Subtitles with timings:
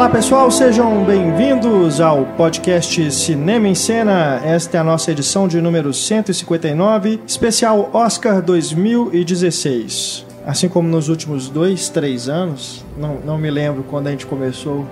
[0.00, 4.40] Olá pessoal, sejam bem-vindos ao podcast Cinema em Cena.
[4.42, 10.24] Esta é a nossa edição de número 159, especial Oscar 2016.
[10.46, 14.86] Assim como nos últimos dois, três anos, não, não me lembro quando a gente começou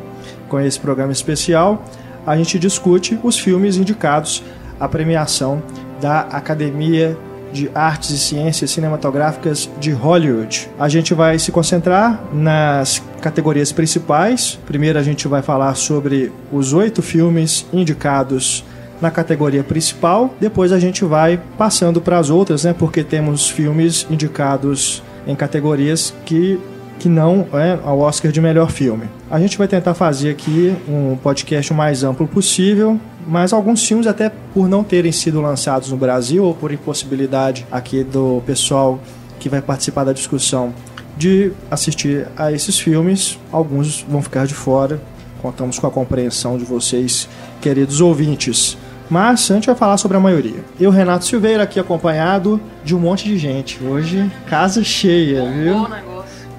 [0.46, 1.82] com esse programa especial,
[2.26, 4.42] a gente discute os filmes indicados
[4.78, 5.62] à premiação
[6.02, 7.16] da Academia
[7.52, 10.68] de Artes e Ciências Cinematográficas de Hollywood.
[10.78, 14.58] A gente vai se concentrar nas categorias principais.
[14.66, 18.64] Primeiro, a gente vai falar sobre os oito filmes indicados
[19.00, 20.34] na categoria principal.
[20.40, 22.74] Depois, a gente vai passando para as outras, né?
[22.76, 26.58] Porque temos filmes indicados em categorias que
[26.98, 29.04] que não é ao Oscar de melhor filme.
[29.30, 34.06] A gente vai tentar fazer aqui um podcast o mais amplo possível, mas alguns filmes,
[34.06, 38.98] até por não terem sido lançados no Brasil ou por impossibilidade aqui do pessoal
[39.38, 40.72] que vai participar da discussão
[41.14, 44.98] de assistir a esses filmes, alguns vão ficar de fora.
[45.42, 47.28] Contamos com a compreensão de vocês,
[47.60, 48.78] queridos ouvintes.
[49.10, 50.64] Mas a gente vai falar sobre a maioria.
[50.80, 53.82] Eu, Renato Silveira, aqui acompanhado de um monte de gente.
[53.84, 55.86] Hoje, casa cheia, viu?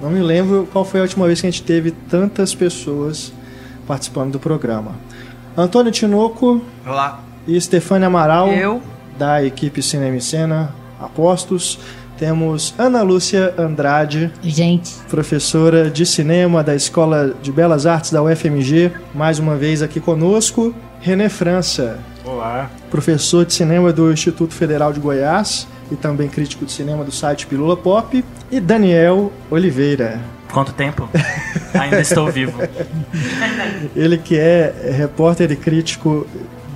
[0.00, 3.32] Não me lembro qual foi a última vez que a gente teve tantas pessoas
[3.86, 5.09] participando do programa.
[5.56, 6.62] Antônio Tinoco.
[6.86, 7.20] Olá.
[7.46, 8.48] E Stefania Amaral.
[8.48, 8.82] Eu.
[9.18, 11.78] Da equipe Cinema e Cena Apostos.
[12.18, 14.30] Temos Ana Lúcia Andrade.
[14.42, 14.94] Gente.
[15.08, 18.92] Professora de cinema da Escola de Belas Artes da UFMG.
[19.14, 20.74] Mais uma vez aqui conosco.
[21.00, 21.98] René França.
[22.24, 22.70] Olá.
[22.90, 27.46] Professor de cinema do Instituto Federal de Goiás e também crítico de cinema do site
[27.46, 30.20] Pilula Pop, e Daniel Oliveira.
[30.52, 31.08] Quanto tempo?
[31.74, 32.60] Ainda estou vivo.
[33.94, 36.26] Ele que é repórter e crítico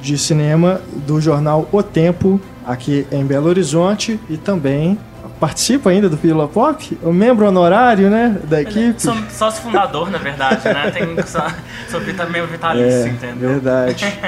[0.01, 4.99] de cinema do jornal O Tempo, aqui em Belo Horizonte, e também
[5.41, 9.01] participa ainda do Pilula Pop, o membro honorário, né, da equipe.
[9.01, 10.91] Sou sócio fundador, na verdade, né?
[10.91, 11.47] Tem só,
[11.89, 13.51] sou meio vitalício, é, entendeu?
[13.51, 14.19] Verdade.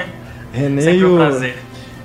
[0.51, 1.57] René Sempre um o, prazer.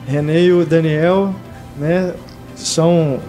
[0.06, 1.34] René e o Daniel,
[1.76, 2.12] né,
[2.54, 3.20] são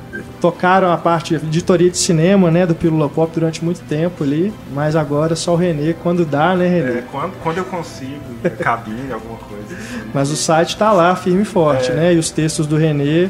[0.43, 4.53] tocaram a parte de editoria de cinema, né, do Pílula Pop durante muito tempo ali,
[4.73, 6.99] mas agora só o Renê quando dá, né, Renê?
[6.99, 8.19] É, quando, quando eu consigo,
[8.59, 9.73] cabine, alguma coisa.
[9.73, 10.03] Assim.
[10.13, 11.95] Mas o site tá lá, firme e forte, É.
[11.95, 12.13] né?
[12.13, 13.29] E os textos do Renê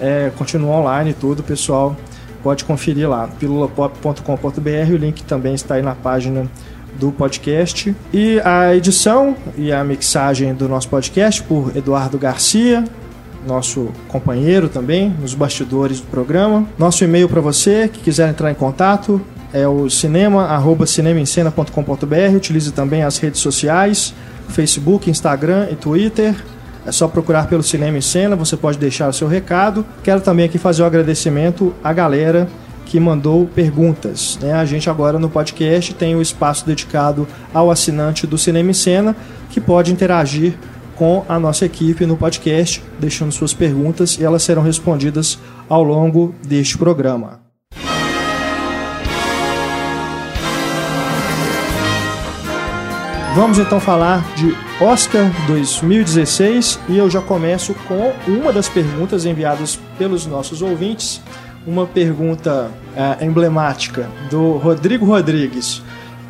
[0.00, 1.94] é, continuam online e tudo, o pessoal
[2.42, 6.46] pode conferir lá, pilulapop.com.br, o link também está aí na página
[6.98, 7.94] do podcast.
[8.14, 12.82] E a edição e a mixagem do nosso podcast por Eduardo Garcia,
[13.46, 16.66] nosso companheiro também, nos bastidores do programa.
[16.78, 19.20] Nosso e-mail para você que quiser entrar em contato
[19.52, 20.46] é o cinema.
[22.36, 24.12] Utilize também as redes sociais,
[24.48, 26.34] Facebook, Instagram e Twitter.
[26.84, 29.84] É só procurar pelo Cinema em Cena, você pode deixar o seu recado.
[30.04, 32.48] Quero também aqui fazer o um agradecimento à galera
[32.84, 34.38] que mandou perguntas.
[34.40, 34.52] Né?
[34.52, 39.16] A gente agora no podcast tem o espaço dedicado ao assinante do Cinema em Cena,
[39.50, 40.54] que pode interagir
[40.96, 46.34] com a nossa equipe no podcast, deixando suas perguntas e elas serão respondidas ao longo
[46.44, 47.46] deste programa.
[53.36, 59.78] Vamos então falar de Oscar 2016 e eu já começo com uma das perguntas enviadas
[59.98, 61.20] pelos nossos ouvintes,
[61.66, 65.82] uma pergunta é, emblemática do Rodrigo Rodrigues.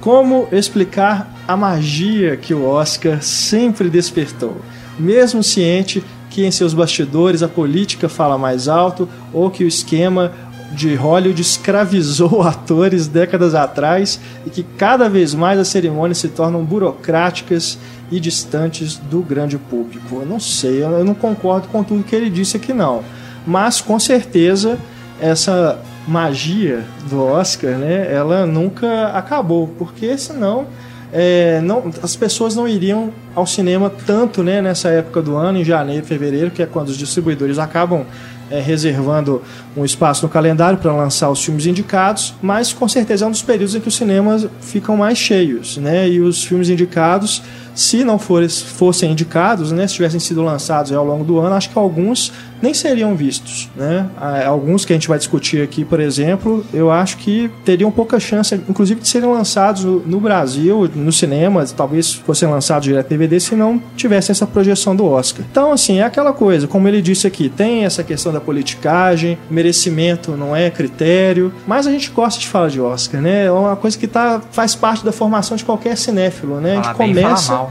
[0.06, 4.56] Como explicar a magia que o Oscar sempre despertou,
[4.96, 6.00] mesmo ciente
[6.30, 10.30] que em seus bastidores a política fala mais alto ou que o esquema
[10.70, 16.64] de Hollywood escravizou atores décadas atrás e que cada vez mais as cerimônias se tornam
[16.64, 17.76] burocráticas
[18.08, 20.20] e distantes do grande público.
[20.20, 23.02] Eu não sei, eu não concordo com tudo que ele disse aqui não,
[23.44, 24.78] mas com certeza
[25.20, 30.66] essa magia do Oscar, né, ela nunca acabou, porque senão
[31.12, 35.64] é, não, as pessoas não iriam ao cinema tanto né, nessa época do ano, em
[35.64, 38.04] janeiro, fevereiro, que é quando os distribuidores acabam
[38.50, 39.42] é, reservando
[39.76, 43.42] um espaço no calendário para lançar os filmes indicados, mas com certeza é um dos
[43.42, 46.08] períodos em que os cinemas ficam mais cheios, né?
[46.08, 47.42] E os filmes indicados,
[47.76, 51.70] se não for, fossem indicados, né, se tivessem sido lançados ao longo do ano, acho
[51.70, 54.06] que alguns nem seriam vistos, né?
[54.46, 58.54] Alguns que a gente vai discutir aqui, por exemplo, eu acho que teriam pouca chance,
[58.68, 63.80] inclusive, de serem lançados no Brasil, no cinema, talvez fossem lançados direto DVD, se não
[63.94, 65.44] tivessem essa projeção do Oscar.
[65.50, 70.32] Então, assim, é aquela coisa, como ele disse aqui, tem essa questão da politicagem, merecimento
[70.32, 73.44] não é critério, mas a gente gosta de falar de Oscar, né?
[73.44, 76.72] É uma coisa que tá, faz parte da formação de qualquer cinéfilo, né?
[76.72, 77.65] a gente bem, começa.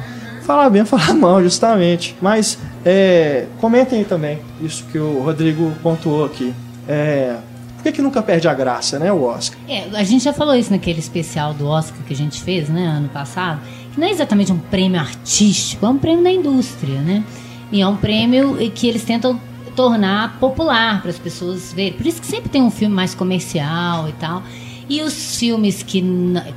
[0.45, 2.15] Falar bem, falar mal, justamente.
[2.21, 6.53] Mas é, comentem aí também isso que o Rodrigo pontuou aqui.
[6.87, 7.37] É,
[7.75, 9.57] por que, que nunca perde a graça, né, o Oscar?
[9.67, 12.85] É, a gente já falou isso naquele especial do Oscar que a gente fez, né,
[12.85, 13.59] ano passado,
[13.93, 17.23] que não é exatamente um prêmio artístico, é um prêmio da indústria, né?
[17.71, 19.39] E é um prêmio que eles tentam
[19.75, 21.93] tornar popular para as pessoas verem.
[21.93, 24.41] Por isso que sempre tem um filme mais comercial e tal.
[24.87, 26.03] E os filmes que,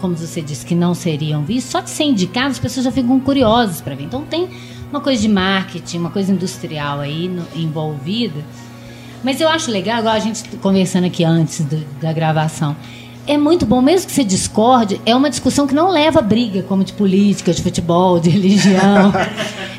[0.00, 3.19] como você disse, que não seriam vistos, só de ser indicados, as pessoas já ficam
[3.20, 4.04] curiosas para ver.
[4.04, 4.48] Então tem
[4.90, 8.44] uma coisa de marketing, uma coisa industrial aí no, envolvida.
[9.25, 12.76] Mas eu acho legal, igual a gente conversando aqui antes do, da gravação,
[13.28, 16.62] é muito bom, mesmo que você discorde, é uma discussão que não leva a briga,
[16.62, 19.12] como de política, de futebol, de religião.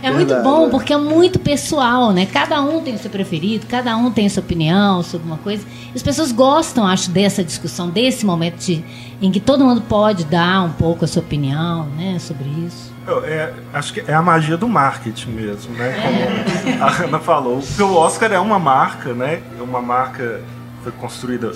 [0.02, 0.70] É muito bom, é.
[0.70, 2.26] porque é muito pessoal, né?
[2.26, 5.66] Cada um tem o seu preferido, cada um tem a sua opinião sobre uma coisa.
[5.94, 8.82] E as pessoas gostam, acho, dessa discussão, desse momento de,
[9.22, 12.94] em que todo mundo pode dar um pouco a sua opinião, né, sobre isso.
[13.26, 15.94] É, acho que é a magia do marketing mesmo, né?
[16.02, 17.60] Como a Ana falou.
[17.60, 19.42] Porque o Oscar é uma marca, né?
[19.60, 20.42] É uma marca
[20.78, 21.52] que foi construída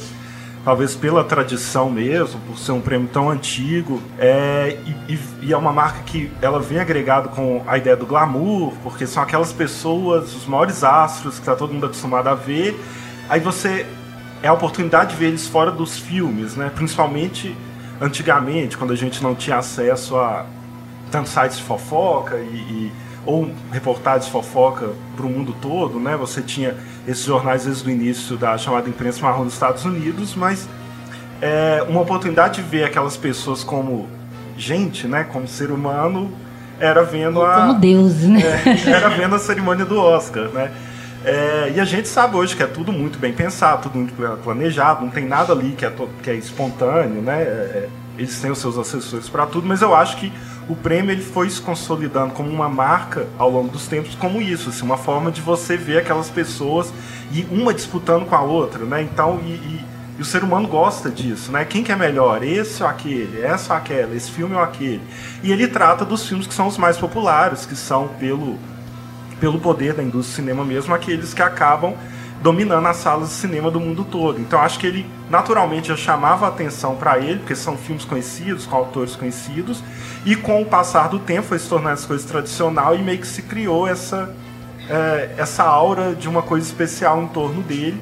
[0.63, 4.77] talvez pela tradição mesmo, por ser um prêmio tão antigo, é,
[5.09, 9.05] e, e, é uma marca que ela vem agregado com a ideia do glamour, porque
[9.05, 12.79] são aquelas pessoas, os maiores astros que está todo mundo acostumado a ver,
[13.29, 13.85] aí você
[14.41, 16.71] é a oportunidade de ver eles fora dos filmes, né?
[16.73, 17.55] Principalmente
[17.99, 20.45] antigamente, quando a gente não tinha acesso a
[21.11, 22.91] tantos sites de fofoca e, e
[23.25, 26.15] ou reportagens fofoca para o mundo todo, né?
[26.17, 26.75] Você tinha
[27.07, 30.67] esses jornais desde o início da chamada imprensa marrom dos Estados Unidos, mas
[31.41, 34.07] é, uma oportunidade de ver aquelas pessoas como
[34.57, 35.23] gente, né?
[35.23, 36.31] Como ser humano,
[36.79, 38.41] era vendo a como Deus, né?
[38.65, 40.71] É, era vendo a cerimônia do Oscar, né?
[41.25, 45.05] É, e a gente sabe hoje que é tudo muito bem pensado, tudo muito planejado,
[45.05, 47.41] não tem nada ali que é, que é espontâneo, né?
[47.41, 50.31] É, é, eles têm os seus assessores para tudo, mas eu acho que
[50.69, 54.69] o prêmio ele foi se consolidando como uma marca ao longo dos tempos, como isso,
[54.69, 56.93] assim, uma forma de você ver aquelas pessoas
[57.31, 59.01] e uma disputando com a outra, né?
[59.01, 59.85] Então, e, e,
[60.19, 61.65] e o ser humano gosta disso, né?
[61.65, 65.01] Quem que é melhor, esse ou aquele, essa ou aquela, esse filme ou aquele.
[65.41, 68.57] E ele trata dos filmes que são os mais populares, que são pelo
[69.39, 71.95] pelo poder da indústria do cinema mesmo, aqueles que acabam
[72.43, 74.39] dominando as salas de cinema do mundo todo.
[74.39, 78.75] Então acho que ele naturalmente já chamava atenção para ele, porque são filmes conhecidos, com
[78.75, 79.81] autores conhecidos,
[80.25, 83.27] e com o passar do tempo foi se tornando essa coisa tradicional e meio que
[83.27, 84.35] se criou essa,
[84.89, 87.99] é, essa aura de uma coisa especial em torno dele.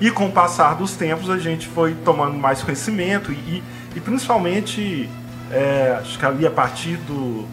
[0.00, 3.62] E com o passar dos tempos a gente foi tomando mais conhecimento e,
[3.94, 5.10] e principalmente,
[5.50, 7.44] é, acho que ali a partir do,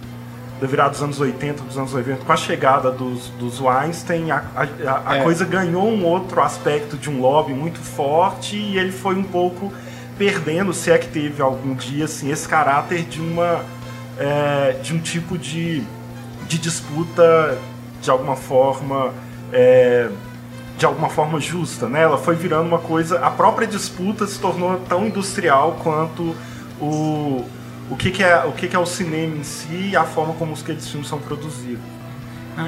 [0.59, 4.43] da virada dos anos 80, dos anos 90, com a chegada dos, dos Weinstein, a,
[4.55, 5.23] a, a é.
[5.23, 9.71] coisa ganhou um outro aspecto de um lobby muito forte e ele foi um pouco
[10.17, 13.63] perdendo, se é que teve algum dia, assim, esse caráter de uma
[14.17, 15.83] é, de um tipo de,
[16.47, 17.57] de disputa
[18.01, 19.13] de alguma forma
[19.53, 20.09] é,
[20.77, 22.03] de alguma forma justa, né?
[22.03, 26.35] Ela foi virando uma coisa, a própria disputa se tornou tão industrial quanto
[26.79, 27.45] o,
[27.89, 30.33] o que, que é o que, que é o cinema em si e a forma
[30.33, 31.83] como os aqueles filmes são produzidos.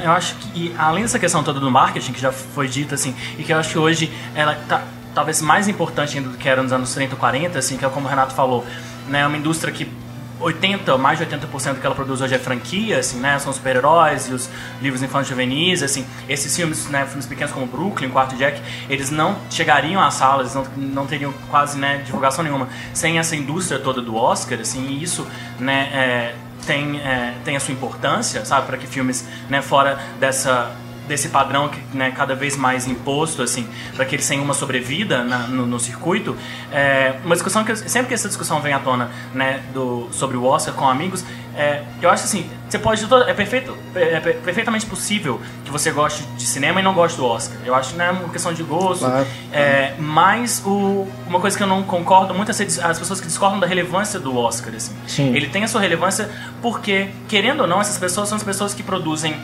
[0.04, 3.44] Eu acho que, além dessa questão toda do marketing, que já foi dita, assim, e
[3.44, 4.84] que eu acho que hoje ela tá
[5.16, 7.90] talvez mais importante ainda do que era nos anos 30 ou 40, assim, que é
[7.90, 8.64] como o Renato falou,
[9.08, 9.92] né, uma indústria que
[10.40, 13.38] 80, mais de 80% do que ela produz hoje é franquia, assim, né?
[13.40, 14.50] São super-heróis e os
[14.82, 16.06] livros infantis juvenis, assim.
[16.28, 20.66] Esses filmes, né, filmes pequenos como Brooklyn, Quarto Jack, eles não chegariam às salas, não,
[20.78, 25.28] não teriam quase, né, divulgação nenhuma sem essa indústria toda do Oscar, assim, e isso,
[25.60, 30.76] né, é, tem, é, tem a sua importância, sabe, para que filmes, né, fora dessa
[31.10, 35.24] desse padrão que né, cada vez mais imposto assim para que eles tenham uma sobrevida
[35.24, 36.38] na, no, no, circuito
[36.72, 40.38] é, uma discussão que eu, sempre que essa discussão vem à tona né do sobre
[40.38, 41.26] o Oscar com amigos
[41.58, 46.24] é, eu acho assim você pode é perfeito é, é perfeitamente possível que você goste
[46.38, 48.62] de cinema e não goste do Oscar eu acho que não é uma questão de
[48.62, 49.26] gosto claro.
[49.52, 53.60] é, mas o, uma coisa que eu não concordo muito é as pessoas que discordam
[53.60, 55.36] da relevância do Oscar assim Sim.
[55.36, 56.30] ele tem a sua relevância
[56.62, 59.36] porque querendo ou não essas pessoas são as pessoas que produzem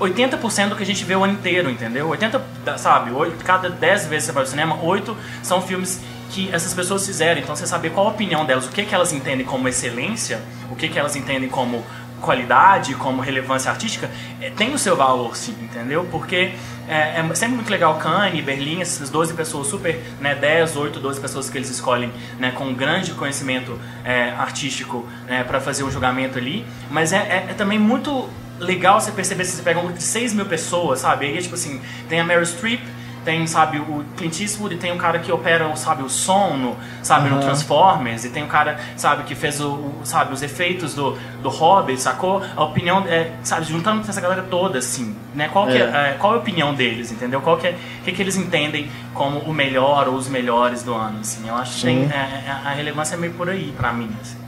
[0.00, 2.08] 80% do que a gente vê o ano inteiro, entendeu?
[2.08, 2.40] 80,
[2.78, 6.00] sabe, 8, cada 10 vezes você vai ao cinema, 8 são filmes
[6.30, 7.40] que essas pessoas fizeram.
[7.40, 10.40] Então você saber qual a opinião delas, o que, que elas entendem como excelência,
[10.70, 11.84] o que, que elas entendem como
[12.20, 16.06] qualidade, como relevância artística, é, tem o seu valor, sim, entendeu?
[16.10, 16.52] Porque
[16.88, 21.20] é, é, sempre muito legal Cannes, Berlim, essas 12 pessoas super, né, 10, 8, 12
[21.20, 26.38] pessoas que eles escolhem, né, com grande conhecimento é, artístico né, para fazer o julgamento
[26.38, 28.28] ali, mas é, é, é também muito
[28.58, 31.26] legal você perceber se você pega um grupo de 6 mil pessoas, sabe?
[31.26, 32.80] Aí, tipo assim, tem a Meryl Streep,
[33.24, 36.76] tem, sabe, o Clint Eastwood, e tem um cara que opera, sabe, o som, no,
[37.02, 37.36] sabe, uhum.
[37.36, 41.50] no Transformers, e tem um cara, sabe, que fez o, sabe, os efeitos do, do
[41.50, 42.42] Hobbit, sacou?
[42.56, 45.48] A opinião, é, sabe, juntando essa galera toda, assim, né?
[45.52, 45.72] Qual, é.
[45.72, 47.40] Que, é, qual é a opinião deles, entendeu?
[47.42, 51.20] Qual que é, que, que eles entendem como o melhor ou os melhores do ano,
[51.20, 51.46] assim?
[51.46, 54.38] Eu acho que tem, é, é, a relevância é meio por aí, pra mim, assim.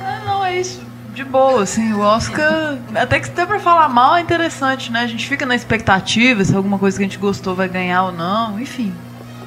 [0.00, 4.16] Ah, não, é isso de boa, assim, o Oscar, até que dá pra falar mal
[4.16, 5.00] é interessante, né?
[5.00, 8.12] A gente fica na expectativa se alguma coisa que a gente gostou vai ganhar ou
[8.12, 8.92] não, enfim.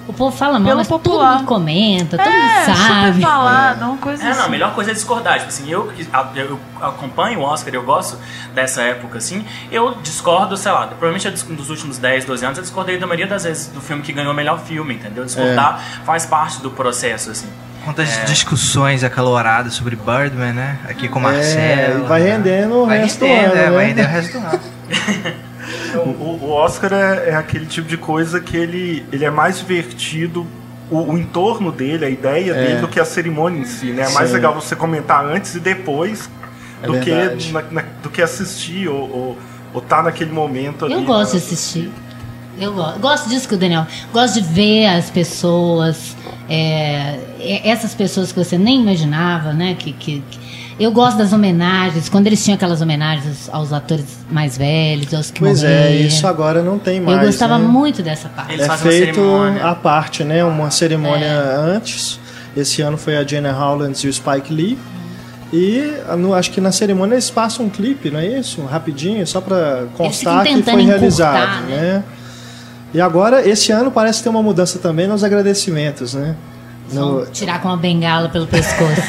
[0.07, 1.27] O povo fala mal, Pelo mas popular.
[1.31, 2.31] todo mundo comenta, todo é,
[2.65, 3.07] mundo sabe.
[3.15, 4.39] super falado, uma coisa É, assim.
[4.39, 5.33] não, a melhor coisa é discordar.
[5.35, 5.91] Tipo assim, eu,
[6.35, 8.17] eu acompanho o Oscar, eu gosto
[8.55, 9.45] dessa época, assim.
[9.69, 13.27] Eu discordo, sei lá, provavelmente eu nos últimos 10, 12 anos eu discordei da maioria
[13.27, 15.25] das vezes do filme que ganhou o melhor filme, entendeu?
[15.25, 16.05] Discordar É.
[16.05, 17.47] faz parte do processo, assim.
[17.83, 20.77] Quantas discussões acaloradas sobre Birdman, né?
[20.89, 22.05] Aqui com o Marcelo.
[22.05, 22.31] É, vai né?
[22.31, 23.71] rendendo o vai resto do rendendo, ano, é, né?
[23.71, 24.59] Vai render o resto do ano.
[25.95, 30.45] O, o Oscar é, é aquele tipo de coisa que ele, ele é mais divertido,
[30.89, 34.03] o, o entorno dele, a ideia dele, do que a cerimônia em si, né?
[34.03, 34.35] É mais Sim.
[34.35, 36.29] legal você comentar antes e depois
[36.81, 37.45] É do, verdade.
[37.47, 39.37] que, na- na- do que assistir ou, ou,
[39.73, 40.93] ou tá naquele momento ali.
[40.93, 41.91] Eu gosto de assistir.
[42.59, 43.85] Eu gosto, gosto disso que o Daniel.
[44.11, 46.15] Gosto de ver as pessoas,
[46.49, 49.75] é, é, essas pessoas que você nem imaginava, né?
[49.77, 50.46] Que, que, que-
[50.79, 55.39] eu gosto das homenagens, quando eles tinham aquelas homenagens aos atores mais velhos, aos que
[55.39, 56.07] Pois é, morreram.
[56.07, 57.17] isso agora não tem mais.
[57.19, 57.67] Eu gostava né?
[57.67, 58.53] muito dessa parte.
[58.53, 59.21] Eles É feito
[59.63, 60.43] à parte, né?
[60.43, 62.19] Uma cerimônia antes.
[62.55, 64.77] Esse ano foi a Jenna Howlands e o Spike Lee.
[65.53, 68.61] E no- acho que na cerimônia eles passam um clipe, não é isso?
[68.65, 71.75] Rapidinho, só para constar que foi encurtar, realizado, né?
[71.77, 72.03] né?
[72.93, 76.35] E agora, esse ano parece ter uma mudança também nos agradecimentos, né?
[76.91, 79.01] No, tirar com uma bengala pelo pescoço.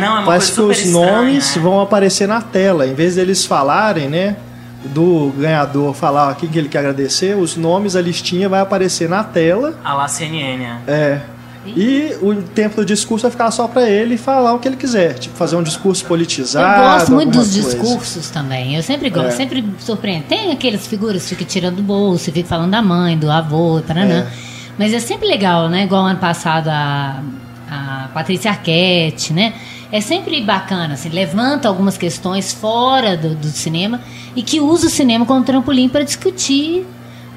[0.00, 1.62] Não, é uma Parece que os estranha, nomes né?
[1.62, 2.86] vão aparecer na tela.
[2.86, 4.36] Em vez deles falarem, né?
[4.84, 9.22] Do ganhador falar quem que ele quer agradecer, os nomes, a listinha vai aparecer na
[9.22, 9.74] tela.
[9.84, 10.80] A lá CNN, né?
[10.88, 11.20] É.
[11.66, 15.12] E o tempo do discurso vai ficar só pra ele falar o que ele quiser.
[15.18, 16.82] Tipo, fazer um discurso Eu politizado.
[16.82, 17.76] gosto muito dos coisa.
[17.78, 18.74] discursos também.
[18.76, 19.30] Eu sempre gosto, É.
[19.32, 20.24] sempre me surpreende.
[20.24, 24.20] Tem aquelas figuras que ficam tirando do bolso, fica falando da mãe, do avô, paranã.
[24.20, 24.49] É.
[24.80, 25.84] Mas é sempre legal, né?
[25.84, 27.22] Igual ano passado a,
[27.70, 29.52] a Patrícia Arquette, né?
[29.92, 34.00] É sempre bacana, assim, levanta algumas questões fora do, do cinema
[34.34, 36.86] e que usa o cinema como trampolim para discutir,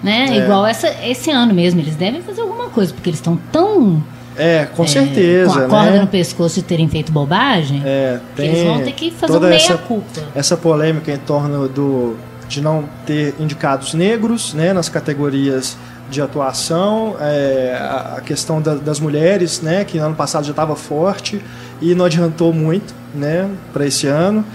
[0.02, 0.28] né?
[0.30, 0.38] É.
[0.38, 1.82] Igual essa, esse ano mesmo.
[1.82, 4.02] Eles devem fazer alguma coisa, porque eles estão tão
[4.38, 5.52] É, com é, certeza.
[5.52, 6.00] com a corda né?
[6.00, 7.82] no pescoço de terem feito bobagem.
[7.84, 10.22] É, que tem eles vão ter que fazer toda um essa, meia-culpa.
[10.34, 12.16] essa polêmica em torno do,
[12.48, 15.76] de não ter indicados negros né, nas categorias
[16.14, 17.76] de atuação, é,
[18.18, 21.42] a, questão da- das mulheres, né, que ano passado já estava forte
[21.82, 24.46] e não adiantou muito né, para esse ano.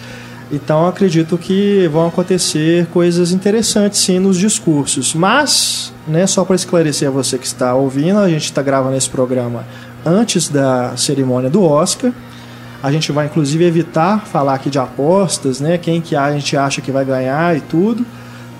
[0.50, 5.14] Então acredito que vão acontecer coisas interessantes sim nos discursos.
[5.14, 9.10] Mas, né, só para esclarecer a você que está ouvindo, a gente está gravando esse
[9.10, 9.66] programa
[10.06, 12.12] antes da cerimônia do Oscar.
[12.82, 15.76] A gente vai inclusive evitar falar aqui de apostas, né?
[15.76, 18.06] Quem que a gente acha que vai ganhar e tudo,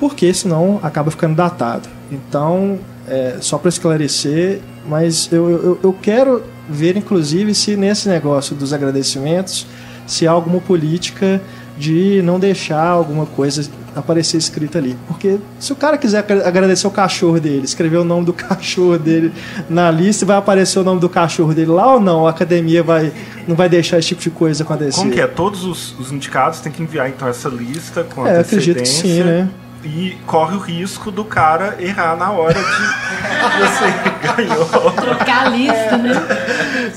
[0.01, 1.89] porque senão acaba ficando datado.
[2.11, 8.55] Então, é, só para esclarecer, mas eu, eu, eu quero ver inclusive se nesse negócio
[8.55, 9.67] dos agradecimentos,
[10.07, 11.41] se há alguma política
[11.79, 14.97] de não deixar alguma coisa aparecer escrita ali.
[15.07, 18.99] Porque se o cara quiser agra- agradecer o cachorro dele, escrever o nome do cachorro
[18.99, 19.33] dele
[19.69, 22.27] na lista, vai aparecer o nome do cachorro dele lá ou não?
[22.27, 23.13] A academia vai,
[23.47, 24.99] não vai deixar esse tipo de coisa acontecer?
[24.99, 25.27] Como que é?
[25.27, 29.23] Todos os, os indicados têm que enviar então essa lista com É, acredito que sim,
[29.23, 29.49] né?
[29.85, 34.93] E corre o risco do cara errar na hora de que você ganhou.
[34.93, 36.13] Trocar a lista, né?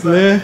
[0.03, 0.43] Né?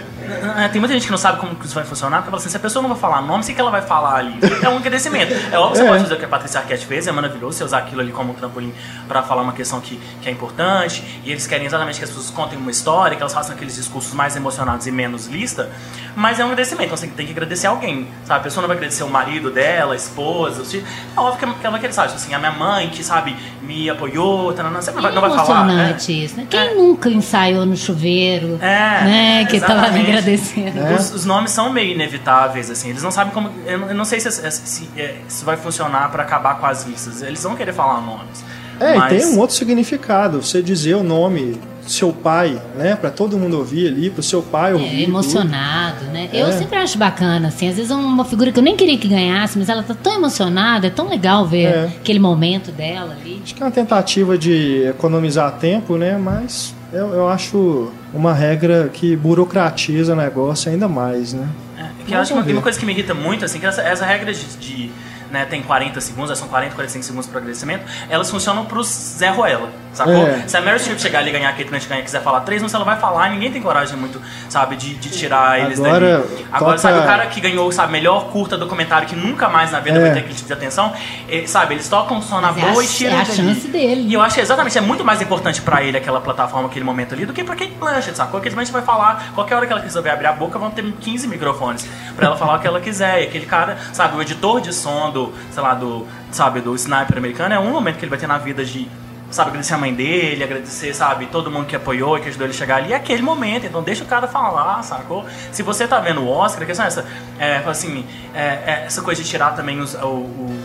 [0.58, 2.58] É, Tem muita gente que não sabe como isso vai funcionar, porque fala assim, se
[2.58, 4.38] a pessoa não vai falar nome, o que ela vai falar ali?
[4.62, 5.34] É um agradecimento.
[5.52, 5.88] É óbvio que você É.
[5.88, 8.34] pode fazer o que a Patrícia Arquette fez, é maravilhoso você usar aquilo ali como
[8.34, 8.74] um trampolim
[9.08, 12.30] pra falar uma questão que, que é importante, e eles querem exatamente que as pessoas
[12.30, 15.70] contem uma história, que elas façam aqueles discursos mais emocionados e menos lista,
[16.20, 18.40] mas é um agradecimento, então você tem que agradecer alguém, sabe?
[18.40, 20.88] A pessoa não vai agradecer o marido dela, a esposa, os filhos.
[21.16, 22.14] É óbvio que ela- vai querer, sabe?
[22.14, 25.66] Assim, a minha mãe, que, sabe, me apoiou, tanana, você não vai, não vai falar.
[25.66, 25.96] né?
[26.10, 26.48] isso, né?
[26.50, 29.46] Quem nunca ensaiou no chuveiro, É, né?
[29.46, 30.10] Que tá lá exatamente.
[30.10, 30.80] agradecendo.
[30.80, 30.96] É.
[30.96, 32.90] Os, os nomes são meio inevitáveis, assim.
[32.90, 33.52] Eles não sabem como.
[33.66, 36.66] Eu, não- eu não sei se, se, se, é, se vai funcionar pra acabar com
[36.66, 37.22] as listas.
[37.22, 38.44] Eles vão querer falar nomes.
[38.80, 40.42] É, mas- e tem um outro significado.
[40.42, 42.96] Você dizer o nome do seu pai, né?
[42.98, 45.04] Pra todo mundo ouvir ali, pro seu pai É, ouvir.
[45.04, 46.30] emocionado, né?
[46.34, 46.52] Eu É.
[46.52, 49.58] sempre acho bacana, assim, às vezes é uma figura que eu nem queria que ganhasse,
[49.58, 51.84] mas ela tá tão emocionada, é tão legal ver É.
[52.02, 53.40] aquele momento dela ali.
[53.44, 56.18] Acho que é uma tentativa de economizar tempo, né?
[56.18, 61.48] Mas eu, eu acho uma regra que burocratiza o negócio ainda mais, né?
[61.80, 64.06] É, que eu acho uma, uma coisa que me irrita muito, assim, que essa, essa
[64.06, 64.92] regra de, de
[65.32, 69.70] né, tem 40 segundos, são 40, 45 segundos para agradecimento, elas funcionam pro Zé Ruela,
[69.94, 70.14] sacou?
[70.28, 70.44] É.
[70.48, 72.62] Se a Meryl Streep chegar ali e ganhar aquele Blanchett ganhar e quiser falar três
[72.62, 76.20] minutos, ela vai falar e ninguém tem coragem muito, sabe, de, de tirar eles Agora,
[76.20, 76.46] dali.
[76.52, 79.80] Agora, toca- sabe, o cara que ganhou, sabe, melhor curta documentário que nunca mais na
[79.80, 80.02] vida É.
[80.02, 80.94] vai ter aquele tipo de atenção,
[81.30, 83.34] eh, sabe, eles tocam o som na é boa a- e tiram é a ele
[83.34, 84.02] chance dele.
[84.08, 87.14] E eu acho que exatamente, é muito mais importante pra ele aquela plataforma, aquele momento
[87.14, 88.40] ali, do que pra Kate Blanchett, sacou?
[88.40, 91.28] Kate Blanchett vai falar, qualquer hora que ela resolver abrir a boca, vão ter 15
[91.28, 93.22] microfones pra ela falar o que ela quiser.
[93.22, 97.18] E aquele cara, sabe, o editor de som do, sei lá, do, sabe, do sniper
[97.18, 98.88] americano, é um momento que ele vai ter na vida de,
[99.30, 102.54] sabe, agradecer a mãe dele, agradecer, sabe, todo mundo que apoiou e que ajudou ele
[102.54, 105.26] a chegar ali, é aquele momento, então deixa o cara falar, sacou?
[105.52, 107.06] Se você tá vendo o Oscar, a questão é essa,
[107.40, 109.98] é, assim, é, é essa coisa de tirar também os,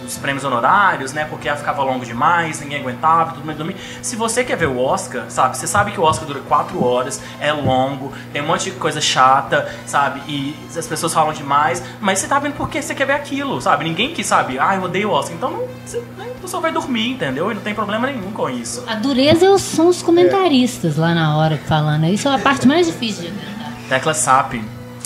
[0.06, 3.76] os prêmios honorários, né, porque ficava longo demais, ninguém aguentava, tudo mundo dormir.
[4.00, 7.20] Se você quer ver o Oscar, sabe, você sabe que o Oscar dura quatro horas,
[7.40, 12.20] é longo, tem um monte de coisa chata, sabe, e as pessoas falam demais, mas
[12.20, 13.84] você tá vendo porque você quer ver aquilo, sabe?
[13.84, 17.10] Ninguém que sabe, ah, eu odeio o Oscar, então não, você, a pessoa vai dormir,
[17.10, 17.50] entendeu?
[17.50, 18.82] E não tem problema nenhum com isso.
[18.86, 22.06] A dureza são os comentaristas lá na hora falando.
[22.06, 23.72] Isso é a parte mais difícil de aguentar.
[23.88, 24.54] Tecla SAP,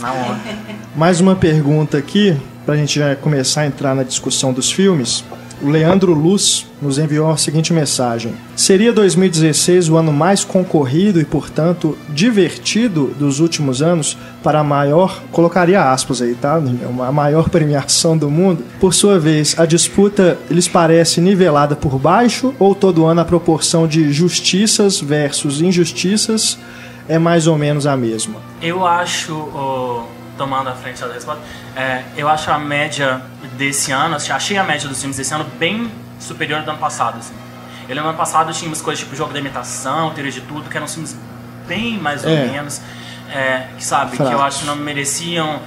[0.00, 0.38] na hora.
[0.94, 5.24] Mais uma pergunta aqui, pra gente já começar a entrar na discussão dos filmes.
[5.62, 11.24] O Leandro Luz nos enviou a seguinte mensagem: Seria 2016 o ano mais concorrido e,
[11.24, 16.60] portanto, divertido dos últimos anos para a maior, colocaria aspas aí, tá?
[17.06, 18.62] A maior premiação do mundo.
[18.78, 23.88] Por sua vez, a disputa lhes parece nivelada por baixo ou todo ano a proporção
[23.88, 26.58] de justiças versus injustiças
[27.08, 28.40] é mais ou menos a mesma?
[28.60, 30.04] Eu acho, ô,
[30.36, 31.42] tomando a frente da resposta,
[31.74, 33.20] é, eu acho a média
[33.52, 36.80] desse ano, assim, achei a média dos filmes desse ano bem superior ao do ano
[36.80, 37.18] passado.
[37.18, 37.34] Assim.
[37.88, 40.76] Ele no ano passado tinha umas coisas tipo Jogo da Imitação, Teoria de Tudo, que
[40.76, 41.16] eram filmes
[41.66, 42.46] bem mais ou É.
[42.46, 42.80] menos,
[43.32, 45.60] é, que sabe, que eu acho que não mereciam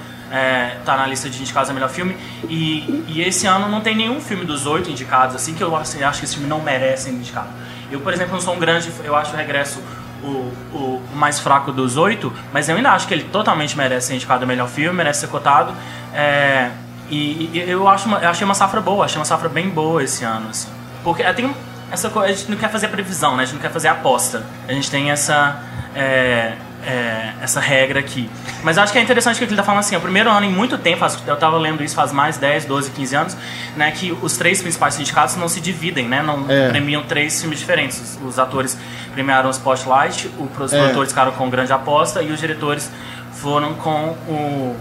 [0.78, 2.16] estar na lista de indicados a melhor filme.
[2.48, 6.02] E, e esse ano não tem nenhum filme dos oito indicados, assim, que eu assim,
[6.04, 7.48] acho que esse filme não merece ser indicado.
[7.90, 8.92] Eu, por exemplo, não sou um grande.
[9.02, 9.82] Eu acho o Regresso
[10.22, 14.14] o, o mais fraco dos oito, mas eu ainda acho que ele totalmente merece ser
[14.14, 15.72] indicado a melhor filme, merece ser cotado.
[16.14, 16.70] É,
[17.10, 20.02] e, e eu, acho uma, eu achei uma safra boa, achei uma safra bem boa
[20.02, 20.48] esse ano.
[20.50, 20.68] Assim.
[21.02, 21.54] Porque é, tem
[21.90, 23.42] essa coisa, a gente não quer fazer previsão, né?
[23.42, 24.44] a gente não quer fazer aposta.
[24.68, 25.60] A gente tem essa.
[25.94, 26.54] é,
[26.86, 28.28] é, essa regra aqui.
[28.62, 30.46] Mas eu acho que é interessante que ele está falando assim, é o primeiro ano
[30.46, 33.36] em muito tempo, eu estava lendo isso faz mais 10, 12, 15 anos,
[33.76, 36.68] né, que os três principais sindicatos não se dividem, né, não É.
[36.70, 38.18] premiam três filmes diferentes.
[38.22, 38.76] Os, os atores
[39.14, 40.78] premiaram o Spotlight, o- os É.
[40.78, 42.90] produtores ficaram com Grande Aposta e os diretores
[43.32, 44.76] foram com o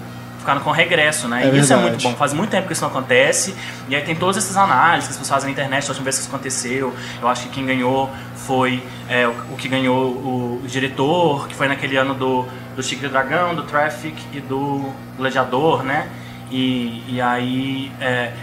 [0.50, 1.44] ficaram com regresso, né?
[1.44, 1.82] É e isso é verdade.
[1.82, 2.16] muito bom.
[2.16, 3.56] Faz muito tempo que isso não acontece.
[3.88, 6.16] E aí tem todas essas análises que as pessoas fazem na internet, a última vez
[6.16, 6.94] que isso aconteceu.
[7.22, 11.68] Eu acho que quem ganhou foi é, o, o que ganhou o, diretor, que foi
[11.68, 16.10] naquele ano do, do Chico e Dragão, do Traffic e do Gladiador, né?
[16.52, 18.34] E, e aí é,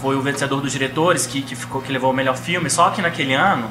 [0.00, 2.70] foi o vencedor dos diretores que, que, ficou, que levou o melhor filme.
[2.70, 3.70] Só que naquele ano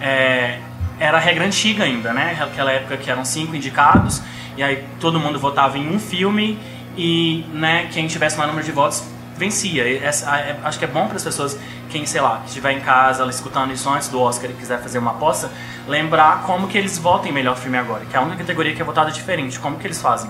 [0.00, 0.58] é,
[0.98, 2.36] era a regra antiga ainda, né?
[2.40, 4.22] Aquela época que eram cinco indicados,
[4.56, 6.58] e aí todo mundo votava em um filme,
[6.96, 9.04] e né, quem tivesse maior número de votos
[9.36, 9.84] vencia.
[10.04, 11.56] Essa- é- acho que é bom para as pessoas,
[11.88, 14.98] quem, sei lá, que estiver em casa escutando isso antes do Oscar e quiser fazer
[14.98, 15.48] uma aposta,
[15.86, 18.82] lembrar como que eles votam em melhor filme agora, que é a única categoria que
[18.82, 19.58] é votada diferente.
[19.60, 20.28] Como que eles fazem?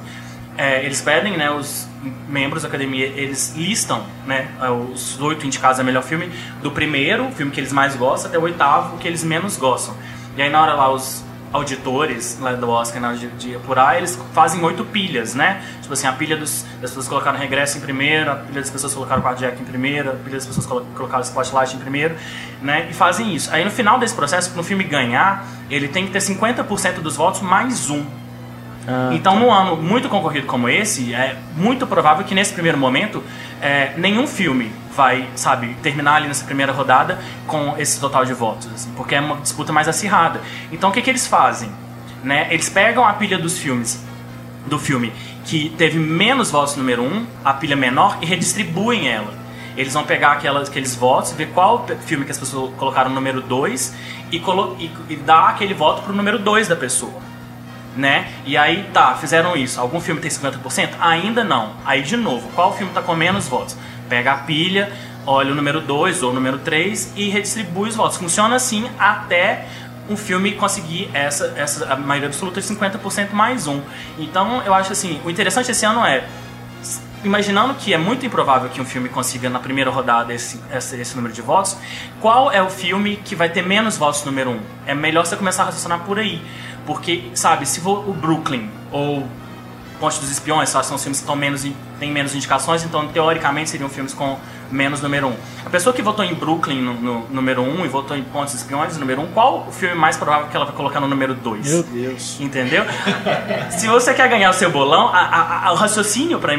[0.58, 1.86] É, eles pedem, né, os
[2.28, 4.48] membros da academia, eles listam, né,
[4.92, 8.38] os oito indicados a melhor filme, do primeiro, o filme que eles mais gostam, até
[8.38, 9.94] o oitavo, o que eles menos gostam.
[10.38, 13.96] E aí na hora lá, os auditores lá do Oscar, na hora de, de apurar,
[13.96, 15.60] eles fazem oito pilhas, né?
[15.82, 18.94] Tipo assim, a pilha dos, das pessoas colocaram regresso em primeiro, a pilha das pessoas
[18.94, 22.14] colocaram Cardiac em primeiro, a pilha das pessoas colocaram Spotlight em primeiro,
[22.62, 22.86] né?
[22.88, 23.52] E fazem isso.
[23.52, 27.16] Aí no final desse processo, para o filme ganhar, ele tem que ter 50% dos
[27.16, 28.06] votos mais um.
[28.88, 33.22] Ah, Então, num ano muito concorrido como esse, é muito provável que nesse primeiro momento
[33.60, 38.66] é, nenhum filme vai, sabe, terminar ali nessa primeira rodada com esse total de votos,
[38.74, 40.40] assim, porque é uma disputa mais acirrada.
[40.72, 41.70] Então, o que, que eles fazem?
[42.24, 42.48] Né?
[42.50, 44.02] Eles pegam a pilha dos filmes
[44.66, 45.12] do filme
[45.44, 49.32] que teve menos votos no número 1, um, a pilha menor, e redistribuem ela.
[49.76, 53.40] Eles vão pegar aquelas, aqueles votos, ver qual filme que as pessoas colocaram no número
[53.40, 53.94] 2
[54.32, 57.28] e, colo e, e dar aquele voto pro número 2 da pessoa
[57.98, 58.32] né?
[58.46, 59.80] E aí, tá, fizeram isso.
[59.80, 60.90] Algum filme tem 50%?
[61.00, 61.72] Ainda não.
[61.84, 63.76] Aí, de novo, qual filme tá com menos votos?
[64.08, 64.90] Pega a pilha,
[65.26, 68.16] olha o número 2 ou o número 3 e redistribui os votos.
[68.16, 69.66] Funciona assim até
[70.08, 73.82] um filme conseguir essa, essa a maioria absoluta de 50% mais um.
[74.16, 76.24] Então, eu acho assim, o interessante esse ano é
[77.24, 81.16] imaginando que é muito improvável que um filme consiga na primeira rodada esse, esse, esse
[81.16, 81.76] número de votos,
[82.20, 84.60] qual é o filme que vai ter menos votos número um?
[84.86, 86.40] É melhor você começar a raciocinar por aí.
[86.88, 89.26] Porque, sabe, se for o Brooklyn ou
[90.00, 91.66] Ponte dos Espiões, só são os filmes que estão menos,
[92.00, 94.38] têm menos indicações, então teoricamente seriam filmes com
[94.70, 95.34] menos número um.
[95.66, 98.94] A pessoa que votou em Brooklyn no, no número um e votou em Pontes Espiões
[98.94, 101.66] no número um, qual o filme mais provável que ela vai colocar no número dois?
[101.70, 102.38] Meu Deus.
[102.40, 102.84] Entendeu?
[103.76, 106.54] Se você quer ganhar o seu bolão, a- a- a- o raciocínio para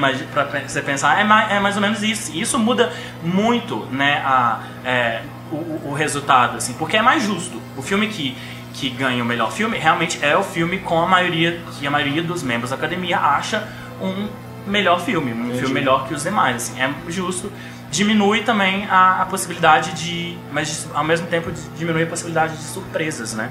[0.68, 2.32] você pensar é mais, é mais ou menos isso.
[2.34, 2.92] E isso muda
[3.24, 7.60] muito né, a, é, o, o- o resultado, assim, porque é mais justo.
[7.78, 8.36] O filme que,
[8.74, 12.22] que ganha o melhor filme realmente é o filme com a maioria, que a maioria
[12.24, 13.64] dos membros da academia acha
[14.02, 14.28] um
[14.70, 16.56] melhor filme, um filme melhor que os demais.
[16.58, 17.52] Assim, é justo.
[17.92, 20.38] Diminui também a, a possibilidade de.
[20.52, 23.50] Mas ao mesmo tempo diminui a possibilidade de surpresas, né?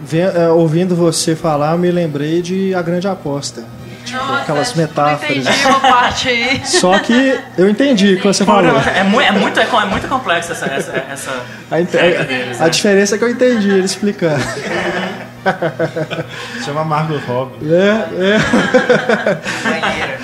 [0.00, 3.64] Vê- é, ouvindo você falar, eu me lembrei de A Grande Aposta.
[4.04, 5.36] Tipo, Nossa, aquelas metáforas.
[5.36, 6.60] Não entendi uma parte aí.
[6.66, 8.76] Só que eu entendi o que você falou.
[8.94, 11.30] É, mu é, muito, é, co- é muito complexo essa, essa, essa
[11.70, 12.70] A, regra deles, a né?
[12.70, 14.42] diferença é que eu entendi ele explicando.
[16.64, 17.72] Chama Margot Robbie.
[17.72, 19.68] É, é.
[19.68, 20.18] Banheira.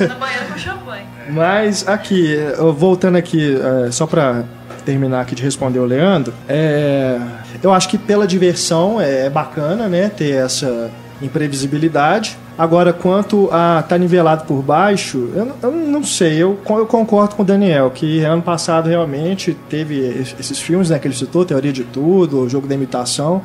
[0.08, 1.04] Na banheira com champanhe.
[1.28, 2.36] Mas aqui,
[2.76, 4.42] voltando aqui, é, só pra
[4.84, 7.18] terminar aqui de responder o Leandro, é,
[7.62, 10.90] eu acho que pela diversão é bacana, né, ter essa
[11.22, 12.36] imprevisibilidade.
[12.58, 17.34] Agora, quanto a tá nivelado por baixo, eu, não- eu não sei, eu, eu concordo
[17.34, 21.44] com o Daniel, que ano passado realmente teve es- esses filmes né, que ele citou,
[21.44, 23.42] Teoria de Tudo, O Jogo da Imitação,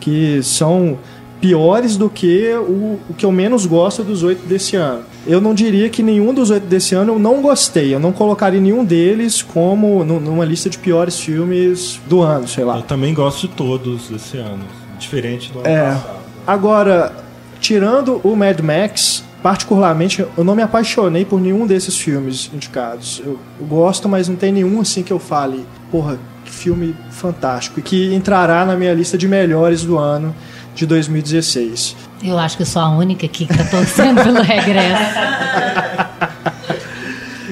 [0.00, 0.98] que são
[1.40, 5.02] piores do que o, o que eu menos gosto dos oito desse ano.
[5.26, 7.94] Eu não diria que nenhum dos oito desse ano eu não gostei.
[7.94, 12.64] Eu não colocaria nenhum deles como nu- numa lista de piores filmes do ano, sei
[12.64, 12.76] lá.
[12.76, 14.64] Eu também gosto de todos desse ano.
[14.98, 15.84] Diferente do ano É.
[15.92, 16.17] passado.
[16.48, 17.12] Agora,
[17.60, 23.20] tirando o Mad Max, particularmente, eu não me apaixonei por nenhum desses filmes indicados.
[23.22, 27.80] Eu, eu gosto, mas não tem nenhum assim que eu fale, porra, que filme fantástico.
[27.80, 30.34] E que entrará na minha lista de melhores do ano
[30.74, 31.94] de 2016.
[32.24, 35.02] Eu acho que eu sou a única aqui que tá torcendo pelo regresso.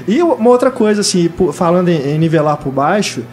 [0.09, 3.25] E uma outra coisa, assim, falando em nivelar por baixo,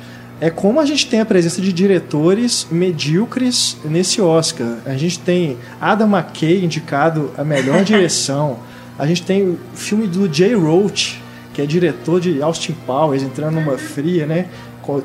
[0.44, 4.80] é como a gente tem a presença de diretores medíocres nesse Oscar.
[4.86, 8.60] A gente tem Adam McKay indicado a melhor direção.
[9.00, 13.56] A gente tem o filme do Jay Roach, que é diretor de Austin Powers, entrando
[13.56, 14.48] numa fria, né?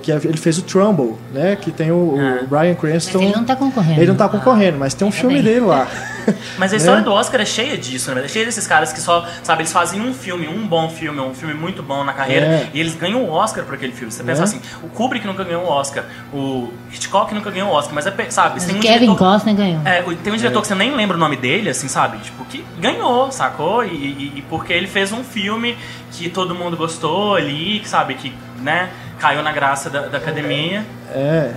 [0.02, 1.54] Que ele fez o Trumbull, né?
[1.54, 2.42] Que tem o, o É.
[2.42, 3.22] Brian Cranston.
[3.22, 4.00] ele não tá concorrendo.
[4.00, 5.86] Ele não tá concorrendo, mas tem um Ainda filme dele lá.
[6.58, 7.04] Mas a história Né?
[7.04, 8.24] do Oscar é cheia disso, né?
[8.24, 11.34] É cheia desses caras que só, sabe, eles fazem um filme, um bom filme, um
[11.34, 12.68] filme muito bom na carreira, É.
[12.74, 14.12] e eles ganham o Oscar por aquele filme.
[14.12, 14.44] Você pensa É.
[14.44, 18.30] assim, o Kubrick nunca ganhou o Oscar, o Hitchcock nunca ganhou o Oscar, mas é,
[18.30, 19.16] sabe, Mas um Kevin diretor...
[19.18, 19.82] Costner ganhou.
[19.84, 22.18] É, tem um diretor que você nem lembra o nome dele, assim, sabe?
[22.18, 23.84] Tipo, que ganhou, sacou?
[23.84, 25.76] E, e- e porque ele fez um filme
[26.12, 30.84] que todo mundo gostou ali, que sabe, que, né, caiu na graça da, da academia.
[31.10, 31.52] É.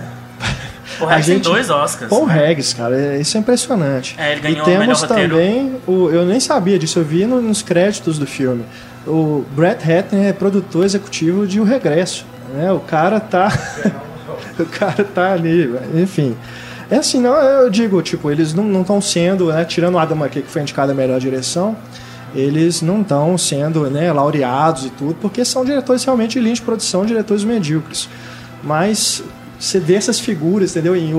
[1.00, 2.08] O A resto tem gente- dois Oscars.
[2.10, 2.46] Paul né?
[2.46, 4.14] Regis, cara, é- isso é impressionante.
[4.18, 5.30] É, ele ganhou e o temos roteiro.
[5.36, 8.64] também, o, eu nem sabia disso, eu vi no- nos créditos do filme.
[9.06, 12.24] O Brett Ratner é produtor executivo de O Regresso.
[12.54, 12.70] Né?
[12.70, 13.48] O cara tá.
[14.58, 16.36] o cara tá ali, enfim.
[16.90, 20.42] É assim, não, eu digo, tipo, eles não estão sendo, né, tirando o Adam McKay,
[20.42, 21.74] que foi indicado a melhor direção,
[22.34, 26.60] eles não estão sendo né, laureados e tudo, porque são diretores realmente de linha de
[26.60, 28.08] produção, diretores medíocres.
[28.62, 29.22] Mas
[29.62, 30.96] você vê essas figuras, entendeu?
[30.96, 31.14] Em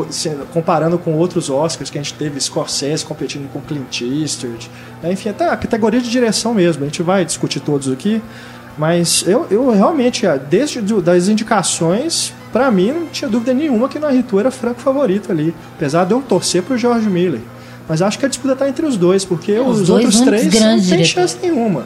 [0.53, 4.69] comparando com outros Oscars que a gente teve, Scorsese competindo com Clint Eastwood,
[5.01, 5.13] né?
[5.13, 8.21] enfim, até a categoria de direção mesmo, a gente vai discutir todos aqui,
[8.77, 13.97] mas eu, eu realmente, ah, desde das indicações, pra mim não tinha dúvida nenhuma que
[13.97, 17.39] no Arritu era franco favorito ali, apesar de eu torcer pro George Miller.
[17.87, 20.43] Mas acho que a disputa tá entre os dois, porque os os, dois outros três
[20.45, 21.07] não tem diretores.
[21.07, 21.85] chance nenhuma.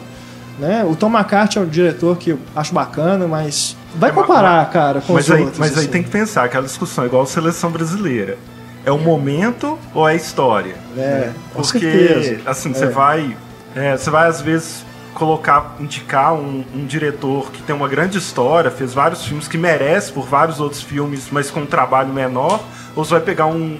[0.58, 0.84] Né?
[0.84, 5.00] O Tom McCarthy é um diretor que eu acho bacana, mas vai É, comparar, cara,
[5.00, 5.58] com Mas os aí, outros.
[5.58, 5.88] mas aí assim.
[5.88, 8.36] tem que pensar, aquela discussão igual a seleção brasileira.
[8.84, 10.74] É o momento ou é a história?
[10.96, 11.34] É, né?
[11.52, 12.40] Porque, certeza.
[12.46, 12.74] assim, É.
[12.74, 13.36] você vai.
[13.76, 18.70] é, você vai, às vezes, colocar, indicar um, um diretor que tem uma grande história,
[18.70, 22.60] fez vários filmes que merece por vários outros filmes, mas com um trabalho menor,
[22.96, 23.78] ou você vai pegar um,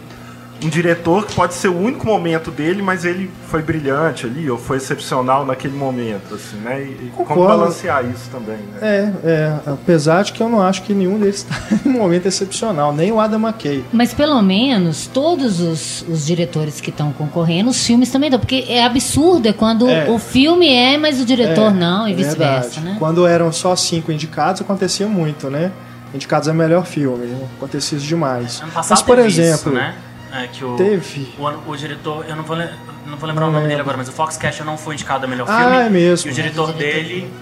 [0.63, 4.59] um diretor que pode ser o único momento dele, mas ele foi brilhante ali, ou
[4.59, 6.83] foi excepcional naquele momento, assim, né?
[6.83, 8.79] E, e como balancear isso também, né?
[8.83, 11.55] É, é, apesar de que eu não acho que nenhum deles está
[11.87, 13.85] em um momento excepcional, nem o Adam McKay.
[13.93, 18.39] Mas pelo menos todos os, os diretores que estão concorrendo, os filmes também dão.
[18.39, 20.09] Porque é absurdo é quando É.
[20.11, 22.97] o filme é, mas o diretor É, não, e é vice-versa, né?
[22.99, 25.71] Quando eram só cinco indicados, acontecia muito, né?
[26.15, 28.61] Indicados a melhor filme, acontecia isso demais.
[28.63, 29.95] Ano passado Mas, por exemplo, isso, né?
[30.33, 31.35] É, que o, teve.
[31.39, 32.69] o, o diretor, eu não vou, le-
[33.07, 33.69] não vou lembrar Não o nome lembro.
[33.69, 35.77] dele agora, mas o Foxcatcher não foi indicado a melhor Ah, filme.
[35.87, 36.29] é mesmo.
[36.29, 37.33] E o diretor dele,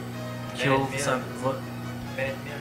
[0.55, 1.55] que eu sabe, vou-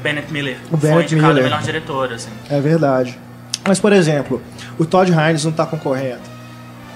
[0.02, 1.46] Bennett Miller, O foi Bennett indicado Miller.
[1.46, 2.30] a melhor diretor, assim.
[2.50, 3.18] É verdade.
[3.68, 4.42] Mas, por exemplo,
[4.78, 6.22] o Todd Haynes não está concorrendo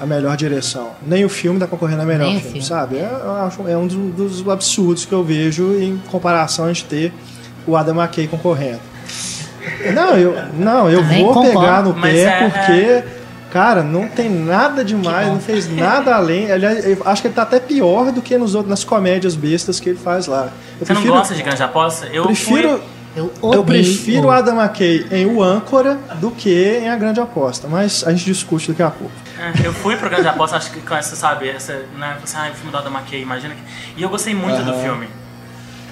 [0.02, 0.92] a melhor direção.
[1.06, 2.62] Nem o filme está concorrendo a melhor filme, filme.
[2.64, 2.98] sabe?
[2.98, 6.86] É, eu acho- é um dos, dos absurdos que eu vejo em comparação a gente
[6.86, 7.14] ter
[7.68, 8.80] o Adam McKay concorrendo.
[9.94, 11.60] Não, eu, não, eu Também vou concordo.
[11.60, 13.04] pegar no pé é- porque,
[13.52, 16.52] cara, não tem nada demais, não fez nada além.
[16.52, 19.80] Aliás, eu acho que ele tá até pior do que nos outros, nas comédias bestas
[19.80, 20.50] que ele faz lá.
[20.80, 22.08] Eu Você não gosta de grande aposta?
[22.08, 22.82] Eu prefiro, fui-
[23.16, 27.68] Eu eu prefiro o Adam McKay em O Âncora do que em A Grande Aposta,
[27.68, 29.12] mas a gente discute daqui a pouco.
[29.40, 32.50] É, eu fui pro Grande Aposta, acho que com essa, sabe, essa, né, assim, ah,
[32.52, 33.62] o filme do Adam McKay, imagina que...
[33.98, 35.08] E eu gostei muito do filme.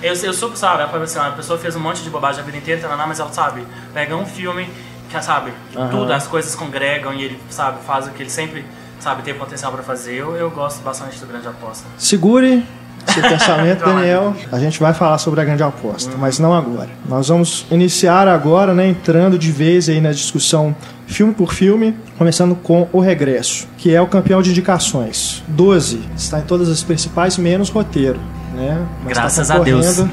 [0.02, 2.80] Eu, eu sou, sabe, assim, a pessoa fez um monte de bobagem a vida inteira,
[2.82, 3.66] taraná, mas ela, sabe,
[3.96, 4.70] pega um filme
[5.10, 5.54] que, sabe,
[5.92, 8.66] tudo, as coisas congregam e ele, sabe, faz o que ele sempre,
[9.00, 10.16] sabe, tem potencial pra fazer.
[10.16, 11.86] Eu, eu gosto bastante do Grande Aposta.
[11.98, 12.66] Segure
[13.14, 13.94] seu pensamento, Vai.
[13.96, 14.36] Daniel.
[14.52, 16.90] A gente vai falar sobre a grande aposta, mas não agora.
[17.08, 22.56] Nós vamos iniciar agora, né, entrando de vez aí na discussão filme por filme, começando
[22.56, 25.44] com O Regresso, que é o campeão de indicações.
[25.48, 26.02] 12.
[26.16, 28.20] Está em todas as principais, menos roteiro.
[28.54, 28.86] Né?
[29.04, 30.04] Mas tá Graças a Deus.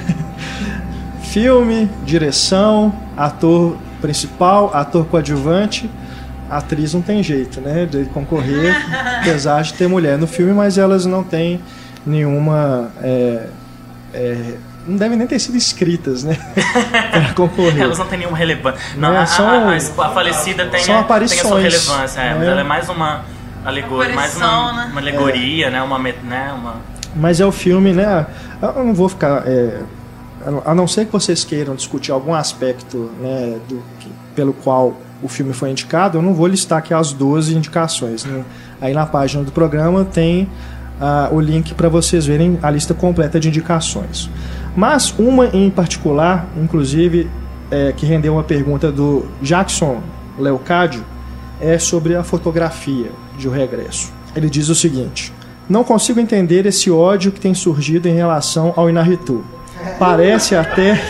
[1.33, 5.90] filme, direção, ator principal, ator coadjuvante.
[6.51, 7.87] Atriz não tem jeito, né?
[7.87, 8.77] De concorrer,
[9.23, 11.59] apesar de ter mulher no filme, mas elas não têm
[12.07, 12.90] nenhuma.
[13.03, 13.47] é,
[14.12, 14.55] é,
[14.87, 16.37] não devem nem ter sido escritas, né?
[17.11, 17.81] para concorrer.
[17.81, 18.79] Elas não têm nenhuma relevância.
[18.99, 21.62] Não, Né, a, são- a- a- a falecida tem, são a, tem a sua aparições,
[21.62, 22.51] relevância, é, mas né?
[22.51, 23.23] ela é mais uma
[23.64, 24.88] alegoria, mais uma, né?
[24.93, 25.83] uma alegoria, né?
[25.83, 26.53] Uma, né?
[26.55, 26.75] uma...
[27.17, 28.27] Mas é o filme, né?
[28.61, 29.45] Eu não vou ficar.
[30.64, 33.83] A não ser que vocês queiram discutir algum aspecto né, do,
[34.35, 38.24] pelo qual o filme foi indicado, eu não vou listar aqui as 12 indicações.
[38.24, 38.44] né?
[38.80, 40.48] Aí na página do programa tem
[41.00, 44.28] ah, o link para vocês verem a lista completa de indicações.
[44.76, 47.30] Mas uma em particular, inclusive,
[47.70, 50.02] é, que rendeu uma pergunta do Jackson
[50.38, 51.04] Leocádio,
[51.61, 54.12] é sobre a fotografia de O Regresso.
[54.35, 55.33] Ele diz o seguinte:
[55.68, 59.44] Não consigo entender esse ódio que tem surgido em relação ao Inaritu.
[59.99, 61.01] Parece até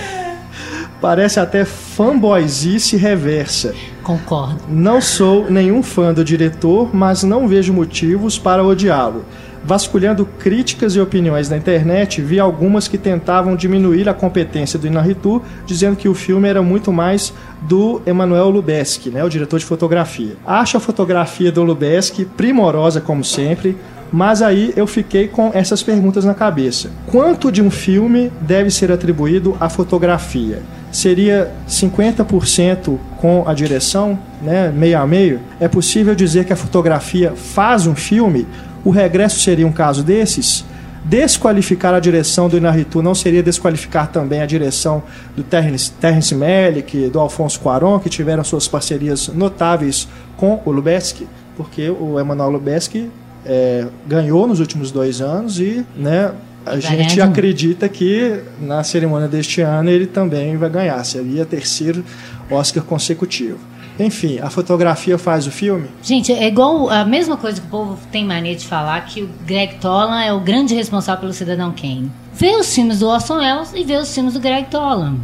[1.00, 3.74] parece até fanboyzice reversa.
[4.02, 4.60] Concordo.
[4.68, 9.24] Não sou nenhum fã do diretor, mas não vejo motivos para odiá-lo.
[9.66, 15.42] Vasculhando críticas e opiniões na internet, vi algumas que tentavam diminuir a competência do Inarritu,
[15.64, 17.32] dizendo que o filme era muito mais
[17.62, 20.36] do Emanuel Lubezki, né, o diretor de fotografia.
[20.46, 23.74] Acho a fotografia do Lubezki primorosa como sempre,
[24.14, 26.88] mas aí eu fiquei com essas perguntas na cabeça.
[27.08, 30.62] Quanto de um filme deve ser atribuído à fotografia?
[30.92, 35.40] Seria 50% com a direção, né, meio a meio?
[35.58, 38.46] É possível dizer que a fotografia faz um filme?
[38.84, 40.64] O regresso seria um caso desses?
[41.04, 45.02] Desqualificar a direção do Inarritu não seria desqualificar também a direção
[45.36, 51.26] do Terrence, Terrence Malick, do Alfonso Cuarón, que tiveram suas parcerias notáveis com o Lubezki,
[51.56, 53.10] porque o Emanuel Lubezki
[53.44, 56.32] é, ganhou nos últimos dois anos e né,
[56.64, 61.02] a gente acredita que na cerimônia deste ano ele também vai ganhar.
[61.04, 62.04] Seria terceiro
[62.50, 63.58] Oscar consecutivo.
[63.98, 65.88] Enfim, a fotografia faz o filme?
[66.02, 69.28] Gente, é igual a mesma coisa que o povo tem mania de falar que o
[69.46, 72.10] Greg Tolan é o grande responsável pelo Cidadão Kane.
[72.32, 75.16] Vê os filmes do Orson Welles e vê os filmes do Greg Tolan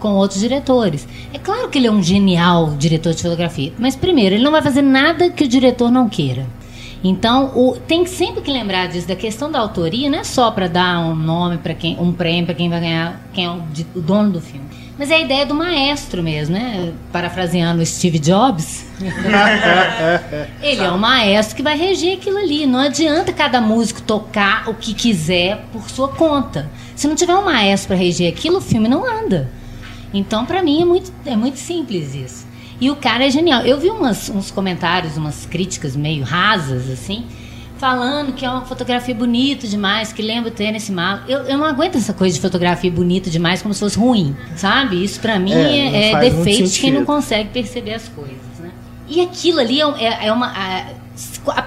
[0.00, 1.06] com outros diretores.
[1.32, 4.62] É claro que ele é um genial diretor de fotografia, mas primeiro, ele não vai
[4.62, 6.46] fazer nada que o diretor não queira.
[7.08, 10.66] Então, o- tem sempre que lembrar disso, da questão da autoria, não é só para
[10.66, 13.86] dar um nome para quem, um prêmio para quem vai ganhar, quem é o, di-
[13.94, 14.66] o dono do filme.
[14.98, 16.92] Mas é a ideia do maestro mesmo, né?
[17.12, 18.86] Parafraseando Steve Jobs.
[20.62, 22.66] Ele é o maestro que vai reger aquilo ali.
[22.66, 26.70] Não adianta cada músico tocar o que quiser por sua conta.
[26.94, 29.50] Se não tiver um maestro para reger aquilo, o filme não anda.
[30.14, 32.45] Então, pra mim, é muito, é muito simples isso.
[32.80, 33.62] E o cara é genial.
[33.62, 37.24] Eu vi umas, uns comentários, umas críticas meio rasas, assim,
[37.78, 41.22] falando que é uma fotografia bonita demais, que lembra o Tênis Malo.
[41.28, 45.02] Eu, eu não aguento essa coisa de fotografia bonita demais como se fosse ruim, sabe?
[45.02, 48.70] Isso pra mim É, é, é defeito de quem não consegue perceber as coisas, né?
[49.08, 50.48] E aquilo ali é, é- é uma...
[50.48, 50.86] a-
[51.48, 51.62] a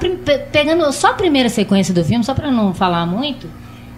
[0.52, 3.48] pegando só a primeira sequência do filme, só pra não falar muito,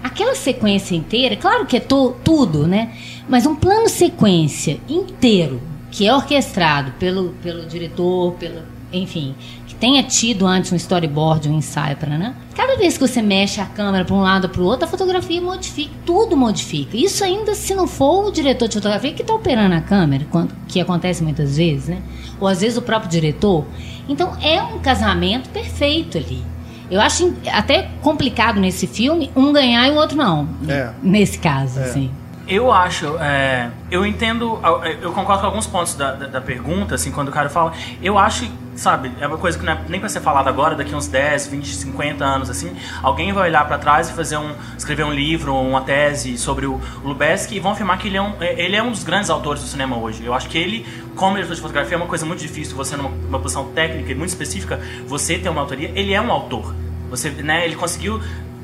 [0.04, 2.91] aquela sequência inteira, claro que é to- tudo, né?
[3.28, 8.62] Mas um plano sequência inteiro, que é orquestrado pelo, pelo diretor, pelo,
[8.93, 9.36] enfim,
[9.67, 12.34] que tenha tido antes um storyboard, um ensaio para, né?
[12.56, 14.88] Cada vez que você mexe a câmera para um lado ou para o outro, a
[14.88, 16.95] fotografia modifica, tudo modifica.
[16.95, 20.54] Isso ainda se não for o diretor de fotografia que está operando a câmera, quando,
[20.67, 22.01] que acontece muitas vezes, né?
[22.39, 23.65] Ou às vezes o próprio diretor.
[24.08, 26.41] Então é um casamento perfeito ali.
[26.89, 30.49] Eu acho até complicado nesse filme um ganhar e o outro não.
[30.67, 30.89] É.
[31.01, 32.12] Nesse caso, assim.
[32.47, 34.60] Eu acho, é, eu entendo,
[35.01, 37.71] eu concordo com alguns pontos da, da, da pergunta, assim, quando o cara fala.
[38.01, 41.08] Eu acho, sabe, é uma coisa que é nem pra ser falada agora, daqui uns
[41.08, 45.13] 10, 20, 50 anos, assim, alguém vai olhar pra trás e fazer um, escrever um
[45.13, 48.75] livro, uma tese sobre o Lubeski e vão afirmar que ele é, um, é- ele
[48.75, 50.25] é um dos grandes autores do cinema hoje.
[50.25, 53.10] Eu acho que ele, como diretor de fotografia, é uma coisa muito difícil, você numa
[53.10, 56.75] uma posição técnica e muito específica, você ter uma autoria, ele é um autor.
[57.10, 58.21] Você, né, ele conseguiu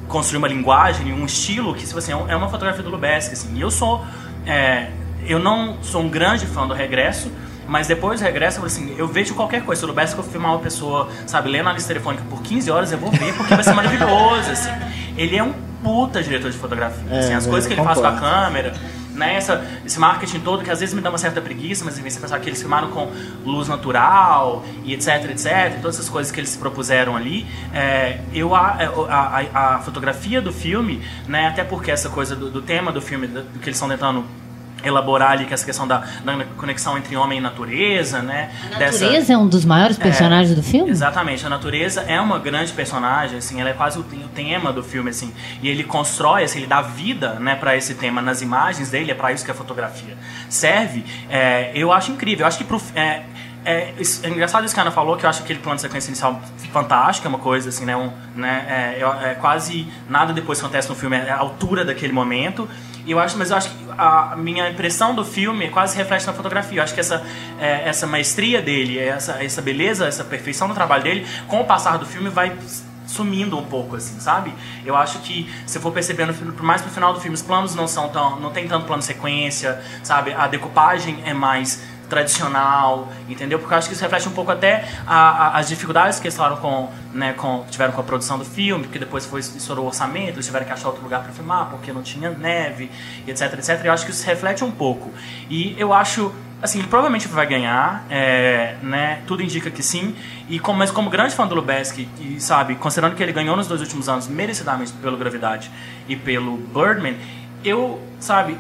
[0.08, 3.34] construir uma linguagem, um estilo que, se você é um- é uma fotografia do Lubeski,
[3.34, 3.50] assim.
[3.56, 4.04] E eu sou,
[4.46, 4.88] é,
[5.26, 7.32] eu não sou um grande fã do Regresso,
[7.68, 9.80] mas depois do Regresso, eu assim, eu vejo qualquer coisa.
[9.80, 12.92] Se o Lubeski eu filmar uma pessoa, sabe, lendo a lista telefônica por 15 horas,
[12.92, 14.72] eu vou ver, porque vai ser maravilhoso, assim.
[15.18, 18.00] Ele é um puta diretor de fotografia, É, assim, as eu coisas que ele faz
[18.00, 18.36] com a concordo.
[18.46, 18.74] câmera,
[19.18, 22.10] né, essa, esse marketing todo que às vezes me dá uma certa preguiça, mas enfim,
[22.10, 23.12] você pensar que eles filmaram com
[23.44, 28.56] luz natural e etc, etc, todas essas coisas que eles se propuseram ali, é, eu
[28.56, 28.78] a,
[29.10, 33.02] a, a, a fotografia do filme, né, até porque essa coisa do, do tema do
[33.02, 34.24] filme, do, do que eles estão tentando
[34.84, 38.80] elaborar ali, que é essa questão da, da conexão entre homem e natureza, né, A
[38.80, 40.90] natureza é um dos maiores personagens do filme?
[40.90, 44.84] Exatamente, a natureza é uma grande personagem, assim, ela é quase o, o tema do
[44.84, 48.92] filme, assim, e ele constrói, assim, ele dá vida, né, para esse tema nas imagens
[48.92, 50.18] dele, é para isso que a fotografia
[50.50, 51.04] serve.
[51.30, 53.24] É, eu acho incrível, eu acho que pro, é,
[53.68, 56.10] é, é engraçado isso que a Ana falou, que eu acho aquele plano de sequência
[56.10, 60.66] inicial fantástico, é uma coisa assim, né, um, né é, é quase nada depois que
[60.66, 62.68] acontece no filme, é a altura daquele momento.
[63.06, 66.34] E eu acho, mas eu acho que a minha impressão do filme quase reflete na
[66.34, 66.80] fotografia.
[66.80, 67.26] Eu acho que essa,
[67.60, 71.98] é, essa maestria dele, essa, essa beleza, essa perfeição do trabalho dele, com o passar
[71.98, 72.56] do filme vai
[73.06, 74.54] sumindo um pouco, assim, sabe?
[74.86, 78.10] Eu acho que se for percebendo, mais pro final do filme, os planos não são
[78.10, 80.34] tão, não tem tanto plano sequência, sabe?
[80.34, 83.60] A decupagem é mais tradicional, entendeu?
[83.60, 85.16] Porque eu acho que isso reflete um pouco até a-
[85.48, 88.84] a- as dificuldades que eles falaram com, né, com, tiveram com a produção do filme,
[88.86, 91.92] porque depois foi estourou o orçamento, eles tiveram que achar outro lugar para filmar, porque
[91.92, 92.90] não tinha neve,
[93.28, 93.82] etc, etc.
[93.86, 95.12] Eu acho que isso reflete um pouco.
[95.50, 99.22] E eu acho assim, provavelmente vai ganhar, é, né?
[99.28, 100.16] Tudo indica que sim.
[100.50, 103.68] E como, mas como grande fã do Lubeski, e sabe, considerando que ele ganhou nos
[103.68, 105.70] dois últimos anos merecidamente pelo Gravidade
[106.08, 107.16] e pelo Birdman,
[107.64, 108.58] eu, sabe,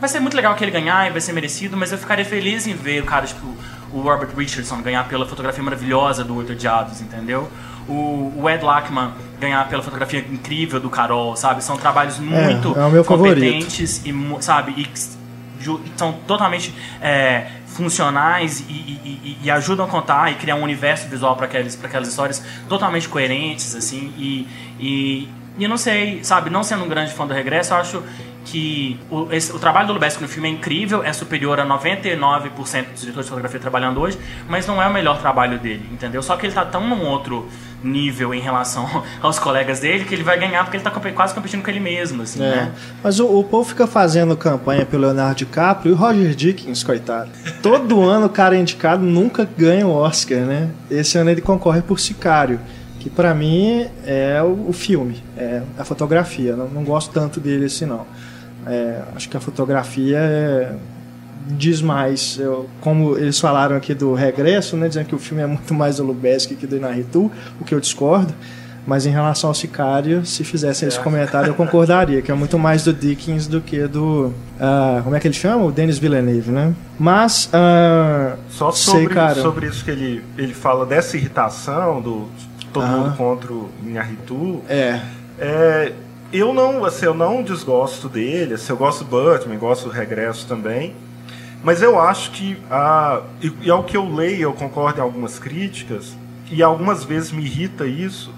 [0.00, 2.66] vai ser muito legal que ele ganhar e vai ser merecido, mas eu ficaria feliz
[2.66, 3.46] em ver o cara, tipo,
[3.92, 7.48] o Robert Richardson ganhar pela fotografia maravilhosa do Oito Odiados, entendeu?
[7.88, 11.62] O, o Ed Lachman ganhar pela fotografia incrível do Carol, sabe?
[11.62, 13.36] São trabalhos muito é o meu favorito.
[13.44, 14.86] competentes e, sabe, e
[15.96, 21.36] são totalmente é, funcionais e, e- e- ajudam a contar e criar um universo visual
[21.36, 24.48] para aquelas, pra aquelas histórias totalmente coerentes, assim, e,
[24.80, 25.28] e,
[25.58, 28.02] e eu não sei, sabe, não sendo um grande fã do Regresso, eu acho
[28.46, 32.92] que o, esse- o trabalho do Lubezki no filme é incrível, é superior a 99%
[32.92, 36.22] dos diretores de fotografia trabalhando hoje, mas não é o melhor trabalho dele, entendeu?
[36.22, 37.48] Só que ele tá tão num outro
[37.82, 41.62] nível em relação aos colegas dele que ele vai ganhar porque ele tá quase competindo
[41.62, 42.48] com ele mesmo, assim, É.
[42.56, 42.72] né?
[43.02, 47.30] Mas o, o povo fica fazendo campanha pelo Leonardo DiCaprio e o Roger Dickens, coitado.
[47.62, 50.70] Todo ano o cara é indicado nunca ganha o Oscar, né?
[50.90, 52.60] Esse ano ele concorre por Sicário,
[53.00, 56.56] que pra mim é o, o filme, é a fotografia.
[56.56, 58.06] Não, não gosto tanto dele assim, não.
[58.66, 60.72] É, acho que a fotografia é-
[61.48, 62.38] diz mais.
[62.40, 64.88] Eu- como eles falaram aqui do Regresso, né?
[64.88, 67.80] Dizendo que o filme é muito mais do Lubeski que do Inarritu, o que eu
[67.80, 68.34] discordo.
[68.84, 72.84] Mas em relação ao Sicário, se fizessem esse comentário, eu concordaria, que é muito mais
[72.84, 74.32] do Dickens do que do.
[74.60, 75.64] ah, como é que ele chama?
[75.64, 76.72] O Denis Villeneuve, né?
[76.98, 77.48] Mas.
[77.52, 79.34] ah, Só sei, sobre, cara.
[79.42, 82.28] sobre isso que ele, ele fala dessa irritação do
[82.72, 84.60] todo mundo contra o Inharitu.
[84.68, 85.00] É.
[85.38, 85.92] É,
[86.38, 90.46] eu não, assim, eu não desgosto dele, assim, eu gosto do Birdman, gosto do Regresso
[90.46, 90.94] também.
[91.62, 95.38] Mas eu acho que, ah, e, e ao que eu leio, eu concordo em algumas
[95.38, 96.16] críticas,
[96.50, 98.32] e algumas vezes me irrita isso,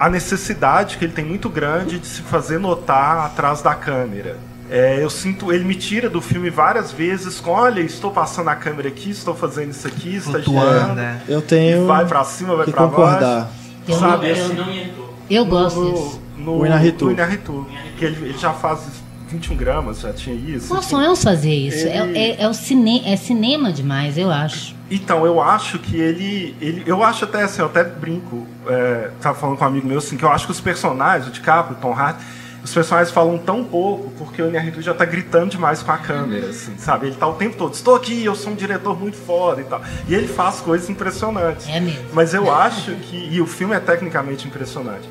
[0.00, 4.36] a necessidade que ele tem muito grande de se fazer notar atrás da câmera.
[4.70, 8.54] É, eu sinto, ele me tira do filme várias vezes com, olha, estou passando a
[8.54, 11.20] câmera aqui, estou fazendo isso aqui, Flutuando, estagiando, né?
[11.28, 13.42] Eu tenho e vai pra cima, vai concordar.
[13.42, 13.62] baixo.
[13.86, 15.14] Eu, Sabe, eu, assim, Não me irritou.
[15.28, 16.21] eu gosto no, disso.
[16.36, 17.04] No, O Inarritu.
[17.06, 17.66] no Inarritu,
[17.98, 18.80] que ele, ele já faz
[19.28, 20.72] 21 gramas, já tinha isso.
[20.72, 20.96] Nós enfim.
[20.96, 21.86] sonhamos fazer isso.
[21.86, 24.74] É, Ele- é, é o cine, é cinema demais, eu acho.
[24.90, 26.82] Então, eu acho que ele, ele.
[26.86, 28.46] Eu acho até assim, eu até brinco.
[28.68, 31.30] É, tava falando com um amigo meu assim, que eu acho que os personagens, o
[31.32, 32.22] DiCaprio, o Tom Hardy,
[32.62, 36.48] os personagens falam tão pouco porque o Inarritu já tá gritando demais com a câmera,
[36.50, 37.06] assim, sabe?
[37.06, 39.80] Ele tá o tempo todo, estou aqui, eu sou um diretor muito foda e tal.
[40.06, 41.66] E ele faz coisas impressionantes.
[41.68, 42.04] É mesmo.
[42.12, 43.16] Mas eu acho que.
[43.32, 45.08] E o filme é tecnicamente impressionante.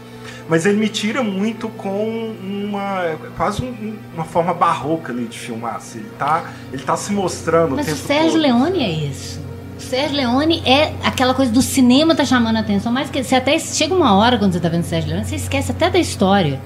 [0.52, 3.16] Mas ele me tira muito com uma.
[3.38, 5.78] quase um- uma forma barroca ali de filmar.
[5.78, 6.00] Assim.
[6.00, 6.44] Ele, tá,
[6.74, 8.42] ele tá se mostrando Mas o o Sérgio todo.
[8.42, 9.40] Leone é isso.
[9.78, 13.34] O Sérgio Leone é aquela coisa do cinema tá chamando a atenção, mas que você
[13.36, 15.98] até chega uma hora quando você tá vendo o Sérgio Leone, você esquece até da
[16.00, 16.60] história.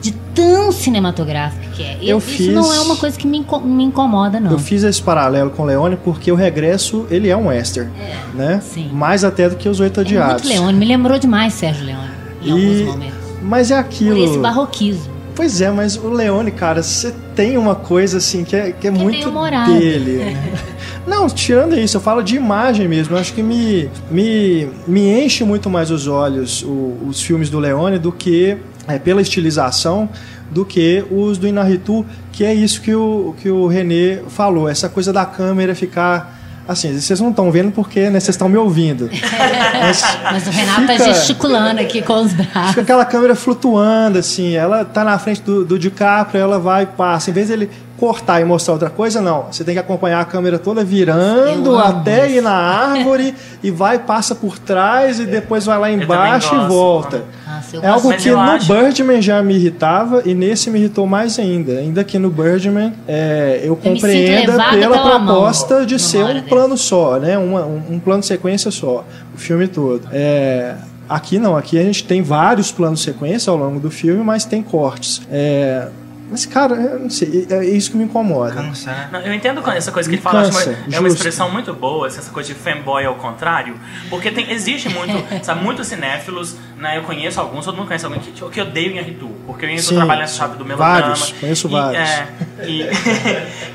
[0.00, 1.98] de tão cinematográfico que é.
[2.02, 4.52] Eu Isso fiz- não é uma coisa que me, inco- me incomoda, não.
[4.52, 7.90] Eu fiz esse paralelo com Leone porque o Regresso, ele é um western,
[8.34, 8.60] né?
[8.62, 8.88] sim.
[8.92, 10.42] Mais até do que os Oito é Odiados.
[10.44, 12.10] muito Leone, me lembrou demais Sérgio Leone
[12.42, 13.17] em E- alguns momentos.
[13.42, 14.24] Mas é Por aquilo...
[14.24, 15.18] esse barroquismo.
[15.34, 18.72] Pois é, mas o Leone, cara, você tem uma coisa assim que é, que é
[18.72, 19.30] Que é muito
[19.66, 20.16] dele.
[20.24, 20.54] né?
[21.06, 23.14] Não, tirando isso, eu falo de imagem mesmo.
[23.14, 27.58] Eu acho que me, me, me enche muito mais os olhos o- os filmes do
[27.60, 28.56] Leone do que,
[28.88, 30.08] é, pela estilização,
[30.50, 34.88] do que os do Inarritu, que é isso que o, que o René falou, essa
[34.88, 36.36] coisa da câmera ficar.
[36.68, 39.08] Assim, vocês não estão vendo porque né, vocês estão me ouvindo.
[39.80, 42.78] Mas, Mas o Renato tá fica- gesticulando aqui com os Fica braços.
[42.78, 44.54] aquela câmera flutuando, assim.
[44.54, 47.30] Ela tá na frente do, do DiCaprio, ela vai e passa.
[47.30, 49.46] Em vez dele cortar e mostrar outra coisa, não.
[49.50, 52.36] Você tem que acompanhar a câmera toda virando até isso.
[52.36, 57.24] ir na árvore e vai, passa por trás e depois vai lá embaixo e volta.
[57.72, 61.06] Eu É algo que eu no acho- Birdman já me irritava e nesse me irritou
[61.06, 61.72] mais ainda.
[61.78, 66.24] Ainda que no Birdman é, eu sinto compreenda pela pela mão proposta de numa ser
[66.24, 67.36] um plano só, né?
[67.38, 69.04] Uma- um, um plano de sequência só,
[69.34, 70.08] o filme todo.
[70.12, 70.74] É,
[71.08, 74.44] aqui não, aqui a gente tem vários planos de sequência ao longo do filme, mas
[74.44, 75.22] tem cortes.
[75.30, 75.88] É,
[76.30, 78.52] mas, cara, eu não sei, é isso que me incomoda.
[78.54, 79.08] Cansa, né?
[79.10, 81.50] Não, eu entendo com essa coisa que Me ele fala, cansa, uma- é uma expressão
[81.50, 83.76] muito boa, essa coisa de fanboy ao contrário,
[84.10, 88.20] porque tem, existe muito, sabe, muitos cinéfilos, né, eu conheço alguns, todo mundo conhece alguém
[88.20, 91.00] que, que odeia o Inharitu, porque o Inharitu trabalha nessa chave do melodrama.
[91.00, 92.08] vários, conheço e, vários.
[92.08, 92.28] é,
[92.64, 92.86] e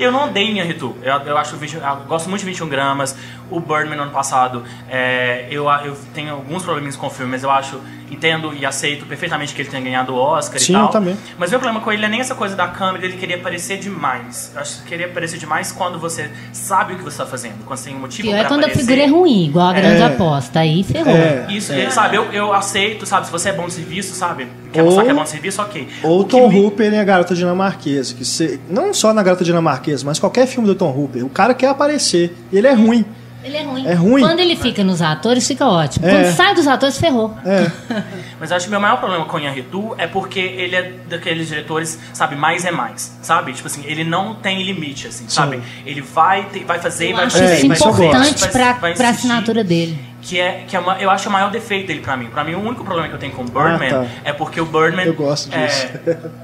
[0.02, 2.68] eu não odeio o Inharitu, eu, eu acho, o 20 eu gosto muito de 21
[2.68, 3.16] gramas,
[3.50, 7.42] o Birdman no ano passado, é, eu, eu tenho alguns probleminhas com o filme, mas
[7.42, 7.78] eu acho,
[8.10, 10.84] entendo e aceito perfeitamente que ele tenha ganhado o Oscar Sim, e tal.
[10.86, 11.16] eu também.
[11.38, 14.52] Mas meu problema com ele é nem essa coisa da câmera, ele queria aparecer demais.
[14.54, 17.78] Eu acho que queria aparecer demais quando você sabe o que você está fazendo, quando
[17.78, 18.86] você tem um motivo Pior pra é quando a aparecer.
[18.86, 20.06] figura é ruim, igual a grande É.
[20.06, 20.60] aposta.
[20.60, 21.14] Aí ferrou.
[21.14, 21.46] É.
[21.50, 25.02] Isso, sabe, eu, eu aceito, sabe, se você é bom de serviço, sabe, quer mostrar
[25.02, 25.88] Ou- que é bom de serviço, ok.
[26.02, 28.14] Ou O Tom me- Hooper em A Garota Dinamarquesa.
[28.14, 31.24] Que você, não só na Garota Dinamarquesa, mas qualquer filme do Tom Hooper.
[31.24, 32.34] O cara quer aparecer.
[32.52, 33.04] E ele é ruim.
[33.44, 33.86] Ele é ruim.
[33.86, 34.22] É ruim.
[34.22, 36.06] Quando ele fica nos atores, fica ótimo.
[36.06, 36.10] É.
[36.22, 37.36] Quando sai dos atores, ferrou.
[37.44, 37.70] É.
[38.40, 41.48] Mas eu acho que meu maior problema com o Inharitu é porque ele é daqueles
[41.48, 43.52] diretores, sabe, mais é mais, sabe?
[43.52, 45.62] Tipo assim, ele não tem limite, assim, sabe?
[45.84, 48.72] Ele vai, ter- vai fazer, Eu vai acho fazer, É, isso vai fazer, importante pra,
[48.72, 49.98] vai pra assinatura dele.
[50.22, 52.26] Que é, que é uma- eu acho o maior defeito dele pra mim.
[52.30, 54.06] Pra mim, o único problema que eu tenho com o Birdman tá.
[54.24, 55.04] é porque o Birdman.
[55.06, 55.86] Eu gosto disso.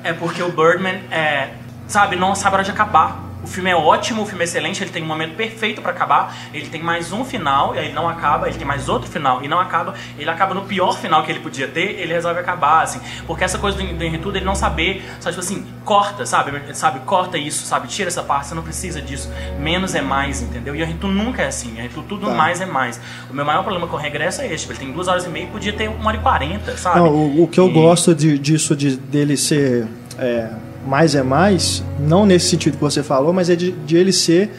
[0.04, 1.48] É, é porque o Birdman é.
[1.88, 3.29] Sabe, não sabe a hora de acabar.
[3.42, 6.36] O filme é ótimo, o filme é excelente, ele tem um momento perfeito pra acabar.
[6.52, 9.48] Ele tem mais um final e aí não acaba, ele tem mais outro final e
[9.48, 9.94] não acaba.
[10.18, 13.00] Ele acaba no pior final que ele podia ter, ele resolve acabar, assim.
[13.26, 16.52] Porque essa coisa do, do Henry Tudo, ele não saber, só tipo assim, corta, sabe?
[16.74, 17.88] Sabe, corta isso, sabe?
[17.88, 19.30] Tira essa parte, você não precisa disso.
[19.58, 20.74] Menos é mais, entendeu?
[20.76, 21.72] E o Henry Tudo nunca é assim.
[21.74, 22.34] O Henry Tudo, Tá.
[22.34, 23.00] mais é mais.
[23.30, 24.58] O meu maior problema com o regresso é esse.
[24.66, 26.98] Tipo, ele tem duas horas e meia e podia ter uma hora e quarenta, sabe?
[27.00, 29.86] Não, o, o que eu E- gosto de- disso de, dele ser
[30.18, 30.50] é,
[30.86, 34.50] mais é mais, não nesse sentido que você falou, mas é de, de ele ser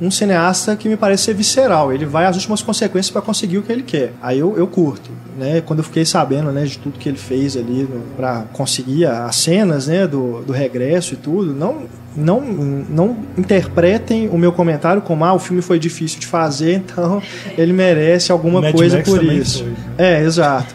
[0.00, 1.92] um cineasta que me parece ser visceral.
[1.92, 4.12] Ele vai às últimas consequências para conseguir o que ele quer.
[4.22, 5.10] Aí eu, eu curto.
[5.36, 5.60] Né?
[5.60, 9.86] Quando eu fiquei sabendo né, de tudo que ele fez ali para conseguir as cenas
[9.86, 11.82] né, do, do regresso e tudo, não,
[12.16, 17.22] não, não interpretem o meu comentário como ah, o filme foi difícil de fazer, então
[17.56, 19.64] ele merece alguma coisa Max por isso.
[19.64, 20.04] foi.
[20.04, 20.74] É, exato.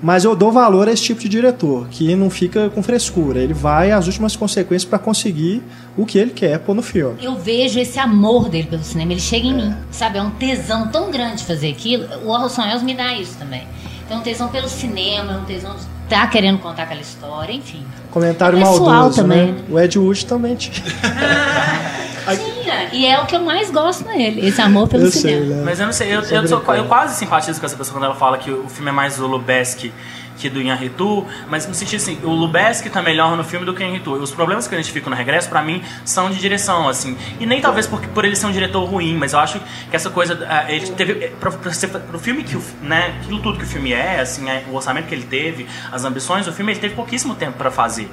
[0.00, 3.40] Mas eu dou valor a esse tipo de diretor, que não fica com frescura.
[3.40, 5.62] Ele vai às últimas consequências para conseguir
[5.96, 7.16] o que ele quer pôr no filme.
[7.20, 10.18] Eu vejo esse amor dele pelo cinema, ele chega em mim, sabe?
[10.18, 12.06] É um tesão tão grande fazer aquilo.
[12.24, 13.66] O Orson Welles me dá isso também.
[14.08, 17.82] É um tesão pelo cinema, é um tesão de estar querendo contar aquela história, enfim.
[18.10, 19.52] Comentário É maldoso, também, né?
[19.52, 19.64] né?
[19.68, 20.56] O Ed Wood também
[22.92, 25.56] e é o que eu mais gosto nele, esse amor pelo Eu sei, cinema.
[25.56, 25.62] né?
[25.64, 28.04] Mas eu não sei, eu, Tô eu, sou- eu quase simpatizo com essa pessoa quando
[28.04, 29.92] ela fala que o filme é mais do Lubeski
[30.36, 33.82] que do Inharitu, mas no sentido assim, o Lubeski tá melhor no filme do que
[33.82, 34.12] o Inharitu.
[34.12, 37.16] Os problemas que eu identifico no Regresso, pra mim, são de direção, assim.
[37.40, 39.58] E nem talvez por, por ele ser um diretor ruim, mas eu acho
[39.90, 43.16] que essa coisa, ah, ele teve, eh, pra, pra ser- pro filme que o, né,
[43.20, 46.46] aquilo tudo que o filme é, assim, é, o orçamento que ele teve, as ambições
[46.46, 48.08] do filme, ele teve pouquíssimo tempo pra fazer.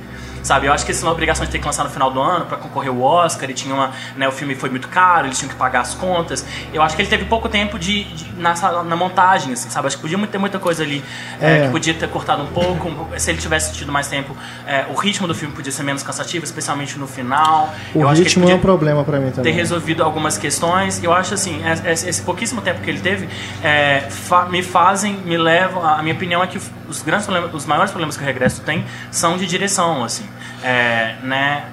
[0.45, 2.21] Sabe, eu acho que isso é uma obrigação de ter que lançar no final do
[2.21, 5.39] ano pra concorrer o Oscar, e tinha uma, né, o filme foi muito caro, eles
[5.39, 6.45] tinham que pagar as contas.
[6.71, 9.87] Eu acho que ele teve pouco tempo de, de- na, na montagem, assim, sabe?
[9.87, 11.03] Acho que podia ter muita coisa ali
[11.41, 11.65] é, É.
[11.65, 13.09] que podia ter cortado um pouco.
[13.17, 14.37] Se ele tivesse tido mais tempo,
[14.67, 17.73] é, o ritmo do filme podia ser menos cansativo, especialmente no final.
[17.95, 19.53] O eu ritmo é um problema para mim ter também.
[19.53, 21.03] resolvido algumas questões.
[21.03, 23.27] Eu acho assim, es- es- esse pouquíssimo tempo que ele teve
[23.63, 24.07] é,
[24.51, 25.83] me fazem, me levam.
[25.83, 26.59] A minha opinião é que
[26.89, 30.25] os grandes problemas, os maiores problemas que o regresso tem são de direção, assim,
[30.63, 31.65] É, né?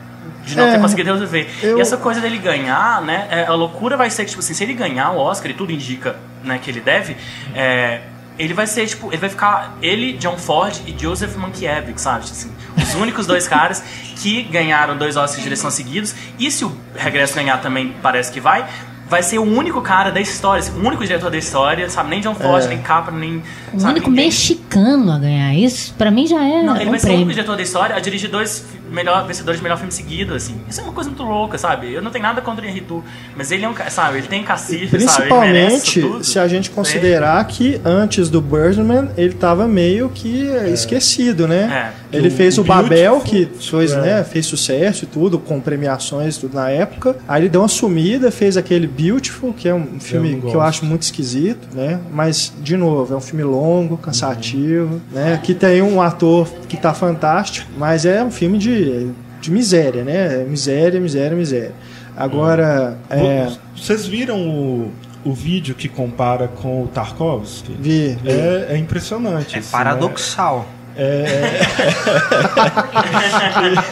[0.45, 1.49] De não É, ter conseguido resolver.
[1.63, 3.27] eu- E essa coisa dele ganhar, né?
[3.31, 5.73] é, a loucura vai ser que, tipo assim, se ele ganhar o Oscar e tudo
[5.73, 7.17] indica né, que ele deve,
[7.55, 8.03] é,
[8.39, 12.25] ele vai ser, tipo, ele vai ficar ele, John Ford e Joseph Mankiewicz, sabe?
[12.25, 13.83] Assim, os únicos dois caras
[14.17, 16.15] que ganharam dois Oscars de direção seguidos.
[16.39, 18.67] E se o Regresso ganhar também, parece que vai,
[19.13, 22.09] vai ser o único cara da história, o único diretor da história, sabe?
[22.09, 22.69] Nem John Ford, É.
[22.69, 23.43] nem Capra, nem.
[23.75, 24.25] O sabe, único ninguém.
[24.25, 27.27] mexicano a ganhar isso, pra mim já é Não, ele um vai ser o único
[27.27, 27.35] prêmio.
[27.35, 30.55] diretor da história a dirigir dois melhor, vencedores de melhor filme seguido, assim.
[30.69, 31.93] Isso é uma coisa muito louca, sabe?
[31.93, 33.03] Eu não tenho nada contra o Henritu,
[33.37, 34.19] mas ele é um, sabe?
[34.19, 34.91] Ele tem cacife, sabe?
[35.05, 36.25] Principalmente tudo.
[36.25, 41.93] se a gente considerar que antes do Birdman ele tava meio que esquecido, né?
[42.13, 42.17] É.
[42.19, 44.01] Ele O- fez o, o Babel, que fez, é.
[44.01, 47.17] né, fez sucesso e tudo, com premiações e tudo na época.
[47.27, 50.61] Aí ele deu uma sumida, fez aquele Beautiful, que é um filme não que eu
[50.61, 52.01] acho muito esquisito, né?
[52.13, 55.41] Mas, de novo, é um filme longo, cansativo, né?
[55.43, 60.45] Que tem um ator que tá fantástico, mas é um filme de, de miséria, né?
[60.45, 61.73] Miséria, miséria, miséria.
[62.17, 64.93] Agora, é, Vocês viram o,
[65.25, 67.75] o vídeo que compara com o Tarkovsky?
[67.79, 68.31] vi, vi.
[68.31, 69.57] É, é impressionante.
[69.57, 70.67] É assim, paradoxal.
[70.97, 71.61] É,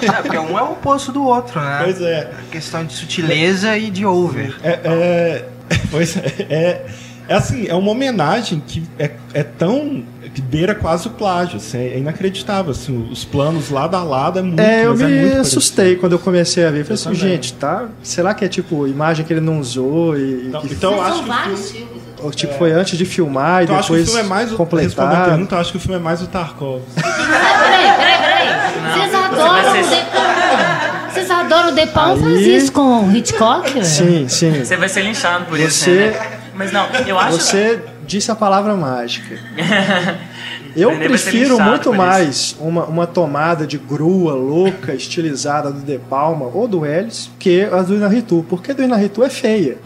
[0.02, 1.80] É, porque um é o oposto do outro, né?
[1.82, 2.30] pois é.
[2.38, 4.56] A questão de sutileza e de over.
[4.62, 5.44] É, é,
[5.90, 6.84] pois é,
[7.30, 10.02] é, é assim, é uma homenagem que é, é tão.
[10.34, 14.42] que beira quase o plágio, assim, é inacreditável, assim, os planos lado a lado é
[14.42, 16.00] muito, É, eu é me muito assustei parecido.
[16.00, 16.84] quando eu comecei a ver.
[16.84, 17.18] Falei Eu assim, também.
[17.34, 17.86] gente, tá?
[18.02, 21.22] Será que é tipo imagem que ele não usou e, Então, que então acho que
[21.24, 22.02] o vários filme, filmes.
[22.22, 24.28] ou, tipo, foi antes de filmar e então eu acho que o depois filme é
[24.28, 25.24] mais o, respondendo a completar?
[25.30, 26.86] pergunta, eu acho que o filme é mais o Tarkovsky.
[27.02, 29.00] Peraí, peraí, peraí.
[29.00, 31.10] Vocês adoram o ser- De Palma.
[31.12, 33.84] Vocês adoram o De Palma, faz Aí- isso com o Hitchcock?
[33.84, 34.64] Sim, sim.
[34.64, 36.39] Você vai ser linchado por isso, Você- né?
[36.60, 37.38] Mas não, eu acho.
[37.38, 39.34] Você disse a palavra mágica.
[40.76, 46.68] Eu prefiro muito mais uma, uma tomada de grua louca, estilizada do De Palma ou
[46.68, 48.44] do Ellis que a do Inarritu.
[48.48, 49.78] Porque a do Inarritu é feia.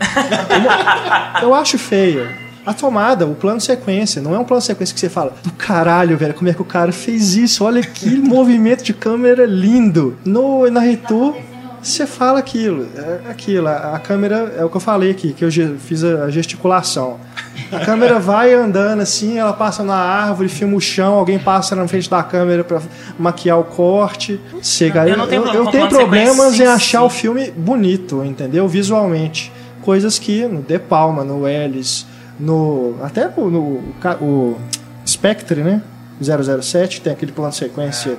[0.59, 2.29] Uma- eu acho feia.
[2.66, 6.16] A tomada, o plano sequência, não é um plano sequência que você fala do caralho,
[6.18, 7.64] velho, como é que o cara fez isso?
[7.64, 10.18] Olha que movimento de câmera lindo.
[10.25, 11.35] No Inarritu,
[11.85, 13.68] você fala aquilo, é aquilo.
[13.68, 16.30] A, a câmera é o que eu falei aqui, que eu ge- fiz a, a
[16.30, 17.18] gesticulação.
[17.70, 21.87] A câmera vai andando assim, ela passa na árvore, filma o chão, alguém passa na
[21.87, 22.80] frente da câmera pra
[23.18, 24.41] maquiar o corte.
[24.93, 25.09] Cara.
[25.11, 27.05] Eu não tenho problema eu com tenho problemas em achar si.
[27.07, 28.66] o filme bonito, entendeu?
[28.66, 29.53] Visualmente.
[29.82, 32.07] Coisas que no De Palma, no Ellis,
[32.41, 32.97] no.
[33.03, 33.61] Até no, no
[34.20, 34.57] o
[35.07, 35.82] Spectre, né?
[36.22, 38.16] 007, tem aquele plano sequência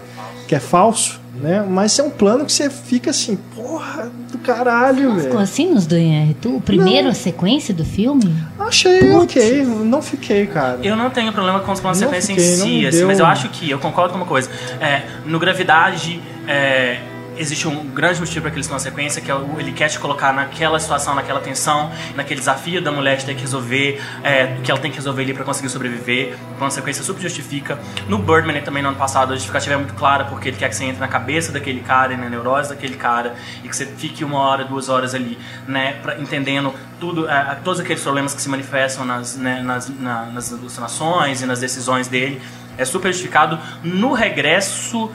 [0.47, 1.65] que é falso, né?
[1.67, 5.39] Mas é um plano que você fica assim, porra do caralho, Ficou velho.
[5.39, 6.55] assim nos do Inharitu?
[6.57, 8.33] O primeiro, a sequência do filme?
[8.59, 9.35] Achei Putz.
[9.35, 10.79] ok, não fiquei, cara.
[10.83, 12.97] Eu não tenho problema com os planos de Não sequência fiquei, em não si, assim,
[12.99, 14.49] deu- mas eu acho que, eu concordo com uma coisa.
[14.79, 16.99] É, no Gravidade, é,
[17.37, 20.33] existe um grande motivo para aqueles planos de sequência, que é ele quer te colocar
[20.33, 24.79] naquela situação, naquela tensão, naquele desafio da mulher de ter que resolver, é, que ela
[24.79, 26.35] tem que resolver ali para conseguir sobreviver.
[26.51, 27.77] O plano de sequência super justifica.
[28.07, 30.75] No Birdman também, no ano passado, a justificativa é muito clara, porque ele quer que
[30.75, 34.23] você entre na cabeça daquele cara e na neurose daquele cara, e que você fique
[34.23, 38.49] uma hora, duas horas ali, né, pra, entendendo tudo, é, todos aqueles problemas que se
[38.49, 42.41] manifestam nas, né, nas, na- nas alucinações e nas decisões dele.
[42.77, 43.57] É super justificado.
[43.83, 45.09] No regresso,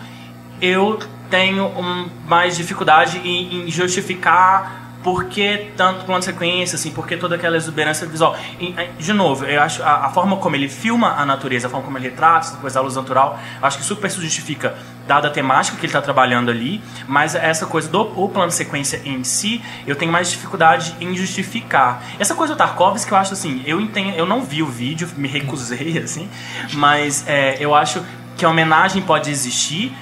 [0.62, 0.98] eu
[1.30, 7.06] tenho um, mais dificuldade em, em justificar por que tanto plano de sequência, assim, por
[7.06, 8.36] que toda aquela exuberância visual.
[8.60, 11.84] E, de novo, eu acho a, a forma como ele filma a natureza, a forma
[11.86, 14.76] como ele retrata, essa coisa da luz natural, acho que super se justifica,
[15.06, 19.00] dada a temática que ele está trabalhando ali, mas essa coisa do plano de sequência
[19.04, 22.02] em si, eu tenho mais dificuldade em justificar.
[22.18, 25.28] Essa coisa do Tarkovsky eu acho assim, eu entendo, eu não vi o vídeo, me
[25.28, 26.28] recusei, assim,
[26.74, 28.04] mas é, eu acho
[28.36, 29.94] que a homenagem pode existir,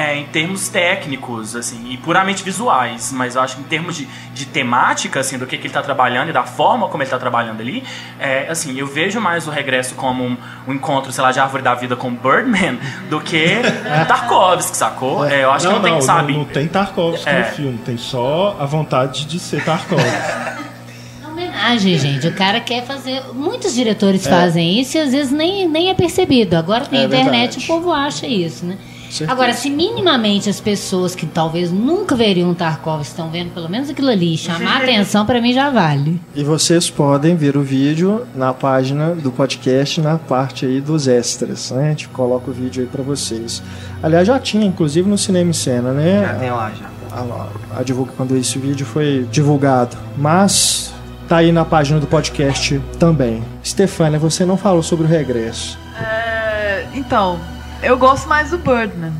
[0.00, 4.06] é, em termos técnicos, assim, e puramente visuais, mas eu acho que em termos de,
[4.32, 7.18] de temática, assim, do que, que ele está trabalhando e da forma como ele está
[7.18, 7.82] trabalhando ali,
[8.20, 10.36] é, assim, eu vejo mais o regresso como um,
[10.68, 12.78] um encontro, sei lá, de árvore da vida com Birdman
[13.10, 13.56] do que
[14.06, 15.26] Tarkovsky, sacou?
[15.26, 16.32] É, eu acho que não, tem, sabe?
[16.32, 17.38] não tem Tarkovsky É.
[17.40, 20.08] no filme, tem só a vontade de ser Tarkovsky.
[20.08, 22.26] É homenagem, gente.
[22.28, 23.20] O cara quer fazer.
[23.34, 24.30] Muitos diretores É.
[24.30, 26.54] fazem isso e às vezes nem, nem é percebido.
[26.56, 27.64] Agora na É internet verdade.
[27.64, 28.76] o povo acha isso, né?
[29.10, 29.32] Certeza.
[29.32, 33.88] Agora, se minimamente as pessoas que talvez nunca veriam um Tarkov estão vendo pelo menos
[33.90, 36.20] aquilo ali e chamar a atenção, pra mim já vale.
[36.34, 41.70] E vocês podem ver o vídeo na página do podcast, na parte aí dos extras,
[41.70, 41.86] né?
[41.86, 43.62] A gente coloca o vídeo aí pra vocês.
[44.02, 46.22] Aliás, já tinha, inclusive, no Cinema em Cena, né?
[46.26, 46.86] Já tem lá já.
[47.16, 49.96] a, a divulga quando esse vídeo foi divulgado.
[50.16, 50.92] Mas
[51.28, 53.42] tá aí na página do podcast também.
[53.64, 55.78] Stefânia, você não falou sobre o regresso.
[56.00, 57.38] É, então,
[57.82, 59.12] eu gosto mais do Birdman.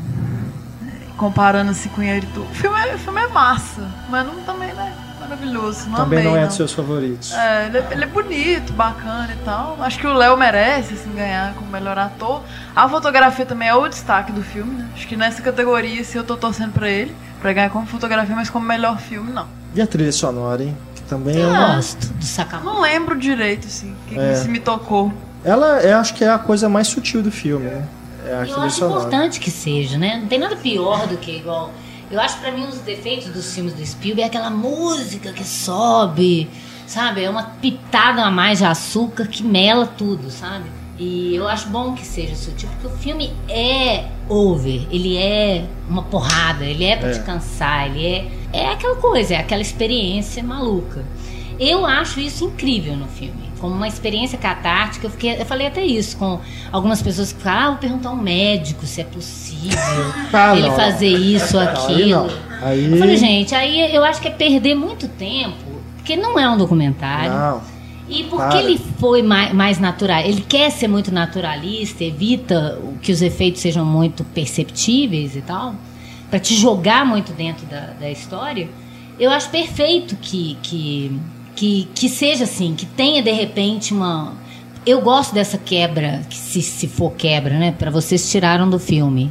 [1.17, 2.41] Comparando assim com o Inharitu.
[2.41, 4.93] O filme é, o filme é massa, mas não também, né?
[5.29, 5.89] maravilhoso.
[5.89, 6.47] Não Também amei, não é não.
[6.47, 7.31] dos seus favoritos.
[7.33, 9.77] É, ele, é, ele é bonito, bacana e tal.
[9.79, 12.41] Acho que o Léo merece assim, ganhar como melhor ator.
[12.75, 14.89] A fotografia também é o destaque do filme, né?
[14.95, 18.49] Acho que nessa categoria, se eu tô torcendo pra ele, pra ganhar como fotografia, mas
[18.49, 19.47] como melhor filme, não.
[19.75, 20.75] E a trilha sonora, hein?
[20.95, 21.75] Que também é uma...
[21.75, 22.65] gosto do Sakamoto.
[22.75, 24.35] Não lembro direito, assim, o que, que É.
[24.35, 25.13] se me tocou.
[25.43, 27.83] Ela, eu acho que é a coisa mais sutil do filme, né?
[28.29, 30.17] É Eu acho importante que seja, né?
[30.21, 31.71] Não tem nada pior do que igual.
[32.11, 35.43] Eu acho pra mim um dos defeitos dos filmes do Spielberg é aquela música que
[35.43, 36.49] sobe,
[36.87, 37.23] sabe?
[37.23, 40.65] É uma pitada a mais de açúcar que mela tudo, sabe?
[40.97, 46.03] E eu acho bom que seja sutil, porque o filme é over, ele é uma
[46.03, 47.13] porrada, ele é pra É.
[47.13, 48.31] te cansar, ele é.
[48.51, 51.05] É aquela coisa, é aquela experiência maluca.
[51.59, 53.49] Eu acho isso incrível no filme.
[53.59, 56.39] Como uma experiência catártica, eu, fiquei, eu falei até isso com
[56.71, 59.77] algumas pessoas que falam, ah, vou perguntar ao médico se é possível
[60.31, 60.75] Ah, ele não.
[60.75, 62.09] fazer isso ou Aí aquilo.
[62.27, 62.49] não.
[62.61, 62.91] Aí...
[62.91, 65.57] Eu falei, gente, aí eu acho que é perder muito tempo,
[65.97, 67.31] porque não é um documentário.
[67.31, 67.61] Não.
[68.07, 68.63] E porque Para.
[68.63, 73.85] ele foi mais, mais natural, ele quer ser muito naturalista, evita que os efeitos sejam
[73.85, 75.75] muito perceptíveis e tal,
[76.29, 78.67] pra te jogar muito dentro da, da história.
[79.19, 81.19] Eu acho perfeito que, que,
[81.59, 84.33] que, que seja assim, que tenha de repente uma.
[84.85, 87.73] Eu gosto dessa quebra, que se, se for quebra, né?
[87.77, 89.29] Pra vocês tiraram do filme.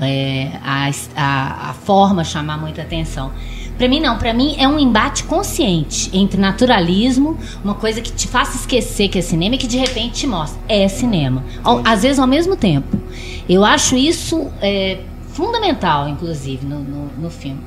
[0.00, 3.30] É, a, a, a forma chamar muita atenção.
[3.76, 4.18] Pra mim, não.
[4.18, 9.18] Pra mim, é um embate consciente entre naturalismo, uma coisa que te faça esquecer que
[9.20, 10.60] é cinema e que de repente te mostra.
[10.68, 11.44] É cinema.
[11.62, 12.96] Ao- às vezes ao mesmo tempo.
[13.48, 14.98] Eu acho isso é,
[15.28, 17.60] fundamental, inclusive, no, no, no filme.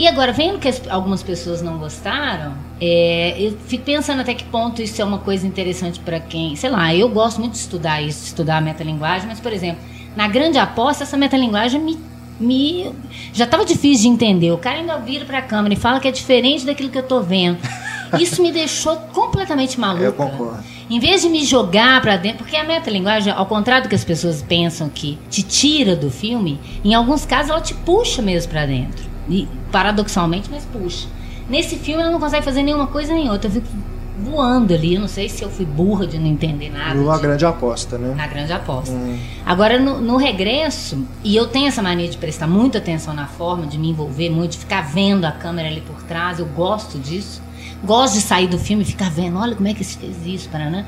[0.00, 4.44] E agora, vendo que as- algumas pessoas não gostaram, é, eu fico pensando até que
[4.44, 6.56] ponto isso é uma coisa interessante pra quem.
[6.56, 9.82] Sei lá, eu gosto muito de estudar isso, de estudar a metalinguagem, mas, por exemplo,
[10.16, 11.98] na grande aposta, essa metalinguagem me.
[12.40, 12.90] me
[13.34, 14.50] já estava difícil de entender.
[14.52, 17.20] O cara ainda vira pra câmera e fala que é diferente daquilo que eu tô
[17.20, 17.58] vendo.
[18.18, 20.02] Isso me deixou completamente maluca.
[20.04, 20.64] Eu concordo.
[20.88, 24.02] Em vez de me jogar pra dentro, porque a metalinguagem, ao contrário do que as
[24.02, 28.64] pessoas pensam que te tira do filme, em alguns casos ela te puxa mesmo pra
[28.64, 29.04] dentro.
[29.28, 31.06] E, paradoxalmente, mas puxa.
[31.48, 33.48] Nesse filme ela não consegue fazer nenhuma coisa nem outra.
[33.48, 33.66] Eu fico
[34.18, 34.94] voando ali.
[34.94, 36.94] Eu não sei se eu fui burra de não entender nada.
[36.94, 38.14] Viu a de- grande aposta, né?
[38.14, 38.94] na grande aposta.
[39.44, 43.66] Agora, no, no regresso, e eu tenho essa mania de prestar muita atenção na forma,
[43.66, 47.42] de me envolver muito, de ficar vendo a câmera ali por trás, eu gosto disso.
[47.82, 50.48] Gosto de sair do filme e ficar vendo, olha como é que se fez isso,
[50.50, 50.84] Paraná.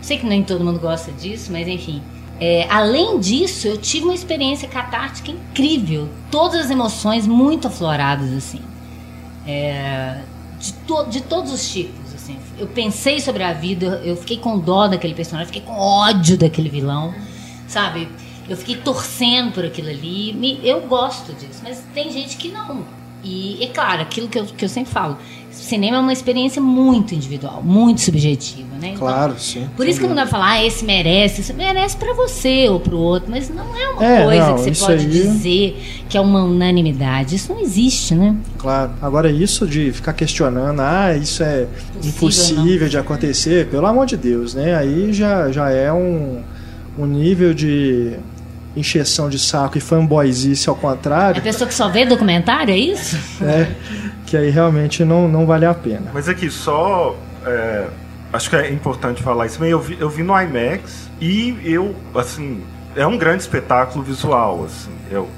[0.00, 2.02] Sei que nem todo mundo gosta disso, mas enfim.
[2.44, 6.08] É, além disso, eu tive uma experiência catártica incrível.
[6.28, 8.60] Todas as emoções muito afloradas, assim.
[9.46, 10.22] É,
[10.58, 12.36] de, to- de todos os tipos, assim.
[12.58, 16.68] Eu pensei sobre a vida, eu fiquei com dó daquele personagem, fiquei com ódio daquele
[16.68, 17.14] vilão,
[17.68, 18.08] sabe?
[18.48, 20.32] Eu fiquei torcendo por aquilo ali.
[20.32, 22.84] Me- eu gosto disso, mas tem gente que não.
[23.22, 25.16] E é claro, aquilo que eu, que eu sempre falo:
[25.52, 28.88] cinema é uma experiência muito individual, muito subjetiva, né?
[28.88, 29.68] Então, Claro, sim.
[29.76, 32.80] por isso que não dá pra falar, ah, esse merece, isso merece pra você ou
[32.80, 36.16] pro outro, mas não é uma É, coisa não, que você pode aí- dizer que
[36.16, 37.36] é uma unanimidade.
[37.36, 38.34] Isso não existe, né?
[38.58, 38.92] Claro.
[39.00, 44.16] Agora, isso de ficar questionando, ah, isso é Possível, impossível de acontecer, pelo amor de
[44.16, 44.74] Deus, né?
[44.74, 46.40] Aí já, já é um,
[46.98, 48.16] um nível de
[48.76, 53.16] encheção de saco e fanboyzice ao A contrário, pessoa que só vê documentário, é isso?
[53.40, 53.74] né?
[54.26, 56.10] Que aí realmente não, não vale a pena.
[56.14, 57.16] Mas aqui, só.
[57.44, 57.86] é,
[58.32, 59.62] acho que é importante falar isso.
[59.62, 62.62] Eu vi, eu vi no IMAX e eu, assim.
[62.96, 64.90] É um grande espetáculo visual, assim.
[65.10, 65.28] Eu,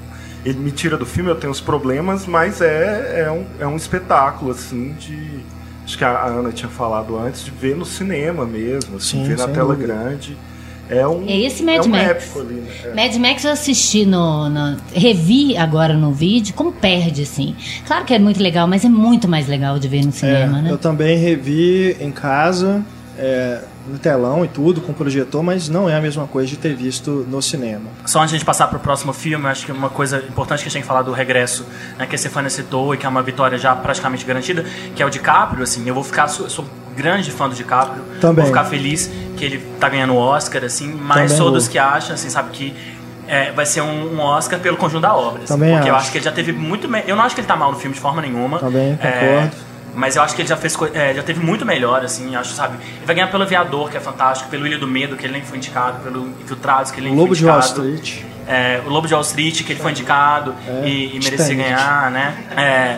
[0.45, 3.75] ele me tira do filme, eu tenho os problemas, mas é, é, um, é um
[3.75, 5.39] espetáculo, assim, de.
[5.83, 9.37] Acho que a Ana tinha falado antes, de ver no cinema mesmo, assim, Sim, ver
[9.37, 9.93] na tela dúvida.
[9.93, 10.37] grande.
[10.89, 11.25] É um.
[11.27, 12.03] É esse Mad é um Max.
[12.11, 12.71] épico ali, né?
[12.83, 12.93] É.
[12.93, 17.55] Mad Max eu assisti no, no- Revi agora no vídeo, como perde, assim.
[17.87, 20.61] Claro que é muito legal, mas é muito mais legal de ver no cinema, É,
[20.61, 20.71] né?
[20.71, 22.83] Eu também revi em casa,
[23.17, 26.75] é, no telão e tudo, com projetor, mas não é a mesma coisa de ter
[26.75, 27.89] visto no cinema.
[28.05, 30.59] Só antes de a gente passar pro próximo filme, eu acho que uma coisa importante
[30.59, 31.65] que a gente tem que falar do regresso,
[31.97, 34.63] né, que a Stefania citou e que é uma vitória já praticamente garantida,
[34.95, 36.65] que é o DiCaprio, assim, eu vou ficar, sou, sou
[36.95, 38.45] grande fã do DiCaprio, Também.
[38.45, 41.77] vou ficar feliz que ele tá ganhando o Oscar, assim, mas Também sou dos que
[41.77, 42.75] acham, assim, sabe, que
[43.27, 45.39] é, vai ser um, um Oscar pelo conjunto da obra.
[45.43, 46.03] assim, Também porque eu acho.
[46.03, 46.87] acho que ele já teve muito...
[46.87, 48.59] me- Eu não acho que ele tá mal no filme de forma nenhuma.
[48.59, 49.55] Também, É, concordo.
[49.95, 52.75] mas eu acho que ele já fez é, já teve muito melhor, assim, acho, sabe?
[52.97, 55.41] Ele vai ganhar pelo Aviador, que é fantástico, pelo Ilha do Medo, que ele nem
[55.41, 57.89] foi indicado, pelo Infiltrados, que ele nem Lobo foi de Wall indicado.
[57.95, 58.23] Street.
[58.47, 62.11] É, o Lobo de Wall Street, que ele foi indicado É, e, e merecia ganhar,
[62.11, 62.35] né?
[62.55, 62.97] É,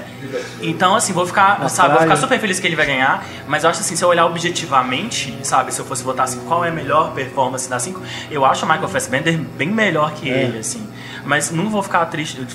[0.62, 2.10] então, assim, vou ficar, Na sabe, vou praia.
[2.12, 5.38] ficar super feliz que ele vai ganhar, mas eu acho assim, se eu olhar objetivamente,
[5.44, 8.66] sabe, se eu fosse votar assim, qual é a melhor performance da 5, eu acho
[8.66, 10.44] o Michael Fassbender bem melhor que É.
[10.44, 10.86] ele, assim.
[11.26, 12.46] Mas não vou ficar triste.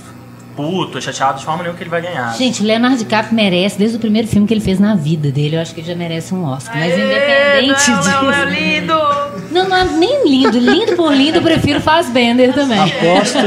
[0.57, 2.35] Puto, chateado de forma nenhuma que ele vai ganhar.
[2.37, 5.57] Gente, o Leonardo DiCaprio merece, desde o primeiro filme que ele fez na vida dele,
[5.57, 6.77] eu acho que ele já merece um Oscar.
[6.79, 8.11] Mas Aê, independente Léo, disso.
[8.11, 8.95] Léo, Léo, lindo!
[9.51, 10.59] Não, não é nem lindo.
[10.59, 12.79] Lindo por lindo, eu prefiro Fassbender também.
[12.79, 13.39] Aposto,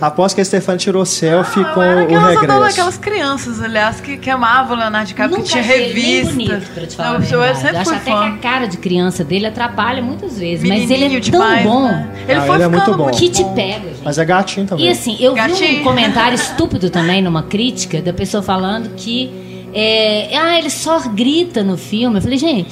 [0.00, 2.62] aposto que a Stefani tirou selfie Ah, com o regresso.
[2.64, 6.02] aquelas crianças, aliás, que, que amavam o Leonardo DiCaprio, Nunca que tinha achei ele nem
[6.24, 6.32] revista.
[6.34, 8.20] bonito, pra te falar Não, a eu sempre Eu acho até fã.
[8.20, 10.68] que a cara de criança dele atrapalha muitas vezes.
[10.68, 12.08] mas ele é Menininho tão demais, bom né?
[12.28, 13.10] Ele Ah, foi ele é muito ficando bom.
[13.10, 14.00] que te pega, gente.
[14.04, 14.86] Mas é gatinho também.
[14.86, 15.80] E assim, eu vi Gatinho.
[15.80, 19.30] um comentário estúpido também numa crítica da pessoa falando que
[19.74, 22.16] é, ah, ele só grita no filme.
[22.18, 22.70] Eu falei, gente,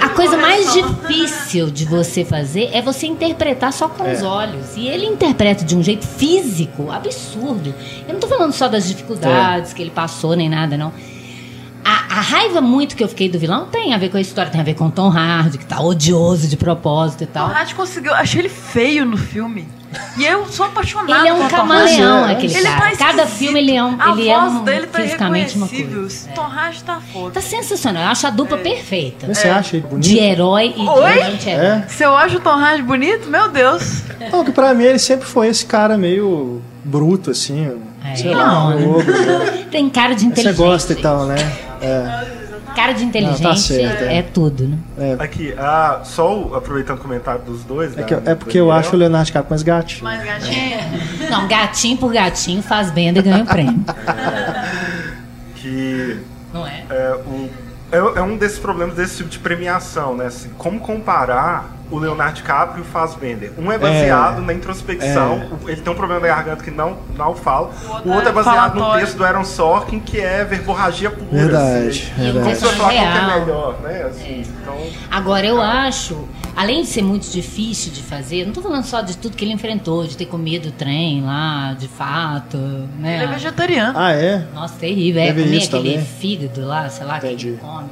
[0.00, 4.76] a coisa mais difícil de você fazer é você interpretar só com os olhos.
[4.76, 7.74] E ele interpreta de um jeito físico absurdo.
[8.06, 10.92] Eu não tô falando só das dificuldades que ele passou, nem nada, não.
[11.84, 14.50] A, a raiva muito que eu fiquei do vilão tem a ver com a história,
[14.50, 17.48] tem a ver com o Tom Hardy, que tá odioso de propósito e O tal.
[17.48, 18.12] Hatch conseguiu.
[18.12, 19.66] Achei ele feio no filme.
[20.18, 22.90] E eu sou apaixonada Ele é um camaleão, aquele Ele cara.
[22.90, 25.66] tá Cada filme ele é um, A ele é voz um dele tá fisicamente uma
[25.68, 26.28] coisa.
[26.34, 27.30] Tom Hardy tá foda.
[27.32, 28.02] Tá sensacional.
[28.02, 29.26] Eu acho a dupla perfeita.
[29.26, 30.04] Mas você acha ele bonito?
[30.04, 31.12] De herói e Oi?
[31.14, 31.64] de anti-herói.
[31.66, 31.84] É?
[31.88, 34.02] Se eu acho o Tom Hardy bonito, meu Deus.
[34.30, 37.70] Não, que pra mim ele sempre foi esse cara meio bruto, assim.
[38.04, 38.76] É, sei não, lá, né?
[38.76, 39.12] meio ogro.
[39.12, 39.64] né?
[39.70, 40.56] Tem cara de Você inteligente.
[40.56, 41.36] gosta e tal, né?
[41.80, 42.37] É.
[42.78, 44.18] Cara de inteligente Não, tá certo, é.
[44.18, 45.16] é tudo, né?
[45.18, 47.92] Aqui, ah, só o- aproveitando o comentário dos dois.
[47.94, 50.04] É, da- que- é porque eu acho o Leonardo DiCaprio mais gatinho.
[50.04, 50.78] Mas gatinha.
[51.28, 53.84] Não, gatinho por gatinho faz benda e ganha o prêmio.
[55.56, 56.18] Que
[56.54, 56.84] Não é?
[56.88, 57.50] é, o,
[57.90, 60.26] é, é um desses problemas desse tipo de premiação, né?
[60.26, 63.52] Assim, como comparar o Leonardo DiCaprio e o Fassbender?
[63.58, 67.34] Um é baseado na introspecção, o- ele tem um problema na garganta que não, não
[67.34, 67.70] fala.
[68.04, 71.30] O outro é baseado no texto do Aaron Sorkin, que é verborragia pura.
[71.32, 72.26] Verdade, Assim.
[72.26, 72.56] E o Como verdade.
[72.56, 74.02] você vai falar qual que é melhor, né?
[74.10, 74.76] Assim, então,
[75.10, 76.28] Agora, eu acho,
[76.58, 79.52] além de ser muito difícil de fazer, não tô falando só de tudo que ele
[79.52, 82.56] enfrentou, de ter comido o trem lá, de fato,
[82.98, 83.14] né?
[83.14, 83.96] Ele é vegetariano.
[83.96, 84.44] Ah, é?
[84.52, 85.22] Nossa, terrível.
[85.22, 86.04] É comer isso aquele também?
[86.04, 87.48] fígado lá, sei lá, que Entendi.
[87.50, 87.88] ele come.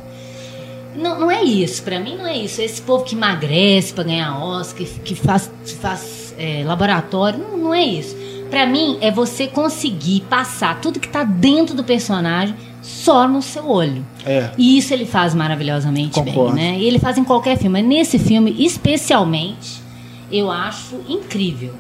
[0.97, 2.61] Não, não é isso, pra mim não é isso.
[2.61, 5.49] Esse povo que emagrece pra ganhar Oscar, que, que faz,
[5.81, 8.17] faz é, laboratório, não, não é isso.
[8.51, 12.57] Pra mim é você conseguir passar tudo que tá dentro do personagem
[12.87, 14.07] só no seu olho.
[14.25, 14.51] É.
[14.57, 16.55] E isso ele faz maravilhosamente Concordo.
[16.55, 16.79] bem, né?
[16.79, 19.81] E ele faz em qualquer filme, mas nesse filme especialmente,
[20.31, 21.75] eu acho incrível.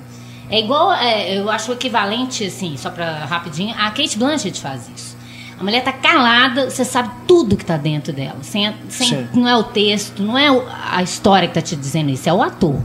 [0.50, 4.88] É igual, é, eu acho o equivalente, assim, só pra rapidinho, a Kate Blanchett faz
[4.94, 5.16] isso.
[5.58, 8.36] A mulher tá calada, você sabe tudo que tá dentro dela.
[8.42, 10.48] Sem, sem- não é o texto, não é
[10.92, 12.78] a história que tá te dizendo isso, é o ator.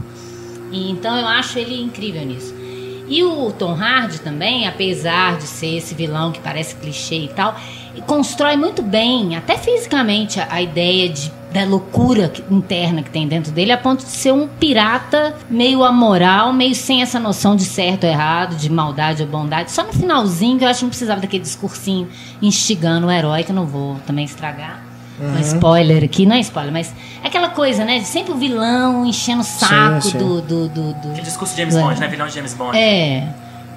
[0.70, 2.54] E, então eu acho ele incrível nisso.
[3.08, 7.54] E o Tom Hardy também, apesar de ser esse vilão que parece clichê e tal,
[8.06, 13.52] constrói muito bem, até fisicamente, a, a ideia de, da loucura interna que tem dentro
[13.52, 18.04] dele, a ponto de ser um pirata meio amoral, meio sem essa noção de certo
[18.04, 19.70] ou errado, de maldade ou bondade.
[19.70, 22.08] Só no finalzinho que eu acho que não precisava daquele discursinho
[22.40, 24.82] instigando o herói, que eu não vou também estragar.
[25.20, 27.98] Um spoiler aqui, não é spoiler, mas é aquela coisa, né?
[28.00, 30.18] de Sempre o vilão enchendo o saco sim.
[30.18, 31.80] do, do, do, do- Que discurso de James É.
[31.80, 32.08] Bond, né?
[32.08, 32.76] Vilão de James Bond.
[32.76, 33.28] é.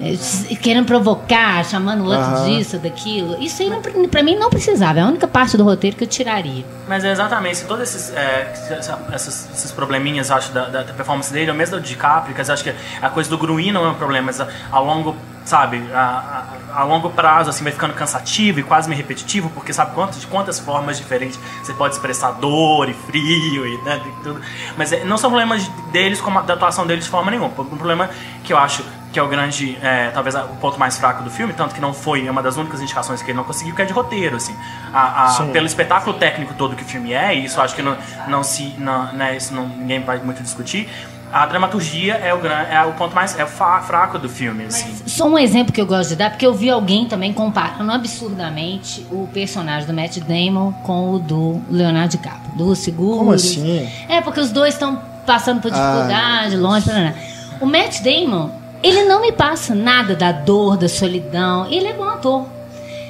[0.02, 2.46] S- Querendo provocar, chamando o outro Aham.
[2.58, 3.42] disso, daquilo.
[3.42, 3.72] Isso aí,
[4.10, 5.00] pra mim, não precisava.
[5.00, 6.66] É a única parte do roteiro que eu tiraria.
[6.88, 11.50] Mas é exatamente, todos esses, é, essa- essas- esses probleminhas, acho, da, da performance dele,
[11.52, 13.96] ou mesmo do DiCaprio, que eu acho que a coisa do Gruin não é um
[13.96, 15.16] problema, mas a, a longo,
[15.46, 19.72] sabe, a, a, a longo prazo, assim, vai ficando cansativo e quase meio repetitivo, porque
[19.74, 24.24] sabe quantas, de quantas formas diferentes você pode expressar dor e frio e, né, e
[24.24, 24.42] tudo.
[24.78, 27.48] Mas é, não são problemas deles, como a, da atuação deles de forma nenhuma.
[27.48, 28.10] Um problema
[28.44, 28.84] que eu acho
[29.16, 31.94] que é o grande, é, talvez o ponto mais fraco do filme, tanto que não
[31.94, 34.54] foi uma das únicas indicações que ele não conseguiu, que é de roteiro, assim.
[34.94, 37.82] A, a- pelo espetáculo técnico todo que o filme é, e isso eu acho que
[37.82, 37.96] não,
[38.28, 40.90] não se, não, né, isso não, ninguém vai muito discutir,
[41.32, 44.66] a dramaturgia é o, gran, é o ponto mais é o fa- fraco do filme,
[44.66, 44.94] assim.
[45.08, 49.06] Só um exemplo que eu gosto de dar, porque eu vi alguém também comparando absurdamente
[49.12, 52.52] o personagem do Matt Damon com o do Leonardo DiCaprio.
[52.56, 53.18] Do seguro.
[53.20, 53.90] Como assim?
[54.10, 57.14] É, porque os dois estão passando por Ah, dificuldade, longe, paraná.
[57.62, 58.50] O Matt Damon,
[58.86, 61.66] ele não me passa nada da dor, da solidão.
[61.72, 62.46] Ele é bom ator.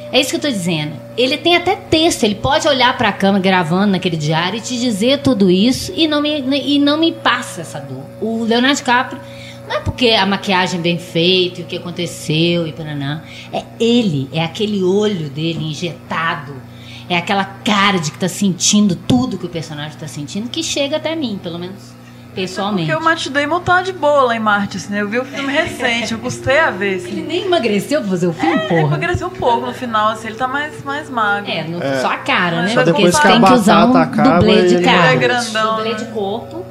[0.10, 0.94] É isso que eu tô dizendo.
[1.18, 5.20] Ele tem até texto, ele pode olhar pra câmera gravando naquele diário e te dizer
[5.20, 8.06] tudo isso e não me, e não me passa essa dor.
[8.22, 9.20] O Leonardo DiCaprio
[9.68, 13.24] não é porque a maquiagem é bem feita, e o que aconteceu e paraná.
[13.52, 16.56] É ele, é aquele olho dele injetado.
[17.10, 20.96] É aquela cara de que tá sentindo tudo que o personagem tá sentindo que chega
[20.96, 21.94] até mim, pelo menos
[22.36, 22.92] pessoalmente.
[22.92, 25.02] Porque o Matt Damon tá de boa lá em Marte, assim, né?
[25.02, 27.22] Eu vi o filme recente, eu custei a ver, Ele assim.
[27.22, 28.82] nem emagreceu pra fazer o filme, Ele porra.
[28.82, 31.50] emagreceu um pouco no final, assim, ele tá mais, mais magro.
[31.50, 32.68] É, no- só a cara, né?
[32.68, 35.14] Só Porque depois que tem que usar um acaba dublê de ele cara.
[35.14, 35.96] é grandão, dublê né?
[35.96, 36.66] de corpo.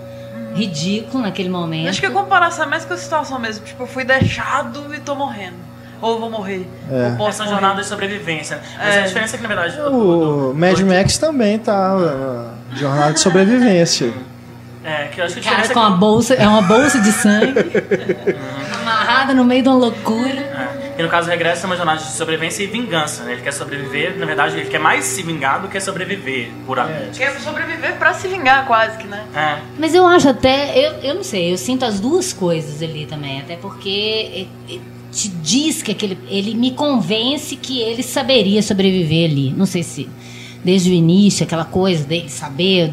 [0.55, 1.89] ridículo naquele momento.
[1.89, 3.65] Acho que a comparação é mais com a situação mesmo.
[3.65, 5.57] Tipo, eu fui deixado e tô morrendo.
[6.01, 6.69] Ou vou morrer.
[6.91, 7.09] É.
[7.11, 7.55] Ou posso Essa morrer.
[7.57, 8.61] jornada de sobrevivência.
[8.79, 9.03] Mas É.
[9.03, 14.13] a diferença é que, na verdade, O Mad Max também tá uh, jornada de sobrevivência.
[14.85, 17.11] É, que eu acho que Cara com é a que, bolsa, é uma bolsa de
[17.11, 17.55] sangue,
[18.83, 20.29] amarrada no meio de uma loucura.
[20.29, 23.33] é, que no caso o regresso é uma jornada de sobrevivência e vingança, né?
[23.33, 27.19] Ele quer sobreviver, na verdade, ele quer mais se vingar do que sobreviver puramente.
[27.19, 29.25] Quer sobreviver pra se vingar, quase que, né?
[29.35, 29.59] É.
[29.79, 33.41] Mas eu acho até, eu, eu não sei, eu sinto as duas coisas ali também,
[33.41, 34.79] até porque é, é,
[35.11, 39.51] te diz que aquele, ele me convence que ele saberia sobreviver ali.
[39.51, 40.09] Não sei se
[40.63, 42.93] desde o início, aquela coisa dele saber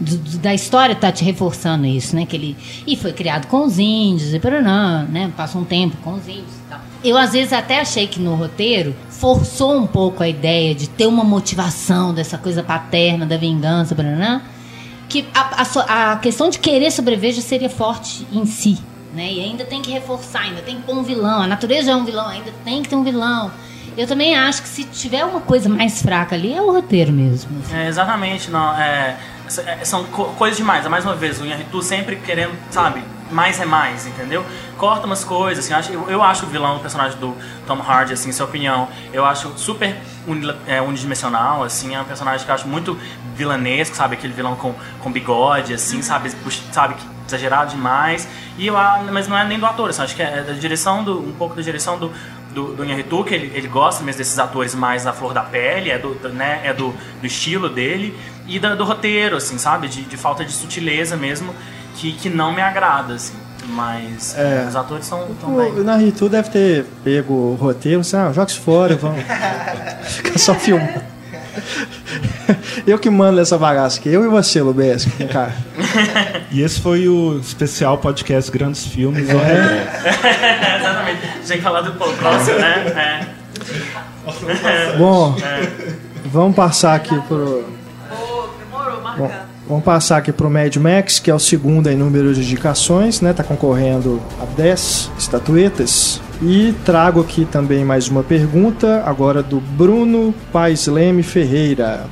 [0.00, 2.26] do- do- da história tá te reforçando isso, né?
[2.26, 5.30] Que ele e foi criado com os índios e não, né?
[5.36, 6.80] Passou um tempo com os índios e tal.
[7.04, 11.06] Eu às vezes até achei que no roteiro forçou um pouco a ideia de ter
[11.06, 14.40] uma motivação dessa coisa paterna da vingança, não
[15.08, 18.76] que a, a a questão de querer sobreviver já seria forte em si,
[19.14, 19.32] né?
[19.32, 21.42] E ainda tem que reforçar, ainda tem que pôr um vilão.
[21.42, 23.50] A natureza é um vilão, ainda tem que ter um vilão.
[23.96, 27.50] Eu também acho que se tiver uma coisa mais fraca ali, é o roteiro mesmo.
[27.72, 28.74] É, exatamente, não.
[28.76, 29.16] É,
[29.84, 30.86] são co- coisas demais.
[30.86, 34.44] Mais uma vez, o Inharitu sempre querendo, sabe, mais é mais, entendeu?
[34.78, 37.34] Corta umas coisas, assim, eu acho, eu, acho o vilão, o personagem do
[37.66, 39.96] Tom Hardy, assim, sua opinião, eu acho super
[40.66, 42.98] é, unidimensional, assim, é um personagem que eu acho muito
[43.34, 48.68] vilanesco, sabe, aquele vilão com, com bigode, assim, sabe, puxa- sabe, que exagerado demais, e
[48.68, 48.74] eu,
[49.12, 51.56] mas não é nem do ator, assim, acho que é da direção, do, um pouco
[51.56, 52.12] da direção do,
[52.54, 55.90] do, do Inharitu, que ele, ele gosta mesmo desses atores mais na flor da pele,
[55.90, 58.16] é do, do- né, é do, do estilo dele,
[58.46, 61.54] e da- do roteiro, assim, sabe, de, de falta de sutileza mesmo,
[61.96, 63.34] que, que não me agrada, assim.
[63.68, 64.64] Mas É.
[64.68, 65.82] os atores são tão O bem.
[65.82, 69.20] Naritu deve ter pego o roteiro, assim, ah, joga isso fora, vamos.
[70.08, 71.02] Fica só filmando.
[72.86, 75.50] Eu que mando essa bagaça aqui, eu e você, Lubesco, cá.
[76.52, 79.28] E esse foi o especial podcast Grandes Filmes.
[79.28, 79.32] É.
[79.32, 80.78] ao Regresso.
[80.78, 81.20] Exatamente.
[81.48, 83.26] Tem que falar do próximo, né?
[83.34, 84.96] É.
[84.96, 85.34] Bom,
[86.26, 87.64] vamos passar aqui pro.
[89.16, 89.30] Bom,
[89.66, 93.32] vamos passar aqui pro Mad Max, que é o segundo em número de indicações, né?
[93.32, 96.20] Tá concorrendo a 10 estatuetas.
[96.42, 102.04] E trago aqui também mais uma pergunta, agora do Bruno Paisleme Ferreira.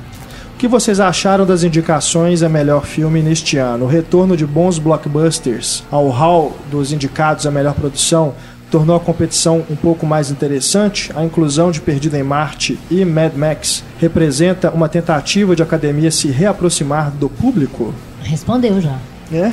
[0.55, 3.85] O que vocês acharam das indicações a melhor filme neste ano?
[3.85, 8.33] O retorno de bons blockbusters ao hall dos indicados a melhor produção
[8.75, 11.13] tornou a competição um pouco mais interessante.
[11.15, 16.11] A inclusão de Perdido em Marte e Mad Max representa uma tentativa de a academia
[16.11, 17.95] se reaproximar do público?
[18.25, 18.99] Respondeu já.
[19.33, 19.53] É.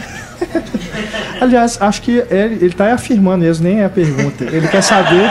[1.40, 4.44] Aliás, acho que ele, ele tá afirmando mesmo, nem é a pergunta.
[4.44, 5.30] Ele quer saber.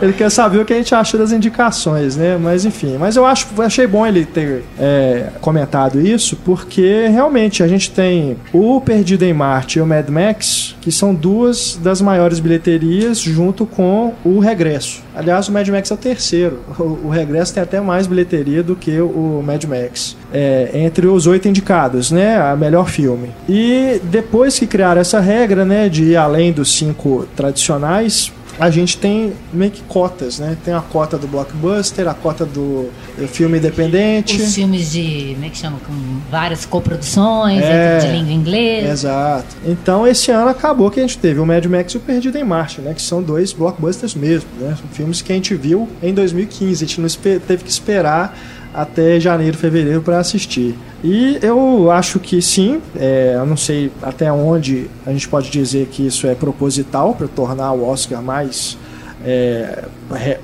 [0.00, 2.36] Ele quer saber o que a gente acha das indicações, né?
[2.40, 2.96] Mas enfim.
[2.98, 8.36] Mas eu acho, achei bom ele ter é, comentado isso, porque realmente a gente tem
[8.52, 13.66] o Perdido em Marte e o Mad Max, que são duas das maiores bilheterias, junto
[13.66, 15.02] com o Regresso.
[15.14, 16.60] Aliás, o Mad Max é o terceiro.
[16.78, 20.14] O, o Regresso tem até mais bilheteria do que o Mad Max.
[20.32, 22.36] É, entre os oito indicados, né?
[22.38, 23.30] A melhor filme.
[23.48, 25.88] E depois que criaram essa regra, né?
[25.88, 30.56] De ir além dos cinco tradicionais, a gente tem meio que cotas, né?
[30.64, 32.88] Tem a cota do blockbuster, a cota do
[33.28, 34.40] filme independente.
[34.40, 35.78] Os filmes de, como é que chama?
[35.86, 35.92] Com
[36.30, 37.98] várias coproduções, É.
[37.98, 38.88] de língua inglesa.
[38.92, 39.56] Exato.
[39.64, 42.44] Então esse ano acabou que a gente teve o Mad Max e o Perdido em
[42.44, 42.94] Marte, né?
[42.94, 44.74] Que são dois blockbusters mesmo, né?
[44.78, 46.84] São filmes que a gente viu em 2015.
[46.84, 47.08] A gente não
[47.46, 48.36] teve que esperar
[48.76, 50.76] até janeiro, fevereiro para assistir.
[51.02, 55.86] E eu acho que sim, é, eu não sei até onde a gente pode dizer
[55.86, 58.76] que isso é proposital para tornar o Oscar mais
[59.24, 59.84] é,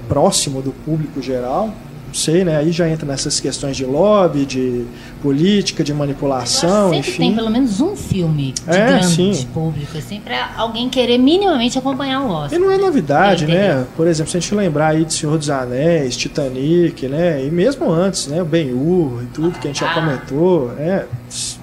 [0.08, 1.74] próximo do público geral.
[2.12, 2.58] Não sei, né?
[2.58, 4.84] Aí já entra nessas questões de lobby, de
[5.22, 7.22] política, de manipulação, sempre enfim.
[7.22, 9.46] tem pelo menos um filme de É, grande sim.
[9.54, 12.58] público, assim, pra alguém querer minimamente acompanhar o Oscar.
[12.58, 13.58] E não é novidade, entendi.
[13.58, 13.86] né?
[13.96, 17.42] Por exemplo, se a gente lembrar aí de Senhor dos Anéis, Titanic, né?
[17.46, 18.42] E mesmo antes, né?
[18.42, 19.94] O Ben-Hur e tudo que a gente já Ah.
[19.94, 21.06] comentou, é,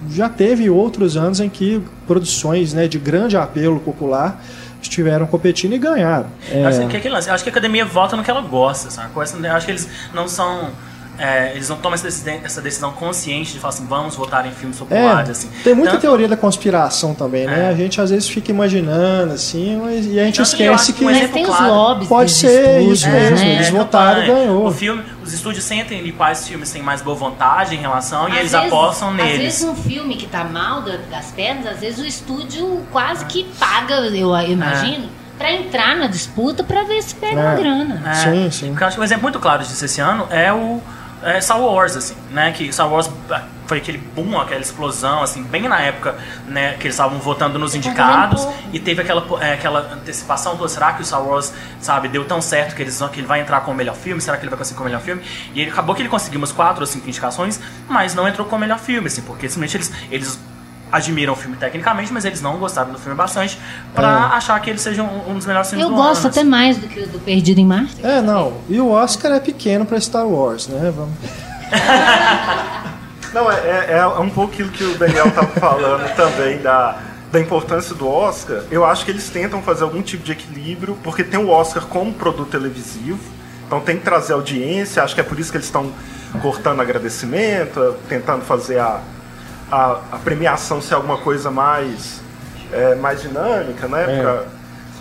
[0.10, 4.44] já teve outros anos em que produções né, de grande apelo popular
[4.82, 6.28] estiveram competindo e ganharam.
[6.52, 7.28] É, acho que é aquele lance.
[7.28, 9.12] Eu acho que a academia vota no que ela gosta, sabe?
[9.20, 10.72] Acho que eles não são.
[11.20, 14.52] É, eles não tomam essa decisão, essa decisão consciente de falar assim, vamos votar em
[14.52, 15.50] filmes populares, É, assim.
[15.64, 17.66] tem muita Tanto- teoria da conspiração também, né?
[17.66, 17.70] É.
[17.70, 21.02] A gente às vezes fica imaginando assim, mas- e a gente que esquece acho que.
[21.04, 21.74] um Mas exemplo tem os claro.
[21.74, 23.30] lobbies Pode ser isso né?
[23.32, 24.46] mesmo, eles votaram e campanha.
[24.46, 24.68] ganhou.
[24.68, 28.32] O filme, os estúdios sentem ali quais filmes têm mais boa vontade em relação e
[28.32, 29.38] Às eles vezes- apostam Às neles.
[29.42, 33.44] vezes um filme que tá mal da- das pernas, às vezes o estúdio quase que
[33.60, 37.44] paga, eu, imagino, pra entrar na disputa pra ver se pega É.
[37.46, 38.02] uma grana.
[38.06, 38.68] É, Sim, sim.
[38.70, 40.82] Porque eu acho que um exemplo muito claro disso esse ano é o,
[41.24, 42.52] é, Star Wars, assim, né?
[42.52, 46.18] Que Star Wars ah, foi aquele boom, aquela explosão, assim, bem na época,
[46.48, 46.74] né?
[46.74, 51.02] Que eles estavam votando nos indicados e teve aquela, é, aquela antecipação, pô, será que
[51.02, 53.76] o Star Wars, sabe, deu tão certo que, eles, que ele vai entrar com o
[53.76, 54.22] melhor filme?
[54.22, 55.22] Será que ele vai conseguir com o melhor filme?
[55.54, 58.56] E ele, acabou que ele conseguiu umas quatro ou cinco indicações, mas não entrou com
[58.56, 60.40] o melhor filme, assim, porque simplesmente eles, eles
[60.92, 63.60] admiram o filme tecnicamente, mas eles não gostaram do filme bastante
[63.94, 66.30] pra achar que ele seja um, um dos melhores filmes Eu do gosto ano.
[66.30, 67.96] até mais do que o do Perdido em Marte.
[68.04, 68.54] É, não.
[68.68, 70.92] E o Oscar é pequeno pra Star Wars, né?
[70.96, 71.14] Vamos...
[73.34, 76.98] Não, é, é, é um pouco aquilo que o Daniel estava falando também da,
[77.32, 78.64] da importância do Oscar.
[78.72, 82.12] Eu acho que eles tentam fazer algum tipo de equilíbrio, porque tem o Oscar como
[82.12, 83.20] produto televisivo,
[83.68, 85.04] então tem que trazer audiência.
[85.04, 85.92] Acho que é por isso que eles estão
[86.42, 89.00] cortando agradecimento, tentando fazer a,
[89.72, 92.22] a, a premiação ser alguma coisa mais,
[92.72, 94.20] é, mais dinâmica, né?
[94.20, 94.22] É.
[94.22, 94.44] Pra,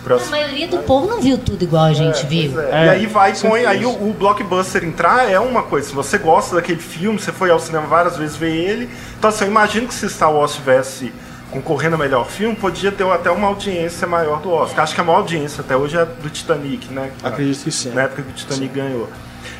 [0.03, 2.51] pra- A maioria do povo não viu tudo igual a gente viu.
[2.53, 2.71] Pois é.
[2.71, 5.89] É, e aí vai, com põe, aí o, o blockbuster entrar é uma coisa.
[5.89, 8.89] Se você gosta daquele filme, você foi ao cinema várias vezes ver ele.
[9.17, 11.11] Então assim, eu imagino que se Star Wars tivesse
[11.51, 14.83] concorrendo a melhor filme, podia ter até uma audiência maior do Oscar.
[14.83, 17.09] Acho que a maior audiência até hoje é do Titanic, né?
[17.23, 17.89] Acredito que sim.
[17.89, 19.09] Na época que o Titanic ganhou.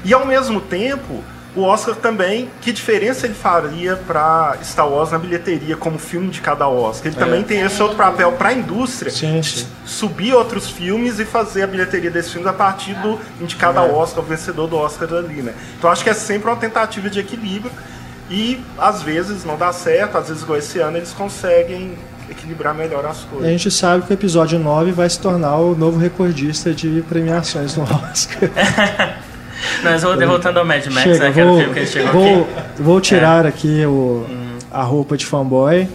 [0.05, 1.23] E ao mesmo tempo,
[1.55, 6.41] o Oscar também, que diferença ele faria para Star Wars na bilheteria como filme de
[6.41, 7.07] cada Oscar?
[7.07, 9.65] Ele também tem esse outro papel para a indústria Sim, sim.
[9.85, 14.23] subir outros filmes e fazer a bilheteria desses filmes a partir do indicado ao Oscar,
[14.23, 15.53] o vencedor do Oscar ali, né?
[15.77, 17.71] Então acho que é sempre uma tentativa de equilíbrio
[18.29, 21.97] e às vezes não dá certo, às vezes igual esse ano eles conseguem
[22.29, 23.49] equilibrar melhor as E a coisas.
[23.49, 27.83] gente sabe que o episódio 9 vai se tornar o novo recordista de premiações no
[27.85, 28.49] Oscar.
[29.83, 31.31] Mas vou derrotando ao Mad Max, Chega, né?
[31.31, 32.49] Que era o vou, filme que ele chegou vou, aqui.
[32.79, 32.83] É.
[32.83, 34.25] vou tirar aqui o,
[34.71, 35.87] a roupa de fanboy,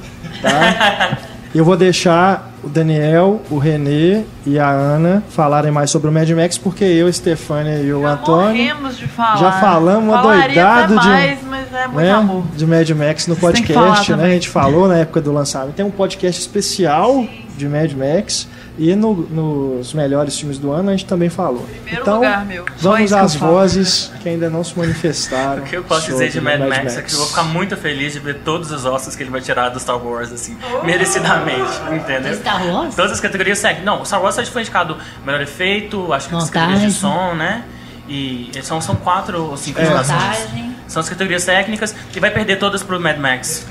[0.42, 1.18] tá?
[1.54, 6.12] E eu vou deixar o Daniel, o Renê e a Ana falarem mais sobre o
[6.12, 9.36] Mad Max, porque eu, a Stefânia e o Já Antônio morremos de falar.
[9.36, 12.44] já falamos uma Falaria doidado até de- mas é muito né, amor.
[12.56, 14.14] de Mad Max no Vocês podcast, né?
[14.16, 14.32] A também.
[14.34, 15.74] gente falou na época do lançamento.
[15.76, 17.24] Tem um podcast especial
[17.56, 21.62] de Mad Max e no- nos melhores filmes do ano a gente também falou.
[21.62, 22.64] Primeiro então, lugar, meu.
[22.76, 23.52] Só vamos às falo.
[23.52, 25.62] vozes que ainda não se manifestaram.
[25.62, 27.76] O que eu posso dizer de sobre Mad, Max, é que eu vou ficar muito
[27.76, 31.70] feliz de ver todos os Oscars que ele vai tirar do Star Wars, assim, merecidamente,
[31.92, 32.34] entendeu?
[32.36, 32.94] Star Wars?
[32.94, 33.84] Todas as categorias seguem.
[33.84, 37.64] Não, o Star Wars foi indicado melhor efeito, acho que as categorias de som, né?
[38.08, 40.20] E são, são quatro ou cinco indicações.
[40.20, 40.73] Montagem.
[40.86, 43.66] São as categorias técnicas e vai perder todas pro Mad Max.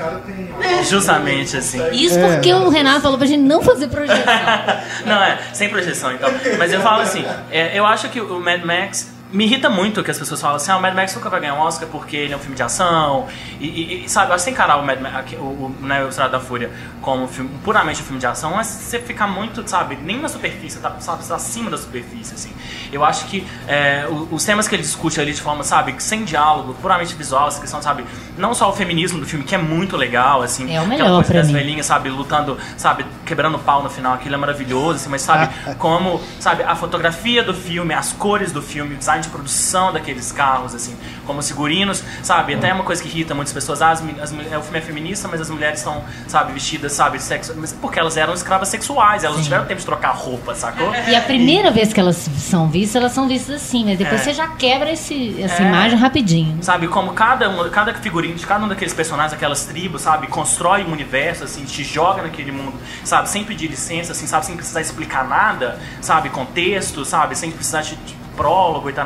[0.89, 1.79] Justamente, assim.
[1.91, 2.33] Isso É.
[2.35, 4.23] porque o Renato falou pra gente não fazer projeção.
[5.05, 6.29] Não, é, sem projeção, então.
[6.57, 10.11] Mas eu falo assim, é, eu acho que o Mad Max me irrita muito que
[10.11, 12.33] as pessoas falam assim, ah, o Mad Max nunca vai ganhar um Oscar porque ele
[12.33, 13.27] é um filme de ação.
[13.59, 16.09] E, e- e, sabe, eu acho que encarar o Mad Max, o, o, né, o
[16.09, 16.71] Estrada da Fúria
[17.01, 20.29] como um filme, puramente um filme de ação, mas você ficar muito, sabe, nem na
[20.29, 22.51] superfície, tá, sabe, tá acima da superfície, assim.
[22.91, 26.75] Eu acho que é, os temas que ele discute ali de forma, sabe, sem diálogo,
[26.75, 28.05] puramente visual, essa questão, sabe,
[28.37, 30.63] não só o feminismo do filme, que é muito legal, assim.
[30.73, 31.53] É o aquela melhor coisa pra das mim.
[31.53, 36.21] velhinhas, sabe, lutando, sabe, quebrando pau no final, aquilo é maravilhoso, assim, mas sabe, como,
[36.39, 40.75] sabe, a fotografia do filme, as cores do filme, o design de produção daqueles carros,
[40.75, 40.95] assim,
[41.25, 44.31] como os figurinos, sabe, até é uma coisa que irrita muitas pessoas, ah, as, as,
[44.51, 47.99] é, o filme é feminista, mas as mulheres estão, sabe, vestidas, sabe, sexo, mas porque
[47.99, 50.93] elas eram escravas sexuais, elas não tiveram tempo de trocar roupa, sacou?
[51.07, 54.23] E a primeira vez que elas são vistas, elas são vistas assim, mas depois É.
[54.25, 55.67] você já quebra esse, essa É.
[55.67, 56.61] imagem rapidinho.
[56.61, 60.83] Sabe, como cada, um, cada figurino de cada um daqueles personagens, aquelas tribos, sabe, constrói
[60.83, 64.81] um universo, assim, te joga naquele mundo, sabe, sem pedir licença, assim, sabe, sem precisar
[64.81, 69.05] explicar nada, sabe, contexto, sabe, sem precisar de, de prólogo e tal,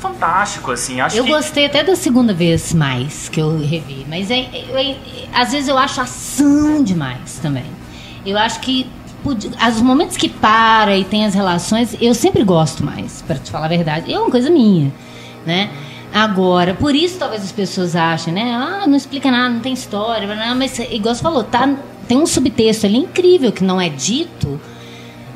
[0.00, 1.30] fantástico, assim, acho Eu que...
[1.30, 4.96] gostei até da segunda vez mais que eu revi, mas é, é- é-
[5.34, 7.64] às vezes eu acho ação demais também.
[8.24, 8.86] Eu acho que
[9.24, 13.66] os momentos que para e tem as relações, eu sempre gosto mais, para te falar
[13.66, 14.12] a verdade.
[14.12, 14.92] É uma coisa minha,
[15.44, 15.70] né?
[16.14, 18.52] Agora, por isso talvez as pessoas achem, né?
[18.54, 21.68] Ah, não explica nada, não tem história, mas igual você falou, tá,
[22.06, 24.60] tem um subtexto ali incrível que não é dito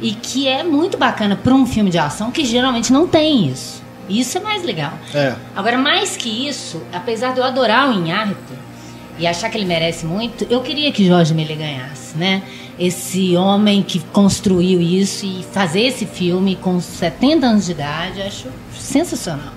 [0.01, 3.82] e que é muito bacana para um filme de ação que geralmente não tem isso.
[4.09, 4.92] Isso é mais legal.
[5.14, 5.34] É.
[5.55, 8.55] Agora, mais que isso, apesar de eu adorar o Inharto
[9.18, 12.42] e achar que ele merece muito, eu queria que Jorge Miller ganhasse, né?
[12.78, 18.48] Esse homem que construiu isso e fazer esse filme com 70 anos de idade, acho
[18.74, 19.53] sensacional.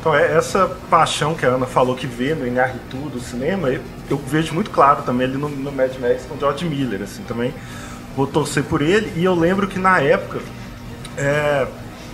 [0.00, 3.80] Então, é essa paixão que a Ana falou que vê no Inharritu do cinema, eu,
[4.10, 7.22] eu vejo muito claro também ali no, no Mad Max com o George Miller, assim,
[7.22, 7.54] também
[8.16, 9.12] vou torcer por ele.
[9.16, 10.40] E eu lembro que na época,
[11.16, 11.66] é,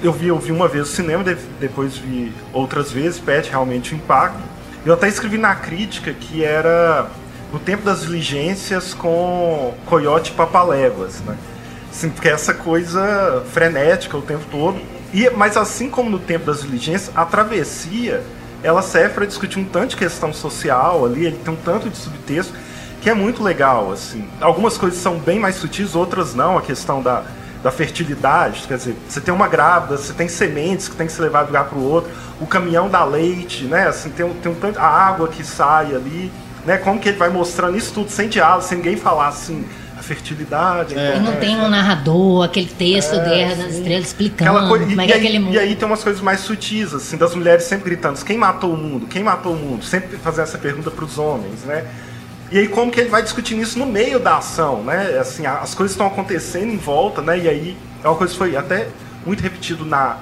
[0.03, 3.94] eu, vi, eu vi uma vez o cinema, de- depois vi outras vezes, pede realmente
[3.94, 4.38] o impacto.
[4.84, 7.09] Eu até escrevi na crítica que era
[7.53, 11.36] no tempo das diligências com Coyote Papaléguas, né?
[11.90, 14.80] Assim, porque essa coisa frenética o tempo todo.
[15.12, 18.22] E, mas assim como no tempo das diligências, a travessia
[18.62, 21.96] ela serve para discutir um tanto de questão social ali, ele tem um tanto de
[21.96, 22.53] subtexto
[23.01, 24.24] que é muito legal, assim.
[24.40, 27.22] Algumas coisas são bem mais sutis, outras não, a questão da,
[27.62, 31.20] da fertilidade, quer dizer, você tem uma grávida, você tem sementes que tem que se
[31.20, 34.34] levar de um lugar para o outro, o caminhão da leite, né, assim, tem, um-
[34.34, 36.30] tem um tanto, a água que sai ali,
[36.66, 39.64] né, como que ele vai mostrando isso tudo sem diálogo, sem ninguém falar assim,
[39.98, 43.74] a fertilidade, a E não tem um narrador, aquele texto É, Guerra das.
[43.76, 45.55] Estrelas explicando Aquela coisa, como é e, é aí, aquele mundo.
[45.55, 48.76] e aí tem umas coisas mais sutis, assim, das mulheres sempre gritando, quem matou o
[48.76, 49.07] mundo?
[49.07, 49.84] Quem matou o mundo?
[49.84, 51.84] Sempre fazendo essa pergunta para os homens, né?
[52.51, 55.16] E aí como que ele vai discutindo isso no meio da ação, né?
[55.20, 57.38] Assim, as coisas estão acontecendo em volta, né?
[57.38, 58.88] E aí é uma coisa que foi até
[59.24, 60.16] muito repetido na,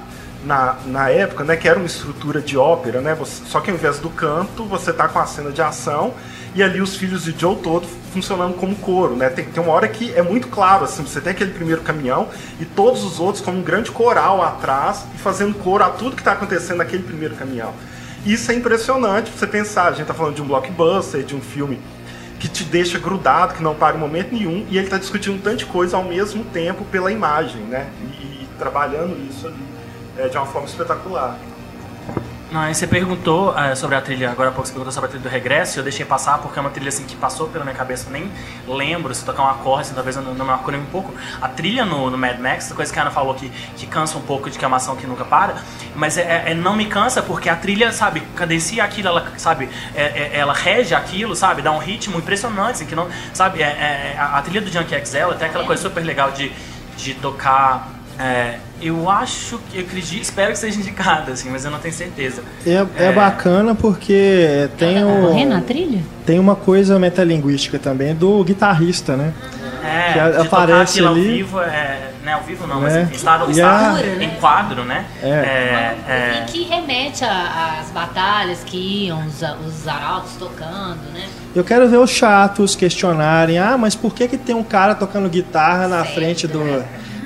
[0.44, 1.56] na, na época, né?
[1.56, 3.14] Que era uma estrutura de ópera, né?
[3.14, 6.12] Você- só que ao invés do canto, você tá com a cena de ação
[6.54, 9.30] e ali os filhos de Joe todo funcionando como coro, né?
[9.30, 12.28] Tem, tem uma hora que é muito claro, assim, você tem aquele primeiro caminhão
[12.60, 16.20] e todos os outros como um grande coral atrás e fazendo coro a tudo que
[16.20, 17.72] está acontecendo naquele primeiro caminhão.
[18.26, 21.40] Isso é impressionante pra você pensar, a gente tá falando de um blockbuster, de um
[21.40, 21.78] filme
[22.38, 25.66] que te deixa grudado, que não para em momento nenhum, e ele está discutindo de
[25.66, 27.90] coisa ao mesmo tempo pela imagem, né?
[28.00, 29.56] E, e trabalhando isso ali
[30.16, 31.38] é, de uma forma espetacular.
[32.50, 35.10] Não, aí você perguntou eh, sobre a trilha, agora há pouco você perguntou sobre a
[35.10, 37.62] trilha do regresso, e eu deixei passar porque é uma trilha assim que passou pela
[37.62, 38.32] minha cabeça, eu nem
[38.66, 41.12] lembro se tocar um acorde, assim, talvez eu não, não me acorde um pouco.
[41.42, 44.22] A trilha no, no Mad Max, coisa que a Ana falou que, que cansa um
[44.22, 45.56] pouco de que é uma ação que nunca para,
[45.94, 49.68] mas é, é- é- não me cansa porque a trilha, sabe, cadencia aquilo, ela, sabe,
[49.94, 53.66] é- é- ela rege aquilo, sabe, dá um ritmo impressionante, assim, que não, sabe, é-
[53.66, 56.50] é- a, a trilha do Junkie XL tem aquela coisa super legal de,
[56.96, 57.97] de tocar.
[58.18, 61.94] É, eu acho que, eu acredito, espero que seja indicada, assim, mas eu não tenho
[61.94, 62.42] certeza.
[62.66, 66.00] É, é bacana porque tem, Tá o, correndo a trilha?
[66.26, 69.32] tem uma coisa metalinguística também do guitarrista, né?
[69.84, 71.24] É, Que a- aparece aquilo ao ali.
[71.28, 73.02] vivo, é, né, ao vivo não, mas É.
[73.02, 75.04] em estado, E estado a- em quadro, né?
[75.22, 75.28] É.
[75.28, 81.24] É, é, E que remete às batalhas que iam os, os arautos tocando, né?
[81.54, 85.28] Eu quero ver os chatos questionarem, ah, mas por que que tem um cara tocando
[85.28, 86.60] guitarra na Certo, frente do...
[86.62, 86.84] é.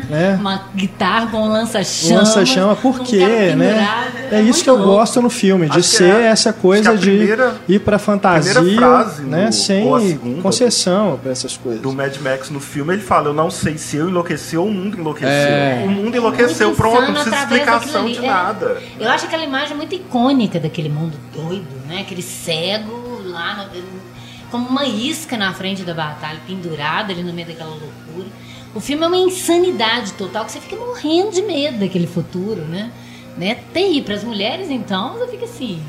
[0.09, 0.37] Né?
[0.41, 2.21] Uma guitarra com um lança-chama.
[2.21, 3.73] Lança-chama, por quê, né?
[3.73, 4.93] pendurado, É isso que eu louco.
[4.93, 9.23] gosto no filme, de Acho ser é- essa coisa de primeira- ir pra fantasia, frase
[9.23, 9.47] né?
[9.47, 11.81] no- sem segunda concessão pra essas coisas.
[11.81, 14.73] Do Mad Max no filme, ele fala: Eu não sei se eu enlouqueci ou o
[14.73, 15.29] mundo enlouqueceu.
[15.31, 15.83] É.
[15.87, 18.19] O mundo enlouqueceu, pronto, não precisa explicação de.
[18.19, 18.27] É.
[18.27, 18.83] nada.
[18.99, 22.01] Eu acho aquela imagem muito icônica daquele mundo doido, né?
[22.01, 24.03] Aquele cego lá, no-
[24.51, 28.27] como uma isca na frente da batalha, pendurado ali no meio daquela loucura.
[28.75, 32.91] O filme é uma insanidade total, que você fica morrendo de medo daquele futuro, né?
[33.37, 33.57] né?
[33.73, 34.05] Terrível.
[34.05, 35.83] Para as mulheres, então, você fica assim.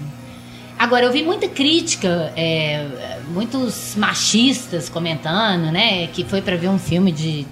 [0.77, 6.07] Agora, eu vi muita crítica, é, muitos machistas comentando, né?
[6.07, 7.47] Que foi para ver um filme de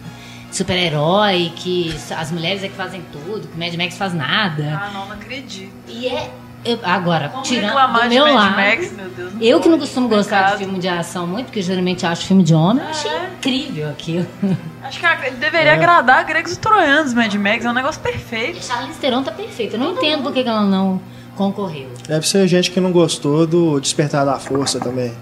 [0.51, 4.81] super-herói, que as mulheres é que fazem tudo, que o Mad Max faz nada.
[4.81, 5.71] Ah, não, não acredito.
[5.87, 6.29] E é.
[6.65, 8.55] Eu- agora, Como tirando do de meu Mad lado.
[8.55, 9.33] Max, meu Deus.
[9.41, 10.59] eu que não costumo gostar de Pecado.
[10.59, 13.29] filme de ação muito, porque geralmente acho filme de homem, eu achei É.
[13.37, 14.25] incrível aquilo.
[14.83, 17.63] Acho que ele deveria agradar gregos e troianos, Mad Max.
[17.63, 18.61] É um negócio perfeito.
[18.65, 19.75] Charlize Theron tá perfeita.
[19.75, 20.99] Eu não entendo por que ela não
[21.35, 21.87] concorreu.
[22.07, 25.13] Deve ser gente que não gostou do Despertar da Força também.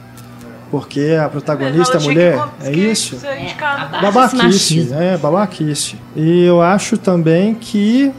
[0.72, 3.20] Porque a protagonista é mulher, que- é isso?
[3.26, 3.54] É,
[4.02, 5.00] Babaquice, machismo.
[5.00, 5.96] é, babaquice.
[6.16, 8.12] E eu acho também que,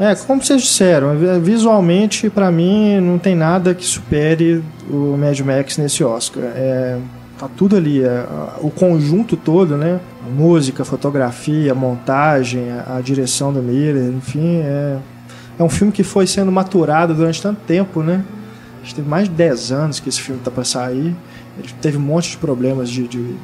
[0.00, 1.10] é, como vocês disseram,
[1.42, 6.42] visualmente, pra mim, não tem nada que supere o Mad Max nesse Oscar.
[6.42, 6.98] É,
[7.38, 8.24] tá tudo ali, é,
[8.60, 10.00] o conjunto todo, né?
[10.26, 14.96] A música, a fotografia, a montagem, a, a direção do Miller, enfim, é,
[15.58, 18.24] é um filme que foi sendo maturado durante tanto tempo, né?
[18.80, 21.14] Acho que teve mais de 10 anos que esse filme tá pra sair.
[21.58, 23.34] Ele teve um monte de problemas de, de,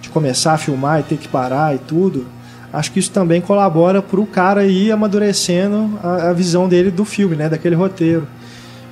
[0.00, 2.26] de começar a filmar e ter que parar e tudo.
[2.72, 7.04] Acho que isso também colabora para o cara ir amadurecendo a, a visão dele do
[7.04, 7.48] filme, né?
[7.48, 8.26] Daquele roteiro.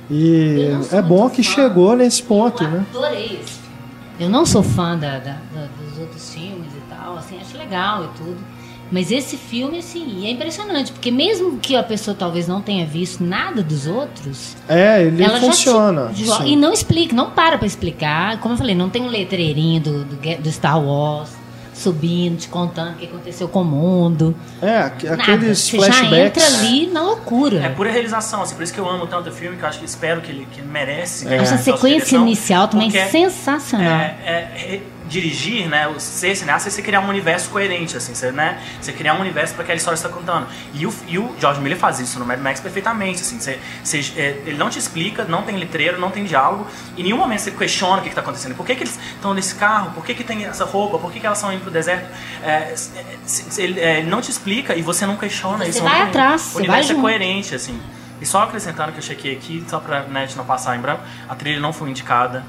[0.09, 1.51] E é bom que fã.
[1.53, 2.85] chegou nesse ponto, eu né?
[2.89, 3.61] adorei esse filme.
[4.19, 8.03] Eu não sou fã da, da- da- dos outros filmes e tal, assim, acho legal
[8.03, 8.37] e tudo.
[8.91, 13.23] Mas esse filme, assim, é impressionante, porque mesmo que a pessoa talvez não tenha visto
[13.23, 16.11] nada dos outros, É, ele funciona.
[16.13, 16.25] te.
[16.45, 18.37] E não explica, não para pra explicar.
[18.41, 21.29] Como eu falei, não tem um letreirinho do, do, do Star Wars
[21.73, 24.35] subindo, te contando o que aconteceu com o mundo.
[24.61, 25.21] É, aqu- Nada.
[25.23, 26.43] aqueles Você já flashbacks.
[26.43, 27.59] entra ali na loucura.
[27.63, 29.79] é pura realização, assim, por isso que eu amo tanto o filme, que eu acho
[29.79, 31.25] que espero que ele, que ele merece.
[31.25, 33.87] ganhar Essa essa sequência direção, inicial também porque é sensacional.
[34.01, 34.81] é, é,
[35.11, 39.13] dirigir, né, ser cineasta é você criar um universo coerente, assim, você, né, você criar
[39.15, 40.47] um universo para aquela história que você está contando.
[40.73, 43.99] E o, e o George Miller faz isso no Mad Max perfeitamente, assim, você, você,
[44.15, 46.65] é, ele não te explica, não tem letreiro, não tem diálogo,
[46.95, 48.55] e em nenhum momento você questiona o que está acontecendo.
[48.55, 49.91] Por que, que eles estão nesse carro?
[49.91, 50.97] Por que, que tem essa roupa?
[50.97, 52.07] Por que, que elas estão indo pro deserto?
[52.41, 52.73] É,
[53.57, 55.83] ele, é, ele não te explica e você não questiona Você isso.
[55.83, 57.01] vai o atrás, O universo vai é junto.
[57.01, 57.79] coerente, assim.
[58.21, 61.35] E só acrescentando que eu chequei aqui, só pra né, não passar em branco, a
[61.35, 62.45] trilha não foi indicada,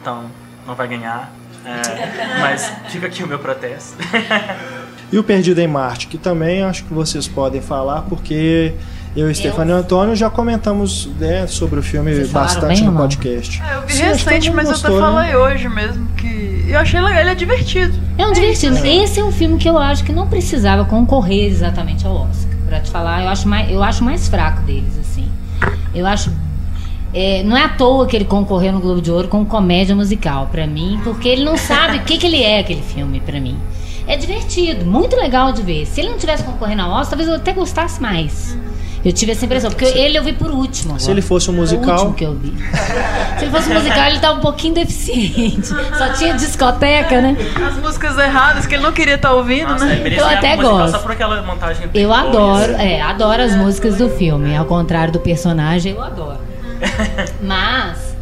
[0.00, 0.30] então
[0.66, 1.30] não vai ganhar.
[1.68, 3.96] É, mas fica aqui o meu protesto.
[5.10, 8.74] E o Perdido em Marte, que também acho que vocês podem falar, porque
[9.16, 13.62] eu e Stefano Antônio já comentamos né, sobre o filme bastante bem no podcast.
[13.62, 15.00] É, eu vi Sim, recente, mas mundo eu até gostou, né?
[15.00, 16.66] falei hoje mesmo que.
[16.68, 17.98] Eu achei legal, ele é divertido.
[18.18, 18.76] É um divertido.
[18.84, 22.58] Esse é um filme que eu acho que não precisava concorrer exatamente ao Oscar.
[22.66, 25.26] Pra te falar, eu acho mais, eu acho mais fraco deles, assim.
[25.94, 26.30] Eu acho.
[27.12, 30.48] É, não é à toa que ele concorreu no Globo de Ouro com comédia musical,
[30.50, 33.58] pra mim, porque ele não sabe o que, que ele é, aquele filme, pra mim.
[34.06, 35.86] É divertido, muito legal de ver.
[35.86, 38.56] Se ele não tivesse concorrendo ao Oscar, talvez eu até gostasse mais.
[39.04, 40.98] Eu tive essa impressão, porque ele eu vi por último.
[40.98, 42.52] Se ele fosse um musical, último que eu vi.
[43.38, 45.68] Se ele fosse um musical, ele tá um pouquinho deficiente.
[45.68, 47.36] Só tinha discoteca, né?
[47.64, 50.02] As músicas erradas que ele não queria estar ouvindo, Nossa, né?
[50.04, 50.96] Eu até gosto.
[50.96, 54.56] Só por aquela montagem Eu adoro, é, adoro as músicas do filme.
[54.56, 56.47] Ao contrário do personagem, eu adoro.
[57.40, 58.17] Mas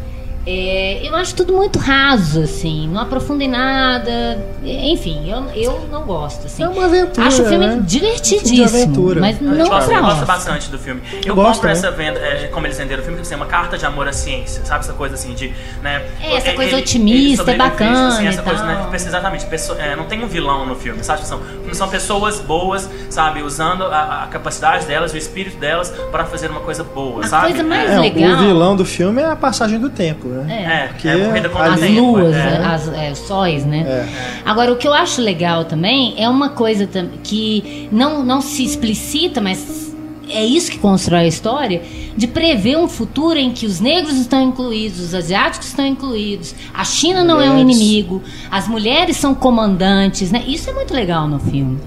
[0.49, 2.87] é, eu acho tudo muito raso, assim.
[2.87, 4.39] Não aprofunda em nada.
[4.63, 6.63] Enfim, eu, eu não gosto, assim.
[6.63, 7.73] É uma aventura, Acho o filme né?
[7.75, 8.39] Um divertidíssimo.
[8.47, 9.19] filme de aventura.
[9.19, 11.01] Mas Eu não gosto, pra eu gosto bastante do filme.
[11.25, 11.73] Eu gosto, compro né?
[11.73, 14.13] essa venda, é, como eles venderam o filme, que é uma carta de amor à
[14.13, 14.85] ciência, sabe?
[14.85, 15.49] Essa coisa assim de.
[15.83, 18.67] Né, É, essa ele- coisa otimista, ele é sobreviveu, bacana Assim, essa e coisa, tal.
[18.67, 19.45] né, pessoa- exatamente.
[19.47, 21.25] pessoa- é, não tem um vilão no filme, sabe?
[21.27, 21.41] São,
[21.73, 23.41] são pessoas boas, sabe?
[23.43, 27.47] Usando a, a capacidade delas, o espírito delas para fazer uma coisa boa, A sabe?
[27.47, 28.31] coisa mais é, legal.
[28.31, 30.63] o vilão do filme é a passagem do tempo, né?
[30.63, 30.83] É.
[30.83, 32.37] É, Porque é o As luas, é.
[32.37, 33.79] né, as é, sóis, né?
[33.79, 34.41] É.
[34.45, 36.87] Agora, o que eu acho legal também é uma coisa
[37.23, 39.87] que não, não se explicita, mas
[40.29, 41.81] é isso que constrói a história,
[42.15, 46.83] de prever um futuro em que os negros estão incluídos, os asiáticos estão incluídos, a
[46.83, 47.77] China não é um Mulheres.
[47.77, 50.43] inimigo, as mulheres são comandantes, né?
[50.47, 51.79] Isso é muito legal no filme.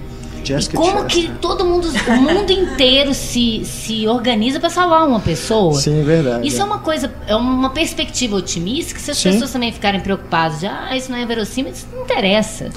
[0.43, 1.27] Jessica e como Chastain.
[1.27, 5.73] que todo mundo, o mundo inteiro se, se organiza para salvar uma pessoa.
[5.73, 6.47] Sim, é verdade.
[6.47, 9.31] Isso é uma coisa, é uma perspectiva otimista que se as Sim.
[9.31, 12.69] pessoas também ficarem preocupadas de, ah, isso não é verossímil, isso não interessa.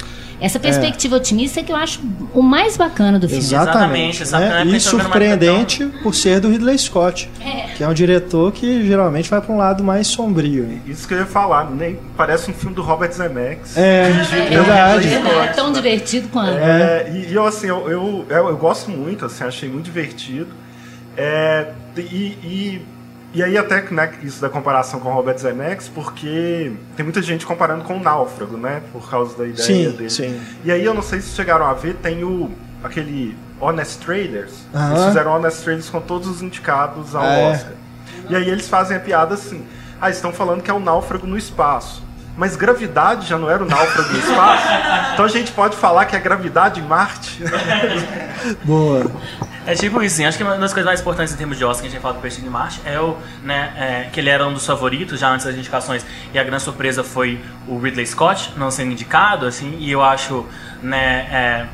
[0.45, 2.01] Essa perspectiva otimista é que eu acho
[2.35, 3.43] o mais bacana do filme.
[3.43, 4.23] Exatamente.
[4.23, 4.77] Exatamente, né?
[4.77, 7.73] E surpreendente por ser do Ridley Scott, É.
[7.77, 10.65] que é um diretor que geralmente vai para um lado mais sombrio.
[10.65, 10.81] né?
[10.87, 13.77] Isso que eu ia falar, nem parece um filme do Robert Zemeckis.
[13.77, 14.11] É,
[14.49, 15.09] pelo verdade.
[15.09, 15.73] É Scott, tão né?
[15.75, 16.59] divertido quanto.
[16.59, 20.49] É, e, e eu, assim, eu, eu, eu, eu gosto muito, assim, achei muito divertido.
[21.17, 22.83] É, e, e,
[23.35, 27.45] e aí até né, isso da comparação com o Robert Zemeckis, porque tem muita gente
[27.45, 28.81] comparando com o Náufrago, né?
[28.93, 30.09] Por causa da ideia Sim, dele.
[30.09, 30.41] sim.
[30.65, 32.51] E aí eu não sei se chegaram a ver, tem o
[32.83, 34.53] aquele Honest Trailers.
[34.73, 34.93] Aham.
[34.93, 37.51] Eles fizeram Honest Trailers com todos os indicados ao é?
[37.51, 37.73] Oscar.
[38.31, 39.65] E aí eles fazem a piada assim:
[40.01, 42.05] ah, estão falando que é o náufrago no espaço.
[42.37, 44.67] Mas gravidade já não era o náufrago no espaço?
[45.13, 47.43] Então a gente pode falar que é gravidade em Marte?
[48.65, 49.11] Boa.
[49.67, 50.27] É tipo isso, sim.
[50.27, 52.15] Acho que uma das coisas mais importantes em termos de Oscar que a gente fala
[52.15, 55.31] do Perdido em Marte é o, né, é, que ele era um dos favoritos já
[55.31, 56.05] antes das indicações
[56.35, 60.47] e a grande surpresa foi o Ridley Scott não sendo indicado, assim, e eu acho,
[60.83, 61.67] né, é,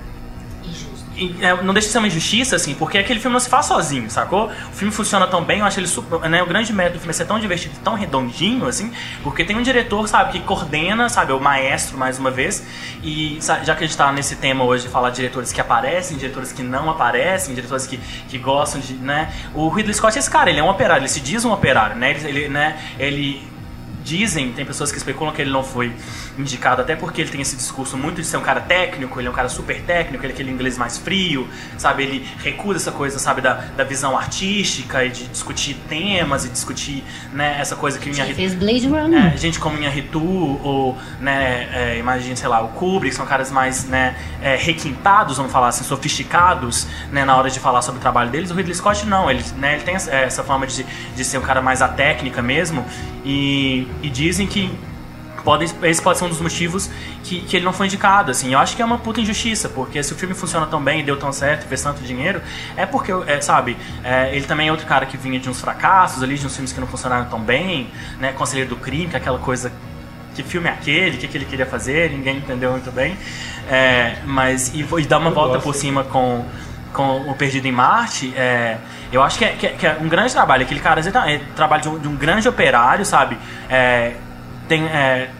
[1.63, 4.47] não deixa de ser uma injustiça, assim, porque aquele filme não se faz sozinho, sacou?
[4.47, 6.21] O filme funciona tão bem, eu acho ele super.
[6.29, 8.93] Né, o grande mérito do filme é ser tão divertido, tão redondinho, assim,
[9.23, 12.65] porque tem um diretor, sabe, que coordena, sabe, é o maestro, mais uma vez,
[13.03, 15.61] e sa- já que a gente tá nesse tema hoje de falar de diretores que
[15.61, 17.99] aparecem, diretores que não aparecem, diretores que,
[18.29, 18.95] que gostam de.
[18.95, 19.33] né?
[19.55, 21.97] O Ridley Scott é esse cara, ele é um operário, ele se diz um operário,
[21.97, 22.11] né?
[22.11, 23.50] Ele, ele, né, ele
[24.11, 25.95] Dizem, tem pessoas que especulam que ele não foi
[26.37, 29.31] indicado, até porque ele tem esse discurso muito de ser um cara técnico, ele é
[29.31, 31.47] um cara super técnico, ele é aquele inglês mais frio,
[31.79, 32.03] sabe?
[32.03, 37.05] Ele recusa essa coisa, sabe, da, da visão artística e de discutir temas e discutir,
[37.33, 39.33] né, essa coisa que o Ele Inha fez Blade Runner.
[39.33, 43.85] é, gente como Inharitu ou, né, é, imagine, sei lá, o Kubrick, são caras mais,
[43.85, 48.31] né, é, requintados, vamos falar assim, sofisticados, né, na hora de falar sobre o trabalho
[48.31, 48.51] deles.
[48.51, 50.85] O Ridley Scott não, ele, né, ele tem essa, essa forma de,
[51.15, 52.85] de ser um cara mais a técnica mesmo
[53.25, 54.71] e, e dizem que
[55.45, 56.91] Pode, esse pode ser um dos motivos
[57.25, 58.53] que, que ele não foi indicado, assim.
[58.53, 61.17] Eu acho que é uma puta injustiça, porque se o filme funciona tão bem, deu
[61.17, 62.43] tão certo, fez tanto dinheiro,
[62.77, 66.23] é porque, é, sabe, é, ele também é outro cara que vinha de uns fracassos
[66.23, 68.33] ali, de uns filmes que não funcionaram tão bem, né?
[68.33, 69.73] Conselheiro do Crime, que é aquela coisa
[70.35, 73.17] que filme é aquele, o que, que ele queria fazer, ninguém entendeu muito bem.
[73.69, 76.45] É, mas, e, e dar uma volta por cima com,
[76.93, 78.79] com o Perdido em Marte, é,
[79.13, 80.63] eu acho que é, que é- que é um grande trabalho.
[80.65, 83.37] Aquele cara é, é trabalho de um, de um grande operário, sabe?
[83.69, 84.15] É,
[84.69, 85.31] tem, é,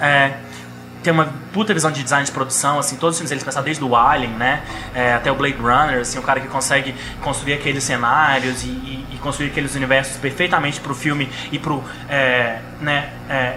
[0.00, 0.32] é,
[1.02, 3.82] tem uma puta visão de design de produção, assim, todos os filmes eles pensaram desde
[3.82, 4.60] o Alien, né,
[4.94, 9.06] é, até o Blade Runner, assim, um cara que consegue construir aqueles cenários e, e-
[9.12, 13.56] e construir aqueles universos perfeitamente pro filme e pro, é, né, é,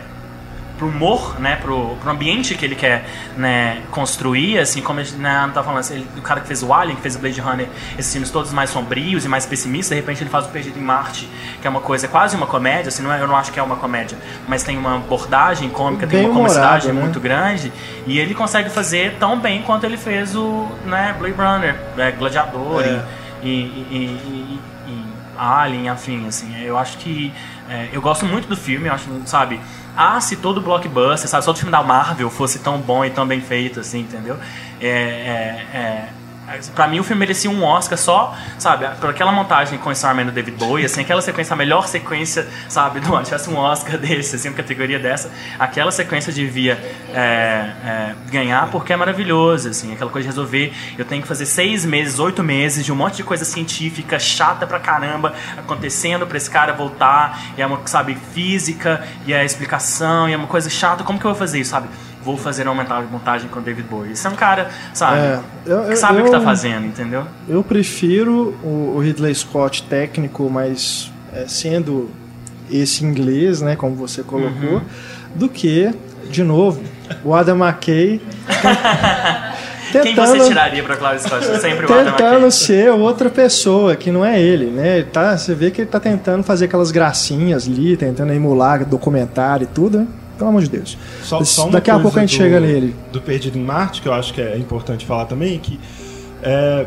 [0.84, 3.06] pro humor, né, pro, pro ambiente que ele quer
[3.38, 6.62] né, construir, assim, como a gente né, tá falando, assim, ele, o cara que fez
[6.62, 9.90] o Alien, que fez o Blade Runner, esses filmes todos mais sombrios e mais pessimistas,
[9.96, 11.30] de repente ele faz o Perdido em Marte,
[11.62, 13.64] que é uma coisa quase uma comédia, assim, não é, eu não acho que é
[13.64, 16.94] uma comédia, mas tem uma abordagem cômica, tem Bem uma comicidade né?
[17.02, 17.72] muito grande,
[18.06, 22.82] e ele consegue fazer tão bem quanto ele fez o né, Blade Runner, né, Gladiador
[22.84, 23.02] É.
[23.42, 23.50] e, e,
[23.92, 25.04] e, e- e
[25.38, 27.34] Alien, afim, assim, eu acho que
[27.70, 29.60] é, eu gosto muito do filme, eu acho, sabe,
[29.96, 33.28] ah, se todo blockbuster, sabe, só o filme da Marvel fosse tão bom e tão
[33.28, 34.38] bem feito, assim, entendeu?
[34.82, 36.10] É, é, é,
[36.76, 40.26] pra mim o filme merecia um Oscar só, sabe, por aquela montagem com o Starman
[40.26, 43.98] do David Bowie, assim, aquela sequência, a melhor sequência, sabe, do ano, tivesse um Oscar
[43.98, 46.74] desse, assim, uma categoria dessa, aquela sequência devia
[47.14, 51.46] é, é, ganhar porque é maravilhoso, assim, aquela coisa de resolver, eu tenho que fazer
[51.46, 56.38] seis meses, oito meses de um monte de coisa científica chata pra caramba acontecendo pra
[56.38, 60.70] esse cara voltar, e é uma, sabe, física, e é explicação, e é uma coisa
[60.70, 61.88] chata, como que eu vou fazer isso, sabe?
[62.24, 64.12] Vou fazer uma montagem- montagem com o David Bowie.
[64.14, 67.24] Isso é um cara, sabe, É, eu- que sabe eu- o que tá fazendo, entendeu?
[67.50, 72.10] Eu prefiro o, o Ridley Scott técnico, mas é, sendo
[72.72, 74.82] esse inglês, né, como você colocou, Uhum.
[75.36, 75.92] do que,
[76.30, 76.82] de novo,
[77.26, 78.22] o Adam McKay
[80.02, 81.46] Quem você tiraria pra Clarice Scott?
[81.60, 84.98] Sempre o tentando ser outra pessoa que não é ele, né?
[85.00, 89.66] Ele Tá, você vê que ele tá tentando fazer aquelas gracinhas ali, tentando emular documentário
[89.66, 90.08] e tudo, né?
[90.44, 90.98] Pelo amor de Deus.
[91.24, 92.94] Só, Esse- só Daqui a pouco a gente do- chega nele.
[93.12, 95.80] Do Perdido em Marte, que eu acho que é importante falar também, que
[96.42, 96.86] é,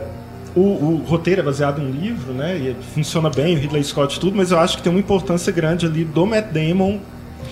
[0.54, 2.56] o, o roteiro é baseado em um livro, né?
[2.56, 5.50] E funciona bem, o Ridley Scott e tudo, mas eu acho que tem uma importância
[5.52, 6.98] grande ali do Matt Damon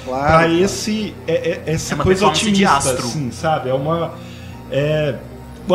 [0.04, 0.52] pra Claro.
[0.52, 2.98] esse é, é- essa É uma coisa otimista, astro.
[2.98, 3.70] assim, sabe?
[3.70, 4.12] É uma
[4.70, 5.14] é,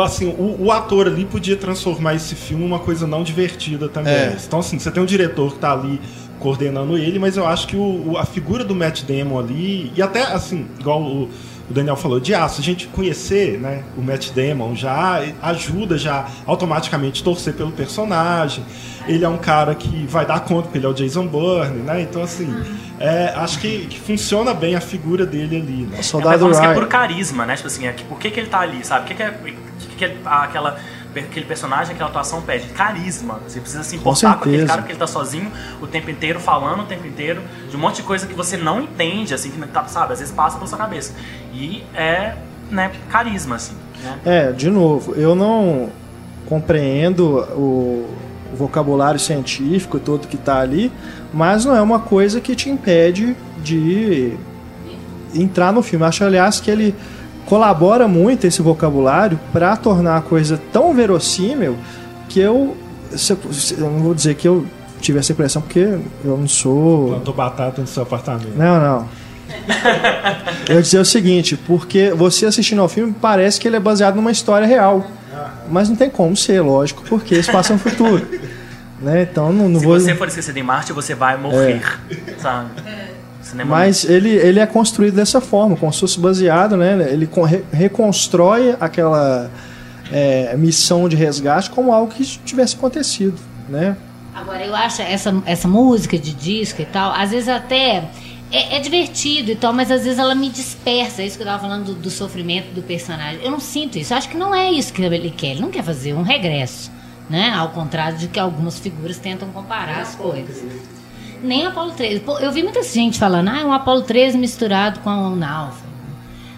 [0.04, 4.12] assim, o, o ator ali podia transformar esse filme em uma coisa não divertida também.
[4.12, 4.36] É.
[4.46, 6.00] Então assim, você tem um diretor que tá ali
[6.40, 10.02] coordenando ele, mas eu acho que o, o- a figura do Matt Damon ali e
[10.02, 14.30] até assim, igual o, o Daniel falou, de aço, a gente conhecer, né, o Matt
[14.32, 18.64] Damon já ajuda já automaticamente torcer pelo personagem.
[19.06, 22.02] Ele é um cara que vai dar conta, porque ele é o Jason Bourne, né?
[22.02, 22.52] Então assim,
[22.98, 25.88] é, acho que, que funciona bem a figura dele ali, né?
[25.92, 26.80] É uma Soldado performance que é Ryan.
[26.80, 27.54] por carisma, né?
[27.56, 29.04] Tipo assim, é que, por que, que ele tá ali, sabe?
[29.04, 29.30] O que, que, é,
[29.78, 30.76] que, que é aquela,
[31.14, 32.66] aquele personagem, aquela atuação pede?
[32.68, 33.40] Carisma.
[33.46, 34.66] Você precisa se importar com, aquele certeza.
[34.68, 35.50] cara porque ele tá sozinho
[35.80, 38.80] o tempo inteiro, falando o tempo inteiro, de um monte de coisa que você não
[38.80, 41.14] entende, assim, que tá, sabe, às vezes passa pela sua cabeça.
[41.52, 42.34] E é,
[42.70, 43.74] né, carisma, assim.
[44.02, 44.18] Né?
[44.24, 45.90] É, de novo, eu não
[46.46, 48.08] compreendo o,
[48.52, 50.92] vocabulário científico todo que está ali,
[51.32, 54.36] mas não é uma coisa que te impede de
[55.34, 56.04] entrar no filme.
[56.04, 56.94] Acho, aliás, que ele
[57.50, 61.76] colabora muito esse vocabulário para tornar a coisa tão verossímil
[62.28, 62.76] que eu,
[63.10, 64.64] se- se- eu não vou dizer que eu
[65.00, 68.56] tive essa impressão porque eu não sou Plantou batata no seu apartamento.
[68.56, 69.08] não, não.
[70.68, 74.14] Eu ia dizer o seguinte, porque você assistindo ao filme parece que ele é baseado
[74.14, 75.04] numa história real.
[75.68, 78.24] Mas não tem como ser, lógico, porque isso passa no futuro.
[79.00, 79.22] Né?
[79.22, 79.98] Então não, não Se vou.
[79.98, 81.80] você for esquecido em Marte, você vai morrer,
[82.38, 82.68] sabe?
[83.50, 87.08] Cinema Mas ele, ele é construído dessa forma, como se fosse baseado, né?
[87.10, 89.50] Ele re- reconstrói aquela
[90.12, 93.96] é, missão de resgate como algo que tivesse acontecido, né?
[94.34, 98.04] Agora, eu acho essa, essa música de disco e tal, às vezes até
[98.52, 101.22] é, é divertido e tal, mas às vezes ela me dispersa.
[101.22, 103.40] É isso que eu tava falando do, do sofrimento do personagem.
[103.44, 104.12] Eu não sinto isso.
[104.12, 105.48] Eu acho que não é isso que ele quer.
[105.52, 106.90] Ele não quer fazer um regresso,
[107.28, 107.50] né?
[107.54, 110.62] Ao contrário de que algumas figuras tentam comparar as coisas.
[111.42, 112.20] Nem Apolo 13.
[112.20, 115.90] Pô, eu vi muita gente falando, ah, é um Apolo 13 misturado com o Náufrago.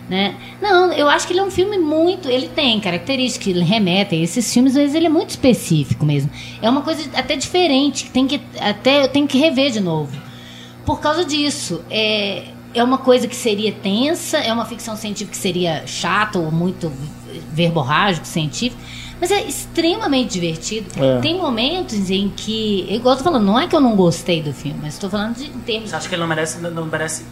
[0.09, 0.35] Né?
[0.61, 2.29] Não, eu acho que ele é um filme muito.
[2.29, 6.31] Ele tem características que ele remete a esses filmes, mas ele é muito específico mesmo.
[6.61, 10.13] É uma coisa até diferente, que tem que até eu tenho que rever de novo.
[10.85, 15.37] Por causa disso, é, é uma coisa que seria tensa, é uma ficção científica que
[15.37, 16.93] seria chata ou muito
[17.53, 18.83] verborrágico, científico,
[19.23, 20.89] mas é extremamente divertido.
[21.01, 21.21] É.
[21.21, 24.53] Tem momentos em que, igual eu tô falando, não é que eu não gostei do
[24.53, 27.25] filme, mas estou falando de, em termos Você acha que ele não merece, não merece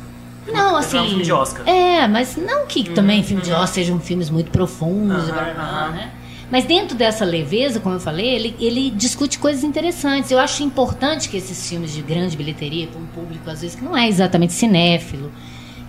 [0.53, 0.99] não, assim.
[0.99, 1.69] é um filme de Oscar.
[1.69, 5.53] É, mas não que também filme de Oscar sejam filmes muito profundos, Aham, blá, blá,
[5.53, 5.91] blá, aham.
[5.91, 6.13] né?
[6.49, 10.31] Mas dentro dessa leveza, como eu falei, ele, ele discute coisas interessantes.
[10.31, 13.85] Eu acho importante que esses filmes de grande bilheteria, para um público às vezes que
[13.85, 15.33] não é exatamente cinéfilo,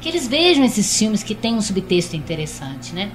[0.02, 3.11] que eles vejam esses filmes que têm um subtexto interessante, né?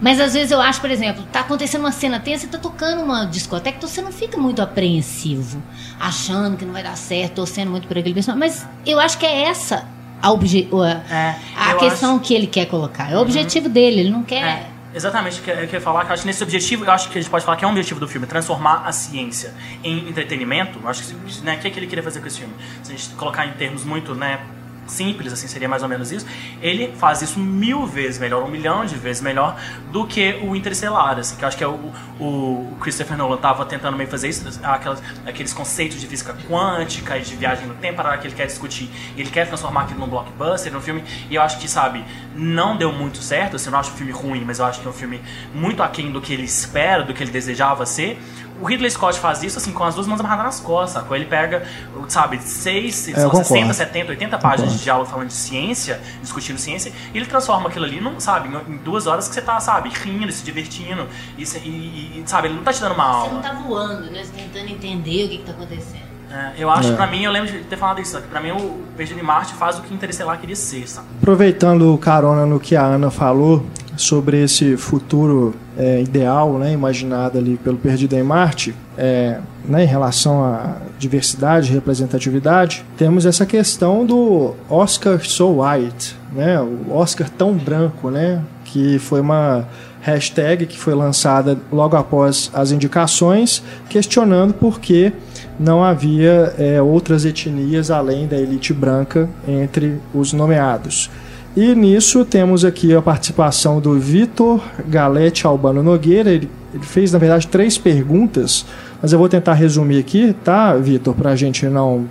[0.00, 3.02] Mas às vezes eu acho, por exemplo, tá acontecendo uma cena tensa e tá tocando
[3.02, 5.62] uma discoteca, então você não fica muito apreensivo,
[5.98, 8.48] achando que não vai dar certo, torcendo muito por aquele personagem.
[8.48, 9.86] Mas eu acho que é essa
[10.20, 10.68] a, obje
[11.10, 13.10] É, a questão que ele quer colocar.
[13.10, 14.42] É o objetivo dele, ele não quer.
[14.42, 17.18] É, exatamente, que eu queria falar, que eu acho que nesse objetivo, eu acho que
[17.18, 20.78] a gente pode falar que é um objetivo do filme, transformar a ciência em entretenimento.
[20.82, 22.54] Eu acho que, né, o que, é que ele queria fazer com esse filme?
[22.82, 24.40] Se a gente colocar em termos muito, né,
[24.86, 26.26] simples, assim, seria mais ou menos isso.
[26.60, 29.58] Ele faz isso mil vezes melhor, um milhão de vezes melhor
[29.90, 33.64] do que o Interestelar, assim, que eu acho que é o, o Christopher Nolan estava
[33.64, 37.96] tentando meio fazer isso, aquelas, aqueles conceitos de física quântica e de viagem no tempo,
[37.96, 41.42] para que ele quer discutir, ele quer transformar aquilo num blockbuster, num filme, e eu
[41.42, 42.04] acho que, sabe,
[42.34, 44.86] não deu muito certo, assim, eu não acho o filme ruim, mas eu acho que
[44.86, 45.20] é um filme
[45.54, 48.18] muito aquém do que ele espera, do que ele desejava ser,
[48.60, 51.16] o Ridley Scott faz isso assim com as duas mãos amarradas nas costas, sacou?
[51.16, 51.64] Ele pega,
[52.08, 53.74] sabe, 6, É, eu 60, concordo.
[53.74, 58.00] 70, 80 páginas de diálogo falando de ciência, discutindo ciência, e ele transforma aquilo ali,
[58.00, 61.06] num, sabe, em duas horas que você tá, sabe, rindo, se divertindo,
[61.36, 63.42] e, se- e- e, sabe, ele não tá te dando uma Você não aula.
[63.42, 64.22] tá voando, né?
[64.24, 66.06] Você tentando entender o que, que tá acontecendo.
[66.28, 66.90] É, eu acho, É.
[66.90, 69.22] que pra mim, eu lembro de ter falado isso, que pra mim o Perdido em
[69.22, 71.06] Marte faz o que Interestelar queria ser, sabe?
[71.22, 73.64] Aproveitando o carona no que a Ana falou
[73.96, 79.86] sobre esse futuro é, ideal, né, imaginado ali pelo Perdido em Marte, é, né, em
[79.86, 87.54] relação à diversidade, representatividade, temos essa questão do Oscar so white, né, o Oscar tão
[87.54, 89.66] branco, né, que foi uma
[90.00, 95.12] hashtag que foi lançada logo após as indicações, questionando por que
[95.58, 101.10] não havia é, outras etnias além da elite branca entre os nomeados.
[101.56, 106.30] E nisso temos aqui a participação do Vitor Galete Albano Nogueira.
[106.30, 108.66] Ele, ele fez, na verdade, três perguntas,
[109.00, 112.04] mas eu vou tentar resumir aqui, tá, Vitor, para a gente não.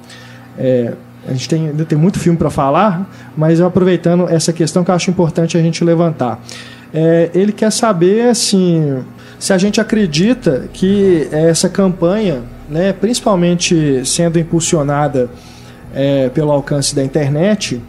[0.58, 0.94] é,
[1.28, 3.08] a gente tem, tem muito filme para falar,
[3.38, 6.44] mas aproveitando essa questão que eu acho importante a gente levantar.
[6.92, 8.98] É, ele quer saber assim,
[9.38, 15.30] se a gente acredita que essa campanha, né, principalmente sendo impulsionada
[15.94, 17.80] é, pelo alcance da internet,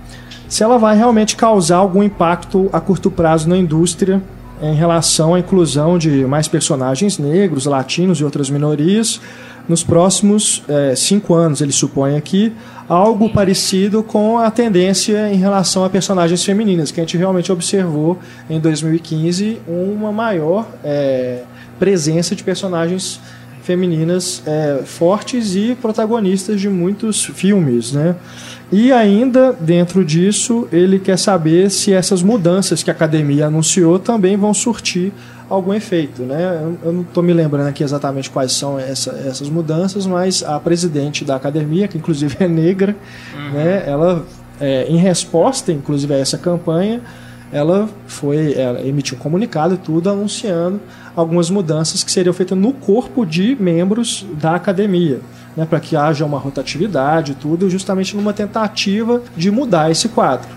[0.49, 4.23] se ela vai realmente causar algum impacto a curto prazo na indústria
[4.63, 9.21] em relação à inclusão de mais personagens negros, latinos e outras minorias
[9.69, 12.53] nos próximos eh, cinco anos, ele supõe aqui,
[12.89, 18.19] algo parecido com a tendência em relação a personagens femininas, que a gente realmente observou
[18.49, 21.43] em 2015 uma maior eh,
[21.81, 23.46] presença de personagens femininas
[24.47, 28.15] eh, fortes e protagonistas de muitos filmes, né?
[28.71, 34.37] E ainda dentro disso, ele quer saber se essas mudanças que a academia anunciou também
[34.37, 35.13] vão surtir
[35.49, 36.61] algum efeito, né?
[36.85, 41.25] Eu- não estou me lembrando aqui exatamente quais são essa- essas mudanças, mas a presidente
[41.25, 42.97] da academia, que inclusive é negra,
[43.53, 43.85] né?
[43.87, 44.25] Ela,
[44.61, 47.01] é, em resposta, inclusive a essa campanha,
[47.53, 50.81] ela foi, ela emitiu um comunicado e tudo anunciando
[51.17, 55.21] algumas mudanças que seriam feitas no corpo de membros da academia,
[55.57, 60.49] né, para que haja uma rotatividade e tudo, justamente numa tentativa de mudar esse quadro.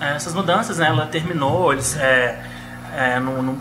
[0.00, 2.38] É, essas mudanças, né, ela terminou, eles, é,
[2.94, 3.58] é, no, no-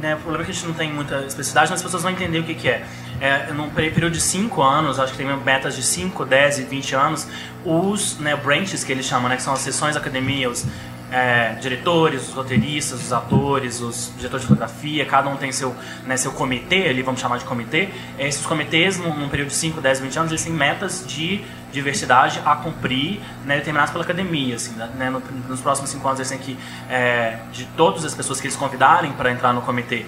[0.00, 2.12] né, o problema é que a gente não tem muita especificidade, mas as pessoas vão
[2.12, 2.84] entender o que, que é.
[3.20, 6.94] é num período de 5 anos, acho que tem metas de 5, 10 e 20
[6.94, 7.26] anos,
[7.64, 10.64] os né, branches que eles chamam, né, que são as sessões da academia, os
[11.10, 15.74] é, diretores, os roteiristas, os atores, os diretores de fotografia, cada um tem seu,
[16.06, 17.88] né, seu comitê, ali vamos chamar de comitê.
[18.18, 22.40] Esses comitês, num, num período de 5, 10, 20 anos, eles têm metas de diversidade
[22.44, 24.56] a cumprir, né, determinadas pela academia.
[24.56, 26.58] Assim, né, no- nos próximos 5 anos, eles têm que,
[26.88, 30.04] é, de todas as pessoas que eles convidarem para entrar no comitê,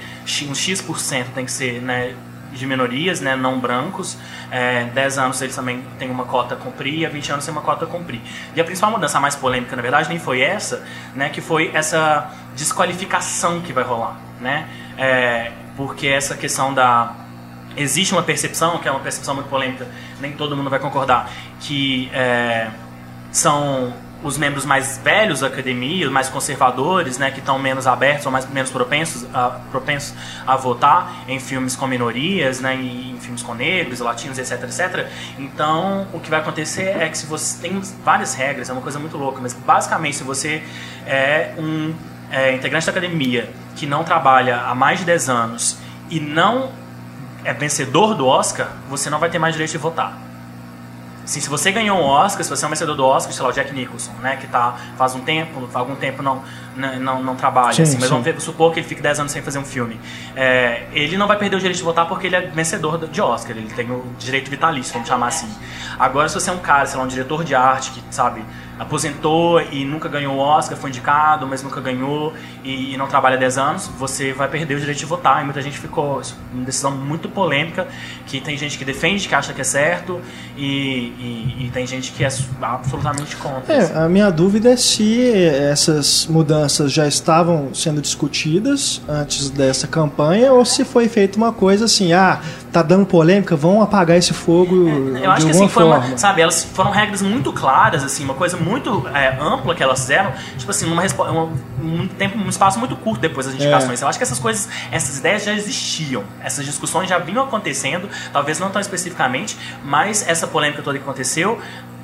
[0.48, 2.14] um X% tem que ser né,
[2.52, 4.18] de minorias, né, não brancos.
[4.50, 7.62] É, 10 anos eles também têm uma cota cumprir e há 20 anos tem uma
[7.62, 8.20] cota cumprir.
[8.54, 11.70] E a principal mudança a mais polêmica, na verdade, nem foi essa, né, que foi
[11.74, 14.16] essa desqualificação que vai rolar.
[14.40, 14.68] Né?
[14.96, 17.14] É, porque essa questão da
[17.76, 19.86] existe uma percepção, que é uma percepção muito polêmica,
[20.20, 22.68] nem todo mundo vai concordar, que é,
[23.30, 28.32] são os membros mais velhos da academia, mais conservadores, né, que estão menos abertos ou
[28.32, 30.14] mais, menos propensos a, propensos
[30.46, 35.08] a votar em filmes com minorias, né, em, em filmes com negros, latinos, etc, etc.
[35.38, 38.98] Então, o que vai acontecer é que se você tem várias regras, é uma coisa
[38.98, 40.62] muito louca, mas basicamente se você
[41.06, 41.94] é um
[42.30, 45.78] é, integrante da academia que não trabalha há mais de 10 anos
[46.10, 46.70] e não
[47.44, 50.29] é vencedor do Oscar, você não vai ter mais direito de votar.
[51.30, 53.50] Assim, se você ganhou um Oscar, se você é um vencedor do Oscar, sei lá,
[53.50, 56.42] o Jack Nicholson, né, que tá faz um tempo, faz algum tempo não
[56.74, 58.10] né, não, não trabalha, Sim, assim, mas sim.
[58.10, 60.00] vamos ver, supor que ele fique 10 anos sem fazer um filme.
[60.34, 63.56] É, ele não vai perder o direito de votar porque ele é vencedor de Oscar,
[63.56, 65.48] ele tem o direito vitalício, vamos chamar assim.
[66.00, 68.44] Agora, se você é um cara, sei lá, um diretor de arte que, sabe,
[68.80, 72.32] aposentou e nunca ganhou o Oscar, foi indicado, mas nunca ganhou
[72.64, 75.42] e, e não trabalha há 10 anos, você vai perder o direito de votar.
[75.42, 76.20] E muita gente ficou.
[76.20, 77.86] Isso é uma decisão muito polêmica,
[78.26, 80.18] que tem gente que defende, que acha que é certo,
[80.56, 82.28] e, e- e tem gente que é
[82.62, 83.76] absolutamente contra.
[83.76, 83.92] assim.
[83.92, 90.52] É, a minha dúvida é se essas mudanças já estavam sendo discutidas antes dessa campanha
[90.52, 92.40] ou se foi feita uma coisa assim, ah,
[92.72, 96.06] tá dando polêmica, vão apagar esse fogo de Eu acho que assim, foi forma.
[96.06, 100.00] uma, sabe, elas foram regras muito claras, assim, uma coisa muito é, ampla que elas
[100.00, 101.52] fizeram, tipo assim, numa respo- um,
[101.82, 104.00] um tempo, um espaço muito curto depois das indicações.
[104.02, 108.58] Eu acho que essas coisas, essas ideias já existiam, essas discussões já vinham acontecendo, talvez
[108.58, 111.58] não tão especificamente, mas essa polêmica toda que aconteceu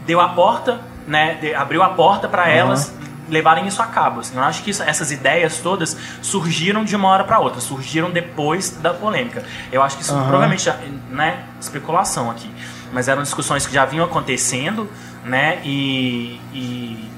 [0.06, 2.93] deu a porta, né, de- abriu a porta para elas
[3.28, 4.20] levarem isso a cabo.
[4.20, 4.36] Assim.
[4.36, 8.70] Eu acho que isso- essas ideias todas surgiram de uma hora para outra, surgiram depois
[8.70, 9.44] da polêmica.
[9.73, 10.23] Eu acho que isso Aham.
[10.28, 10.77] provavelmente, já,
[11.11, 12.51] né, especulação aqui,
[12.93, 14.90] mas eram discussões que já vinham acontecendo,
[15.24, 17.11] né, e, e,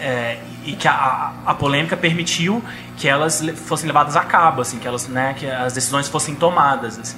[0.00, 2.62] é, e que a, a, polêmica permitiu
[2.96, 6.98] que elas fossem levadas a cabo, assim, que elas, né, que as decisões fossem tomadas,
[6.98, 7.16] assim.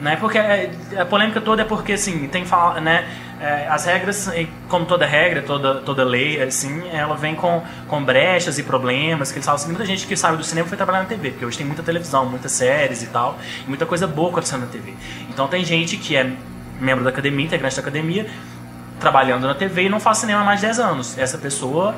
[0.00, 3.06] Né, porque é, a polêmica toda é porque assim tem fala, né,
[3.40, 4.30] é, as regras
[4.68, 9.38] como toda regra toda toda lei assim ela vem com, com brechas e problemas que
[9.38, 11.56] eles falam assim muita gente que saiu do cinema foi trabalhar na TV porque hoje
[11.56, 14.94] tem muita televisão muitas séries e tal e muita coisa boa acontecendo na TV
[15.30, 16.30] então tem gente que é
[16.80, 18.26] membro da academia integrante da academia
[19.00, 21.18] trabalhando na TV e não faz cinema há mais de 10 anos.
[21.18, 21.94] Essa pessoa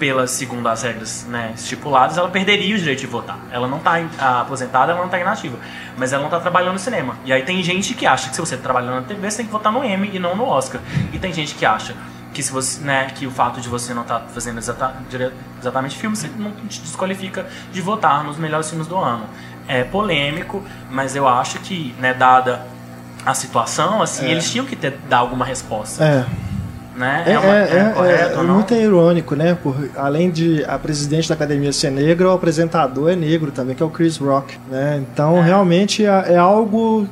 [0.00, 3.38] pelas segundo as regras né, estipuladas, ela perderia o direito de votar.
[3.52, 5.58] Ela não está aposentada, ela não está inativa,
[5.96, 7.16] mas ela não está trabalhando no cinema.
[7.24, 9.46] E aí tem gente que acha que se você está trabalhando na TV, você tem
[9.46, 10.80] que votar no Emmy e não no Oscar.
[11.12, 11.94] E tem gente que acha
[12.32, 14.94] que se você, né, que o fato de você não estar fazendo exata,
[15.60, 19.26] exatamente filme, você não te desqualifica de votar nos melhores filmes do ano.
[19.68, 22.66] É polêmico, mas eu acho que, né, dada
[23.26, 26.49] a situação, assim, eles tinham que ter dar alguma resposta, É.
[26.96, 27.24] né?
[27.26, 28.54] É, uma- é, é, correto é ou não?
[28.54, 29.56] muito irônico, né?
[29.62, 33.82] Por, além de a presidente da academia ser negra, o apresentador é negro também, que
[33.82, 34.58] é o Chris Rock.
[34.68, 35.02] Né?
[35.12, 37.06] Então, realmente é, é algo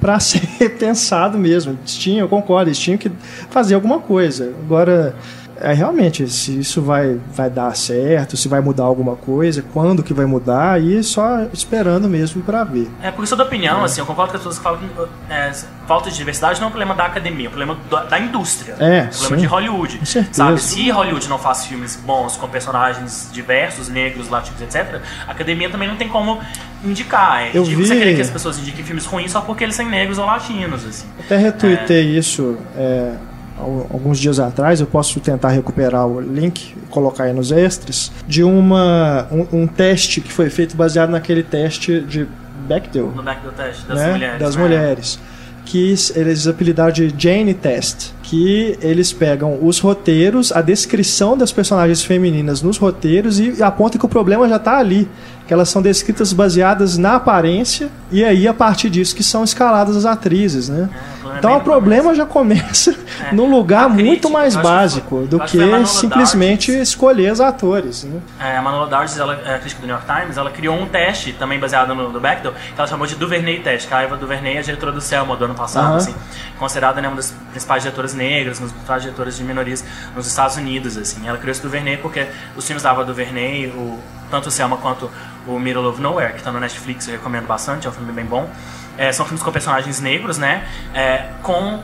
[0.00, 0.40] para ser
[0.78, 1.72] pensado mesmo.
[1.72, 3.10] Eles tinham, eu concordo, eles tinham que
[3.50, 4.52] fazer alguma coisa.
[4.64, 5.14] Agora,
[5.60, 10.12] é realmente, se isso vai, vai dar certo, se vai mudar alguma coisa, quando que
[10.14, 12.88] vai mudar, aí só esperando mesmo para ver.
[13.02, 15.52] É, porque sou da opinião, assim, eu concordo com as pessoas que falam que é,
[15.86, 18.74] falta de diversidade não é um problema da academia, é um problema da, da indústria.
[18.78, 19.36] É, é um problema sim.
[19.36, 19.98] de Hollywood.
[19.98, 20.34] Com certeza.
[20.34, 20.60] Sabe?
[20.60, 25.88] Se Hollywood não faz filmes bons com personagens diversos, negros, latinos, etc., a academia também
[25.88, 26.40] não tem como
[26.84, 27.42] indicar.
[27.44, 29.74] É Eu ridículo vi- você querer que as pessoas indiquem filmes ruins só porque eles
[29.74, 31.06] são negros ou latinos, assim.
[31.18, 33.12] Até retuitei isso é,
[33.58, 38.42] alguns dias atrás, eu posso tentar recuperar o link e colocar aí nos extras, de
[38.42, 42.26] uma, um, um teste que foi feito baseado naquele teste de
[42.66, 44.38] Bechdel, No do teste das né, mulheres.
[44.40, 44.62] das né?
[44.62, 45.18] mulheres,
[45.64, 52.02] que eles apelidaram de Jane Test, que eles pegam os roteiros, a descrição das personagens
[52.02, 55.08] femininas nos roteiros e apontam que o problema já está ali,
[55.46, 59.96] que elas são descritas baseadas na aparência e aí a partir disso que são escaladas
[59.96, 60.88] as atrizes, né?
[61.34, 62.94] É, Então o problema já começa
[63.30, 63.32] É.
[63.34, 68.04] num lugar crítica, muito mais básico foi- do que que simplesmente escolher os atores.
[68.04, 68.20] Né?
[68.40, 70.86] É, a Manola Dargis, ela, é a crítica do New York Times, ela criou um
[70.86, 74.16] teste, também baseado no, no Bechdel, que ela chamou de Duvernay Test, que a Eva
[74.16, 75.96] Duvernay é a diretora do Selma do ano passado, Aham.
[75.96, 76.14] assim,
[76.58, 80.56] considerada né, uma das principais diretoras negras, uma das principais diretoras de minorias nos Estados
[80.56, 81.26] Unidos, assim.
[81.26, 83.98] Ela criou esse Duvernay porque os filmes da Eva Duvernay, o,
[84.30, 85.10] tanto o Selma quanto
[85.46, 88.24] o Middle of Nowhere, que está no Netflix, eu recomendo bastante, é um filme bem
[88.24, 88.50] bom,
[88.98, 91.82] é, são filmes com personagens negros, né, é, com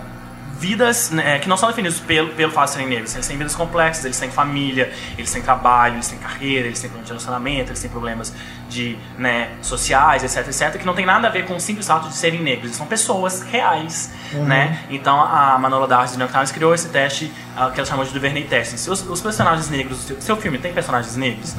[0.63, 3.13] vidas né, que não são definidas pelo, pelo fato de serem negros.
[3.15, 6.89] Eles têm vidas complexas, eles têm família, eles têm trabalho, eles têm carreira, eles têm
[6.89, 8.33] problemas de relacionamento, eles têm problemas
[8.69, 12.09] de, né, sociais, etc, etc, que não tem nada a ver com o simples fato
[12.09, 12.67] de serem negros.
[12.67, 14.85] Eles são pessoas reais, né?
[14.89, 18.05] Então a Manola Darcy do New York Times criou esse teste ah, que ela chamou
[18.05, 18.77] de Duvernay Test.
[18.77, 21.57] Se os, os personagens negros, seu, seu filme tem personagens negros,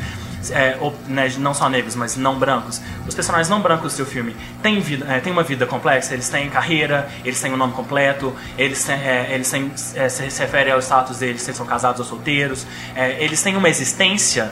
[0.52, 2.82] é, né, não só negros, mas não brancos.
[3.08, 6.50] Os personagens não brancos do filme têm, vida, é, têm uma vida complexa, eles têm
[6.50, 10.72] carreira, eles têm um nome completo, eles têm, é, eles têm é, se, se refere
[10.72, 12.66] ao status deles, se eles são casados ou solteiros,
[12.96, 14.52] é, eles têm uma existência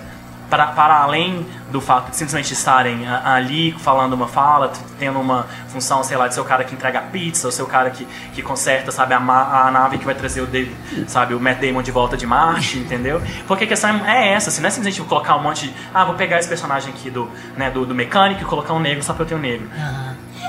[0.51, 5.47] para, para além do fato de simplesmente estarem a- ali falando uma fala, tendo uma
[5.69, 7.89] função, sei lá, de ser o cara que entrega a pizza, ou ser o cara
[7.89, 10.75] que, que conserta, sabe, a, a nave que vai trazer o, David,
[11.07, 13.21] sabe, o Matt Damon de volta de Marte, entendeu?
[13.47, 16.15] Porque a questão é essa, assim, não é simplesmente colocar um monte de, ah, vou
[16.15, 19.23] pegar esse personagem aqui do, né, do, do mecânico e colocar um negro só pra
[19.23, 19.69] eu ter um negro.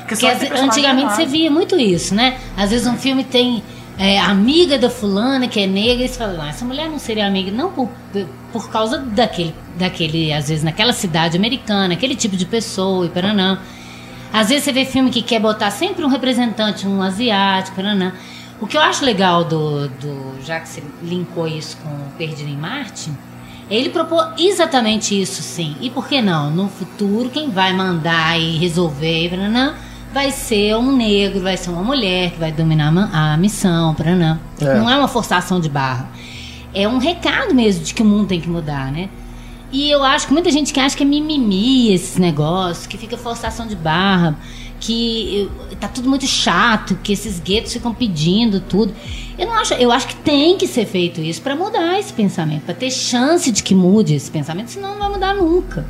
[0.00, 0.16] Porque
[0.64, 2.38] antigamente você via muito isso, né?
[2.56, 3.62] Às vezes um filme tem
[3.98, 7.26] é, amiga da fulana que é negra e você fala, ah, essa mulher não seria
[7.26, 7.88] amiga, não por,
[8.52, 13.58] por causa daquele, daquele, às vezes naquela cidade americana, aquele tipo de pessoa e paranã.
[14.32, 18.12] Às vezes você vê filme que quer botar sempre um representante, um asiático, paranã.
[18.60, 22.56] O que eu acho legal do, do já que você linkou isso com Perdido em
[22.56, 23.10] Marte,
[23.68, 25.76] ele propôs exatamente isso, sim.
[25.80, 26.50] E por que não?
[26.50, 29.74] No futuro, quem vai mandar e resolver, paranã,
[30.12, 34.38] vai ser um negro, vai ser uma mulher que vai dominar a missão, paranã.
[34.60, 34.78] É.
[34.78, 36.08] Não é uma forçação de barra.
[36.74, 39.08] É um recado mesmo de que o mundo tem que mudar, né?
[39.72, 43.16] E eu acho que muita gente que acha que é mimimi esses negócios, que fica
[43.16, 44.36] forçação de barra,
[44.78, 45.48] que
[45.80, 48.92] tá tudo muito chato, que esses guetos ficam pedindo tudo.
[49.38, 52.62] Eu não acho, eu acho que tem que ser feito isso para mudar esse pensamento,
[52.64, 55.86] para ter chance de que mude esse pensamento, senão não vai mudar nunca.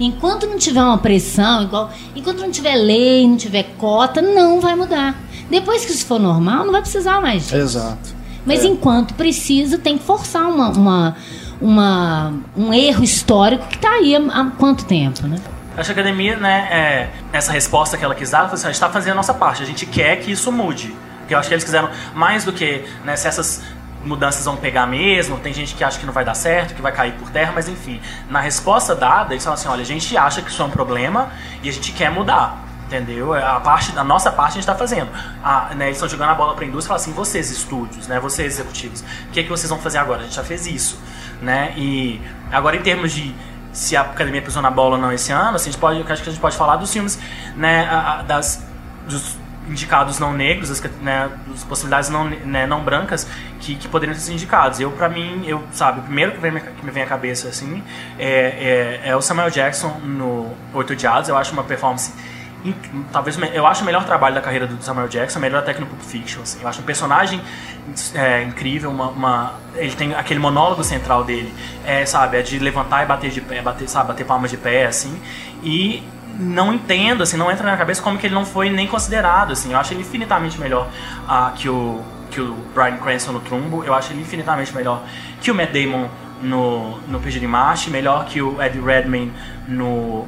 [0.00, 4.74] Enquanto não tiver uma pressão, igual, enquanto não tiver lei, não tiver cota, não vai
[4.76, 5.20] mudar.
[5.50, 7.56] Depois que isso for normal, não vai precisar mais disso.
[7.56, 8.16] Exato.
[8.46, 8.68] Mas É.
[8.68, 11.16] enquanto precisa, tem que forçar uma, uma,
[11.60, 15.38] uma- um erro histórico que está aí há, quanto tempo, né?
[15.76, 18.74] Acho que a academia, né, é, essa resposta que ela quis dar, assim, a gente
[18.74, 20.94] está fazendo a nossa parte, a gente quer que isso mude.
[21.20, 23.62] Porque eu acho que eles quiseram mais do que né, se essas
[24.04, 26.90] mudanças vão pegar mesmo, tem gente que acha que não vai dar certo, que vai
[26.92, 30.40] cair por terra, mas enfim, na resposta dada, eles falam assim, olha, a gente acha
[30.42, 31.28] que isso é um problema
[31.62, 32.64] e a gente quer mudar.
[32.86, 33.34] Entendeu?
[33.34, 35.10] É A parte, a nossa parte a gente está fazendo.
[35.44, 38.08] A, né, eles estão jogando a bola para a indústria e falam assim: vocês, estúdios,
[38.08, 40.20] né, vocês, executivos, o que, é que vocês vão fazer agora?
[40.20, 40.98] A gente já fez isso.
[41.40, 41.72] Né?
[41.76, 42.20] E
[42.50, 43.34] agora, em termos de
[43.72, 46.22] se a academia pisou na bola ou não esse ano, assim, a gente pode, acho
[46.22, 47.18] que a gente pode falar dos filmes,
[47.56, 47.86] né,
[48.26, 48.66] das,
[49.08, 49.36] dos
[49.68, 53.28] indicados não negros, as, né, das possibilidades não, né, não brancas
[53.60, 54.80] que, que poderiam ser indicados.
[54.80, 57.82] Eu, pra mim, eu, sabe, o primeiro que, vem, que me vem à cabeça, assim,
[58.18, 61.28] é, é, é o Samuel Jackson no Oito Odiados.
[61.28, 62.12] Eu acho uma performance
[63.12, 65.86] talvez eu acho o melhor trabalho da carreira do Samuel Jackson, melhor até que no
[65.86, 66.42] Pulp Fiction.
[66.42, 66.60] assim.
[66.62, 67.40] Eu acho um personagem
[68.14, 71.52] é, incrível, uma, uma- ele tem aquele monólogo central dele,
[71.84, 74.86] é, sabe, é de levantar e bater de pé, bater, sabe, bater palmas de pé,
[74.86, 75.20] assim.
[75.62, 76.02] E
[76.38, 79.52] não entendo, assim, não entra na minha cabeça como que ele não foi nem considerado,
[79.52, 79.72] assim.
[79.72, 80.88] Eu acho ele infinitamente melhor
[81.28, 83.82] ah, que o que o Brian Cranston no Trumbo.
[83.84, 85.02] Eu acho ele infinitamente melhor
[85.40, 86.08] que o Matt Damon
[86.42, 89.32] no no de Marche, melhor que o Eddie Redmayne
[89.66, 90.26] no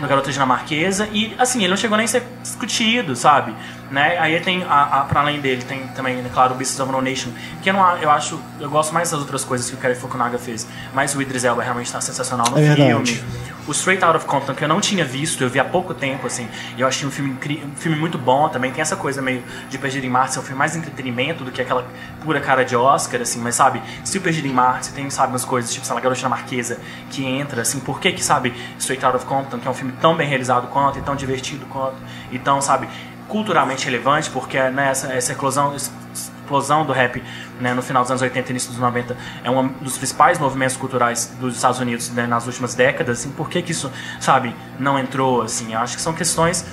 [0.00, 3.54] no Garota Dinamarquesa e assim ele não chegou nem a ser discutido sabe
[3.90, 4.18] né?
[4.18, 7.00] Aí tem a, a para além dele tem também né, claro o Beasts of No
[7.00, 7.30] Nation
[7.62, 10.38] que eu não eu acho eu gosto mais das outras coisas que o Kerry Fukunaga
[10.38, 13.22] fez mas o Idris Elba realmente está sensacional no É filme.
[13.68, 16.48] O Straight Outta Compton que eu não tinha visto eu vi há pouco tempo assim
[16.76, 19.78] e eu achei um filme um filme muito bom também tem essa coisa meio de
[19.78, 21.86] Perdido em Marte é um filme mais entretenimento do que aquela
[22.24, 25.44] pura cara de Oscar assim mas sabe se o Perdido em Marte tem sabe umas
[25.44, 26.78] coisas tipo sei lá Garota Dinamarquesa
[27.10, 30.16] que entra assim por que que sabe Straight Outta Compton que é um filme tão
[30.16, 31.96] bem realizado quanto e tão divertido quanto
[32.32, 32.88] e tão sabe
[33.28, 37.22] culturalmente relevante porque né, essa, essa eclosão explosão do rap
[37.60, 40.76] né, no final dos anos 80 e início dos 90 é um dos principais movimentos
[40.76, 43.90] culturais dos Estados Unidos né, nas últimas décadas assim, por que que isso
[44.20, 46.64] sabe não entrou assim eu acho que são questões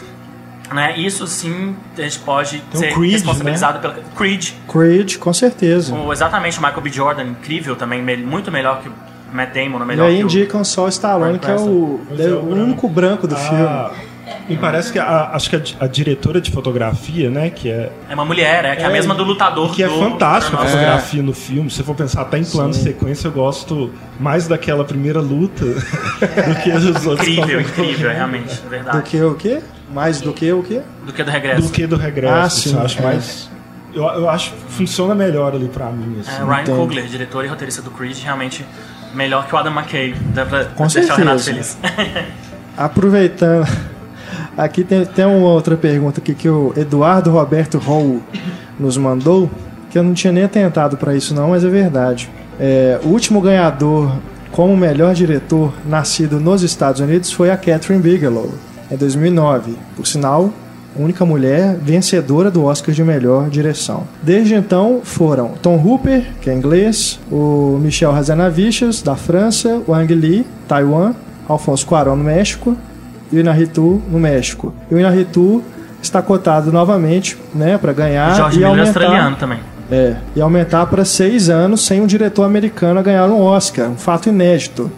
[0.71, 5.93] né, isso sim a gente pode Tem ser Creed, responsabilizado pela Creed Creed, com certeza.
[5.93, 6.89] o- exatamente o Michael B.
[6.91, 8.93] Jordan incrível também muito melhor que o
[9.33, 12.27] Matt Damon E melhor aí que o indicam só o Stallone, que é o, é
[12.27, 14.12] o único branco do filme.
[14.49, 18.13] Me parece que a, acho que a, a diretora de fotografia, né, que é é
[18.13, 20.65] uma mulher é que é a É, mesma do lutador que é do fantástica a
[20.65, 21.69] fotografia no filme.
[21.69, 25.63] Se você for pensar até em plano de sequência, eu gosto mais daquela primeira luta
[25.65, 27.27] do que os outros.
[27.27, 29.61] incrível incrível é realmente é Do verdade que o quê?
[29.93, 30.81] Mais do que o quê?
[31.05, 32.33] do que do regresso Do que do regresso.
[32.33, 33.01] Ah, sim, eu acho é.
[33.01, 33.49] mais.
[33.93, 36.19] Eu, eu acho que funciona melhor ali pra mim.
[36.19, 36.31] Assim.
[36.41, 36.75] É, Ryan Entendo.
[36.77, 38.65] Coogler, diretor e roteirista do Creed, realmente
[39.13, 40.15] melhor que o Adam McKay.
[40.33, 41.77] Dá pra Com deixar o Renato certeza.
[41.83, 42.23] feliz.
[42.75, 43.67] Aproveitando,
[44.57, 48.21] aqui tem, tem uma outra pergunta aqui que o Eduardo Roberto Hall
[48.79, 49.49] nos mandou,
[49.89, 52.29] que eu não tinha nem atentado para isso não, mas é verdade.
[52.59, 54.11] É, o último ganhador
[54.51, 58.53] como melhor diretor nascido nos Estados Unidos foi a Catherine Bigelow,
[58.91, 59.75] em 2009.
[59.95, 60.53] Por sinal,
[60.95, 64.03] única mulher vencedora do Oscar de melhor direção.
[64.21, 70.13] Desde então foram Tom Hooper, que é inglês, o Michel Hazanavicius, da França, o Ang
[70.13, 71.15] Lee, Taiwan,
[71.47, 72.77] Alfonso Cuarón, no México,
[73.33, 74.73] e o Inarritu, no México.
[74.89, 75.63] E o Inarritu
[76.01, 79.59] está cotado novamente né, para ganhar George e Miller é aumentar, australiano também.
[79.91, 83.97] é, e aumentar para seis anos sem um diretor americano a ganhar um Oscar, um
[83.97, 84.91] fato inédito.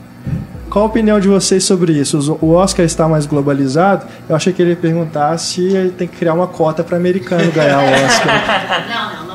[0.70, 2.38] Qual a opinião de vocês sobre isso?
[2.42, 4.06] O Oscar está mais globalizado?
[4.28, 7.50] Eu achei que ele ia perguntar se ele tem que criar uma cota para americano
[7.52, 8.36] ganhar o Oscar.
[8.90, 9.35] Não, não,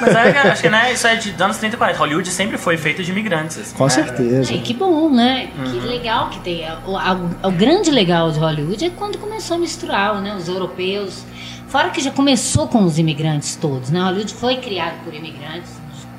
[0.00, 1.98] Mas é, acho que né, isso é de anos 30 e 40.
[1.98, 3.58] Hollywood sempre foi feito de imigrantes.
[3.58, 3.90] assim, Com né?
[3.90, 4.52] certeza.
[4.52, 5.48] E que bom, né?
[5.70, 6.64] Que legal que tem.
[6.86, 11.24] O, a- o grande legal de Hollywood é quando começou a misturar né, os europeus.
[11.68, 14.00] Fora que já começou com os imigrantes todos, né?
[14.02, 15.72] Hollywood foi criado por imigrantes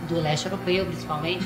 [0.09, 1.45] do leste europeu, principalmente.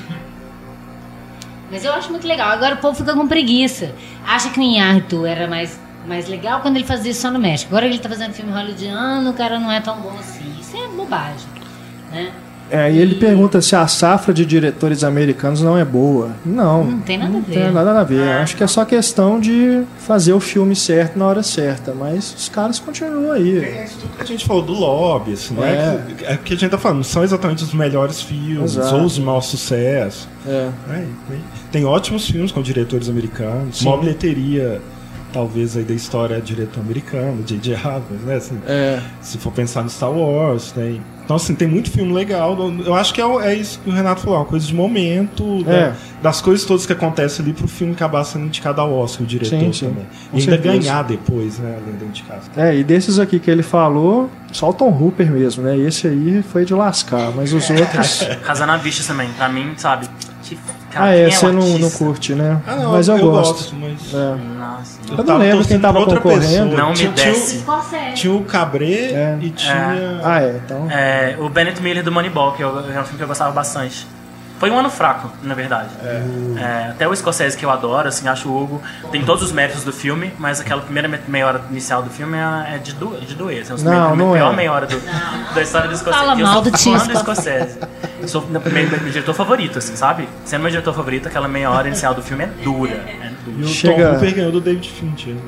[1.70, 2.48] Mas eu acho muito legal.
[2.50, 3.94] Agora o povo fica com preguiça.
[4.26, 7.70] Acha que o Inharto era mais, mais legal quando ele fazia isso só no México.
[7.72, 10.56] Agora ele tá fazendo filme hollywoodiano, o cara não é tão bom assim.
[10.60, 11.46] Isso é bobagem,
[12.10, 12.30] né?
[12.72, 16.30] É, e ele pergunta se a safra de diretores americanos não é boa.
[16.46, 16.84] Não.
[16.84, 17.52] Não tem nada a não ver.
[17.54, 18.28] tem nada a ver.
[18.28, 21.92] Acho que é só questão de fazer o filme certo na hora certa.
[21.92, 23.58] Mas os caras continuam aí.
[23.58, 26.04] É isso tudo que a gente falou do lobby, assim, não é, É.
[26.16, 28.94] que, é que a gente tá falando, não são exatamente os melhores filmes Exato.
[28.94, 30.28] ou os de maior sucesso.
[30.46, 30.68] É.
[30.86, 31.06] né?
[31.28, 31.40] Tem-
[31.72, 33.88] Tem ótimos filmes com diretores americanos, Sim.
[33.88, 34.80] uma bilheteria
[35.32, 37.74] talvez aí da história diretor americano, J.J.
[37.76, 38.34] Abrams, né?
[38.36, 39.00] Assim, É.
[39.20, 41.00] se for pensar no Star Wars, tem.
[41.30, 42.56] Então, assim, tem muito filme legal.
[42.84, 45.90] Eu acho que é, é isso que o Renato falou, uma coisa de momento, É.
[45.90, 45.96] né?
[46.20, 49.58] das coisas todas que acontecem ali pro filme acabar sendo indicado ao Oscar, o diretor
[49.60, 49.86] Sim, sim.
[49.86, 50.04] também.
[50.30, 50.78] Com E ainda certeza.
[50.78, 51.78] ganhar depois, né?
[51.80, 52.50] Além da indicação.
[52.56, 55.78] É, e desses aqui que ele falou, só o Tom Hooper mesmo, né?
[55.78, 58.26] Esse aí foi de lascar, mas os outros.
[58.44, 60.08] Casanaviches também, pra mim, sabe?
[60.42, 60.58] Que,
[60.90, 62.60] cara, ah, é, quem você o não, não curte, né?
[62.66, 63.74] Ah, não, mas eu, gosto.
[63.76, 64.14] mas.
[64.14, 64.34] É.
[64.58, 64.98] Nossa.
[65.16, 66.40] Eu não lembro quem tava concorrendo.
[66.40, 66.64] pessoa.
[66.66, 67.58] Não me tinha, tinha o- desce.
[67.60, 68.14] Scorsese.
[68.14, 69.38] Tinha o Cabré É.
[69.40, 70.20] e tinha.
[70.22, 70.88] Ah, é, então.
[70.90, 74.06] É, o Bennett Miller do Moneyball, que eu- é um filme que eu gostava bastante.
[74.60, 75.88] Foi um ano fraco, na verdade.
[76.58, 79.82] É, até o Scorsese, que eu adoro, assim, acho o Hugo, tem todos os méritos
[79.84, 83.18] do filme, mas aquela primeira me- meia hora inicial do filme é, é de, do,
[83.22, 83.62] de doer.
[83.62, 84.56] Assim, Não, a não pior é.
[84.56, 85.00] meia hora do-
[85.54, 86.24] da história do Scorsese.
[86.26, 87.78] Fala E eu mal sou do fã do Scorsese.
[88.20, 90.28] Eu sou meu, meu, meu diretor favorito, assim, sabe?
[90.44, 92.92] Sendo meu diretor favorito, aquela meia hora inicial do filme é dura.
[92.92, 93.64] É E dura.
[93.64, 95.40] o Chega- Tom Hooper ganhou do David Fincher, né?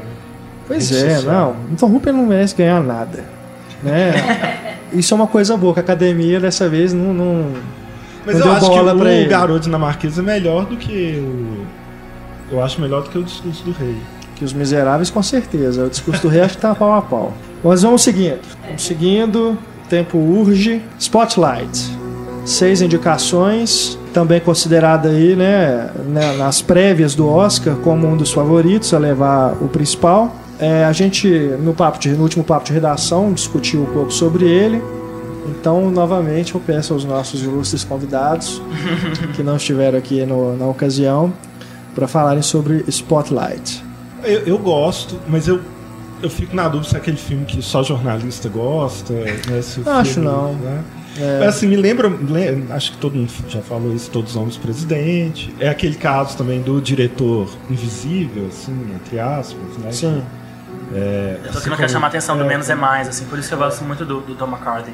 [0.66, 1.54] Pois é, não.
[1.70, 3.22] Então Hooper não merece ganhar nada.
[3.82, 4.78] Né?
[4.90, 7.12] Isso é uma coisa boa, que a academia dessa vez não.
[7.12, 7.52] não
[8.24, 9.28] Mas eu acho que o ele.
[9.28, 11.66] Garoto na Marquesa é melhor do que o.
[12.54, 13.96] Eu acho melhor do que o discurso do rei.
[14.36, 15.84] que os miseráveis, com certeza.
[15.86, 17.32] O discurso do rei acho que tá pau a pau.
[17.64, 18.40] Mas vamos seguindo.
[18.66, 19.56] Vamos seguindo.
[19.88, 20.82] Tempo urge.
[20.98, 21.98] Spotlight.
[22.44, 23.98] Seis indicações.
[24.12, 29.54] Também considerada aí, né, né, nas prévias do Oscar como um dos favoritos a levar
[29.60, 30.34] o principal.
[30.58, 31.26] É, a gente,
[31.60, 34.82] no, papo de- no último papo de redação, discutiu um pouco sobre ele.
[35.46, 38.62] Então, novamente, eu peço aos nossos ilustres convidados
[39.34, 41.32] que não estiveram aqui no- na ocasião
[41.94, 43.82] para falarem sobre Spotlight.
[44.22, 45.60] Eu, eu gosto, mas eu,
[46.22, 49.12] eu fico na dúvida se é aquele filme que só jornalista gosta.
[49.12, 49.40] Né,
[49.84, 50.54] Não acho filme, não.
[50.54, 50.82] Né?
[51.18, 51.38] É.
[51.40, 54.56] Mas assim, me lembra, le- acho que todo mundo já falou isso, todos os homens
[54.56, 55.54] presidente.
[55.60, 59.92] É aquele caso também do diretor invisível, assim, entre aspas, né?
[59.92, 60.22] Sim.
[60.94, 63.24] É, Eu tô assim querendo como- chamar a atenção do é, menos é mais, assim,
[63.26, 64.92] por isso que eu gosto muito do, do Tom McCarthy.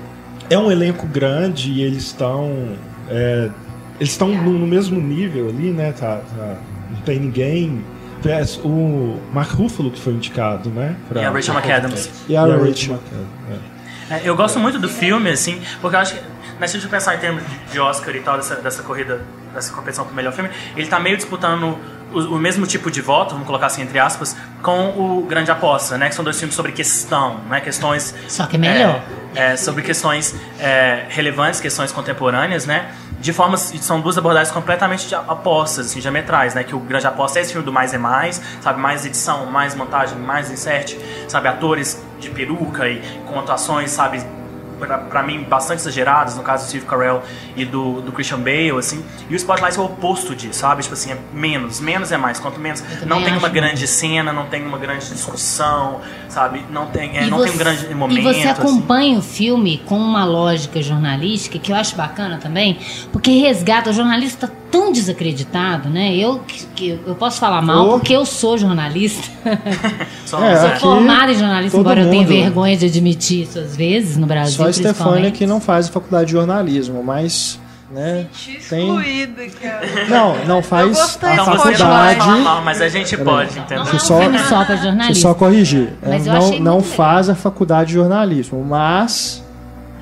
[0.50, 2.76] É um elenco grande e eles estão.
[3.08, 3.50] é,
[4.00, 5.92] eles estão no, no mesmo nível ali, né?
[5.92, 6.56] Tá, tá-
[6.90, 7.84] não tem ninguém.
[8.64, 10.96] O Mark Ruffalo que foi indicado, né?
[11.08, 12.10] pra- E a Rachel McAdams.
[12.28, 12.58] E a E a Rachel.
[12.66, 13.28] Rachel McAdams,
[14.10, 14.14] é.
[14.14, 16.20] É, eu gosto muito do filme, assim, porque eu acho que,
[16.58, 19.20] né, se a gente pensar em termos de Oscar e tal, dessa, dessa corrida,
[19.54, 21.76] dessa competição pro melhor filme, ele tá meio disputando
[22.12, 25.96] o, o mesmo tipo de voto, vamos colocar assim entre aspas, com o Grande Aposta,
[25.96, 26.08] né?
[26.08, 27.60] Que são dois filmes sobre questão, né?
[27.60, 28.14] Questões.
[28.28, 29.02] Só que é melhor.
[29.34, 32.90] É, é, sobre questões é, relevantes, questões contemporâneas, né?
[33.20, 33.72] De formas.
[33.80, 36.64] São duas abordagens completamente de apostas, assim, diametrais, né?
[36.64, 38.80] Que o Grande Aposta é esse filme do mais é mais, sabe?
[38.80, 40.96] Mais edição, mais montagem, mais insert,
[41.28, 41.48] sabe?
[41.48, 44.22] Atores de peruca e com atuações, sabe?
[44.78, 47.22] Pra, pra mim, bastante exageradas, no caso do Steve Carell
[47.56, 49.04] e do, do Christian Bale, assim.
[49.28, 50.82] E o Spotlight é o oposto disso, sabe?
[50.82, 51.80] Tipo assim, é menos.
[51.80, 52.38] Menos é mais.
[52.38, 52.82] Quanto menos.
[53.04, 56.00] Não tem uma grande cena, não tem uma grande discussão,
[56.38, 56.62] sabe?
[56.70, 58.18] Não tem, é, E não tem um você- grande momento.
[58.18, 58.48] E você assim.
[58.48, 62.78] acompanha o filme com uma lógica jornalística que eu acho bacana também,
[63.12, 66.14] porque resgata o jornalista tá tão desacreditado, né?
[66.14, 66.40] Eu
[66.76, 67.90] que, eu posso falar mal Oh.
[67.98, 69.28] porque eu sou jornalista.
[69.48, 70.38] É, sou
[70.68, 74.26] aqui, formada em jornalismo, embora eu tenha mundo- vergonha de admitir isso às vezes no
[74.26, 74.56] Brasil.
[74.56, 75.38] Só a principalmente.
[75.38, 77.58] que não faz a faculdade de jornalismo, mas.
[77.90, 79.50] Né, Senti tem...
[79.62, 79.80] cara.
[80.10, 82.18] Não, não faz a não faculdade.
[82.42, 83.84] mal, mas a gente pode, Não entendeu?
[83.84, 85.14] é um só- só para Deixa eu jornalismo.
[85.22, 85.88] só corrigir.
[86.06, 89.42] Mas eu não achei não faz a faculdade de jornalismo, mas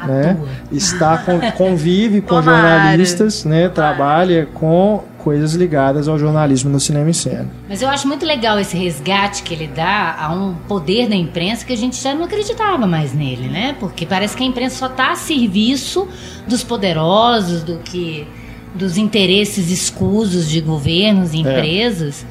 [0.05, 0.37] né,
[0.73, 7.15] está com, convive com jornalistas, né, trabalha com coisas ligadas ao jornalismo no cinema e
[7.15, 7.51] cena.
[7.69, 11.67] Mas eu acho muito legal esse resgate que ele dá a um poder da imprensa
[11.67, 13.75] que a gente já não acreditava mais nele, né?
[13.81, 16.07] Porque parece que a imprensa só está a serviço
[16.47, 18.25] dos poderosos, do que
[18.73, 22.25] dos interesses escusos de governos e empresas.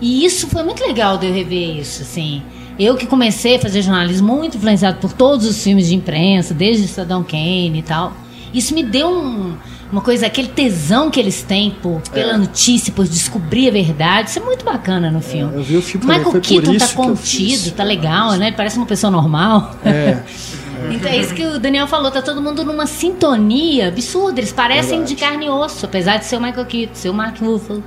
[0.00, 2.42] E isso foi muito legal de eu rever isso, assim.
[2.76, 6.88] Eu que comecei a fazer jornalismo muito influenciado por todos os filmes de imprensa, desde
[6.88, 8.12] Cidadão Kane e tal.
[8.52, 9.56] Isso me deu um-
[9.90, 14.30] uma coisa, aquele tesão que eles têm por, pela notícia, por descobrir a verdade.
[14.30, 15.54] Isso é muito bacana no filme.
[15.54, 18.46] eu vi o filme Michael Keaton tá contido, tá legal, né?
[18.48, 19.76] Ele parece uma pessoa normal.
[19.84, 20.18] É,
[20.90, 24.40] Então é isso que o Daniel falou, tá todo mundo numa sintonia absurda.
[24.40, 25.14] Eles parecem Verdade.
[25.14, 27.84] de carne e osso, apesar de ser o Michael Keaton, ser o Mark Ruffalo,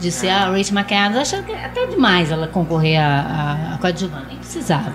[0.00, 1.18] de ser a Rachel McAdams.
[1.18, 3.04] Acho que é até demais ela concorrer a,
[3.70, 4.92] a, a coadjuvante, nem precisava.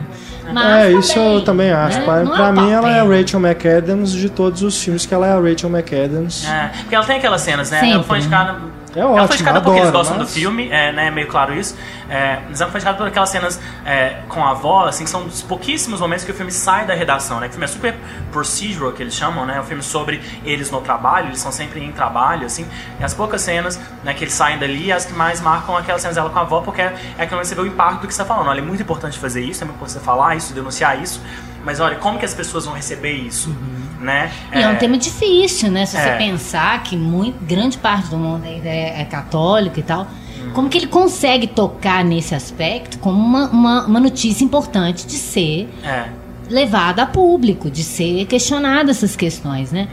[0.53, 1.99] Mas é isso eu também acho.
[1.99, 2.05] né?
[2.05, 3.03] Pra, é pra o mim, ela é a.
[3.03, 6.45] Rachel McAdams de todos os filmes que ela é a Rachel McAdams.
[6.47, 7.79] É, porque ela tem aquelas cenas, né?
[7.79, 8.25] Sempre, ela foi né?
[8.25, 8.55] indicada
[8.95, 11.53] É ela ótimo, foi indicada porque eles gostam mas- do filme, é né, meio claro
[11.53, 11.75] isso.
[12.09, 15.23] É, mas ela foi indicada por aquelas cenas é, com a avó, assim, que são
[15.25, 17.47] dos pouquíssimos momentos que o filme sai da redação, né?
[17.47, 17.95] O filme é super
[18.31, 19.57] procedural, que eles chamam, né?
[19.57, 22.65] É um filme sobre eles no trabalho, eles são sempre em trabalho, assim.
[22.99, 26.15] E as poucas cenas né, que eles saem dali, as que mais marcam aquelas cenas
[26.15, 28.21] dela com a avó, porque é aquilo que você vê o impacto do que você
[28.21, 28.47] está falando.
[28.49, 31.21] Olha, é muito importante fazer isso, é muito importante você falar isso, denunciar isso.
[31.63, 33.53] Mas olha, como que as pessoas vão receber isso,
[33.99, 34.31] né?
[34.53, 35.85] E é um tema difícil, né?
[35.85, 36.17] Se você É.
[36.17, 40.07] pensar que muito, grande parte do mundo ainda é, é católico e tal.
[40.53, 45.67] Como que ele consegue tocar nesse aspecto como uma, uma, uma notícia importante de ser
[45.83, 46.05] É.
[46.49, 49.87] levada a público, de ser questionada essas questões, né?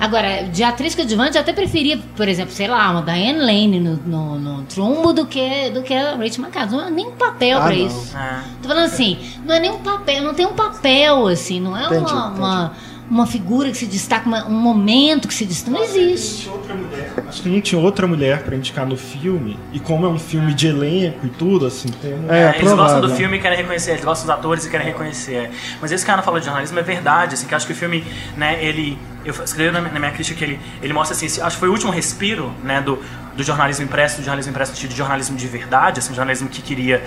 [0.00, 3.96] Agora, de atriz coadjuvante, eu até preferia, por exemplo, sei lá, uma Diane Lane no,
[4.04, 6.72] no, no Trumbo do que, do que a Rachel McAdams.
[6.72, 7.86] Não é nem um papel Ah, pra não.
[7.86, 8.16] isso.
[8.16, 8.40] É.
[8.60, 9.16] Tô falando assim,
[9.46, 12.38] não é nem um papel, não tem um papel, assim, não é Entendi, uma, entendi.
[12.40, 12.72] uma,
[13.10, 15.76] uma figura que se destaca, uma- um momento que se destaca.
[15.76, 16.42] Não existe.
[16.44, 17.12] Tinha outra mulher.
[17.28, 19.58] Acho que não tinha outra mulher pra indicar no filme.
[19.72, 22.32] E como é um filme de elenco e tudo, assim, tem um...
[22.32, 24.86] É, É, eles gostam do filme e querem reconhecer, eles gostam dos atores e querem
[24.86, 25.34] reconhecer.
[25.34, 25.50] é.
[25.80, 27.72] Mas isso que a Ana falou de jornalismo é verdade, assim, que eu acho que
[27.72, 28.04] o filme,
[28.36, 28.98] né, ele.
[29.24, 31.72] Eu escrevi na, minha crítica que ele, ele mostra assim, esse- acho que foi o
[31.72, 32.98] último respiro, né, do,
[33.34, 36.46] do jornalismo impresso, do jornalismo impresso no sentido de jornalismo de verdade, assim, um jornalismo
[36.48, 37.02] que queria,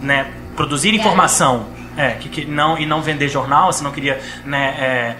[0.00, 0.26] né,
[0.56, 5.16] produzir informação, é, que, que não e não vender jornal, assim, não queria, né, é,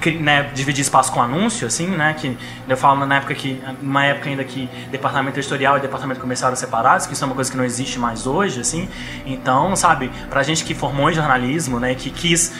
[0.00, 2.36] cri- né, dividir espaço com anúncio, assim, né, que
[2.68, 6.56] eu falo na época que, numa época ainda que departamento editorial e departamento comercial eram
[6.56, 8.88] separados, que isso é uma coisa que não existe mais hoje, assim,
[9.26, 12.52] então, sabe, pra gente que formou em jornalismo, né, que quis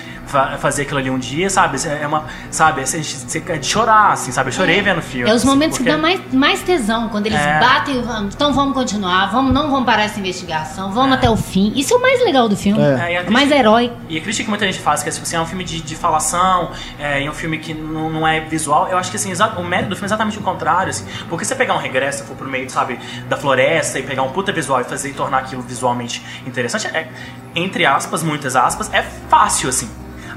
[0.59, 4.52] fazer aquilo ali um dia, sabe, é uma, sabe, é de chorar, assim, sabe, eu
[4.52, 5.28] chorei vendo o filme.
[5.28, 7.59] É os assim, momentos que porque- dá mais, mais tesão, quando eles É.
[7.61, 11.36] batem e vão, então vamos continuar, vamos, não vamos parar essa investigação, vamos até o
[11.36, 11.73] fim.
[11.77, 12.81] Isso é o mais legal do filme.
[12.81, 12.85] É.
[13.11, 13.93] É, É, mais crítica- herói.
[14.09, 15.81] E a crítica que muita gente faz, que é, tipo assim, é um filme de,
[15.81, 19.16] de falação, é, e é um filme que não, não é visual, eu acho que
[19.16, 20.90] assim, o mérito do filme é exatamente o contrário.
[20.90, 22.98] Assim, porque você pegar um regresso, for pro meio, sabe,
[23.28, 27.09] da floresta e pegar um puta visual e fazer e tornar aquilo visualmente interessante, é,
[27.55, 29.89] entre aspas, muitas aspas, é fácil, assim.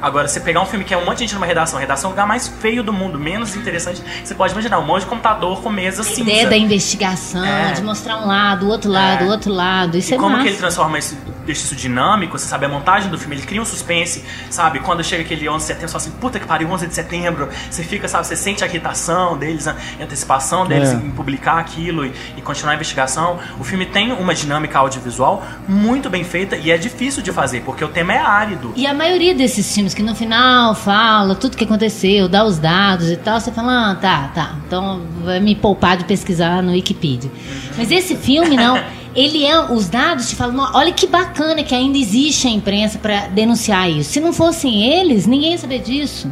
[0.04, 2.10] Agora, você pegar um filme que é um monte de gente numa redação, a redação
[2.10, 5.08] é o lugar mais feio do mundo, menos interessante, você pode imaginar, um monte de
[5.08, 6.22] computador com mesa A cinza.
[6.30, 7.72] ideia da investigação, É.
[7.72, 9.28] de mostrar um lado, o outro lado, É.
[9.28, 9.98] o outro lado.
[9.98, 10.44] Isso E é como massa.
[10.44, 13.62] que ele transforma isso, deixa isso dinâmico, você sabe, a montagem do filme, ele cria
[13.62, 14.80] um suspense, sabe?
[14.82, 17.48] Quando chega aquele 11 de setembro, você fala assim, puta que pariu, 11 de setembro,
[17.72, 20.96] você fica, sabe, você sente a irritação deles, a antecipação deles É.
[20.96, 23.40] em publicar aquilo e, e continuar a investigação.
[23.58, 27.86] O filme tem uma dinâmica audiovisual muito bem feita e é difícil de fazer, porque
[27.86, 28.74] o tema é árido.
[28.76, 33.10] E a maioria desses filmes que no final fala tudo que aconteceu, dá os dados
[33.10, 34.56] e tal, você fala, ah, tá, tá.
[34.68, 37.32] Então vai me poupar de pesquisar no Wikipedia.
[37.78, 38.78] Mas esse filme não.
[39.16, 39.72] Ele é.
[39.72, 43.88] Os dados te falam, "Nó, olha que bacana que ainda existe a imprensa para denunciar
[43.88, 44.12] isso.
[44.12, 46.28] Se não fossem eles, ninguém ia saber disso.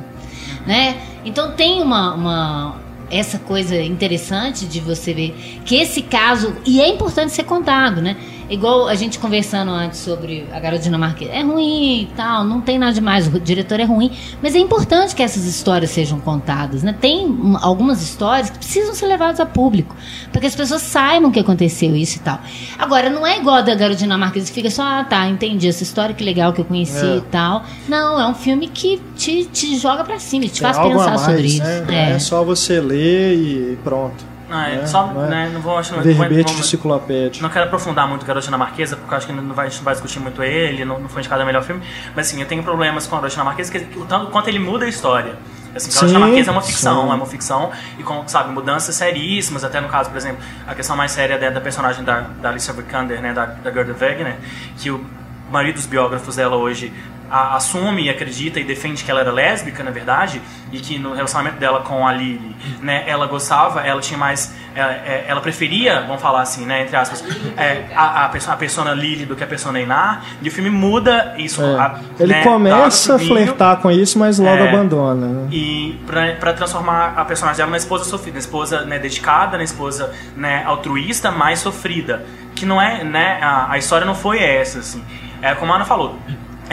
[0.65, 0.97] Né?
[1.23, 2.75] Então tem uma, uma-
[3.11, 6.55] essa coisa interessante de você ver que esse caso.
[6.65, 8.15] E é importante ser contado, né?
[8.51, 11.31] Igual a gente conversando antes sobre a garota dinamarquesa.
[11.31, 14.11] É ruim e tal, não tem nada demais, o diretor é ruim.
[14.43, 16.93] Mas é importante que essas histórias sejam contadas, né?
[16.99, 19.95] Tem um, algumas histórias que precisam ser levadas a público.
[20.31, 22.39] Para que as pessoas saibam que aconteceu isso e tal.
[22.77, 25.83] Agora, não é igual a da garota dinamarquesa que fica só, ah, tá, entendi essa
[25.83, 27.17] história, que legal que eu conheci É.
[27.17, 27.63] e tal.
[27.87, 31.21] Não, é um filme que te, te joga pra cima, te Tem faz pensar mais,
[31.21, 31.63] sobre isso.
[31.63, 31.85] né?
[31.89, 32.11] É.
[32.11, 34.30] É só você ler e pronto.
[34.51, 35.29] Ah, é, só, não é?
[35.29, 37.41] né, não vou, não, Verbete de enciclopédia.
[37.41, 39.85] Não quero aprofundar muito o Garoto Dinamarquesa, porque acho que não vai, a gente não
[39.85, 41.81] vai discutir muito ele, não, não foi indicado o melhor filme.
[42.15, 44.85] Mas assim, eu tenho problemas com o Garoto Dinamarquesa, que, o tanto quanto ele muda
[44.85, 45.35] a história.
[45.75, 47.11] Assim, Sim, Dinamarquesa é uma ficção, sim.
[47.11, 50.97] é uma ficção, e com, sabe, mudanças seríssimas, até no caso, por exemplo, a questão
[50.97, 54.35] mais séria da, da personagem da, da Alicia Vikander, né, da, da Gerda Wegener,
[54.77, 55.03] que o
[55.51, 56.93] maioria dos biógrafos dela hoje
[57.31, 60.41] a- assume e acredita e defende que ela era lésbica, na verdade,
[60.71, 64.91] e que no relacionamento dela com a Lily, né, ela gostava, ela tinha mais, ela,
[64.91, 67.23] é, ela preferia, vamos falar assim, né, entre aspas,
[67.57, 70.69] é, a, a, perso- a persona Lily do que a persona Einar, e o filme
[70.69, 71.61] muda isso.
[71.63, 71.75] É.
[71.79, 74.69] a- Ele né, começa a flertar com isso, mas logo É.
[74.69, 75.27] abandona.
[75.27, 75.47] né?
[75.51, 79.63] e pra, pra transformar a personagem dela na esposa sofrida, na esposa né, dedicada, na
[79.63, 82.25] esposa né, altruísta, mais sofrida.
[82.55, 85.03] Que não é, né, a, a história não foi essa, assim.
[85.41, 86.19] É como a Ana falou,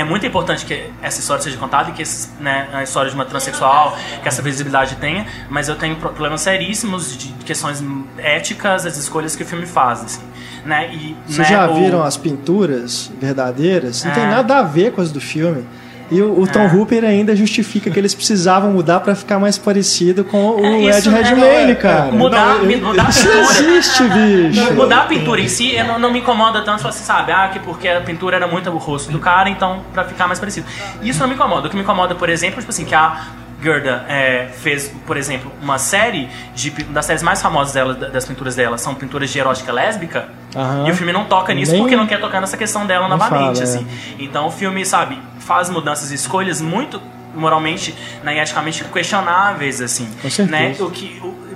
[0.01, 2.03] é muito importante que essa história seja contada e que
[2.41, 6.41] né, a história de uma transexual, que essa visibilidade tenha, mas eu tenho pro- problemas
[6.41, 7.83] seríssimos de questões
[8.17, 10.23] éticas, as escolhas que o filme faz, assim.
[10.65, 14.05] Né, e, Vocês né, já o- viram as pinturas verdadeiras?
[14.05, 14.27] Não tem É.
[14.31, 15.67] nada a ver com as do filme.
[16.11, 16.67] E o, o Tom É.
[16.75, 21.11] Hooper ainda justifica que eles precisavam mudar pra ficar mais parecido com o É, Ed
[21.11, 22.13] né, Redmayne, não, é- cara.
[22.13, 23.43] mudar- Não, mudar a isso pintura.
[23.73, 24.75] existe, bicho.
[24.75, 27.33] Mudar a pintura em si eu não, não me incomoda tanto, assim, sabe?
[27.33, 30.39] Ah, que porque a pintura era muito o rosto do cara, então pra ficar mais
[30.39, 30.67] parecido.
[31.03, 31.67] Isso não me incomoda.
[31.67, 33.27] O que me incomoda, por exemplo, tipo assim, que a,
[33.61, 38.25] Gerda é, fez, por exemplo, uma série de uma das séries mais famosas dela, das
[38.25, 40.29] pinturas dela, são pinturas de erótica lésbica.
[40.55, 40.87] Aham.
[40.87, 43.59] E o filme não toca nisso Nem- porque não quer tocar nessa questão dela novamente,
[43.59, 43.63] fala, é.
[43.65, 43.85] assim.
[44.17, 45.19] Então o filme, sabe,
[45.49, 47.01] faz mudanças e escolhas muito
[47.35, 50.09] moralmente, né, e eticamente questionáveis, assim.
[50.21, 50.29] Com.
[50.51, 50.77] Né?
[50.81, 51.49] O que, o-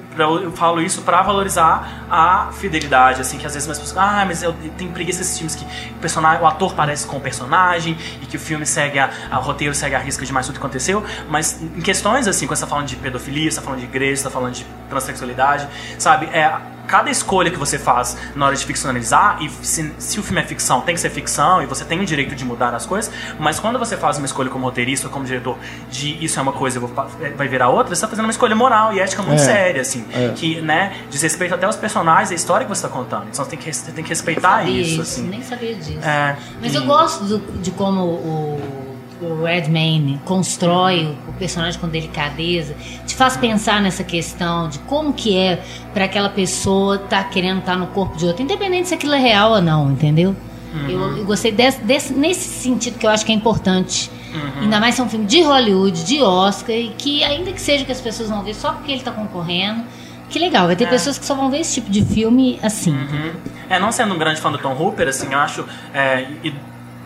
[0.44, 4.43] eu falo isso pra valorizar a fidelidade, assim, que às vezes as pessoas ah, mas
[4.43, 8.27] eu tenho preguiça desses filmes que o, personagem, o ator parece com o personagem e
[8.27, 11.02] que o filme segue a, a- o roteiro segue a risca demais tudo que aconteceu,
[11.31, 14.16] mas em questões assim, quando você tá falando de pedofilia, você tá falando de igreja,
[14.19, 15.66] você tá falando de transexualidade,
[15.98, 16.55] sabe, é
[16.93, 20.44] cada escolha que você faz na hora de ficcionalizar, e se, se o filme é
[20.44, 23.59] ficção, tem que ser ficção, e você tem o direito de mudar as coisas, mas
[23.59, 25.56] quando você faz uma escolha como roteirista ou como diretor
[25.90, 28.31] de isso é uma coisa, eu vou pa- vai virar outra, você tá fazendo uma
[28.31, 29.44] escolha moral e ética muito É.
[29.44, 30.32] séria, assim, É.
[30.36, 33.24] que, né, diz respeito até aos personagens, a história que você tá contando.
[33.31, 35.28] Então você tem que, você tem que respeitar isso, isso, assim.
[35.28, 35.98] nem sabia disso.
[36.06, 38.81] É, Mas e- eu gosto do- de como o,
[39.24, 42.74] o Redmayne constrói o, personagem com delicadeza,
[43.06, 45.62] te faz pensar nessa questão de como que é
[45.94, 49.52] para aquela pessoa estar querendo estar no corpo de outra, independente se aquilo é real
[49.52, 50.34] ou não, entendeu?
[50.88, 54.10] Eu, eu gostei desse, desse- nesse sentido que eu acho que é importante.
[54.60, 57.84] Ainda mais se é um filme de Hollywood, de Oscar, e que ainda que seja
[57.84, 59.84] que as pessoas vão ver só porque ele está concorrendo,
[60.30, 60.86] que legal, vai ter É.
[60.86, 62.92] pessoas que só vão ver esse tipo de filme assim.
[62.92, 63.32] Uhum.
[63.68, 65.62] É, não sendo um grande fã do Tom Hooper, assim, eu acho.
[65.92, 66.54] é, e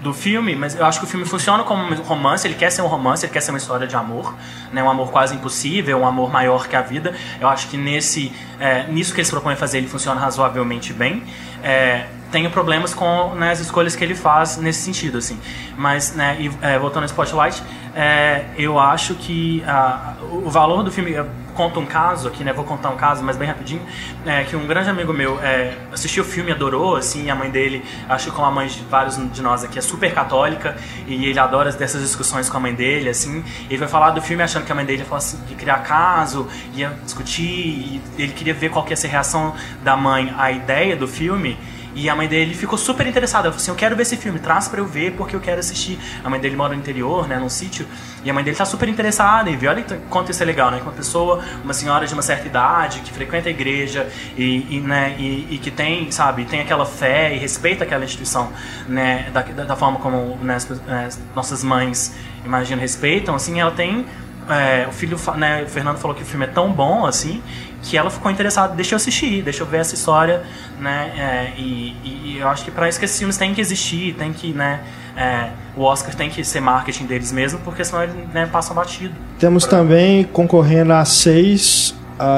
[0.06, 2.82] do filme, mas eu acho que o filme funciona como um romance, ele quer ser
[2.82, 4.34] um romance, ele quer ser uma história de amor,
[4.72, 7.14] né, um amor quase impossível, um amor maior que a vida.
[7.40, 11.24] Eu acho que nesse, é, nisso que eles propõem fazer, ele funciona razoavelmente bem.
[11.62, 12.06] É,
[12.36, 15.40] tenho problemas com né, as escolhas que ele faz nesse sentido, assim.
[15.74, 17.62] Mas, né, e, é, voltando ao Spotlight,
[17.94, 21.12] é, eu acho que ah, o valor do filme.
[21.12, 22.52] eu conto um caso aqui, né?
[22.52, 23.80] Vou contar um caso, mas bem rapidinho.
[24.26, 27.82] É, que um grande amigo meu é, assistiu o filme, adorou, assim, a mãe dele,
[28.06, 30.76] acho que como a mãe de vários de nós aqui, é super católica,
[31.06, 33.42] e ele adora dessas discussões com a mãe dele, assim.
[33.70, 35.78] Ele foi falar do filme achando que a mãe dele ia falar assim, de criar
[35.78, 40.52] caso, ia discutir, ele queria ver qual que ia ser a reação da mãe à
[40.52, 41.58] ideia do filme.
[41.96, 43.48] E a mãe dele ficou super interessada.
[43.48, 45.58] Ela falou assim: Eu quero ver esse filme, traz pra eu ver porque eu quero
[45.58, 45.98] assistir.
[46.22, 47.86] A mãe dele mora no interior, né, num sítio.
[48.22, 49.68] E a mãe dele tá super interessada em ver.
[49.68, 50.76] Olha quanto isso é legal, né?
[50.76, 54.06] Que uma pessoa, uma senhora de uma certa idade, que frequenta a igreja
[54.36, 58.52] e, e, né, e, e que tem, sabe, tem aquela fé e respeita aquela instituição,
[58.86, 62.14] né, da, da, forma como né, as nossas mães,
[62.44, 64.04] imagino, respeitam, assim, ela tem.
[64.50, 67.42] é, o filho, né, o Fernando falou que o filme é tão bom assim
[67.88, 70.42] que ela ficou interessada, deixa eu assistir, deixa eu ver essa história,
[70.80, 71.12] né?
[71.16, 74.32] é, e, e- eu acho que para isso que esses filmes têm que existir, tem
[74.32, 74.80] que, né?
[75.16, 79.14] é, o Oscar tem que ser marketing deles mesmo, porque senão eles né, passam batido.
[79.38, 81.94] Temos também concorrendo a seis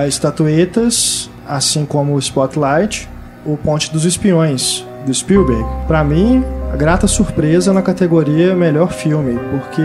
[0.07, 3.09] estatuetas, assim como o Spotlight,
[3.45, 5.65] o Ponte dos Espiões, do Spielberg.
[5.87, 9.83] Para mim, a grata surpresa na categoria Melhor Filme, porque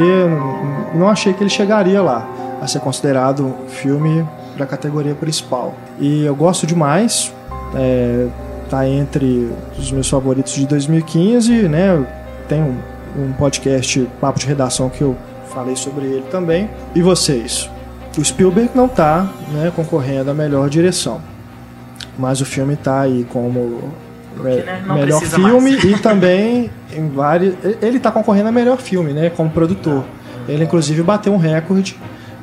[0.93, 2.27] não achei que ele chegaria lá
[2.61, 4.25] a ser considerado filme
[4.57, 5.75] da categoria principal.
[5.99, 7.33] E eu gosto demais,
[7.75, 8.27] é,
[8.69, 12.05] tá entre os meus favoritos de 2015, né?
[12.47, 12.77] Tem um,
[13.17, 15.15] um podcast Papo de Redação que eu
[15.53, 16.69] falei sobre ele também.
[16.95, 17.69] E vocês?
[18.17, 21.19] O Spielberg não tá né, concorrendo à melhor direção,
[22.17, 23.91] mas o filme tá aí como
[24.45, 25.83] é, né, melhor filme mais.
[25.85, 27.55] e também em vários.
[27.81, 29.29] Ele tá concorrendo a melhor filme, né?
[29.29, 30.03] Como produtor.
[30.47, 31.97] Ele inclusive bateu um recorde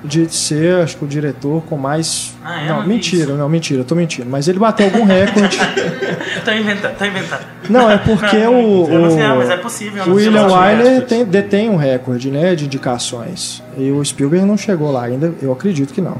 [0.05, 2.35] de ser, acho que o diretor com mais.
[2.45, 2.69] Ah, é?
[2.69, 3.33] não, mentira, isso.
[3.35, 4.29] não, mentira, eu tô mentindo.
[4.31, 5.59] Mas ele bateu algum recorde.
[6.45, 7.41] tô inventando, tô inventando.
[7.69, 10.03] Não, é porque Não, o, eu não sei, não, o- mas é possível.
[10.03, 10.47] o sei William.
[10.47, 13.63] Wyler tem- detém um recorde né, de indicações.
[13.77, 16.17] E o Spielberg não chegou lá ainda, eu acredito que não.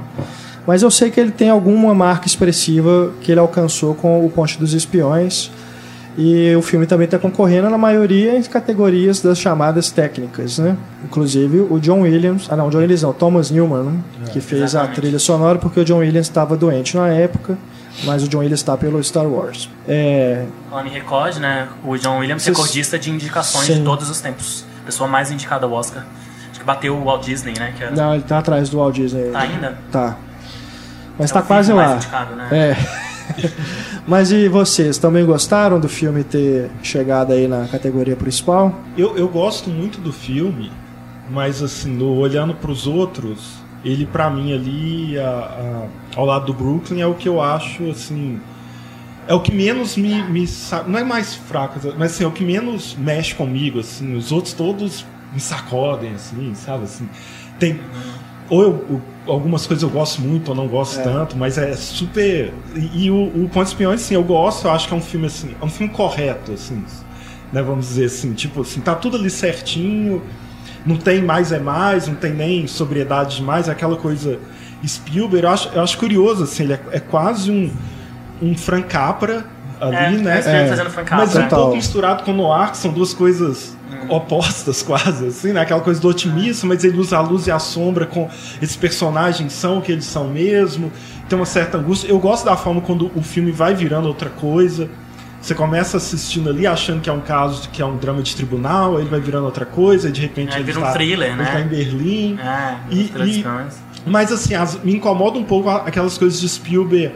[0.67, 4.59] Mas eu sei que ele tem alguma marca expressiva que ele alcançou com o Ponte
[4.59, 5.51] dos Espiões.
[6.19, 10.77] E o filme também está concorrendo na maioria em categorias das chamadas técnicas, né?
[11.05, 14.01] Inclusive o John Williams, ah não, John Williams não, Thomas Newman, né?
[14.33, 14.99] que fez exatamente.
[14.99, 17.57] a trilha sonora porque o John Williams estava doente na época,
[18.05, 19.71] mas o John Williams está pelo Star Wars.
[19.89, 21.69] É, Falando em recorde, né?
[21.85, 23.75] O John Williams, Vocês- recordista de indicações Sim.
[23.79, 24.65] de todos os tempos.
[24.85, 26.05] Pessoa mais indicada ao Oscar.
[26.51, 27.73] Acho que bateu o Walt Disney, né?
[27.81, 29.31] Era, não, ele tá atrás do Walt Disney.
[29.31, 29.79] Tá ainda?
[29.93, 30.17] Tá.
[31.19, 31.95] Mas é tá o quase lá.
[31.97, 32.49] indicado, né?
[32.51, 33.10] É.
[34.07, 38.75] Mas e vocês, também gostaram do filme ter chegado aí na categoria principal?
[38.97, 40.71] Eu, eu gosto muito do filme,
[41.31, 43.55] mas assim, no- olhando para os outros,
[43.85, 45.87] ele pra mim ali, a- a-
[46.19, 48.41] ao lado do Brooklyn, é o que eu acho assim.
[49.29, 50.49] É o que menos me, me
[50.89, 54.17] Não é mais fraco, mas assim, é o que menos mexe comigo, assim.
[54.17, 56.85] Os outros todos me sacodem, assim, sabe?
[56.85, 57.09] Assim,
[57.59, 57.79] tem.
[58.49, 62.53] Ou eu, eu- algumas coisas eu gosto muito ou não gosto tanto, mas é super.
[62.75, 65.27] E, e o, o Ponto Espiões, assim, eu gosto, eu acho que é um filme
[65.27, 66.85] assim, é um filme correto, assim,
[67.53, 67.63] né?
[67.63, 70.23] Vamos dizer assim, tipo assim, tá tudo ali certinho.
[70.87, 74.39] não tem mais é mais, não tem nem sobriedade demais, é aquela coisa
[74.87, 75.45] Spielberg.
[75.45, 77.71] Eu acho, eu acho curioso, assim, ele é, é quase um,
[78.41, 79.47] um Frank Capra
[79.81, 80.39] ali, É, né?
[80.39, 81.41] é fazendo Frank Mas Capra.
[81.41, 81.59] um Total.
[81.61, 83.77] pouco misturado com Noir, que são duas coisas
[84.09, 85.61] opostas quase, assim, né?
[85.61, 88.29] Aquela coisa do otimista, mas ele usa a luz e a sombra com
[88.61, 90.91] esses personagens são o que eles são mesmo.
[91.29, 92.09] Tem uma certa angústia.
[92.09, 94.89] Eu gosto da forma quando o filme vai virando outra coisa.
[95.41, 98.97] Você começa assistindo ali achando que é um caso, que é um drama de tribunal,
[98.97, 101.29] aí ele vai virando outra coisa, e de repente É, ele vira um está, thriller,
[101.29, 101.45] ele né?
[101.45, 102.39] está em Berlim.
[102.39, 103.45] É, E- e-.
[104.05, 107.15] Mas assim, as- me incomoda um pouco aquelas coisas de Spielberg.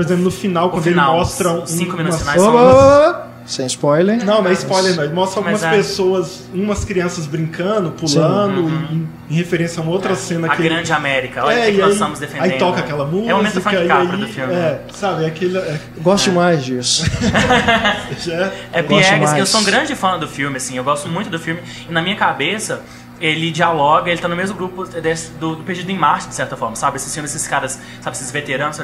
[0.00, 3.26] Por exemplo, no final, quando final, ele mostra um, cinco minutos umas- finais são- oba.
[3.46, 4.24] Sem spoiler.
[4.24, 5.02] Não, não é spoiler não.
[5.02, 5.76] Ele mostra Mas algumas é.
[5.76, 8.60] pessoas, umas crianças brincando, pulando,
[8.92, 10.52] em, em referência a uma outra cena Uhum.
[10.52, 12.44] A que ele- grande América, olha o É, que nós aí, estamos defendendo.
[12.52, 13.30] Aí toca aquela música.
[13.30, 14.52] É o momento Frank e Capra aí, do filme.
[14.54, 15.58] É, sabe, é aquele.
[15.58, 17.04] É, Gosto demais disso.
[18.24, 19.38] já- É Gosto Piegas, mais.
[19.38, 21.60] eu sou um grande fã do filme, assim, eu gosto muito do filme.
[21.88, 22.82] E na minha cabeça,
[23.20, 26.56] ele dialoga, ele tá no mesmo grupo desse- do, do Perdido em Marte, de certa
[26.56, 26.98] forma, sabe?
[26.98, 28.80] Filmes, esses caras, sabe, esses veteranos,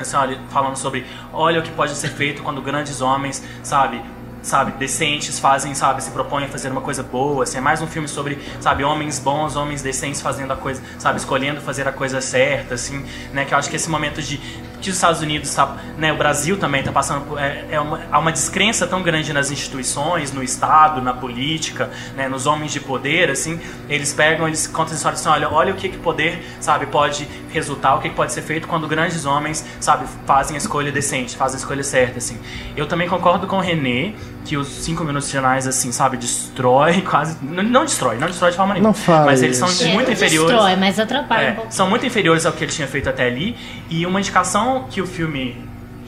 [0.50, 4.02] falando sobre, olha o que pode ser feito quando grandes homens, sabe,
[4.42, 7.86] sabe, decentes fazem, sabe, se propõem a fazer uma coisa boa, assim, é mais um
[7.86, 12.20] filme sobre, sabe, homens bons, homens decentes fazendo a coisa, sabe, escolhendo fazer a coisa
[12.20, 14.38] certa, assim, né, que eu acho que esse momento de
[14.80, 18.00] que os Estados Unidos, tá, né, o Brasil também está passando por, é, é uma,
[18.10, 22.80] há uma descrença tão grande nas instituições, no Estado, na política, né, nos homens de
[22.80, 26.44] poder, assim, eles pegam, eles contam essa história assim, olha, olha o que que poder,
[26.60, 30.58] sabe, pode resultar, o que que pode ser feito quando grandes homens, sabe, fazem a
[30.58, 32.38] escolha decente, fazem a escolha certa, assim.
[32.76, 34.14] Eu também concordo com o René
[34.47, 38.56] que os cinco minutos finais, assim, sabe, destrói quase, não, não destrói, não destrói de
[38.56, 39.85] forma nenhuma, Não fala mas eles são isso.
[39.85, 40.51] É, muito não inferiores.
[40.52, 41.73] Destrói, mas atrapalha É, um pouco.
[41.74, 43.56] são muito inferiores ao que ele tinha feito até ali.
[43.90, 45.56] E uma indicação que o filme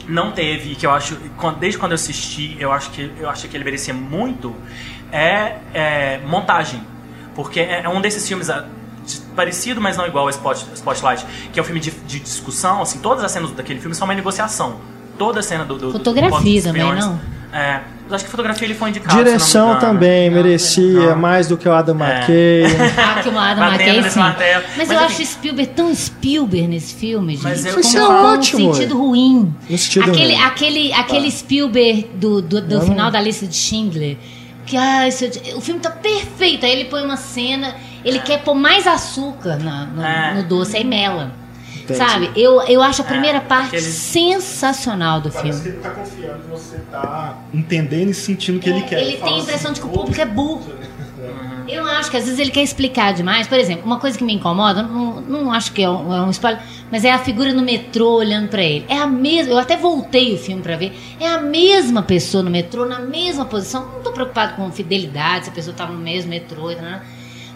[0.07, 1.17] não teve, e que eu acho,
[1.59, 4.55] desde quando eu assisti, eu acho que eu acho que ele merecia muito,
[5.11, 6.81] é, é montagem.
[7.35, 8.49] Porque é, é um desses filmes
[9.35, 12.99] parecido, mas não igual ao Spot, Spotlight, que é um filme de, de discussão, assim,
[12.99, 14.79] todas as cenas daquele filme são uma negociação.
[15.19, 15.77] Toda a cena do...
[15.77, 17.19] do Fotografia do também, não?
[17.51, 21.15] É, eu acho que fotografia ele foi indicado, não Direção também Não, merecia não.
[21.15, 22.19] mais do que o Adam É.
[22.19, 22.63] McKay.
[22.97, 24.19] Ah, que o Adam McKay, sim.
[24.19, 24.37] Mas,
[24.77, 25.05] Mas eu enfim.
[25.05, 27.43] acho Spielberg tão Spielberg nesse filme, gente.
[27.43, 29.01] Mas eu- Isso é Não, ótimo, No sentido ué.
[29.01, 29.55] ruim.
[29.69, 30.43] No sentido aquele, ruim.
[30.45, 32.81] aquele, aquele Spielberg do, do, do Não.
[32.85, 34.15] final da lista de Schindler.
[34.67, 35.25] Que, ah, isso,
[35.55, 36.65] o filme tá perfeito.
[36.67, 37.75] Aí ele põe uma cena,
[38.05, 40.33] ele quer pôr mais açúcar na- no, É.
[40.35, 41.31] no doce, aí mela.
[41.93, 42.11] Entendi.
[42.11, 42.31] Sabe?
[42.35, 45.61] Eu, eu acho a primeira É, parte aquele- sensacional do Parece filme.
[45.61, 49.01] que ele tá confiando que você tá entendendo e sentindo o que ele quer.
[49.01, 50.65] Ele fala tem a impressão assim, de que o público é burro.
[50.69, 51.49] Uhum.
[51.69, 53.47] Eu acho que às vezes ele quer explicar demais.
[53.47, 56.31] Por exemplo, uma coisa que me incomoda, não, não acho que é um, é um
[56.31, 56.59] spoiler,
[56.91, 58.85] mas é a figura no metrô olhando pra ele.
[58.89, 59.53] É a mesma.
[59.53, 60.97] Eu até voltei o filme pra ver.
[61.19, 63.85] É a mesma pessoa no metrô, na mesma posição.
[63.85, 66.69] Não tô preocupado com fidelidade, se a pessoa tava no mesmo metrô.
[66.69, 67.01] Né?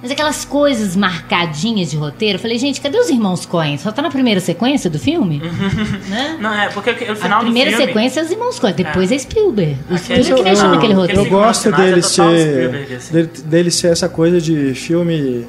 [0.04, 2.36] Mas aquelas coisas marcadinhas de roteiro.
[2.36, 3.78] Eu falei, gente, cadê os irmãos Coen?
[3.78, 5.42] Só tá na primeira sequência do filme?
[6.10, 6.38] né?
[6.42, 7.86] Não, é, porque o final A primeira filme...
[7.86, 9.78] sequência é os irmãos Coen, depois é, Spielberg.
[9.90, 11.22] O Spielberg que eu, deixou naquele roteiro.
[11.22, 13.14] eu gosto é dele total ser assim.
[13.14, 15.48] dele, dele ser essa coisa de filme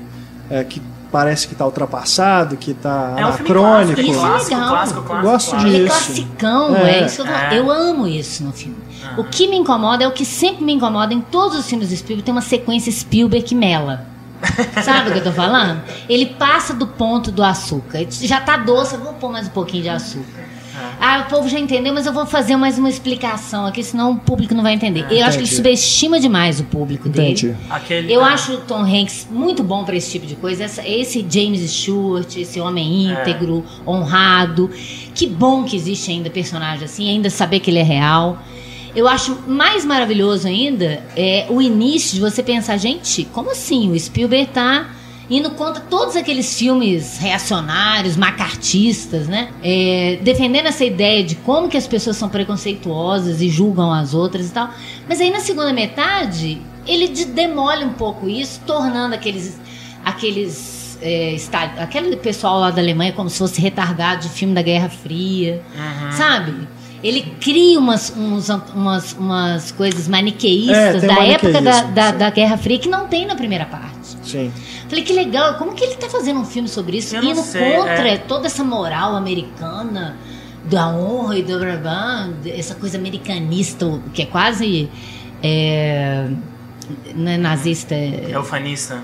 [0.49, 4.01] é, que parece que tá ultrapassado, que tá É um filme anacrônico.
[4.01, 4.69] Isso é clássico, legal.
[4.69, 5.75] clássico, clássico, Gosto clássico.
[5.75, 6.91] Ele é classicão, É.
[7.01, 7.35] é, isso que eu.
[7.35, 7.59] É.
[7.59, 8.77] Eu amo isso no filme.
[9.19, 11.97] O que me incomoda é o que sempre me incomoda em todos os filmes do
[11.97, 14.14] Spielberg, tem uma sequência Spielberg que mela.
[14.83, 15.83] Sabe o que eu tô falando?
[16.09, 18.05] Ele passa do ponto do açúcar.
[18.11, 20.45] Já tá doce, eu vou pôr mais um pouquinho de açúcar.
[21.01, 24.17] Ah, o povo já entendeu, mas eu vou fazer mais uma explicação aqui, senão o
[24.19, 25.03] público não vai entender.
[25.09, 25.55] Eu acho que ele Entendi.
[25.55, 27.31] subestima demais o público dele.
[27.31, 27.55] Entendi.
[27.71, 30.65] Aquele, Eu ah, acho o Tom Hanks muito bom pra esse tipo de coisa.
[30.65, 34.69] Essa- esse James Stewart, esse homem íntegro, honrado.
[35.15, 38.39] Que bom que existe ainda personagem assim, ainda saber que ele é real.
[38.95, 43.91] Eu acho mais maravilhoso ainda é o início de você pensar, gente, como assim?
[43.91, 44.91] O Spielberg tá
[45.29, 49.49] indo contra todos aqueles filmes reacionários, macartistas, né?
[49.63, 54.49] É, defendendo essa ideia de como que as pessoas são preconceituosas e julgam as outras
[54.49, 54.71] e tal.
[55.09, 59.59] Mas aí na segunda metade, ele de- demole um pouco isso, tornando aqueles.
[60.05, 64.63] aqueles é, está- aquele pessoal lá da Alemanha como se fosse retardado de filme da
[64.63, 65.63] Guerra Fria.
[66.13, 66.55] Sabe?
[67.05, 72.31] Ele cria umas, uns- umas, umas coisas É, maniqueístas tem da época da, da, da
[72.31, 74.17] Guerra Fria que não tem na primeira parte.
[74.23, 74.51] Sim.
[74.89, 77.15] Falei, que legal, como que ele tá fazendo um filme sobre isso?
[77.15, 78.17] Eu Indo sei, contra é.
[78.17, 80.17] toda essa moral americana
[80.65, 84.89] da honra e do blá, blá, essa coisa americanista, que é quase
[85.43, 86.27] é,
[87.15, 88.99] não é nazista, é, É ufanista,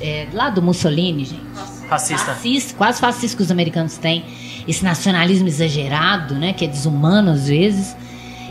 [0.00, 1.40] é lá do Mussolini, gente.
[1.88, 2.32] fascista.
[2.32, 4.24] Fascista, quase fascista que os americanos têm.
[4.68, 6.52] Esse nacionalismo exagerado, né?
[6.52, 7.96] Que é desumano às vezes.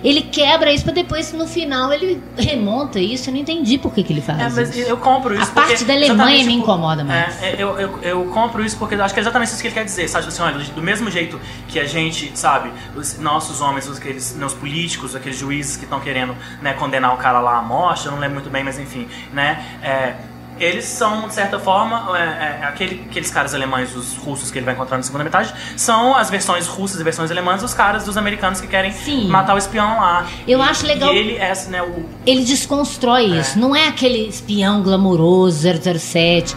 [0.03, 3.30] ele quebra isso pra depois, no final, ele remonta isso.
[3.30, 4.88] Eu não entendi por que, que ele faz É, mas isso.
[4.89, 5.44] eu compro isso.
[5.44, 7.41] A parte da Alemanha me incomoda mais.
[7.41, 9.68] É, é, eu, eu, eu compro isso porque eu acho que é exatamente isso que
[9.68, 10.27] ele quer dizer, sabe?
[10.27, 14.45] Assim, olha, do mesmo jeito que a gente, sabe, os nossos homens, os, aqueles, né,
[14.45, 18.11] os políticos, aqueles juízes que estão querendo né, condenar o cara lá à morte, eu
[18.11, 19.64] não lembro muito bem, mas enfim, né?
[19.84, 20.14] É,
[20.59, 24.65] eles são, de certa forma, é, é, aquele, aqueles caras alemães, os russos que ele
[24.65, 28.17] vai encontrar na segunda metade, são as versões russas e versões alemãs, os caras dos
[28.17, 29.27] americanos que querem Sim.
[29.27, 30.25] matar o espião lá.
[30.47, 33.57] Eu E- acho legal- E ele é, né, o, Ele desconstrói isso.
[33.59, 36.55] Não é aquele espião glamouroso 007.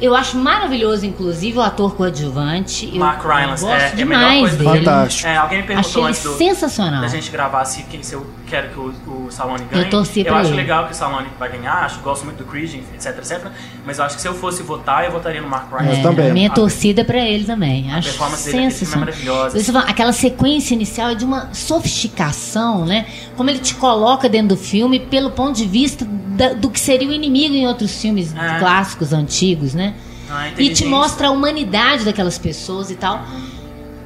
[0.00, 2.88] Eu acho maravilhoso, inclusive, o ator coadjuvante.
[2.92, 4.78] Eu, Mark Rylance, eu é- é a melhor coisa dele.
[4.84, 5.28] Fantástico.
[5.28, 7.00] É, alguém me perguntou Achei antes do, sensacional.
[7.02, 9.84] da gente gravar se, quem- se eu quero que o, o Stallone ganhe.
[9.84, 10.56] Eu torci pra acho ele.
[10.56, 13.46] legal que o Stallone vai ganhar, acho, gosto muito do Creed, etc, etc.
[13.86, 16.00] Mas eu acho que se eu fosse votar, eu votaria no Mark Rylance.
[16.00, 16.30] É, também.
[16.30, 17.90] A minha A- torcida é pra ele também.
[17.90, 19.06] Acho performance dele é sensacional.
[19.06, 19.58] maravilhosa.
[19.58, 23.06] Você fala, Aquela sequência inicial é de uma sofisticação, né?
[23.36, 27.08] Como ele te coloca dentro do filme pelo ponto de vista da- do que seria
[27.08, 28.58] o inimigo em outros filmes É.
[28.58, 29.94] clássicos, antigos, né?
[30.30, 33.22] Ah, E te mostra a humanidade daquelas pessoas e tal.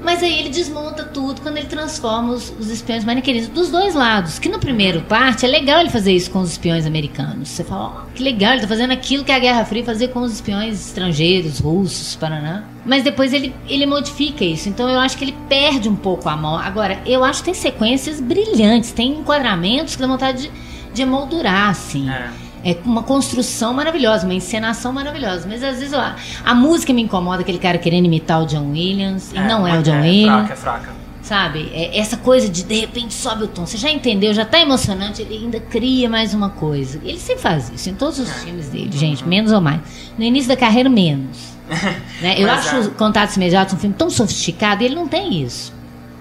[0.06, 4.38] Mas aí ele desmonta tudo quando ele transforma os, os espiões maniqueístas dos dois lados.
[4.38, 7.48] Que no primeiro parte é legal ele fazer isso com os espiões americanos.
[7.48, 10.20] Você fala, ó, que legal, ele tá fazendo aquilo que a Guerra Fria fazia com
[10.20, 12.62] os espiões estrangeiros, russos, Paraná.
[12.84, 14.68] Mas depois ele, ele modifica isso.
[14.68, 16.56] Então eu acho que ele perde um pouco a mão.
[16.56, 20.52] Agora, eu acho que tem sequências brilhantes, tem enquadramentos que dá vontade de,
[20.94, 22.08] de emoldurar, assim.
[22.08, 22.45] É.
[22.68, 25.46] É uma construção maravilhosa, uma encenação maravilhosa.
[25.48, 26.14] Mas às vezes ó,
[26.44, 29.30] a música me incomoda, aquele cara querendo imitar o John Williams.
[29.32, 30.36] E não é, o John é Williams.
[30.48, 31.06] fraca, é fraca.
[31.22, 31.70] Sabe?
[31.72, 33.66] É essa coisa de de repente sobe o tom.
[33.66, 37.00] Você já entendeu, já tá emocionante, ele ainda cria mais uma coisa.
[37.04, 38.22] Ele sempre faz isso em todos É.
[38.22, 39.80] os filmes dele, gente, menos ou mais.
[40.18, 41.56] No início da carreira, menos.
[42.22, 42.34] né?
[42.38, 42.78] Eu Mas acho é.
[42.80, 45.72] os Contatos Imediatos um filme tão sofisticado e ele não tem isso.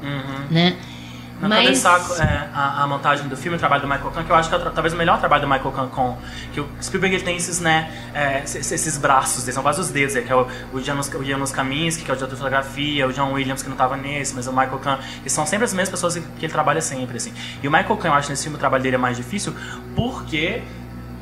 [0.03, 0.45] Uhum.
[0.51, 0.75] Né?
[1.41, 1.85] Não, Mas-
[2.19, 4.55] é, a, a montagem do filme, o trabalho do Michael Kahn, que eu acho que
[4.55, 6.17] é talvez o melhor trabalho do Michael Kahn com
[6.53, 10.15] que o Spielberg ele tem esses, né, é, esses, esses braços, são quase os dedos,
[10.15, 13.05] é, que é o, o, Janusz, o Janusz Kaminski, que é o diretor de fotografia,
[13.05, 15.73] o John Williams, que não estava nesse, mas o Michael Kahn, que são sempre as
[15.73, 17.33] mesmas pessoas que ele trabalha sempre, assim.
[17.61, 19.53] E o Michael Kahn, eu acho nesse filme o trabalho dele é mais difícil,
[19.93, 20.63] porque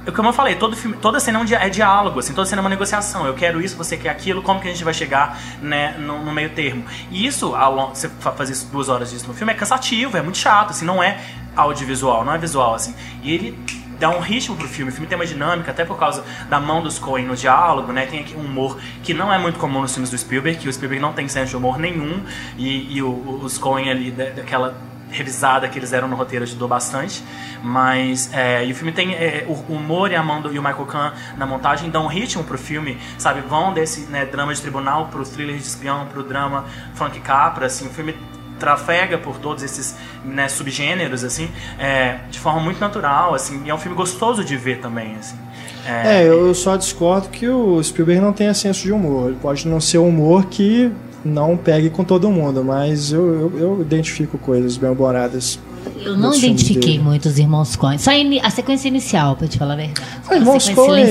[0.06, 2.64] é como eu falei, todo filme, toda cena é, é diálogo, assim, toda cena é
[2.64, 3.26] uma negociação.
[3.26, 6.32] Eu quero isso, você quer aquilo, como que a gente vai chegar né, no, no
[6.34, 6.84] meio termo?
[7.10, 7.54] E isso,
[7.94, 11.02] você fa- fazer duas horas disso no filme, é cansativo, é muito chato, assim, não
[11.02, 11.20] é
[11.56, 12.94] audiovisual, não é visual, assim.
[13.22, 13.58] E ele
[14.00, 16.82] dá um ritmo pro filme, o filme tem uma dinâmica, até por causa da mão
[16.82, 18.06] dos Coen no diálogo, né?
[18.06, 20.74] Tem aqui um humor que não é muito comum nos filmes do Spielberg, que o
[20.74, 22.22] Spielberg não tem senso de humor nenhum,
[22.58, 24.76] e, e o- os Coen ali, da- daquela
[25.14, 27.24] revisada que eles deram no roteiro ajudou bastante.
[27.64, 30.64] Mas é, e o filme tem é, o humor e a mão do, e o
[30.64, 33.42] Michael Kahn na montagem dão um ritmo pro filme, sabe?
[33.42, 36.66] Vão desse né, drama de tribunal pro thriller de espião, pro drama
[36.96, 38.16] Frank Capra, assim, o filme
[38.60, 43.76] trafega por todos esses né, subgêneros assim, é, de forma muito natural, assim, e é
[43.76, 45.38] um filme gostoso de ver também, assim.
[45.86, 49.30] É, eu só discordo que o Spielberg não tenha senso de humor.
[49.30, 50.90] Ele pode não ser um humor que
[51.24, 55.60] não pegue com todo mundo, mas eu, eu, eu identifico coisas bem-humoradas.
[56.06, 57.04] Eu não identifiquei dele.
[57.04, 57.98] muito os irmãos Coen.
[57.98, 60.02] Só a sequência inicial, pra te falar a verdade.
[60.24, 61.06] Os Uma irmãos Coen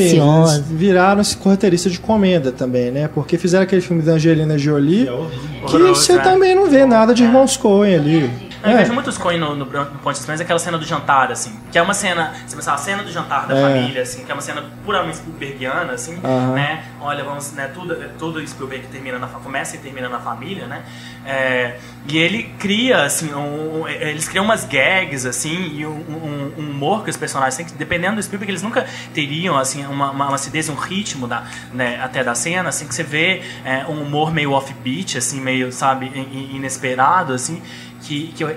[0.70, 3.09] viraram-se roteiristas de comenda também, né?
[3.09, 5.60] Porque fizeram aquele filme da Angelina Jolie, É horrível.
[5.66, 6.18] que você é.
[6.18, 8.30] também não vê nada de irmãos Coen ali.
[8.62, 8.76] Eu É.
[8.76, 11.59] vejo muitos Coen no, no, no Ponte dos Cães, aquela cena do jantar, assim.
[11.70, 13.60] Que é uma cena, você pensar, a cena do jantar da É.
[13.62, 16.52] família, assim, que é uma cena puramente Spielbergiana, assim, Aham.
[16.55, 16.84] né?
[17.01, 20.82] Olha, vamos, né, tudo, tudo Spielberg termina na, começa e termina na família, né?
[21.26, 21.76] É,
[22.06, 26.70] e ele cria, assim, um, um- eles criam umas gags, assim, e um, um- um
[26.70, 30.26] humor que os personagens têm, que dependendo do Spielberg, eles nunca teriam, assim, uma, uma,
[30.26, 34.02] uma acidez, um ritmo da, né, até da cena, assim, que você vê é, um
[34.02, 37.60] humor meio off-beat, assim, meio, sabe, in- in- inesperado, assim,
[38.03, 38.57] que, que eu, eh,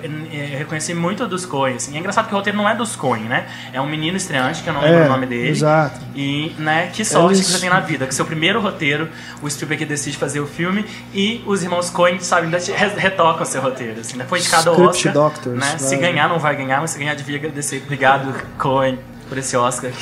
[0.52, 1.92] eu reconheci muito dos Coen, assim.
[1.92, 3.46] E é engraçado que o roteiro não é dos Coen, né?
[3.72, 5.48] É um menino estreante, que eu não lembro É, o nome dele.
[5.50, 6.00] exato.
[6.14, 9.08] E, né, que sorte Eles- que você tem na vida, que seu primeiro roteiro,
[9.40, 12.58] o Spielberg decide fazer o filme e os irmãos Coen, sabe, ainda
[12.96, 14.24] retocam seu roteiro, assim, né?
[14.28, 15.78] Foi indicado ao Oscar, Doctors, né?
[15.78, 17.82] Se ganhar, não vai ganhar, mas se ganhar, devia agradecer.
[17.84, 18.98] Obrigado, Coen,
[19.28, 19.92] por esse Oscar.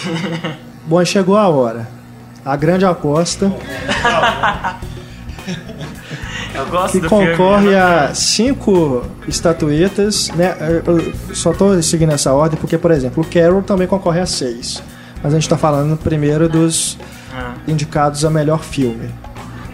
[0.86, 1.86] Bom, chegou a hora.
[2.44, 3.50] A grande aposta
[6.90, 7.26] que do filme.
[7.32, 7.78] concorre né?
[7.80, 10.54] a cinco estatuetas, né?
[10.86, 14.82] Eu só tô seguindo essa ordem porque, por exemplo, o Carol também concorre a seis.
[15.22, 16.98] Mas a gente tá falando primeiro dos
[17.34, 17.54] Ah.
[17.66, 19.08] indicados a melhor filme.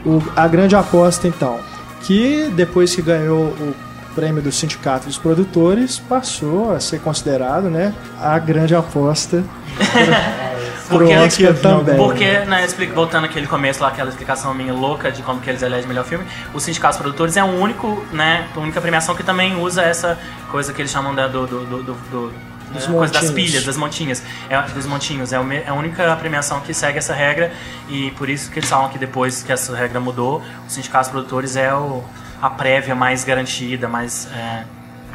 [0.06, 1.58] O- a grande aposta, então,
[2.02, 3.74] que depois que ganhou o
[4.14, 9.44] prêmio do Sindicato dos Produtores, passou a ser considerado, né, a grande aposta
[10.90, 11.96] pro Porque- Oscar também.
[11.96, 15.88] Porque, né, voltando aquele começo lá, aquela explicação minha louca de como que eles elegem
[15.88, 19.56] melhor filme, o Sindicato dos Produtores é o único, né, a única premiação que também
[19.60, 20.18] usa essa
[20.50, 23.64] coisa que eles chamam da, do, do, do, do- do- Dos né, coisa das pilhas,
[23.64, 25.32] das montinhas, é, dos montinhos.
[25.32, 27.50] É é a única premiação que segue essa regra
[27.88, 31.10] e por isso que eles falam que depois que essa regra mudou, o Sindicato dos
[31.10, 32.04] Produtores é o,
[32.40, 34.28] a prévia mais garantida, mais...
[34.32, 34.62] é,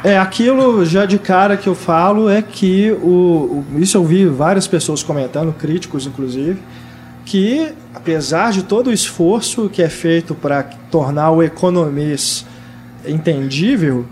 [0.06, 4.26] É, aquilo já de cara que eu falo é que o, o- isso eu vi
[4.27, 6.60] várias pessoas comentando, críticos inclusive,
[7.26, 10.61] que apesar de todo o esforço que é feito para
[10.91, 12.45] tornar o economês
[13.03, 14.06] entendível,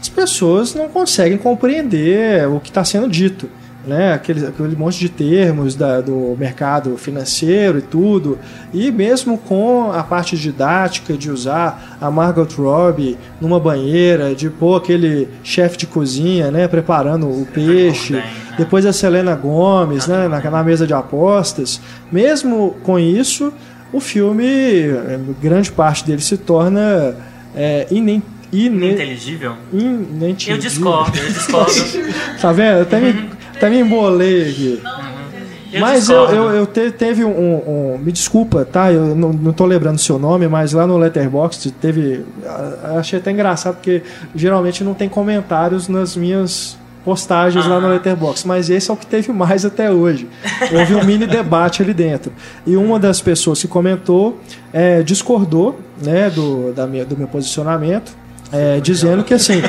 [0.00, 3.48] as pessoas não conseguem compreender o que está sendo dito.
[3.88, 4.12] Né?
[4.12, 8.38] Aquele, aquele monte de termos da- do mercado financeiro e tudo.
[8.74, 14.76] E mesmo com a parte didática de usar a Margot Robbie numa banheira, de pôr
[14.76, 18.12] aquele chefe de cozinha né, preparando o peixe.
[18.12, 18.30] né?
[18.58, 21.80] Depois a Selena Gomes né, na, na mesa de apostas.
[22.12, 23.52] Mesmo com isso,
[23.90, 27.14] o filme, eh, grande parte dele se torna
[27.56, 29.54] é, inen, ine, ininteligível.
[29.72, 30.50] inentendido.
[30.52, 31.72] Eu discordo, eu discordo.
[32.40, 32.82] Tá vendo?
[32.82, 34.82] Até me, até me embolei aqui.
[35.70, 37.28] Eu mas eu, eu, eu te- teve um,
[37.94, 38.90] um- Me desculpa, tá?
[38.90, 42.24] Eu não, não tô lembrando o seu nome, mas lá no Letterboxd teve.
[42.46, 44.02] ah, Achei até engraçado, porque
[44.34, 47.94] geralmente não tem comentários nas minhas postagens lá no Aham.
[47.94, 50.26] Letterboxd, mas esse é o que teve mais até hoje.
[50.72, 52.32] Houve um mini debate ali dentro.
[52.66, 54.40] E uma das pessoas que comentou
[54.72, 58.10] é, discordou né, do, da minha, do meu posicionamento,
[58.50, 59.62] é, dizendo que assim.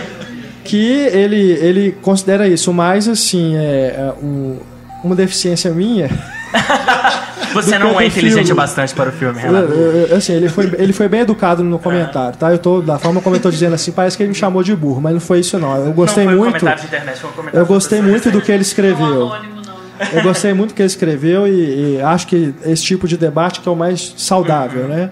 [0.64, 3.60] Que ele, ele considera isso mais assim, é,
[3.98, 4.58] é, um-
[5.04, 6.10] uma deficiência minha.
[7.54, 8.54] Você não é inteligente filme.
[8.62, 9.72] bastante para o filme, Renato.
[9.74, 12.52] Eu- eu- Assim, ele foi, ele foi bem educado no comentário, tá?
[12.52, 14.76] Eu tô, da forma como eu tô dizendo assim, parece que ele me chamou de
[14.76, 15.76] burro, mas não foi isso não.
[15.76, 16.60] Eu gostei não foi um muito.
[16.60, 19.06] comentário de internet, foi um comentário Eu gostei muito do que ele escreveu.
[19.34, 20.10] anônimo, não.
[20.14, 23.62] Eu gostei muito do que ele escreveu e, e acho que esse tipo de debate
[23.62, 25.10] que é o mais saudável, né?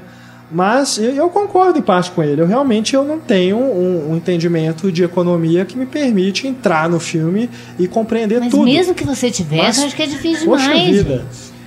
[0.49, 2.41] Mas eu, eu concordo em parte com ele.
[2.41, 6.99] Eu realmente eu não tenho um, um entendimento de economia que me permite entrar no
[7.02, 8.64] filme e compreender Mas tudo.
[8.64, 10.95] mesmo que você tivesse, Mas, eu acho que é difícil Poxa demais.
[10.95, 11.26] vida.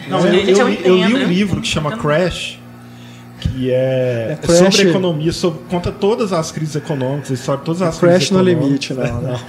[0.08, 1.96] Não, eu, eu eu li, eu li entendo, um livro que chama.
[1.98, 2.58] Crash,
[3.38, 7.98] que é, É Crash- sobre economia, sobre, conta todas as crises econômicas, de todas as
[7.98, 8.88] Crash crises no econômicas.
[8.88, 9.40] limite, não, não.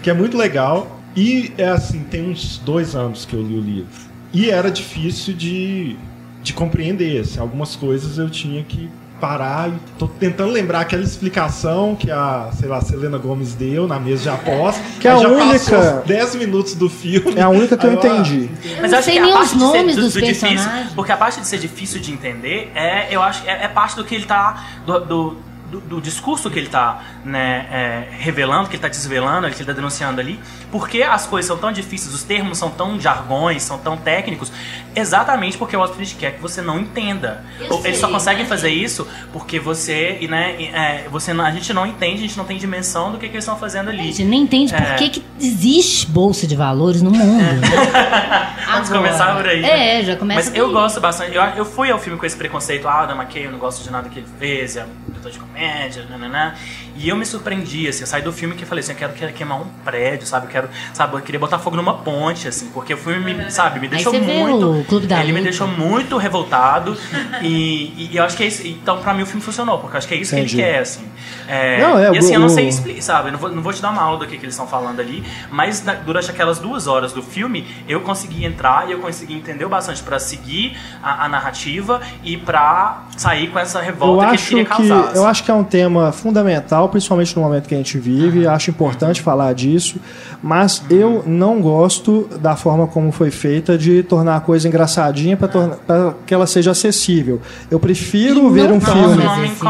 [0.00, 1.00] que é muito legal.
[1.16, 3.90] E é assim, tem uns dois anos que eu li o livro.
[4.32, 5.96] E era difícil de,
[6.42, 7.20] de compreender.
[7.20, 8.88] assim, algumas coisas eu tinha que
[9.20, 14.00] parar e tô tentando lembrar aquela explicação que a, sei lá, Selena Gomes deu na
[14.00, 14.82] mesa de aposta.
[14.98, 17.34] Que é a já única- passou 10 minutos do filme.
[17.36, 18.48] É a única que eu entendi.
[18.80, 20.48] Mas não acho que a nem parte os de ser- nomes do- dos do difícil,
[20.48, 20.92] personagens.
[20.94, 24.04] porque a parte de ser difícil de entender é, eu acho, é, é parte do
[24.04, 25.36] que ele tá do, do,
[25.70, 29.64] do- do discurso que ele tá né, é, revelando, que ele tá desvelando, que ele
[29.64, 30.38] tá denunciando ali,
[30.70, 34.50] porque as coisas são tão difíceis, os termos são tão jargões, são tão técnicos,
[34.94, 37.44] exatamente porque o Street quer que você não entenda.
[37.60, 41.50] Eu Eles só conseguem né, fazer isso porque você, e, né, é, você não- a
[41.50, 43.90] gente não entende, a gente não tem dimensão do que, que eles estão fazendo A
[43.92, 44.04] ali.
[44.04, 44.94] gente nem entende por É.
[44.96, 47.60] que, que existe bolsa de valores no mundo.
[48.70, 49.02] Vamos Agora.
[49.08, 49.60] começar por aí.
[49.62, 50.00] né?
[50.00, 51.34] É, já começa Mas eu gosto bastante.
[51.34, 53.90] Eu, eu fui ao filme com esse preconceito, ah, Adam McKay, eu não gosto de
[53.90, 56.54] nada que ele fez, é um diretor de comédia, edge, na na na.
[56.96, 59.12] E eu me surpreendi, assim, eu saí do filme que eu falei assim, eu quero,
[59.12, 60.46] quero queimar um prédio, sabe?
[60.46, 63.80] Eu quero, sabe, eu queria botar fogo numa ponte, assim, porque o filme, me, sabe,
[63.80, 64.80] me deixou muito.
[64.80, 65.44] o Clube da ele me Luta.
[65.50, 66.96] deixou muito revoltado.
[67.42, 68.66] e, e eu acho que é isso.
[68.66, 70.56] Então, pra mim, o filme funcionou, porque eu acho que é isso Entendi.
[70.56, 71.04] que ele quer, assim.
[71.48, 73.28] É, Não, é, e assim, o- eu não sei explicar, sabe?
[73.28, 75.00] Eu não vou, não vou te dar uma aula do que, que eles estão falando
[75.00, 79.34] ali, mas na- durante aquelas duas horas do filme, eu consegui entrar e eu consegui
[79.34, 84.24] entender bastante pra seguir a, a narrativa e pra sair com essa revolta Eu que
[84.26, 85.00] ele acho queria que, causar.
[85.08, 85.16] assim.
[85.16, 88.46] eu acho que é um tema fundamental, principalmente no momento que a gente vive.
[88.46, 89.98] Acho importante falar disso,
[90.42, 96.14] mas eu não gosto da forma como foi feita de tornar a coisa engraçadinha para
[96.26, 97.40] que ela seja acessível.
[97.70, 99.22] Eu prefiro E ver um filme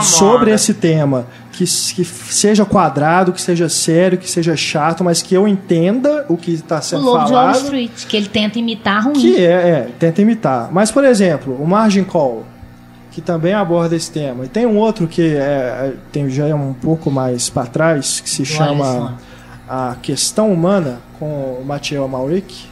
[0.03, 5.35] sobre esse tema que, que seja quadrado, que seja sério, que seja chato, mas que
[5.35, 7.57] eu entenda o que está O sendo de Wall falado.
[7.57, 9.15] Street, que ele tenta imitar ruim.
[9.15, 10.70] Que é, é, tenta imitar.
[10.73, 12.45] Mas, por exemplo, o Margin Call,
[13.11, 14.45] que também aborda esse tema.
[14.45, 18.20] E tem um outro que é, é- tem, já é um pouco mais para trás,
[18.20, 19.15] que se chama Alisson.
[19.69, 21.27] A Questão Humana, com
[21.61, 22.69] o Mathieu Amalric.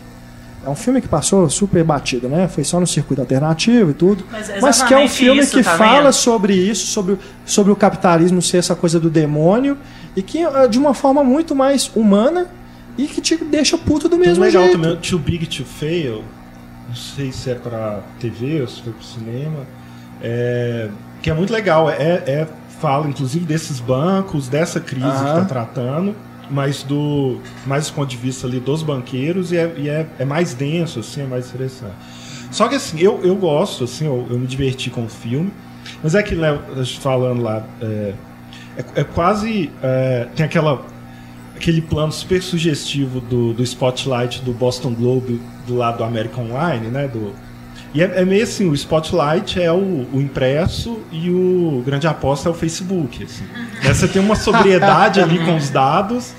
[0.66, 2.48] É um filme que passou super batido, né?
[2.48, 4.24] Foi só no circuito alternativo e tudo.
[4.30, 6.12] Mas Mas que é um filme isso, que tá fala vendo?
[6.12, 9.78] sobre isso, sobre, o- sobre o capitalismo ser essa coisa do demônio,
[10.16, 12.48] e que é de uma forma muito mais humana
[12.98, 14.76] e que te deixa puto do mesmo legal jeito.
[14.76, 16.24] também, o Too Big to Fail.
[16.88, 19.60] Não sei se é pra TV ou se foi pro cinema.
[20.22, 20.88] É,
[21.22, 21.88] que é muito legal.
[21.90, 22.48] É, é-
[22.80, 25.34] fala, inclusive, desses bancos, dessa crise Aham.
[25.34, 26.14] que tá tratando.
[26.50, 30.24] mais do mais do ponto de vista ali dos banqueiros e é, e é, é
[30.24, 31.92] mais denso, assim, é mais interessante.
[32.50, 35.52] Só que assim, eu, eu gosto, assim, eu, eu me diverti com o filme,
[36.02, 36.60] mas é que Léo
[37.00, 38.14] falando lá, é,
[38.78, 40.86] é, é quase é, tem aquela
[41.54, 46.86] aquele plano super sugestivo do, do spotlight do Boston Globe do lado do American Online,
[46.86, 47.08] né?
[47.08, 47.34] Do,
[47.94, 52.48] e é, é meio assim, o Spotlight é o, o, impresso e o grande aposta
[52.48, 53.24] é o Facebook.
[53.24, 53.44] Assim.
[53.82, 56.34] Né, você tem uma sobriedade ali com os dados.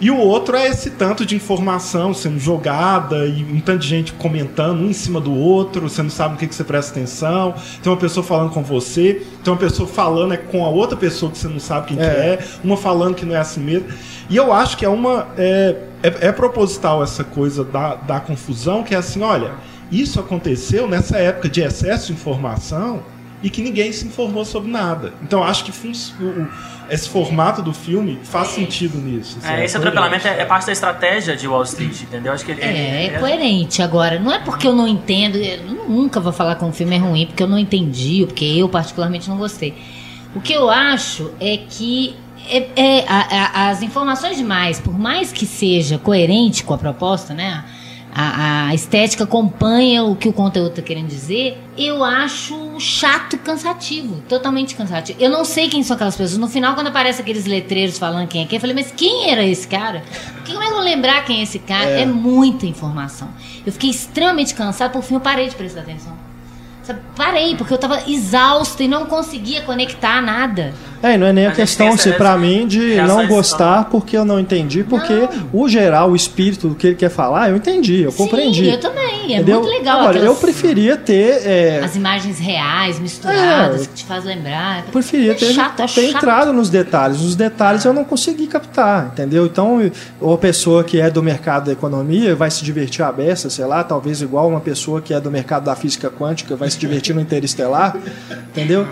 [0.00, 4.12] E o outro é esse tanto de informação sendo jogada e um tanto de gente
[4.14, 7.54] comentando um em cima do outro, você não sabe no que, que você presta atenção.
[7.80, 11.30] Tem uma pessoa falando com você, tem uma pessoa falando é com a outra pessoa
[11.30, 12.00] que você não sabe quem é.
[12.00, 13.86] que é, uma falando que não é assim mesmo.
[14.28, 15.28] E eu acho que é uma.
[15.38, 19.52] É, é, é proposital essa coisa da, da confusão, que é assim, olha
[19.92, 23.02] isso aconteceu nessa época de excesso de informação
[23.42, 25.12] e que ninguém se informou sobre nada.
[25.22, 25.72] Então acho que
[26.88, 29.38] esse formato do filme faz sentido nisso.
[29.44, 32.32] É, esse atropelamento é, é, parte da estratégia de Wall Street, entendeu?
[32.32, 33.82] Acho que ele, é, é, é coerente.
[33.82, 36.98] Agora, não é porque eu não entendo, eu nunca vou falar que um filme é
[36.98, 39.74] ruim porque eu não entendi, ou porque eu particularmente não gostei.
[40.34, 42.16] O que eu acho é que
[42.48, 47.34] é, é a, a, as informações demais, por mais que seja coerente com a proposta,
[47.34, 47.64] né?
[48.14, 54.22] A, a, estética acompanha o que o conteúdo está querendo dizer, eu acho chato cansativo.
[54.28, 55.18] Totalmente cansativo.
[55.20, 56.38] Eu não sei quem são aquelas pessoas.
[56.38, 59.44] No final, quando aparecem aqueles letreiros falando quem é quem, eu falei, mas quem era
[59.44, 60.04] esse cara?
[60.44, 61.88] Como é que eu vou lembrar quem é esse cara?
[61.88, 62.02] É.
[62.02, 63.28] é muita informação.
[63.64, 66.31] Eu fiquei extremamente cansado, por fim eu parei de prestar atenção.
[66.82, 70.72] Sabe, parei, porque eu estava exausto e não conseguia conectar nada.
[71.02, 74.24] É, não é nem a, a questão, se para mim, de não gostar porque eu
[74.24, 75.48] não entendi, porque não.
[75.52, 78.68] o geral, o espírito do que ele quer falar, eu entendi, eu Sim, compreendi.
[78.68, 79.60] eu também, é entendeu?
[79.60, 80.00] muito legal.
[80.00, 81.46] Agora, aquelas, eu preferia ter...
[81.46, 81.80] É...
[81.84, 84.84] As imagens reais, misturadas, é, que te faz lembrar.
[84.86, 87.20] Eu preferia é ter, chato, é ter entrado nos detalhes.
[87.20, 89.46] Os detalhes eu não consegui captar, entendeu?
[89.46, 89.78] Então,
[90.20, 93.84] uma pessoa que é do mercado da economia vai se divertir a beça, sei lá,
[93.84, 97.20] talvez igual uma pessoa que é do mercado da física quântica vai se divertir no
[97.20, 97.96] interestelar,
[98.50, 98.86] entendeu?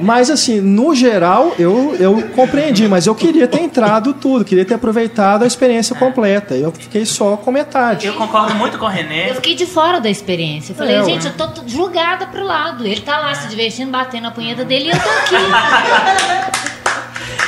[0.00, 4.74] Mas, assim, no geral, eu, eu compreendi, mas eu queria ter entrado tudo, queria ter
[4.74, 6.54] aproveitado a experiência completa.
[6.54, 8.06] Eu fiquei só com metade.
[8.06, 9.30] Eu concordo muito com o René.
[9.30, 10.72] Eu fiquei de fora da experiência.
[10.72, 12.86] Eu falei, é, gente, eu tô julgada pro lado.
[12.86, 16.70] Ele tá lá se divertindo, batendo a punheta dele e eu tô aqui.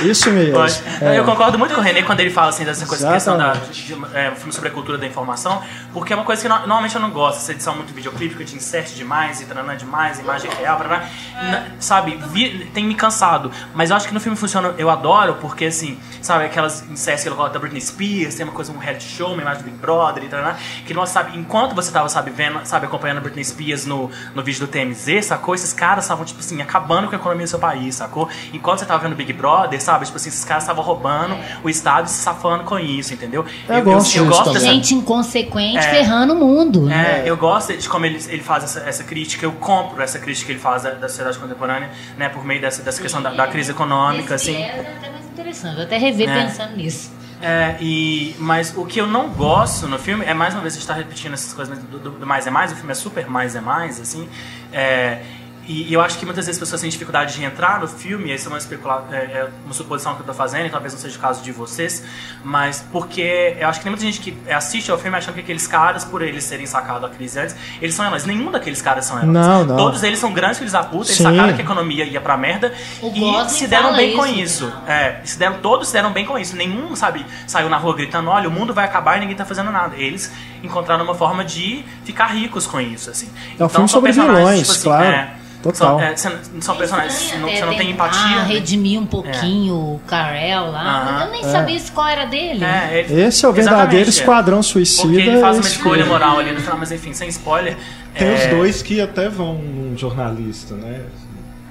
[0.02, 0.59] Isso mesmo.
[1.01, 1.18] É.
[1.18, 3.97] Eu concordo muito com o René quando ele fala assim dessa coisa, questão da de,
[4.14, 5.62] é, filme sobre a cultura da informação,
[5.93, 8.56] porque é uma coisa que no, normalmente eu não gosto, essa edição muito videoclípica, de
[8.56, 11.70] insert demais, e tranã demais, imagem real, pra, é.
[11.78, 13.51] sabe, vi, tem me cansado.
[13.74, 17.28] Mas eu acho que no filme funciona, eu adoro, porque assim, sabe, aquelas inserts que
[17.28, 19.78] ele coloca da Britney Spears, tem uma coisa, um reality show, uma imagem do Big
[19.78, 20.56] Brother e tranã,
[20.86, 24.43] que não sabe, enquanto você tava, sabe, vendo, sabe, acompanhando a Britney Spears no, no
[24.43, 25.55] vídeo do TMZ, sacou?
[25.55, 28.28] Esses caras estavam, tipo assim, acabando com a economia do seu país, sacou?
[28.52, 32.06] Enquanto você tava vendo Big Brother, sabe, tipo assim, esses caras estavam roubando o Estado
[32.06, 33.44] e se safando com isso, entendeu?
[33.68, 34.66] Eu, eu gosto, eu, eu gosto dessa...
[34.66, 36.90] Gente inconsequente é, ferrando o mundo.
[36.90, 40.46] É, eu gosto de como ele, ele faz essa, essa crítica, eu compro essa crítica
[40.46, 43.46] que ele faz da, da sociedade contemporânea, né, por meio dessa, dessa questão da, da
[43.46, 44.62] crise econômica, Esse assim.
[44.62, 46.46] É até mais interessante, vou até rever é.
[46.46, 47.16] pensando nisso.
[47.40, 50.76] É, e, mas o que eu não gosto no filme é mais uma vez a
[50.76, 53.28] gente está repetindo essas coisas do, do, do, mais é mais, o filme é super
[53.28, 54.26] mais é mais, assim.
[54.72, 55.20] É,
[55.66, 58.48] e, eu acho que muitas vezes as pessoas têm dificuldade de entrar no filme, essa
[58.48, 61.16] é uma, especula é, é uma suposição que eu estou fazendo, e talvez não seja
[61.16, 62.05] o caso de vocês,
[62.44, 65.66] mas porque eu acho que tem muita gente que assiste ao filme achando que aqueles
[65.66, 68.24] caras, por eles serem sacados a crise antes, eles são heróis.
[68.24, 69.32] Nenhum daqueles caras são heróis.
[69.32, 69.76] Não, não.
[69.76, 72.72] Todos eles são grandes filhos da puta, eles sacaram que a economia ia pra merda
[73.02, 74.72] o e se deram bem isso, com isso.
[74.86, 76.56] É, se deram, todos se deram bem com isso.
[76.56, 79.70] Nenhum, sabe, saiu na rua gritando, olha, o mundo vai acabar e ninguém tá fazendo
[79.70, 79.97] nada.
[79.97, 80.32] Eles
[80.62, 83.27] encontraram uma forma de ficar ricos com isso, assim.
[83.27, 85.05] É um então, filme sobre vilões, tipo assim, claro.
[85.05, 85.31] É,
[85.62, 85.99] Total.
[86.16, 88.20] São, é, são personagens que você não tem empatia.
[88.20, 88.55] Ah, né?
[88.55, 89.77] redimir um pouquinho é.
[89.77, 91.24] o Carell lá.
[91.24, 91.49] Eu nem é.
[91.49, 92.65] sabia qual era dele.
[92.65, 95.09] É, ele, Esse é o verdadeiro esquadrão suicida.
[95.09, 97.77] Porque ele faz uma escolha moral ali no final, mas enfim, sem spoiler.
[98.16, 101.01] Tem os é, dois que até vão num jornalista, né?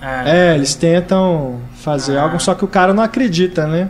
[0.02, 2.24] É, eles tentam fazer ah.
[2.24, 3.90] algo, só que o cara não acredita, né?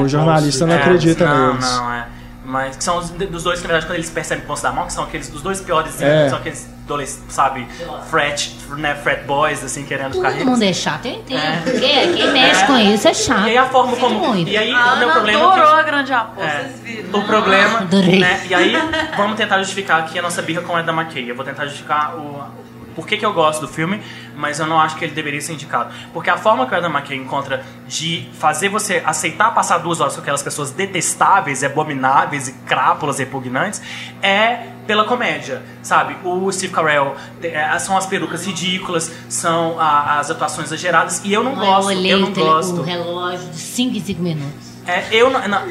[0.00, 1.70] o jornalista não acredita não, neles.
[1.70, 2.06] Não, é.
[2.52, 4.70] Mas que são os, dos dois que, na verdade, quando eles percebem o ponto da
[4.70, 6.28] mão, que são aqueles dos dois piores, é.
[6.28, 7.66] são aqueles dois, sabe,
[8.10, 10.44] fret, né, fret boys, assim, querendo ficar ricos.
[10.44, 11.38] Todo mundo é chato, eu entendo.
[11.38, 11.60] É.
[11.64, 12.66] Porque quem mexe é.
[12.66, 13.46] com isso é chato.
[13.46, 14.18] E aí a forma como...
[14.18, 14.50] Muito.
[14.50, 15.40] E aí a o meu problema...
[15.40, 17.20] É adorou que, a grande aposta, é, vocês viram.
[17.20, 17.78] O problema...
[17.78, 18.18] Adorei.
[18.20, 18.76] Né, e aí,
[19.16, 21.30] vamos tentar justificar aqui a nossa birra com a da McKay.
[21.30, 22.44] Eu vou tentar justificar o
[22.94, 24.00] por que, que eu gosto do filme,
[24.36, 25.92] mas eu não acho que ele deveria ser indicado.
[26.12, 30.14] Porque a forma que o Adam McKay encontra de fazer você aceitar passar duas horas
[30.14, 33.82] com aquelas pessoas detestáveis, abomináveis e crápulas repugnantes
[34.22, 36.16] é pela comédia, sabe?
[36.24, 41.44] O Steve Carell é, são as perucas ridículas, são a, as atuações exageradas e eu
[41.44, 42.80] não gosto, eu, eu não tele, gosto.
[42.80, 44.71] o relógio de 5 em 5 minutos.
[44.86, 45.62] É, eu não- não-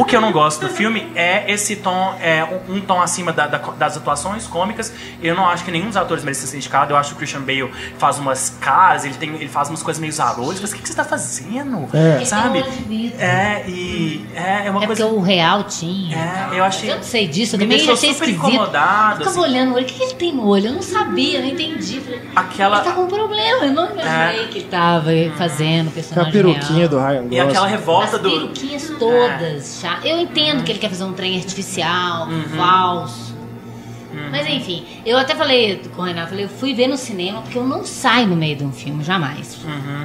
[0.00, 3.32] o que eu não gosto do filme é esse tom, é um, um tom acima
[3.32, 4.92] da- da- das atuações cômicas.
[5.22, 6.92] Eu não acho que nenhum dos atores merecia ser indicado.
[6.92, 10.00] Eu acho que o Christian Bale faz umas caras, ele, tem, ele faz umas coisas
[10.00, 10.60] meio zarolhas.
[10.60, 11.88] Mas o que, que você tá fazendo?
[11.92, 12.24] É.
[12.24, 12.64] Sabe?
[13.18, 15.04] É, e é, é uma É coisa.
[15.04, 16.16] porque o real tinha.
[16.52, 18.46] É, eu achei- Mas eu não sei disso, eu me também deixou achei super esquisito.
[18.52, 19.40] incomodado, Eu ficava assim.
[19.40, 20.66] olhando o olho, o que que ele tem no olho?
[20.68, 22.00] Eu não sabia, eu não entendi.
[22.00, 24.48] Falei, Aquela- Ele tá com um problema, eu não imaginei É.
[24.48, 26.88] que ele tava fazendo o Com a personagem peruquinha real.
[26.88, 27.64] do Ryan E aquela Gosling.
[27.64, 28.51] As revolta do.
[28.52, 30.00] Peruquinhas todas, chá.
[30.04, 33.32] Eu entendo que ele quer fazer um trem artificial, falso.
[34.30, 37.56] Mas enfim, eu até falei com o Renato, falei, eu fui ver no cinema porque
[37.56, 39.58] eu não saio no meio de um filme, jamais.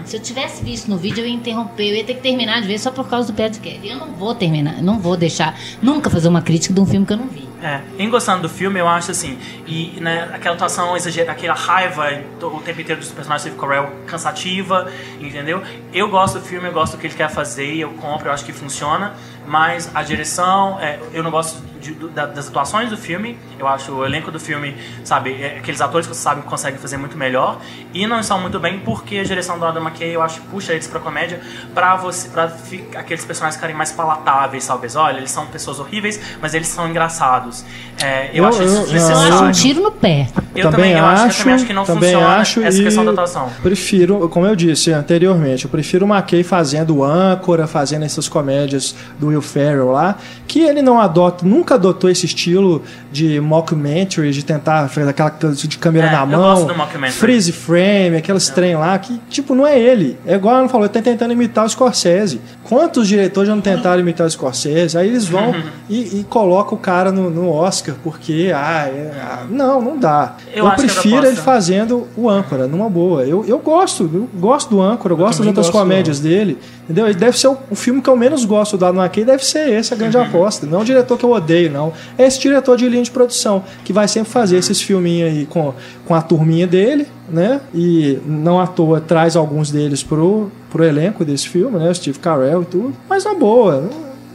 [0.06, 2.68] Se eu tivesse visto no vídeo, eu ia interromper, eu ia ter que terminar de
[2.68, 3.86] ver só por causa do podcast.
[3.86, 7.14] Eu não vou terminar, não vou deixar, nunca fazer uma crítica de um filme que
[7.14, 7.47] eu não vi.
[7.62, 12.06] É, em gostando do filme, eu acho assim, e né, aquela atuação exagerada, aquela raiva
[12.40, 15.64] o tempo inteiro dos personagens Steve Carell cansativa, entendeu?
[15.92, 18.46] Eu gosto do filme, eu gosto do que ele quer fazer, eu compro, eu acho
[18.46, 19.16] que funciona,
[19.48, 23.92] mas a direção, é, eu não gosto de- do- das atuações do filme, eu acho
[23.92, 27.18] o elenco do filme, sabe, é, aqueles atores que você sabe que conseguem fazer muito
[27.18, 27.60] melhor,
[27.94, 30.74] e não estão muito bem porque a direção do Adam McKay, eu acho que puxa
[30.74, 31.40] eles pra comédia
[31.74, 34.96] pra, você, pra fi- aqueles personagens ficarem mais palatáveis, talvez.
[34.96, 37.64] Olha, eles são pessoas horríveis, mas eles são engraçados.
[38.04, 39.34] É, eu, Eu- acho eu- isso não, Eu desnecessário.
[39.34, 40.28] acho um tiro no pé.
[40.56, 43.12] Eu também, eu acho, eu também acho que não também funciona acho essa questão da
[43.12, 43.50] atuação.
[43.62, 49.28] Prefiro, como eu disse anteriormente, eu prefiro o McKay fazendo âncora, fazendo essas comédias do
[49.28, 50.16] Will Ferrell lá,
[50.48, 52.82] que ele não adota, nunca adotou esse estilo
[53.12, 56.68] de mockumentary, de tentar fazer aquela de câmera É, na eu mão,
[57.12, 60.18] freeze frame, aqueles trem lá, que tipo, não é ele.
[60.26, 62.40] É igual ela falou, ele tá tentando imitar o Scorsese.
[62.64, 64.98] Quantos diretores já não tentaram imitar o Scorsese?
[64.98, 65.56] Aí eles vão
[65.90, 70.36] e, e colocam o cara no, no Oscar, porque, ah, é- ah, não, não dá.
[70.54, 73.24] Eu Eu, é prefiro ele fazendo o âncora, numa boa.
[73.24, 76.20] Eu, eu gosto, eu gosto do âncora, eu gosto das também outras gosto do comédias
[76.20, 76.58] dele.
[76.84, 77.06] Entendeu?
[77.06, 79.70] Ele deve ser o, o filme que eu menos gosto do Adam McKay, deve ser
[79.70, 80.24] esse, a grande Uhum.
[80.24, 80.66] aposta.
[80.66, 81.92] Não é o diretor que eu odeio, não.
[82.18, 85.74] É esse diretor de linha de produção, que vai sempre fazer esses filminhos aí com,
[86.06, 87.60] com a turminha dele, né?
[87.74, 91.94] E não à toa traz alguns deles pro, pro elenco desse filme, né?
[91.94, 92.94] Steve Carell e tudo.
[93.10, 93.90] Mas na boa,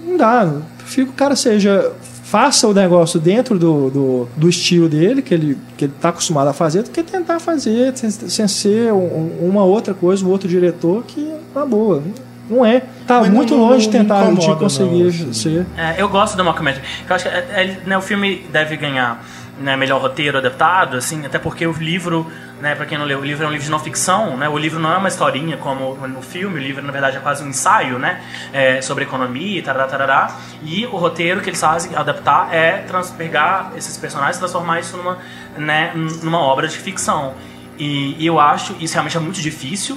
[0.06, 0.52] não, dá.
[0.78, 1.92] Prefiro que o cara seja
[2.24, 6.48] faça o negócio dentro do, do, do estilo dele, que ele, que ele tá acostumado
[6.48, 10.48] a fazer, do que tentar fazer sem, sem ser um- uma outra coisa, um outro
[10.48, 12.02] diretor que tá boa.
[12.48, 12.82] Não é.
[13.06, 15.32] Tá Mas muito não- longe de não tentar de incomoda, conseguir não, assim.
[15.32, 15.66] ser.
[15.76, 16.84] É, eu gosto do mockumentary.
[17.08, 19.22] Eu acho que é, é, né, o filme deve ganhar
[19.60, 22.26] né, melhor roteiro adaptado, assim, até porque o livro,
[22.60, 24.48] né, para quem não leu, o livro é um livro de não ficção, né?
[24.48, 27.44] O livro não é uma historinha como no filme, o livro na verdade é quase
[27.44, 28.20] um ensaio, né,
[28.52, 30.36] é, sobre economia e tarará, tarará.
[30.64, 34.96] E o roteiro que eles fazem adaptar é trans, pegar esses personagens e transformar isso
[34.96, 35.18] numa,
[35.56, 35.92] né,
[36.22, 37.34] numa obra de ficção.
[37.78, 39.96] E, e eu acho isso realmente é muito difícil.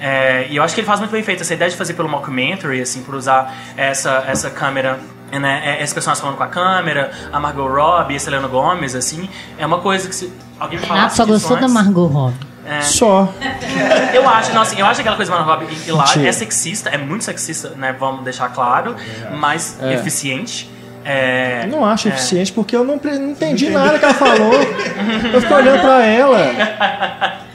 [0.00, 2.08] É, e eu acho que ele faz muito bem feito essa ideia de fazer pelo
[2.08, 4.98] mockumentary, assim, por usar essa, essa câmera,
[5.32, 9.28] né, é, esses personagens falando com a câmera, a Margot Robbie, a Selena Gomez, assim,
[9.58, 12.46] é uma coisa que se alguém me Renato só gostou da antes- Margot Robbie.
[12.64, 13.32] É, Só.
[14.12, 16.98] eu acho, não, assim, eu acho aquela coisa da Margot Robbie lá é sexista, é
[16.98, 18.94] muito sexista, né, vamos deixar claro,
[19.38, 19.94] mas É.
[19.94, 20.70] eficiente.
[21.04, 24.52] É, não acho é, eficiente porque eu não, não entendi nada que ela falou.
[25.32, 26.38] eu fico olhando pra ela.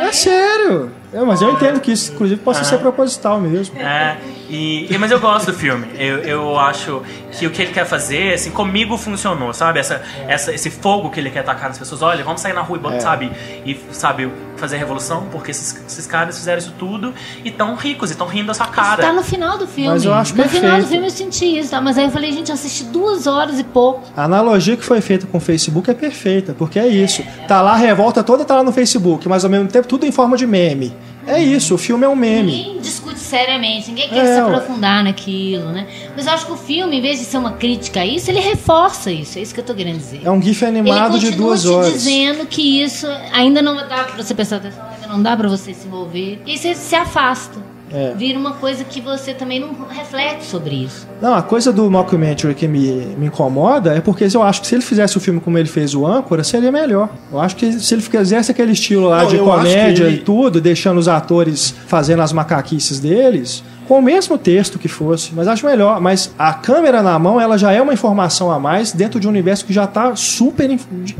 [0.00, 0.90] É sério.
[1.12, 3.78] É, mas eu entendo que isso, inclusive, possa ser proposital mesmo.
[3.78, 4.16] É,
[4.50, 5.86] e, e- mas eu gosto do filme.
[5.98, 7.02] Eu, eu acho
[7.38, 9.78] que o que ele quer fazer, assim, comigo funcionou, sabe?
[9.78, 12.02] Essa, essa, esse fogo que ele quer atacar nas pessoas.
[12.02, 13.00] Olha, vamos sair na rua e, É.
[13.00, 13.30] sabe?
[13.64, 17.14] E, sabe, fazer revolução, porque esses, esses caras fizeram isso tudo
[17.44, 19.00] e tão ricos e tão rindo da sua cara.
[19.02, 19.90] Tá no final do filme.
[19.90, 20.88] Mas eu acho no final do perfeito.
[20.88, 21.80] filme eu senti isso, tá?
[21.80, 24.02] Mas aí eu falei, gente, eu assisti duas horas e pouco.
[24.16, 27.22] A analogia que foi feita com o Facebook é perfeita, porque é isso.
[27.46, 30.12] Tá lá a revolta toda, tá lá no Facebook, mas ao mesmo tempo tudo em
[30.12, 30.94] forma de meme.
[31.30, 32.52] É isso, o filme é um meme.
[32.52, 35.86] Ninguém discute seriamente, ninguém quer É, se aprofundar naquilo, né?
[36.16, 38.40] Mas eu acho que o filme, em vez de ser uma crítica a isso, ele
[38.40, 39.38] reforça isso.
[39.38, 40.22] É isso que eu tô querendo dizer.
[40.24, 41.92] É um GIF animado ele de duas te horas.
[41.92, 45.72] dizendo que isso ainda não dá pra você prestar atenção, ainda não dá pra você
[45.72, 46.42] se envolver.
[46.46, 47.58] E você se afasta.
[47.92, 48.14] É.
[48.16, 51.08] Vira uma coisa que você também não reflete sobre isso.
[51.20, 52.88] Não, a coisa do mockumentary que me,
[53.18, 55.94] me incomoda é porque eu acho que se ele fizesse o filme como ele fez
[55.94, 57.08] o Âncora, seria melhor.
[57.32, 60.60] Eu acho que se ele fizesse aquele estilo lá Não, de comédia ele- e tudo,
[60.60, 65.66] deixando os atores fazendo as macaquices deles, com o mesmo texto que fosse, mas acho
[65.66, 66.00] melhor.
[66.00, 69.30] Mas a câmera na mão, ela já é uma informação a mais dentro de um
[69.30, 70.78] universo que já está super,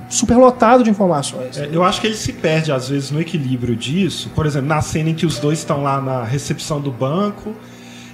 [0.09, 1.59] super lotado de informações.
[1.59, 4.30] É, eu acho que ele se perde, às vezes, no equilíbrio disso.
[4.36, 7.56] Por exemplo, na cena em que os dois estão lá na recepção do banco,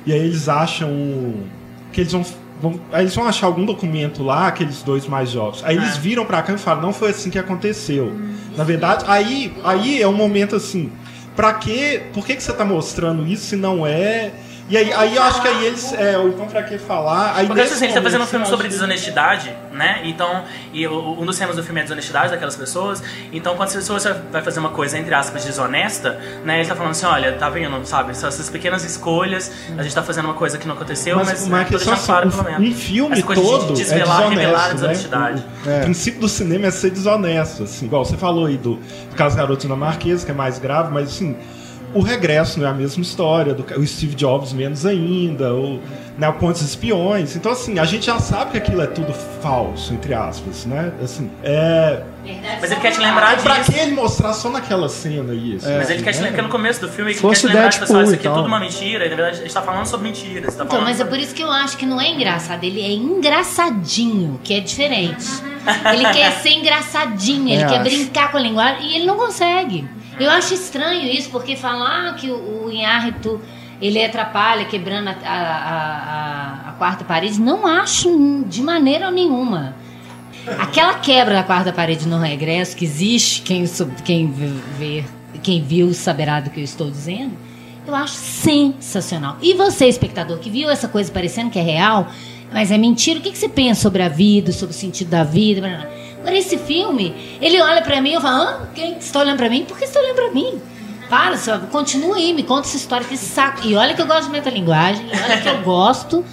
[0.07, 0.89] e aí eles acham
[1.93, 2.25] que eles vão.
[2.63, 5.63] vão- aí eles vão achar algum documento lá, aqueles dois mais jovens.
[5.67, 8.11] Aí eles viram pra cá e falam, não foi assim que aconteceu.
[8.57, 10.91] Na verdade, aí, aí é um momento assim.
[11.37, 12.05] Pra quê?
[12.15, 14.33] Por que, que você tá mostrando isso se não é
[14.69, 15.93] E aí, aí eu acho que aí eles.
[15.93, 17.35] É, ou então pra que falar.
[17.37, 20.01] Aí Porque assim, ele tá fazendo um filme sobre desonestidade, né?
[20.05, 23.01] Então, e o- um dos temas do filme é a desonestidade daquelas pessoas.
[23.33, 26.59] Então, quando as pessoas vai fazer uma coisa, entre aspas, desonesta, né?
[26.61, 28.17] Ele tá falando assim, olha, tá vendo, sabe?
[28.17, 31.43] São essas pequenas escolhas, a gente tá fazendo uma coisa que não aconteceu, mas, Mas,
[31.47, 32.69] né, mas tô deixando claro, assim, pelo menos.
[32.69, 35.45] um filme coisa de todo desvelar, é revelar a desonesto, desonestidade.
[35.65, 35.77] né?
[35.77, 39.15] O, o princípio do cinema é ser desonesto, assim, igual você falou aí do, do
[39.17, 41.37] caso Garoto Dinamarquesa, que é mais grave, mas assim,
[41.97, 45.81] o regresso não é a mesma história, do, o Steve Jobs menos ainda, o,
[46.19, 47.35] né, o Pontes Espiões.
[47.37, 49.13] Então, assim, a gente já sabe que aquilo é tudo
[49.43, 50.93] falso, entre aspas, né?
[51.03, 52.03] Assim, é,
[52.61, 53.73] Mas ele quer te lembrar pra disso.
[53.73, 55.57] que ele mostrar só naquela cena aí?
[55.57, 56.25] assim, Mas ele quer te né?
[56.25, 58.31] lembrar, porque no começo do filme ele quer Fosse te lembrar pessoal, isso aqui é
[58.31, 60.55] tudo uma mentira, e na verdade a gente tá falando sobre mentiras.
[60.55, 62.91] Tá Então, mas é por isso que eu acho que não é engraçado, ele é
[62.93, 65.27] engraçadinho, que é diferente.
[65.93, 67.83] Ele quer ser engraçadinho, ele É, quer acho.
[67.83, 69.85] brincar com a linguagem e ele não consegue.
[70.19, 73.41] Eu acho estranho isso, porque falam ah, que o, o Inhárrito
[73.81, 75.37] ele atrapalha, quebrando a, a,
[76.67, 77.41] a- a quarta parede.
[77.41, 79.75] Não acho de maneira nenhuma.
[80.59, 83.67] Aquela quebra da quarta parede no regresso que existe, quem,
[84.05, 84.31] quem
[84.79, 85.05] vê,
[85.43, 87.33] quem viu saberá do que eu estou dizendo.
[87.87, 89.37] Eu acho sensacional.
[89.43, 92.09] E você, espectador, que viu essa coisa parecendo que é real,
[92.53, 95.25] mas é mentira, o que, que você pensa sobre a vida, sobre o sentido da
[95.25, 95.89] vida?
[96.35, 98.69] Esse filme, ele olha pra mim e eu falo, Hã?
[98.75, 99.65] quem que está olhando pra mim?
[99.65, 100.61] Por que você está olhando pra mim?
[101.09, 103.67] Para, só, continua aí, me conta essa história, que saco.
[103.67, 106.25] E olha que eu gosto de metalinguagem, e olha que eu gosto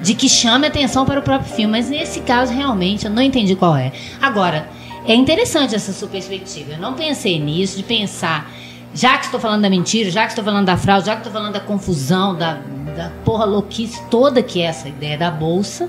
[0.00, 3.54] de que chame atenção para o próprio filme, mas nesse caso, realmente, eu não entendi
[3.56, 3.92] qual é.
[4.20, 4.68] Agora,
[5.06, 6.72] é interessante essa sua perspectiva.
[6.72, 8.50] Eu não pensei nisso, de pensar,
[8.94, 11.32] já que estou falando da mentira, já que estou falando da fraude, já que estou
[11.32, 12.58] falando da confusão, da,
[12.96, 15.88] da porra louquice toda que é essa ideia da bolsa.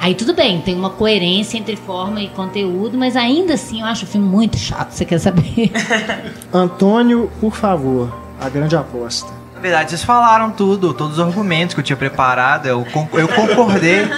[0.00, 4.04] Aí tudo bem, tem uma coerência entre forma e conteúdo, mas ainda assim eu acho
[4.04, 5.72] o filme muito chato, você quer saber?
[6.52, 9.38] Antônio, por favor, a grande aposta.
[9.54, 12.66] Na verdade, vocês falaram tudo, todos os argumentos que eu tinha preparado.
[12.66, 14.08] Eu, eu concordei.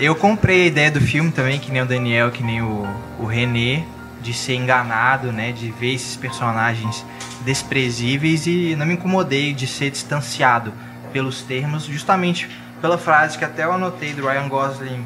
[0.00, 2.86] Eu comprei a ideia do filme também, que nem o Daniel, que nem o,
[3.18, 3.84] o René,
[4.22, 5.52] de ser enganado, né?
[5.52, 7.04] De ver esses personagens
[7.44, 10.72] desprezíveis e não me incomodei de ser distanciado
[11.12, 12.48] pelos termos, justamente
[12.80, 15.04] pela frase que até eu anotei do Ryan Gosling,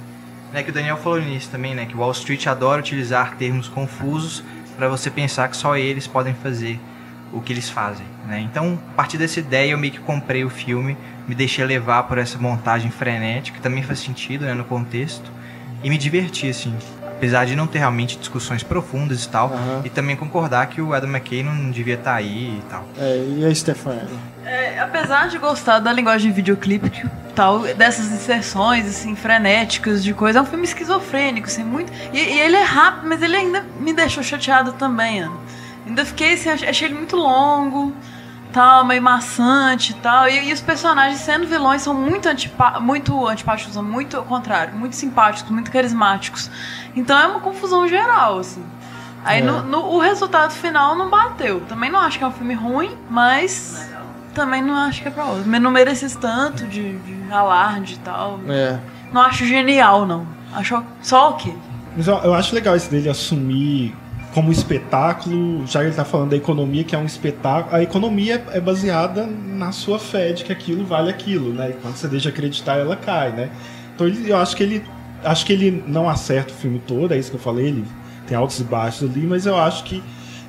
[0.52, 0.62] né?
[0.62, 1.86] Que o Daniel falou nisso também, né?
[1.86, 4.42] Que Wall Street adora utilizar termos confusos
[4.76, 6.78] para você pensar que só eles podem fazer
[7.32, 8.40] o que eles fazem, né?
[8.40, 10.96] Então, a partir dessa ideia, eu meio que comprei o filme,
[11.28, 15.30] me deixei levar por essa montagem frenética, que também faz sentido, né, no contexto,
[15.82, 16.74] e me diverti, assim.
[17.06, 19.82] Apesar de não ter realmente discussões profundas e tal, Aham.
[19.84, 22.84] e também concordar que o Adam McKay não devia estar aí e tal.
[22.98, 24.08] É, e a Stefania?
[24.44, 30.12] É, apesar de gostar da linguagem de videoclipe que tal, dessas inserções assim frenéticas de
[30.14, 31.92] coisa, é um filme esquizofrênico, assim, muito.
[32.12, 35.36] E, e ele é rápido, mas ele ainda me deixou chateado também, Ana.
[35.86, 37.92] Ainda fiquei assim, ach- achei ele muito longo,
[38.52, 40.28] tal, meio maçante e tal.
[40.28, 44.94] E, e os personagens sendo vilões são muito, antipa muito antipáticos, muito ao contrário, muito
[44.96, 46.50] simpáticos, muito carismáticos.
[46.94, 48.64] Então é uma confusão geral, assim.
[49.24, 49.42] Aí É.
[49.42, 51.60] no, no- o resultado final não bateu.
[51.68, 53.88] Também não acho que é um filme ruim, mas
[54.40, 55.44] também não acho que é pra outro.
[55.46, 58.40] Mas Não mereces tanto de, de alarde e tal.
[58.48, 58.78] É.
[59.12, 60.26] Não acho genial, não.
[60.54, 61.52] Acho só o quê?
[61.94, 63.94] Mas eu, eu acho legal esse dele assumir
[64.32, 67.76] como espetáculo, já que ele tá falando da economia, que é um espetáculo.
[67.76, 71.70] A economia é baseada na sua fé de que aquilo vale aquilo, né?
[71.70, 73.50] E quando você deixa de acreditar, ela cai, né?
[73.94, 74.84] Então ele, eu acho que ele.
[75.22, 77.84] Acho que ele não acerta o filme todo, é isso que eu falei, ele
[78.26, 80.02] tem altos e baixos ali, mas eu acho que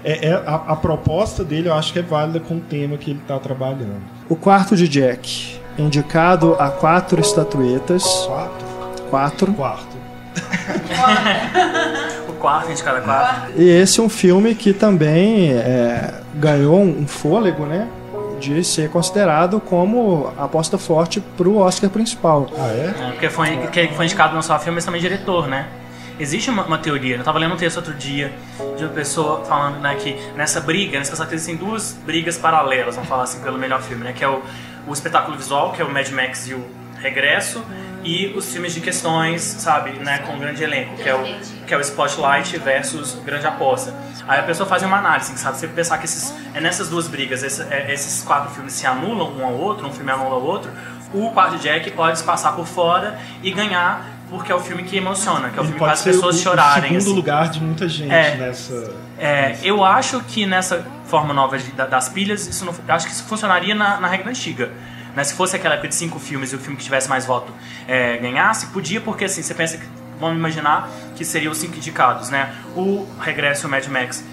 [0.04, 3.12] é, é- a, a proposta dele eu acho que é válida com o tema que
[3.12, 4.02] ele tá trabalhando.
[4.30, 8.04] O quarto de Jack, indicado a quatro estatuetas.
[8.28, 8.68] Quatro?
[9.10, 9.54] Quatro.
[9.54, 9.98] Quarto.
[12.30, 13.52] O quarto de cada quarto.
[13.56, 17.88] E esse é um filme que também é, ganhou um fôlego, né?
[18.40, 22.48] De ser considerado como aposta forte pro Oscar principal.
[22.58, 22.94] Ah, é?
[23.00, 25.68] É, porque foi, que foi indicado não só a filme, mas também diretor, né?
[26.20, 28.32] Existe uma, uma teoria, eu tava lendo um texto outro dia
[28.78, 33.10] de uma pessoa falando né, que nessa briga, nessa pessoa existem duas brigas paralelas, vamos
[33.10, 34.14] falar assim, pelo melhor filme, né?
[34.14, 34.42] Que é o,
[34.88, 36.64] o espetáculo visual, que é o Mad Max e o
[37.00, 37.64] Regresso,
[38.04, 41.24] e os filmes de questões, sabe, né, com grande elenco, que é o,
[41.68, 43.94] que é o Spotlight versus Grande Aposta.
[44.28, 45.58] Aí a pessoa faz uma análise, sabe?
[45.58, 49.32] Você pensar que esses, é nessas duas brigas, esse- é, esses quatro filmes se anulam
[49.38, 50.72] um ao outro, um filme anula o outro,
[51.14, 54.98] o de Jack pode se passar por fora e ganhar porque é o filme que
[54.98, 56.84] emociona, que é o Ele filme que faz as pessoas o, chorarem.
[56.98, 57.14] o segundo assim.
[57.16, 58.36] lugar de muita gente É.
[58.38, 58.96] nessa.
[59.20, 63.12] É, eu acho que nessa forma nova de- da- das pilhas, isso não, acho que
[63.12, 64.72] isso funcionaria na, na regra antiga.
[65.16, 65.24] Né?
[65.26, 67.54] Se fosse aquela época de cinco filmes e o filme que tivesse mais voto
[67.88, 69.86] é, ganhasse, podia, porque assim, você pensa que,
[70.20, 72.54] vamos imaginar que seriam os cinco indicados, né?
[72.76, 74.24] O Regresso e o Mad Max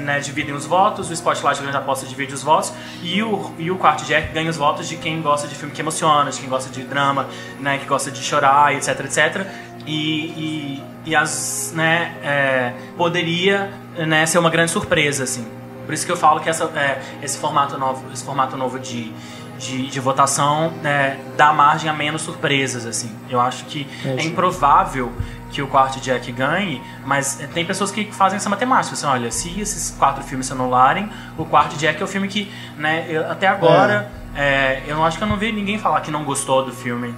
[0.00, 2.72] né, dividem os votos, o Spotlight Grande Aposta divide os votos,
[3.02, 5.80] e o, e o Quarto Jack ganha os votos de quem gosta de filme que
[5.80, 7.28] emociona, de quem gosta de drama,
[7.60, 9.46] né, que gosta de chorar, etc, etc.
[9.86, 15.46] E, e, e as, né, é, poderia né, ser uma grande surpresa, assim.
[15.86, 19.10] Por isso que eu falo que essa, é, esse formato novo, esse formato novo de,
[19.58, 23.10] de, de votação né, dá margem a menos surpresas, assim.
[23.28, 25.12] Eu acho que É, é improvável
[25.50, 28.94] que o quarto Jack ganhe, mas tem pessoas que fazem essa matemática.
[28.94, 32.50] Assim, olha, se esses quatro filmes se anularem, o quarto Jack é o filme que,
[32.76, 36.10] né, eu- até agora, é, eu não acho que eu não vi ninguém falar que
[36.10, 37.14] não gostou do filme.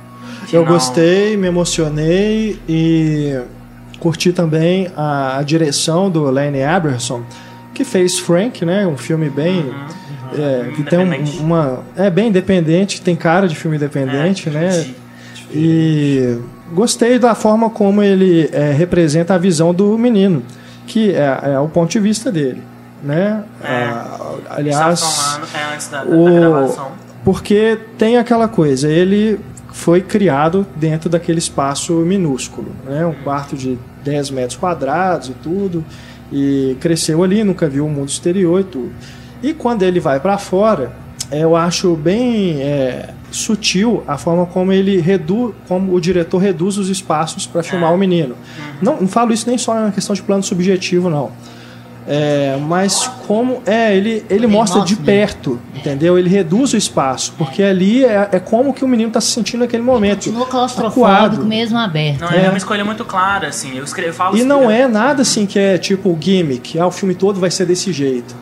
[0.53, 3.41] Eu não- gostei, me emocionei e
[3.99, 7.23] curti também a, a direção do Lane Aberson,
[7.75, 8.87] que fez Frank, né?
[8.87, 9.75] Um filme bem.
[10.33, 11.83] é, que tem um- uma.
[11.97, 14.95] É bem independente, tem cara de filme independente, É, né?
[15.53, 16.39] E
[16.73, 20.43] gostei da forma como ele é, representa a visão do menino,
[20.87, 22.63] que é, é o ponto de vista dele,
[23.03, 23.43] né?
[23.63, 23.67] É.
[23.85, 26.89] Ah, aliás, falando, é, antes da, da o- gravação.
[27.25, 29.39] porque tem aquela coisa, ele
[29.73, 33.05] foi criado dentro daquele espaço minúsculo, né?
[33.07, 35.85] Um quarto de 10 metros quadrados e tudo,
[36.33, 38.93] e cresceu ali, nunca viu o mundo exterior e tudo.
[39.43, 40.93] E quando ele vai para fora,
[41.31, 46.89] eu acho bem é, sutil a forma como ele reduz, como o diretor reduz os
[46.89, 48.35] espaços para filmar o menino.
[48.83, 51.31] Não, não falo isso nem só na questão de plano subjetivo, não.
[52.09, 55.03] É, mas como é ele ele mostra de né?
[55.05, 56.19] perto, entendeu?
[56.19, 59.61] Ele reduz o espaço, porque ali é, é como que o menino está se sentindo
[59.61, 60.25] naquele momento.
[60.25, 62.23] Continua claustrofóbico mesmo aberto.
[62.23, 62.47] Não, É.
[62.47, 63.77] é uma escolha muito clara, assim.
[63.77, 66.91] Eu, escrevo, eu falo E não é nada assim que é tipo gimmick, ah, o
[66.91, 68.35] filme todo vai ser desse jeito.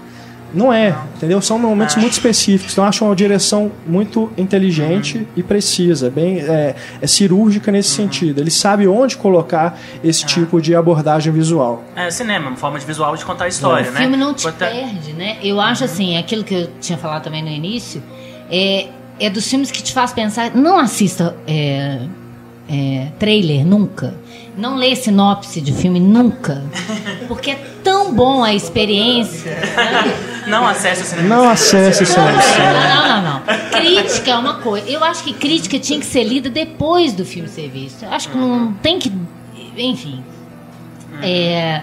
[0.55, 1.41] Não é, entendeu?
[1.43, 2.01] São momentos É.
[2.01, 2.73] muito específicos.
[2.73, 5.27] Então, eu acho uma direção muito inteligente Uhum.
[5.37, 8.07] e precisa, bem é, é cirúrgica nesse Uhum.
[8.07, 8.41] sentido.
[8.41, 11.85] Ele sabe onde colocar esse tipo de abordagem visual.
[11.95, 14.01] É cinema, uma forma de visual de contar a história, o né?
[14.01, 15.37] filme não te Bota- perde, né?
[15.43, 18.03] Eu acho assim, aquilo que eu tinha falado também no início,
[18.51, 18.87] é,
[19.21, 20.55] é dos filmes que te faz pensar.
[20.55, 22.01] Não assista é,
[22.71, 24.15] é, trailer nunca.
[24.57, 26.65] Não lê sinopse de filme nunca.
[27.29, 29.57] Porque é tão bom a experiência.
[30.49, 31.29] Não acesse o cinema.
[31.29, 33.43] Não acesse esse Não, não, não, não.
[33.71, 34.89] Crítica é uma coisa.
[34.89, 38.05] Eu acho que crítica tinha que ser lida depois do filme ser visto.
[38.05, 39.13] Eu acho que não tem que.
[39.77, 40.25] Enfim.
[41.23, 41.83] É,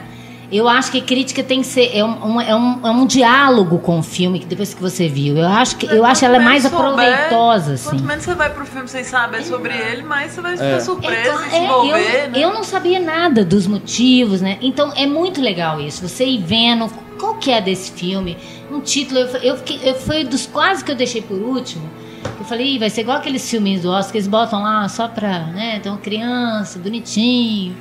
[0.51, 1.91] eu acho que crítica tem que ser.
[1.95, 5.37] É um, é, um, é um diálogo com o filme que depois que você viu.
[5.37, 7.89] Eu acho que eu acho ela mais Quanto menos souber, aproveitosa, assim.
[7.89, 10.57] Quanto menos você vai pro filme sem saber sobre ele, mais você vai É.
[10.57, 12.31] ficar surpreso Então, e se é, envolver, eu, né?
[12.35, 14.57] eu não sabia nada dos motivos, né?
[14.61, 16.07] Então é muito legal isso.
[16.07, 18.37] Você ir vendo qual que é desse filme,
[18.71, 19.19] um título.
[19.19, 21.89] Eu, eu, fiquei, eu foi dos quase que eu deixei por último.
[22.39, 25.39] Eu falei, "Ih, vai ser igual aqueles filmes do Oscar eles botam lá só pra,
[25.47, 25.81] né?
[25.85, 27.75] Uma criança, bonitinho.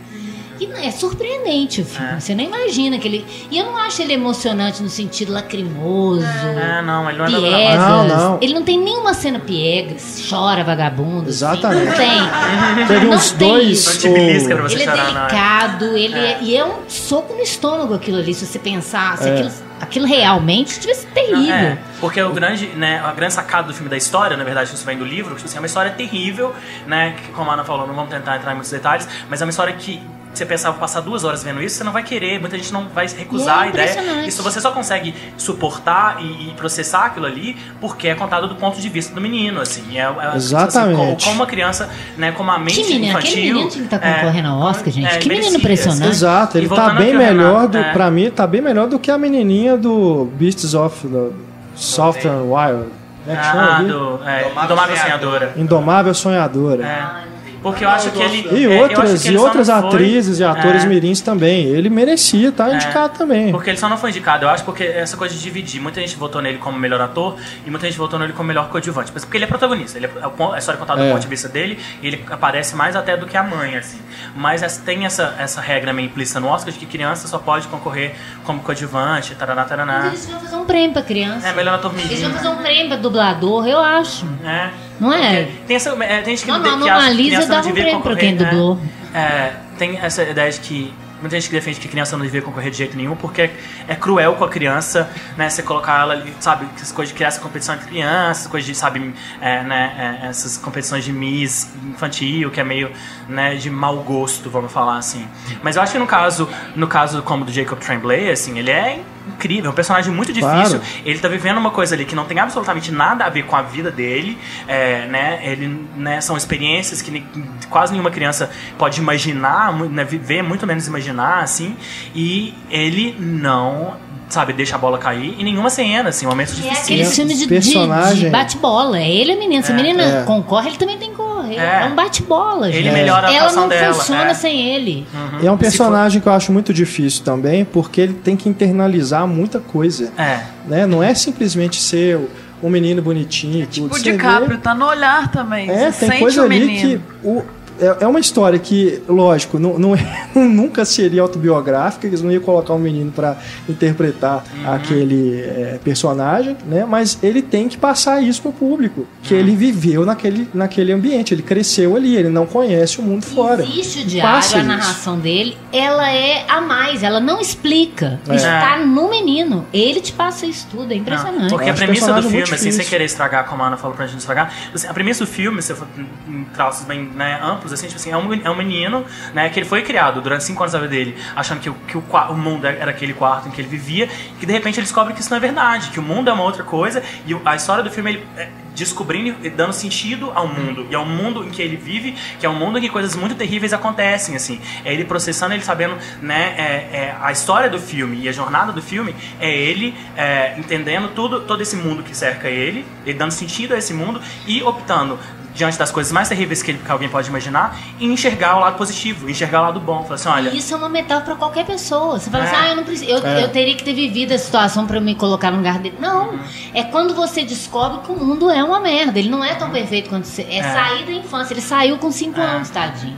[0.61, 2.13] E é surpreendente o filme.
[2.13, 2.21] É.
[2.21, 3.27] Você não imagina que ele.
[3.51, 6.25] E eu não acho ele emocionante no sentido lacrimoso.
[6.25, 7.77] É, não, ele não é Piegas.
[7.79, 8.39] Não, não.
[8.41, 11.23] Ele não tem nenhuma cena piegas, chora vagabundo.
[11.23, 11.29] assim.
[11.31, 11.87] Exatamente.
[11.87, 12.87] Não tem.
[12.87, 13.69] Teve Não uns tem dois.
[13.69, 13.91] isso.
[13.91, 14.95] Não te belisca pra você Ele é não.
[15.05, 16.25] delicado, ele é.
[16.25, 16.39] É.
[16.43, 19.19] e é um soco no estômago aquilo ali, se você pensar.
[19.19, 19.33] Se É.
[19.35, 19.51] aquilo,
[19.81, 21.55] aquilo realmente tivesse Não, terrível.
[21.55, 24.85] É, porque o grande, né, a grande sacada do filme da história, na verdade, isso
[24.85, 26.55] vem do livro, tipo assim, é uma história terrível,
[26.87, 29.45] né, que, como a Ana falou, não vamos tentar entrar em muitos detalhes, mas é
[29.45, 30.01] uma história que
[30.39, 33.07] você pensava passar duas horas vendo isso, você não vai querer, muita gente não vai
[33.07, 34.27] recusar E é a ideia.
[34.27, 38.81] Isso você só consegue suportar e, e processar aquilo ali porque é contado do ponto
[38.81, 39.99] de vista do menino, assim.
[39.99, 40.95] É, é, Exatamente.
[40.95, 43.31] Assim, como, como uma criança, né, como a mente Que menino, infantil...
[43.31, 45.07] aquele menino que estar é, concorrendo ao Oscar, gente.
[45.07, 46.09] é, que menino merecia, impressionante.
[46.11, 47.79] Exato, ele tá bem melhor Renato, do.
[47.79, 47.93] é.
[47.93, 52.89] Pra mim, tá bem melhor do que a menininha do Beasts of the Wild.
[53.27, 54.97] É que chama Ah, do, é, Indomável.
[54.97, 55.53] Sonhadora.
[55.57, 56.85] Indomável Sonhadora.
[56.85, 57.34] É.
[57.65, 58.47] Porque eu acho que ele.
[58.53, 61.65] E é, outras, e outras não foi- atrizes e atores é, mirins também.
[61.67, 63.51] Ele merecia estar indicado também.
[63.51, 65.81] Porque ele só não foi indicado, eu acho, porque essa coisa de dividir.
[65.81, 67.37] Muita gente votou nele como melhor ator
[67.67, 69.11] e muita gente votou nele como melhor coadjuvante.
[69.15, 71.07] Mas porque ele é protagonista, ele é, é a história é contada É.
[71.07, 73.99] do ponto de vista dele e ele aparece mais até do que a mãe, assim.
[74.37, 77.67] Mas essa- tem essa, essa regra meio implícita no Oscar de que criança só pode
[77.69, 80.07] concorrer como coadjuvante, taraná, Mas taraná.
[80.09, 81.49] eles vão fazer um prêmio pra criança.
[81.49, 82.35] É, melhor ator Eles vão menino.
[82.35, 84.27] fazer um prêmio pra dublador, eu acho.
[84.45, 84.69] É.
[85.01, 85.49] Não é?
[85.67, 87.69] Tem, essa, é, tem gente que, Não, que não, acha que normaliza criança não dava
[87.69, 88.79] um prêmio pra quem dublou.
[89.13, 92.43] É, é, tem essa ideia de que muita gente que defende que criança não devia
[92.43, 93.51] concorrer de jeito nenhum porque
[93.89, 95.49] é cruel com a criança, né?
[95.49, 98.75] Você colocar ela ali, sabe, essas coisas de criar essa competição entre crianças, coisas de,
[98.75, 102.91] sabe, é, né, é, essas competições de Miss infantil, que é meio,
[103.29, 105.27] né, de mau gosto, vamos falar assim.
[105.63, 109.01] Mas eu acho que no caso, no caso como do Jacob Tremblay, assim, ele é
[109.29, 110.79] incrível, é um personagem muito difícil.
[110.79, 110.83] Claro.
[111.05, 113.63] Ele tá vivendo uma coisa ali que não tem absolutamente nada a ver com a
[113.63, 115.41] vida dele, é, né?
[115.43, 117.25] Ele, né, são experiências que
[117.71, 121.77] quase nenhuma criança pode imaginar, né, viver, muito menos imaginar, assim.
[122.15, 123.97] E ele não
[124.35, 126.83] sabe, deixa a bola cair, e nenhuma cena, assim, momentos É difíceis.
[126.83, 128.99] aquele filme de, de- personagem- de bate-bola.
[129.01, 129.63] É ele a menina.
[129.63, 130.23] Se a menina é.
[130.25, 131.57] concorre, ele também tem que correr.
[131.57, 131.83] É.
[131.83, 134.35] É, um bate-bola, Ele melhora a Ela não dela, funciona é.
[134.35, 135.07] sem ele.
[135.43, 139.61] É um personagem que eu acho muito difícil também, porque ele tem que internalizar muita
[139.61, 140.13] coisa.
[140.19, 140.41] É.
[140.67, 140.87] Né?
[140.87, 142.19] Não é simplesmente ser
[142.63, 143.93] um menino bonitinho e tudo.
[143.93, 145.69] O vê- DiCaprio tá no olhar também.
[145.71, 147.01] É, Você tem sente coisa o ali menino.
[147.23, 147.27] que.
[147.29, 147.43] O,
[147.85, 152.43] é, é uma história que, lógico, não, não é- nunca seria autobiográfica, eles não iam
[152.43, 153.37] colocar um menino para
[153.69, 154.73] interpretar Uhum.
[154.73, 156.85] aquele é, personagem, né?
[156.89, 159.41] Mas ele tem que passar isso pro público, que Uhum.
[159.41, 163.63] ele viveu naquele, naquele ambiente, ele cresceu ali, ele não conhece o mundo fora.
[163.63, 164.63] Existe o Passa diário, a isso.
[164.67, 168.21] narração dele, ela é a mais, ela não explica.
[168.29, 168.35] É.
[168.37, 169.67] Está no menino.
[169.73, 171.51] Ele te passa isso tudo, é Não, impressionante.
[171.51, 173.97] porque Eu a premissa do personagem filme, assim, sem querer estragar, como a Ana falou
[173.97, 176.85] pra gente não estragar, assim, a premissa do filme, se eu for em- em traços
[176.87, 179.83] bem né, amplos, assim, tipo assim, é um, é um menino, né, que ele foi
[179.83, 182.91] criado durante cinco anos da vida dele, achando que, o, que o, o mundo era
[182.91, 185.41] aquele quarto em que ele vivia, que de repente ele descobre que isso não é
[185.41, 188.49] verdade, que o mundo é uma outra coisa, e a história do filme, ele é,
[188.75, 192.49] descobrindo e dando sentido ao mundo, e ao mundo em que ele vive, que é
[192.49, 194.61] um mundo em que coisas muito terríveis acontecem, assim.
[194.85, 198.73] É ele processando, ele sabendo, né, é, é, a história do filme e a jornada
[198.73, 203.31] do filme é ele é, entendendo tudo, todo esse mundo que cerca ele, ele dando
[203.31, 205.19] sentido a esse mundo e optando
[205.55, 208.77] diante das coisas mais terríveis que, ele- que alguém pode imaginar e enxergar o lado
[208.77, 210.03] positivo, enxergar o lado bom.
[210.03, 212.19] Falar assim, olha, E Isso é uma metáfora pra qualquer pessoa.
[212.19, 212.47] Você fala É.
[212.49, 213.11] assim, ah, eu não preciso.
[213.11, 213.45] Eu, É.
[213.45, 215.97] eu teria que ter vivido a situação pra eu me colocar no lugar dele.
[216.01, 216.35] Não.
[216.75, 219.19] É quando você descobre que o mundo é uma merda.
[219.19, 220.43] Ele não é tão perfeito quanto você.
[220.43, 220.63] É, É.
[220.63, 221.55] sair da infância.
[221.55, 222.45] Ele saiu com 5 É.
[222.45, 223.17] anos, tadinho.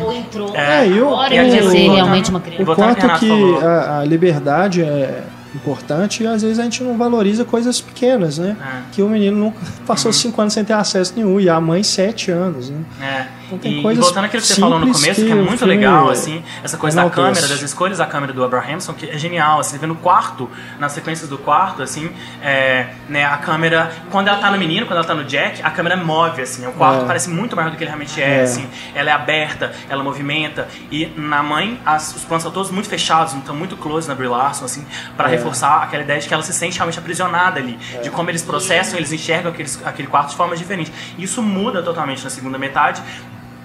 [0.00, 0.54] Ou entrou.
[0.54, 2.64] É, o- Agora e ele vai ser realmente uma O criança.
[2.64, 3.60] Que quanto o que falou.
[3.66, 5.22] a, a liberdade é
[5.54, 8.56] importante e às vezes a gente não valoriza coisas pequenas, né?
[8.60, 8.82] É.
[8.92, 10.12] Que o menino nunca passou Uhum.
[10.12, 12.80] cinco anos sem ter acesso nenhum e a mãe sete anos, né?
[13.00, 13.26] É.
[13.46, 15.34] Então tem e, e coisas voltando àquilo que você falou no começo, que, que é
[15.34, 19.18] muito legal, assim, essa coisa da câmera, das escolhas da câmera do Abrahamson, que é
[19.18, 20.48] genial, assim, você vê no quarto,
[20.78, 22.10] nas sequências do quarto, assim,
[22.42, 25.70] é, né, a câmera, quando ela tá no menino, quando ela tá no Jack, a
[25.70, 27.06] câmera move, assim, o quarto É.
[27.06, 28.42] parece muito maior do que ele realmente é, É.
[28.42, 32.88] assim, ela é aberta, ela movimenta, e na mãe, as- os planos são todos muito
[32.88, 35.32] fechados, estão muito close na Brie Larson, assim, para É.
[35.42, 38.98] reforçar aquela ideia de que ela se sente realmente aprisionada ali, de como eles processam,
[38.98, 40.92] eles enxergam aqueles, aquele quarto de formas diferentes.
[41.18, 43.02] Isso muda totalmente na segunda metade,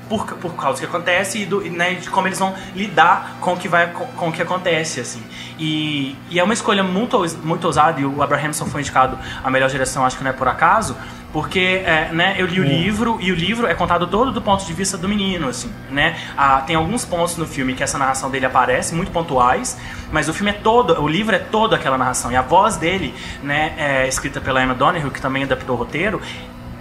[0.09, 3.53] por, por causa do que acontece e, do, né, de como eles vão lidar com
[3.53, 5.21] o que vai com, com o que acontece assim.
[5.59, 9.69] E, e é uma escolha muito muito ousada e o Abrahamson foi indicado a melhor
[9.69, 10.95] direção acho que não é por acaso
[11.33, 14.65] porque é, né, eu li o livro e o livro é contado todo do ponto
[14.65, 16.17] de vista do menino assim né.
[16.37, 19.77] Ah, tem alguns pontos no filme que essa narração dele aparece muito pontuais
[20.11, 22.31] mas o filme é todo o livro é todo aquela narração.
[22.31, 26.21] E a voz dele né é escrita pela Emma Donoghue que também adaptou o roteiro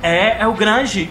[0.03, 1.11] é, é o grande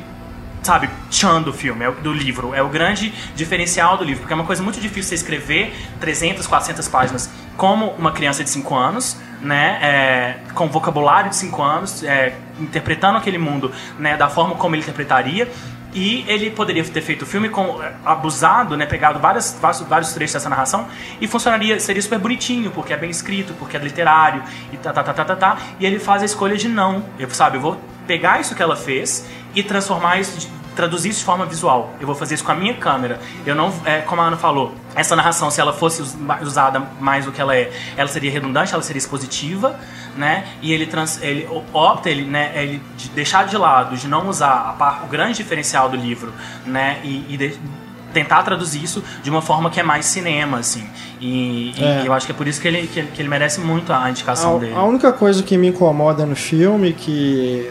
[0.66, 2.54] sabe, tchan do filme, é do livro.
[2.54, 6.48] É o grande diferencial do livro, porque é uma coisa muito difícil você escrever 300,
[6.48, 12.04] 400 páginas como uma criança de 5 anos, né, é, com vocabulário de 5 anos,
[12.04, 15.50] é, interpretando aquele mundo, né, da forma como ele interpretaria.
[15.94, 20.14] E ele poderia ter feito o filme com é, abusado, né, pegado várias, vários, vários
[20.14, 20.88] trechos dessa narração
[21.22, 25.04] e funcionaria, seria super bonitinho, porque é bem escrito, porque é literário e tá, tá,
[25.04, 25.58] tá, tá, tá, tá.
[25.80, 27.06] E ele faz a escolha de não.
[27.18, 31.20] Eu, sabe, eu vou pegar isso que ela fez e transformar isso, de- traduzir isso
[31.20, 31.94] de forma visual.
[32.02, 33.18] Eu vou fazer isso com a minha câmera.
[33.46, 37.24] Eu não, é, como a Ana falou, essa narração, se ela fosse us- usada mais
[37.24, 39.80] do que ela é, ela seria redundante, ela seria expositiva,
[40.18, 40.46] né?
[40.62, 44.76] E ele, trans, ele opta, ele, né, ele de deixar de lado, de não usar
[44.78, 46.34] par, o grande diferencial do livro,
[46.66, 47.00] né?
[47.06, 47.58] E, e de-
[48.14, 50.86] tentar traduzir isso de uma forma que é mais cinema, assim.
[51.22, 52.04] E, e É.
[52.06, 54.58] eu acho que é por isso que ele, que que ele merece muito a indicação
[54.60, 54.74] dele.
[54.74, 57.70] A, a única coisa que me incomoda no filme, que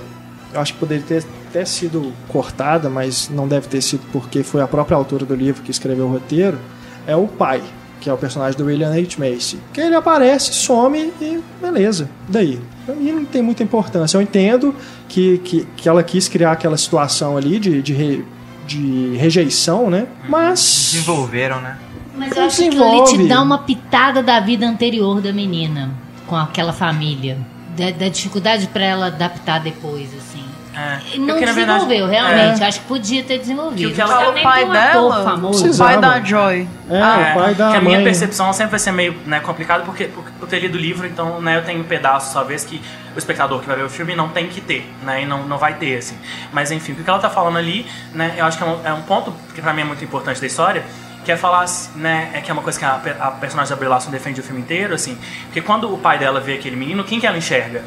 [0.54, 4.60] eu acho que poderia ter até sido cortada, mas não deve ter sido porque foi
[4.62, 6.58] a própria autora do livro que escreveu o roteiro,
[7.06, 7.62] é o pai,
[8.00, 9.16] que é o personagem do William H.
[9.18, 9.58] Macy.
[9.72, 12.08] Que ele aparece, some e beleza.
[12.28, 12.60] Daí.
[12.86, 14.16] Pra mim não tem muita importância.
[14.16, 14.74] Eu entendo
[15.08, 18.24] que, que, que ela quis criar aquela situação ali de, de, re-
[18.66, 20.06] de rejeição, né?
[20.28, 20.90] Mas.
[20.92, 21.78] Desenvolveram, né?
[22.16, 25.90] Mas eu acho que ele te dá uma pitada da vida anterior da menina
[26.26, 27.38] com aquela família.
[27.76, 30.44] Da, da dificuldade pra ela adaptar depois, assim.
[30.76, 31.16] É.
[31.18, 32.60] Não Porque, na verdade, desenvolveu, realmente.
[32.62, 32.66] é.
[32.66, 33.76] Acho que podia ter desenvolvido.
[33.78, 35.70] Que o que ela- o nem pai um dela, famoso.
[35.70, 36.68] o pai da Joy.
[36.90, 38.04] É, Ah, o pai da que a minha mãe.
[38.04, 41.40] percepção sempre vai ser meio né, complicado porque, porque eu ter lido o livro, então
[41.40, 42.82] né, eu tenho pedaços, talvez, que
[43.14, 45.22] o espectador que vai ver o filme não tem que ter, né?
[45.22, 46.16] E não, não vai ter, assim.
[46.52, 48.34] Mas enfim, o que ela tá falando ali, né?
[48.36, 50.46] Eu acho que é um, é um ponto que pra mim é muito importante da
[50.48, 50.84] história,
[51.24, 51.64] que é falar,
[51.96, 52.30] né?
[52.34, 54.60] É que é uma coisa que a, a personagem da Brie Larson defende o filme
[54.60, 55.16] inteiro, assim.
[55.46, 57.82] Porque quando o pai dela vê aquele menino, quem que ela enxerga?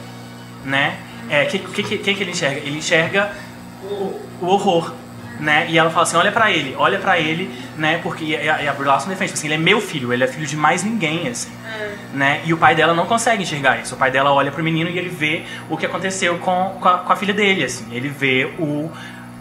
[0.65, 0.95] Né?
[1.29, 2.57] É, que, que, que- quem que ele enxerga?
[2.59, 3.31] Ele enxerga
[3.83, 4.93] o, o horror,
[5.39, 5.67] né?
[5.69, 7.99] E ela fala assim, olha pra ele, olha pra ele, né?
[8.01, 10.23] Porque e a, e a Brie Larson defende, tipo assim, ele é meu filho, ele
[10.23, 11.51] é filho de mais ninguém, assim.
[12.13, 12.41] né?
[12.45, 13.93] E o pai dela não consegue enxergar isso.
[13.95, 16.97] O pai dela olha pro menino e ele vê o que aconteceu com, com, a,
[16.99, 17.85] com a filha dele, assim.
[17.91, 18.89] Ele vê o,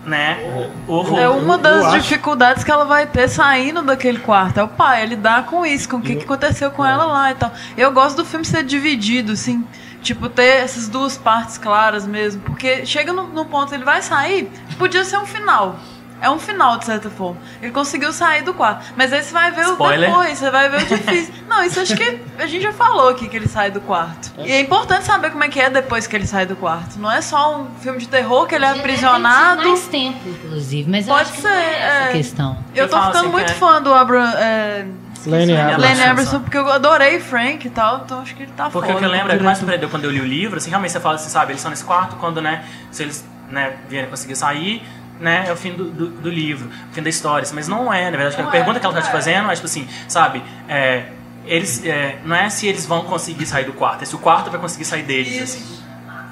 [0.07, 0.39] né,
[0.86, 1.18] o.
[1.18, 4.59] É uma eu das acho- dificuldades que ela vai ter saindo daquele quarto.
[4.59, 7.33] É o pai, é lidar com isso, com o que, que aconteceu com ela lá
[7.33, 7.52] e tal.
[7.76, 9.67] Eu gosto do filme ser dividido, assim.
[10.02, 12.41] Tipo, ter essas duas partes claras mesmo.
[12.43, 15.76] Porque chega no, no ponto, ele vai sair, podia ser um final.
[16.20, 17.36] É um final, de certa forma.
[17.61, 18.85] Ele conseguiu sair do quarto.
[18.97, 20.09] Mas aí você vai ver Spoiler.
[20.09, 21.35] o depois, você vai ver o difícil.
[21.47, 24.33] Não, isso acho que a gente já falou aqui que ele sai do quarto.
[24.39, 26.99] E é importante saber como é que é depois que ele sai do quarto.
[26.99, 29.59] Não é só um filme de terror que ele é aprisionado.
[29.61, 32.12] tido mais tempo, inclusive, mas eu Pode que ser, não é essa é.
[32.12, 32.59] questão.
[32.75, 34.33] Eu tô ficando assim, muito que é- fã do Abraham.
[34.39, 34.86] É,
[35.27, 38.97] Abrams, Aberson, porque eu adorei Frank e tal, então acho que ele tá Porque foda.
[38.97, 40.93] o que eu lembro é que mais surpreendeu quando eu li o livro, assim, realmente
[40.93, 44.36] você fala assim, sabe, eles estão nesse quarto quando, né, se eles, né, vierem conseguir
[44.36, 44.85] sair,
[45.20, 47.93] né, é o fim do, do, do livro, o fim da história, assim, mas não
[47.93, 51.07] é, na verdade, a pergunta que ela tá te fazendo é, tipo assim, sabe, é,
[51.47, 54.51] eles, é, não é se eles vão conseguir sair do quarto, é se o quarto
[54.51, 55.83] vai conseguir sair deles, assim,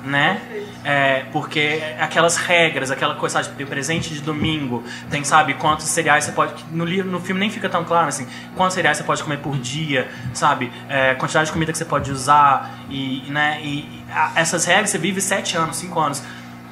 [0.05, 0.41] né?
[0.87, 6.25] É, porque aquelas regras, aquela coisa, sabe, tem presente de domingo, tem, sabe, quantos cereais
[6.25, 6.63] você pode.
[6.71, 9.57] No, livro, no filme nem fica tão claro, assim, quantos cereais você pode comer por
[9.57, 10.71] dia, sabe?
[10.91, 13.61] É, quantidade de comida que você pode usar, e, né?
[13.63, 16.23] E a- essas regras, você vive sete anos, cinco anos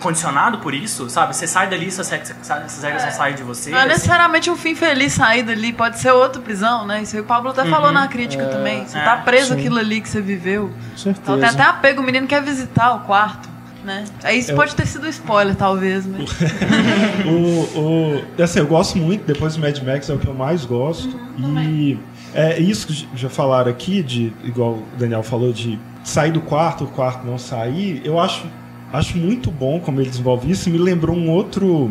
[0.03, 1.35] condicionado por isso, sabe?
[1.35, 3.71] Você sai dali, essas regras, essas regras não saem de você.
[3.71, 3.91] Não é assim.
[3.91, 7.03] necessariamente um fim feliz sair dali, pode ser outra prisão, né?
[7.03, 8.85] Isso aí o Pablo até falou na crítica também.
[8.87, 9.61] Você tá É, preso sim.
[9.61, 10.71] aquilo ali que você viveu.
[11.03, 11.71] Com Então, tem até certeza.
[11.71, 13.49] apego, o menino quer visitar o quarto,
[13.85, 14.05] né?
[14.23, 16.31] Aí isso pode ter sido spoiler, talvez, mas...
[17.27, 20.65] o, o, assim, eu gosto muito, depois do Mad Max é o que eu mais
[20.65, 21.19] gosto.
[21.39, 21.99] e
[22.35, 26.85] é isso que já falaram aqui, de, igual o Daniel falou, de sair do quarto,
[26.85, 28.47] o quarto não sair, eu acho,
[28.93, 30.69] acho muito bom como ele desenvolve isso.
[30.69, 31.91] E me lembrou um outro.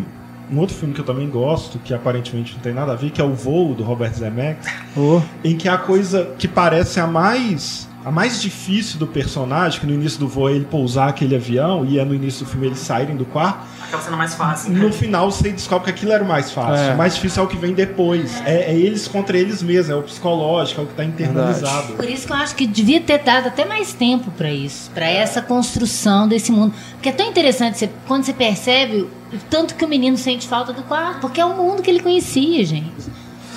[0.53, 3.21] Um outro filme que eu também gosto, que aparentemente não tem nada a ver, que
[3.21, 7.88] é O Voo, do Robert Zemeckis, Oh, em que a coisa que parece a mais
[8.03, 11.85] a mais difícil do personagem, que no início do voo é ele pousar aquele avião
[11.85, 14.71] e é no início do filme eles saírem do quarto, Aquela cena mais fácil.
[14.71, 16.85] no final você descobre que aquilo era o mais fácil.
[16.91, 16.93] É.
[16.93, 18.41] O mais difícil é o que vem depois.
[18.45, 21.93] É, é eles contra eles mesmos, é o psicológico, é o que está internalizado.
[21.93, 25.05] Por isso que eu acho que devia ter dado até mais tempo pra isso, pra
[25.07, 26.73] essa construção desse mundo.
[26.93, 29.01] Porque é tão interessante você- quando você percebe
[29.33, 31.99] o tanto que o menino sente falta do quarto, porque é o mundo que ele
[32.01, 32.91] conhecia, gente.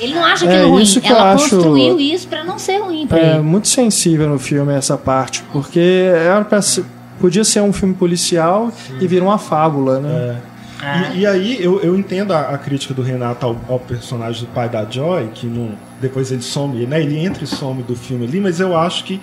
[0.00, 0.82] Ele não acha É, aquilo ruim.
[0.82, 3.42] isso que eu Ela acho- construiu isso pra não ser ruim pra é ele.
[3.42, 5.78] muito sensível no filme essa parte, porque
[6.14, 6.84] era pra ser-
[7.20, 10.40] podia ser um filme policial e vira uma fábula, né?
[10.82, 11.14] É.
[11.14, 14.48] E, e aí eu, eu entendo a, a crítica do Renato ao, ao personagem do
[14.48, 17.00] pai da Joy, que não, depois ele some, né?
[17.00, 19.18] Ele entra e some do filme ali, mas eu acho que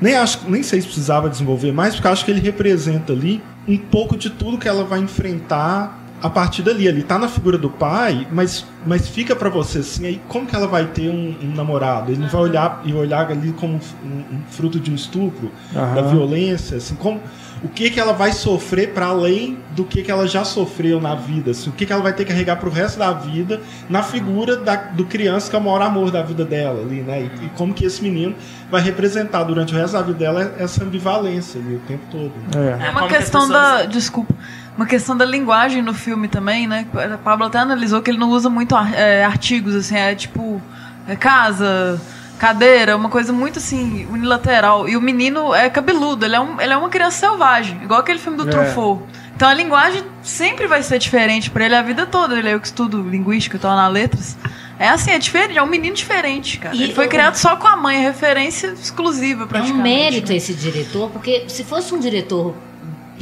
[0.00, 3.42] nem acho nem sei se precisava desenvolver mais, porque eu acho que ele representa ali
[3.68, 6.86] um pouco de tudo que ela vai enfrentar a partir dali.
[6.86, 10.54] Ele tá na figura do pai, mas, mas fica pra você assim, aí como que
[10.54, 12.10] ela vai ter um, um namorado?
[12.12, 15.94] Ele não vai olhar e olhar ali como um, um fruto de um estupro, Aham.
[15.94, 17.20] da violência, assim, como
[17.64, 21.14] o que que ela vai sofrer para além do que que ela já sofreu na
[21.14, 24.02] vida, assim, o que que ela vai ter que carregar pro resto da vida na
[24.02, 27.22] figura da, do criança que é o maior amor da vida dela ali, né?
[27.40, 28.34] E, e como que esse menino
[28.68, 32.32] vai representar durante o resto da vida dela essa ambivalência ali o tempo todo.
[32.52, 32.78] né?
[32.82, 32.86] É.
[32.86, 33.84] É uma questão pessoas- da.
[33.84, 34.34] Desculpa.
[34.76, 36.86] Uma questão da linguagem no filme também, né?
[37.14, 40.60] O Pablo até analisou que ele não usa muito é, artigos, assim, é tipo
[41.06, 42.00] é casa,
[42.38, 44.88] cadeira, uma coisa muito assim, unilateral.
[44.88, 48.18] E o menino é cabeludo, ele é, um, ele é uma criança selvagem, igual aquele
[48.18, 48.50] filme do É.
[48.50, 49.02] Truffaut.
[49.36, 52.38] Então a linguagem sempre vai ser diferente pra ele a vida toda.
[52.38, 54.36] Ele é eu que estudo linguística, eu tô na letras.
[54.78, 56.74] É assim, é diferente, é um menino diferente, cara.
[56.74, 60.32] E ele foi o- criado só com a mãe, é referência exclusiva É um mérito
[60.32, 62.54] esse diretor, porque se fosse um diretor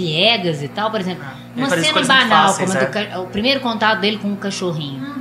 [0.00, 1.24] piegas e tal, por exemplo,
[1.56, 3.04] Ele uma cena banal, fáceis, como do é.
[3.06, 5.20] ca- o primeiro contato dele com o cachorrinho.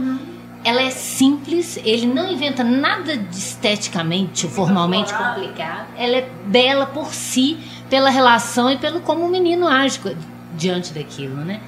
[0.63, 5.87] Ela é simples, ele não inventa nada de esteticamente ou formalmente complicado.
[5.97, 7.57] Ela é bela por si,
[7.89, 9.99] pela relação e pelo como o menino age
[10.57, 11.61] diante daquilo, né?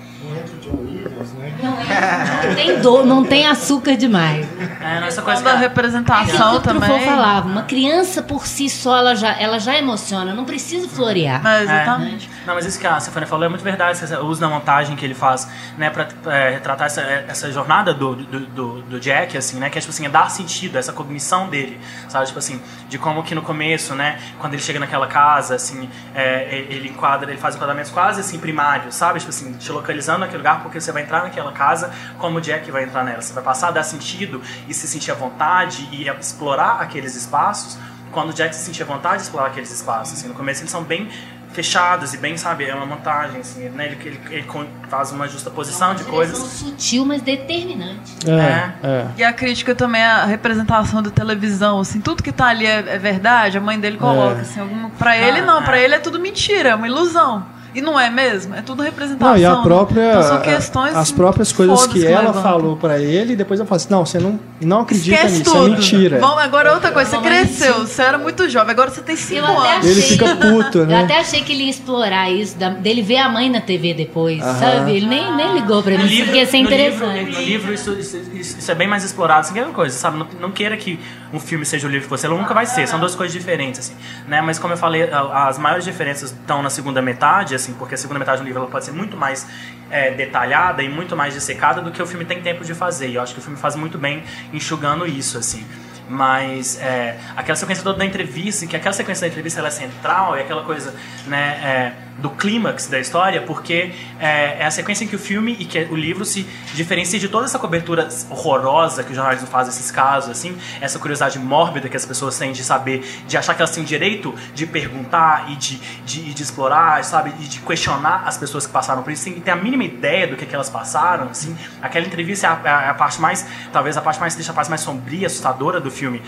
[1.62, 4.48] Não, é- não tem dor, não tem açúcar demais.
[4.82, 7.06] É, nessa coisa da É representação Truffaut também.
[7.06, 11.46] falava, uma criança por si só, ela já, ela já emociona, não precisa florear.
[11.46, 12.30] É, exatamente.
[12.46, 14.04] Não, mas isso que a Stefania falou é muito verdade.
[14.04, 18.16] esse uso da montagem que ele faz, né, pra é, retratar essa, essa jornada do,
[18.16, 21.48] do, do, do Jack, assim, né, que é, tipo assim, é dar sentido, essa cognição
[21.50, 22.26] dele, sabe?
[22.28, 26.66] Tipo assim, de como que no começo, né, quando ele chega naquela casa, assim, é,
[26.70, 29.20] ele enquadra, ele faz enquadramentos quase, assim, primários, sabe?
[29.20, 32.72] Tipo assim, te localizando naquele lugar, porque você vai entrar naquela casa como o Jack
[32.72, 33.22] vai entrar nela.
[33.22, 37.78] Você vai passar a dar sentido e se sentir à vontade e explorar aqueles espaços
[38.12, 40.18] quando o Jack se sentia vontade de explorar aqueles espaços.
[40.18, 41.10] Assim, no começo eles são bem
[41.52, 43.88] fechados e bem, sabe, é uma montagem, assim, né?
[43.88, 44.48] Ele, ele, ele
[44.90, 46.38] faz uma justa posição de Direção coisas.
[46.38, 48.14] sutil, mas determinante.
[48.26, 49.08] É, é.
[49.18, 52.98] E a crítica também à representação da televisão, assim, tudo que tá ali é, é
[52.98, 54.42] verdade, a mãe dele coloca, É.
[54.42, 54.90] assim, alguma...
[54.92, 55.66] pra ele não, é.
[55.66, 57.46] pra ele é tudo mentira, é uma ilusão.
[57.74, 58.54] E não é mesmo?
[58.54, 59.30] É tudo representação.
[59.34, 59.64] Não, e a né?
[59.64, 60.10] própria.
[60.10, 63.68] Então são questões as próprias coisas fodas que ela falou pra ele, e depois ela
[63.68, 65.68] fala assim: não, você não, não acredita Esquece nisso, tudo.
[65.68, 66.20] é mentira.
[66.20, 69.46] Vamos, agora outra coisa, você cresceu, você era muito jovem, agora você tem 5 Eu
[69.60, 69.86] até anos.
[69.88, 71.04] Ele achei- fica puto, Eu né?
[71.04, 74.42] até achei que ele ia explorar isso, da- dele ver a mãe na TV depois,
[74.42, 74.60] Aham.
[74.60, 74.92] sabe?
[74.96, 76.76] Ele nem, nem ligou pra mim, livro, ia ser no livro,
[77.06, 77.32] interessante.
[77.32, 79.40] no livro isso, isso, isso- isso é bem mais explorado.
[79.42, 80.18] Assim, que é uma coisa, sabe?
[80.18, 81.00] Não, não queira que
[81.34, 82.88] um filme seja o livro que você lê, nunca vai ser.
[82.88, 83.96] São duas coisas diferentes, assim.
[84.28, 84.42] Né?
[84.42, 88.20] Mas como eu falei, as maiores diferenças estão na segunda metade, assim, porque a segunda
[88.20, 89.48] metade do livro pode ser muito mais
[89.90, 93.10] é, detalhada e muito mais dissecada do que o filme tem tempo de fazer.
[93.10, 95.66] E eu acho que o filme faz muito bem enxugando isso, assim.
[96.10, 100.36] Mas é, aquela sequência toda da entrevista, que aquela sequência da entrevista ela é central,
[100.36, 100.94] é aquela coisa
[101.26, 105.56] né, é, do clímax da história, porque é, é a sequência em que o filme
[105.60, 109.68] e que o livro se diferencia de toda essa cobertura horrorosa que o jornalismo faz
[109.68, 113.62] desses casos, assim, essa curiosidade mórbida que as pessoas têm de saber, de achar que
[113.62, 118.38] elas têm direito de perguntar e de, de, de explorar, sabe, e de questionar as
[118.38, 121.30] pessoas que passaram por isso, sem ter a mínima ideia do que, que elas passaram,
[121.30, 121.56] assim.
[121.82, 124.70] Aquela entrevista é a, é a parte mais, talvez a parte mais triste, a parte
[124.70, 126.22] mais sombria, assustadora do filme,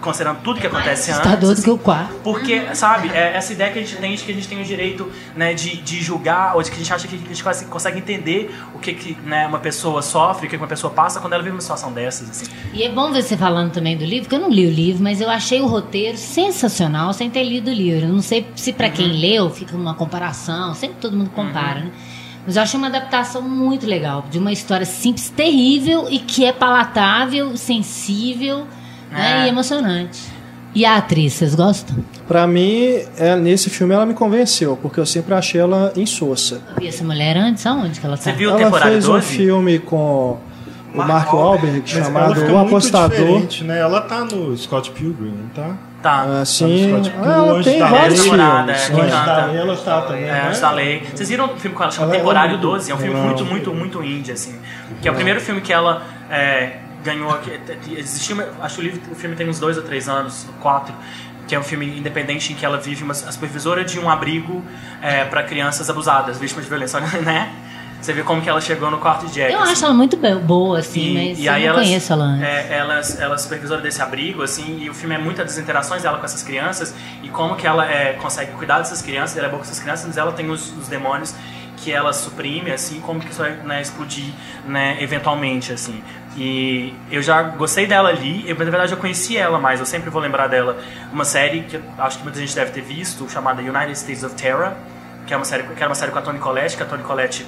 [0.00, 1.20] considerando tudo que acontece antes.
[1.20, 1.62] Assustador do assim.
[1.62, 2.14] que o quarto.
[2.22, 4.64] Porque, sabe, é essa ideia que a gente tem de que a gente tem o
[4.64, 7.98] direito né, de, de julgar, ou de que a gente acha que a gente consegue
[7.98, 11.42] entender o que, que né, uma pessoa sofre, o que uma pessoa passa quando ela
[11.42, 12.46] vive uma situação dessas, assim.
[12.72, 15.02] E é bom ver você falando também do livro, porque eu não li o livro,
[15.02, 18.06] mas eu achei o roteiro sensacional sem ter lido o livro.
[18.06, 21.90] Eu não sei se pra quem leu fica uma comparação, sempre todo mundo compara, né?
[22.46, 26.52] Mas eu achei uma adaptação muito legal, de uma história simples, terrível e que é
[26.52, 28.68] palatável, sensível
[29.16, 29.46] né, É.
[29.46, 30.20] e emocionante.
[30.74, 31.96] E a atriz, vocês gostam?
[32.28, 36.60] Pra mim, é, nesse filme ela me convenceu, porque eu sempre achei ela insossa.
[36.74, 38.24] Eu vi essa mulher antes, aonde que ela tá?
[38.24, 39.26] Você viu ela fez um 12?
[39.36, 41.80] filme com o Mark Mark Wahlberg.
[41.80, 43.42] Mas ela chamado O Apostador.
[43.62, 43.78] né?
[43.78, 45.76] Ela tá no Scott Pilgrim, não tá?
[46.02, 46.40] Tá.
[46.42, 48.40] Assim, Tá no Scott Pilgrim, ela tem da vários filmes.
[48.40, 49.56] é, né?
[49.56, 50.58] ela tá também, É, né?
[50.60, 51.02] Da Lei.
[51.14, 51.90] Vocês viram o filme com ela?
[51.92, 52.90] Chama Ela é Temporário muito- 12.
[52.90, 53.24] É um filme Não.
[53.24, 54.54] muito, muito, muito indie, assim.
[55.00, 57.28] Que é o primeiro filme que ela é, ganhou.
[57.28, 57.38] Uma-
[58.64, 60.94] acho que o, livro, o filme tem uns dois ou três anos, quatro.
[61.48, 64.64] Que é um filme independente em que ela vive uma a supervisora de um abrigo
[65.00, 67.52] é, para crianças abusadas, vítimas de violência, né?
[68.00, 69.52] Você vê como que ela chegou no quarto de Jack.
[69.52, 69.72] Eu assim.
[69.72, 72.46] acho ela muito boa, assim, E, mas e eu não elas, conheço ela antes.
[72.46, 76.02] É, elas, ela é supervisora desse abrigo, assim, e o filme é muitas das interações
[76.02, 79.50] dela com essas crianças e como que ela é, consegue cuidar dessas crianças, ela é
[79.50, 81.34] boa com essas crianças, mas ela tem os, os demônios
[81.78, 84.32] que ela suprime, assim, como que isso vai né, explodir,
[84.66, 86.02] né, eventualmente, assim.
[86.36, 90.10] E eu já gostei dela ali, eu, na verdade eu conheci ela mais, eu sempre
[90.10, 90.78] vou lembrar dela,
[91.10, 94.72] uma série que acho que muita gente deve ter visto, chamada United States of Terror,
[95.26, 97.02] que é uma série, que era uma série com a Toni Collette, que a Toni
[97.02, 97.46] Collette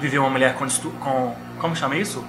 [0.00, 0.66] viveu uma mulher com,
[0.98, 2.24] com como chama isso?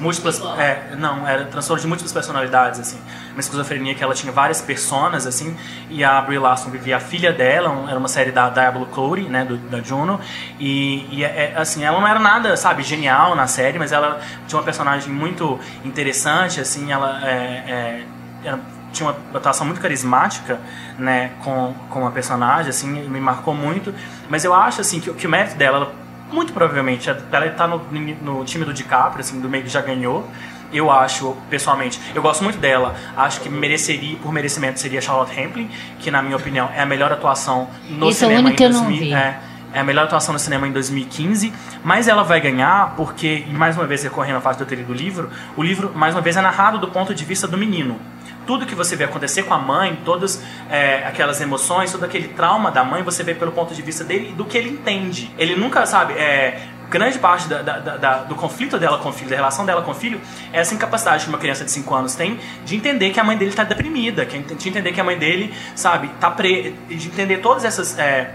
[0.00, 2.98] Múltiplas, é, não, era transtorno de múltiplas personalidades, assim.
[3.32, 5.54] Uma esquizofrenia que ela tinha várias personas, assim,
[5.90, 9.44] e a Brie Larson vivia a filha dela, era uma série da Diablo Cody, né,
[9.44, 10.18] do, da Juno,
[10.58, 14.20] e, e é, é, assim, ela não era nada, sabe, genial na série, mas ela
[14.48, 17.34] tinha uma personagem muito interessante, assim, ela é,
[17.68, 18.04] é,
[18.42, 18.58] era-
[18.92, 20.58] tinha uma atuação muito carismática,
[20.98, 23.94] né, com, com a personagem, assim, me marcou muito,
[24.28, 25.99] mas eu acho, assim, que, que o mérito dela, ela
[26.32, 27.78] muito provavelmente ela está no,
[28.22, 30.28] no time do DiCaprio, assim, do meio que já ganhou.
[30.72, 32.94] Eu acho, pessoalmente, eu gosto muito dela.
[33.16, 35.68] Acho que mereceria, por merecimento, seria Charlotte Rampling,
[35.98, 38.56] que na minha opinião é a melhor atuação no Esse é o cinema único em
[38.56, 39.12] que eu não 2000, vi.
[39.12, 39.40] é,
[39.72, 41.52] é a melhor atuação no cinema em 2015,
[41.84, 44.92] mas ela vai ganhar porque, e mais uma vez recorrendo à parte do teoria do
[44.94, 47.98] livro, o livro, mais uma vez, é narrado do ponto de vista do menino.
[48.46, 52.70] Tudo que você vê acontecer com a mãe, todas é, aquelas emoções, todo aquele trauma
[52.70, 55.30] da mãe, você vê pelo ponto de vista dele e do que ele entende.
[55.38, 59.30] Ele nunca, sabe, é, grande parte da- da- da- do conflito dela com o filho,
[59.30, 60.20] da relação dela com o filho,
[60.52, 63.36] é essa incapacidade que uma criança de 5 anos tem de entender que a mãe
[63.36, 66.74] dele está deprimida, que- de entender que a mãe dele, sabe, tá pre...
[66.88, 68.34] de entender todas essas, é,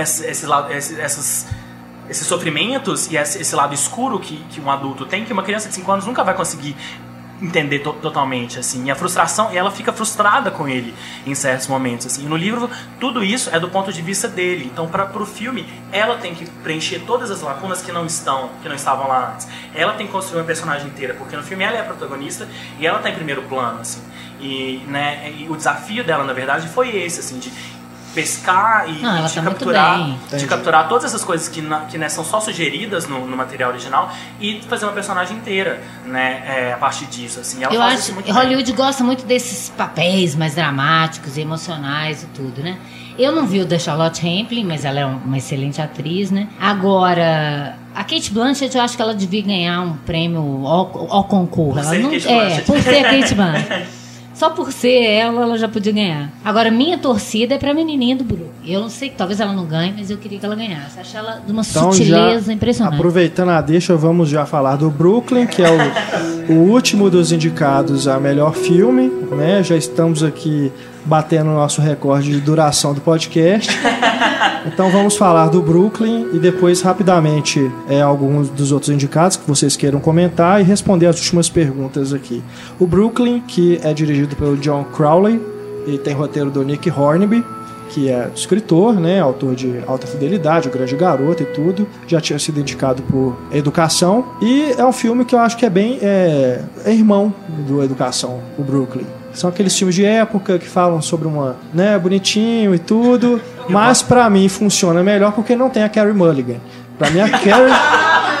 [0.00, 1.46] esse, esse esse- essas
[2.10, 5.68] esses sofrimentos e esse, esse lado escuro que, que um adulto tem, que uma criança
[5.68, 6.76] de 5 anos nunca vai conseguir
[7.40, 8.84] entender to- totalmente, assim.
[8.84, 10.94] E a frustração, e ela fica frustrada com ele
[11.26, 12.24] em certos momentos, assim.
[12.24, 12.68] E no livro,
[13.00, 14.68] tudo isso é do ponto de vista dele.
[14.70, 18.68] Então, para pro filme, ela tem que preencher todas as lacunas que não estão, que
[18.68, 19.48] não estavam lá antes.
[19.74, 22.46] Ela tem que construir uma personagem inteira, porque no filme ela é a protagonista
[22.78, 24.02] e ela tá em primeiro plano, assim.
[24.40, 27.50] E, né, e o desafio dela, na verdade, foi esse, assim, de
[28.14, 30.18] pescar e, Não, e de tá capturar, bem.
[30.38, 33.70] de capturar todas essas coisas que, na- que né, são só sugeridas no, no material
[33.70, 34.10] original
[34.40, 37.62] e fazer uma personagem inteira, né, é, a partir disso, assim.
[37.64, 38.32] Ela Eu faz acho que bem.
[38.32, 42.76] Hollywood gosta muito desses papéis mais dramáticos, emocionais e tudo, né?
[43.18, 46.48] Eu não vi o da Charlotte Rampling, mas ela é uma excelente atriz, né?
[46.58, 51.74] Agora, a Kate Blanchett, eu acho que ela devia ganhar um prêmio ao, ao concurso.
[51.74, 52.62] Por Ela ser não, Kate é, Blanchett.
[52.66, 53.86] por ser a Kate Blanchett.
[54.42, 56.28] Só por ser ela, ela já podia ganhar.
[56.44, 58.50] Agora, minha torcida é pra menininha do Bru.
[58.66, 60.98] Eu não sei, talvez ela não ganhe, mas eu queria que ela ganhasse.
[60.98, 62.96] Acho ela de uma Então, sutileza impressionante.
[62.96, 68.08] aproveitando a deixa, vamos já falar do Brooklyn, que é o, o último dos indicados
[68.08, 69.12] a melhor filme.
[69.30, 69.62] Né?
[69.62, 70.72] Já estamos aqui
[71.04, 73.70] batendo o nosso recorde de duração do podcast.
[74.64, 79.76] Então vamos falar do Brooklyn e depois rapidamente é, alguns dos outros indicados que vocês
[79.76, 82.42] queiram comentar e responder as últimas perguntas aqui.
[82.78, 85.40] O Brooklyn, que é dirigido pelo John Crowley
[85.86, 87.44] e tem roteiro do Nick Hornby,
[87.90, 92.38] que é escritor, né, autor de Alta Fidelidade, O Grande Garoto e tudo, já tinha
[92.38, 96.62] sido indicado por Educação e é um filme que eu acho que é bem é,
[96.84, 97.34] é irmão
[97.66, 99.21] do Educação, o Brooklyn.
[99.34, 104.28] São aqueles filmes de época que falam sobre uma, né, bonitinho e tudo, mas pra
[104.28, 106.56] mim funciona melhor porque não tem a Carrie Mulligan.
[106.98, 107.72] Pra mim a Carrie,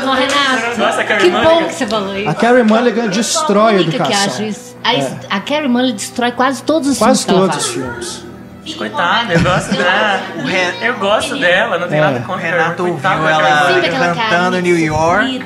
[0.04, 1.54] Não, Renato, Carrie que Mulligan?
[1.54, 2.28] bom que você falou isso.
[2.28, 4.26] a Carrie Mulligan destrói a que educação.
[4.26, 4.76] acho isso.
[4.84, 8.32] A, a Carrie Mulligan destrói quase todos os Quase filmes que ela todos os filmes.
[8.78, 10.20] Coitada, eu gosto dela.
[10.44, 12.00] Ren- Eu gosto dela, não tem É.
[12.00, 15.42] nada O contra Renato ouviu ela aquela cantando New York.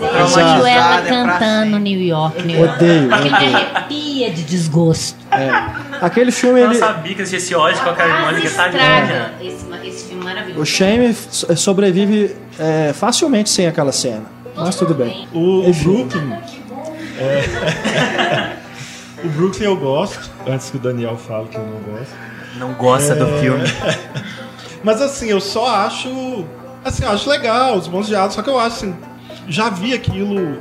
[0.00, 1.78] Ouviu ela cantando.
[1.78, 2.74] New York, New York.
[2.76, 3.56] Odeio, Aquele odeio.
[3.56, 5.16] arrepia de desgosto.
[6.00, 8.44] Aquele filme Eu não ele, sabia que existia esse ódio com a Carrie tadinha.
[8.46, 10.60] estraga esse, esse filme maravilhoso.
[10.60, 14.24] o Shame so- sobrevive é, facilmente sem aquela cena.
[14.54, 15.26] Mas tudo bem.
[15.32, 15.72] O, o.
[15.74, 16.32] Brooklyn.
[17.18, 18.52] é,
[19.24, 22.14] o Brooklyn eu gosto, antes que o Daniel fale que eu não gosto.
[22.58, 23.64] Não gosta do filme.
[24.82, 26.44] Mas assim, eu só acho.
[26.84, 28.94] Assim, eu acho legal, os bons diálogos, só que eu acho assim.
[29.48, 30.58] Já vi aquilo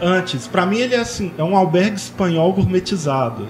[0.00, 0.46] antes.
[0.46, 3.48] Pra mim, ele é assim, é um albergue espanhol gourmetizado.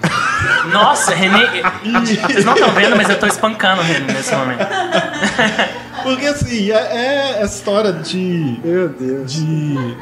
[0.71, 1.61] Nossa, René.
[2.27, 4.65] Vocês não estão vendo, mas eu tô espancando o René nesse momento.
[6.03, 8.59] Porque assim, é, é essa história de.
[8.63, 9.33] Meu Deus.
[9.33, 9.97] de.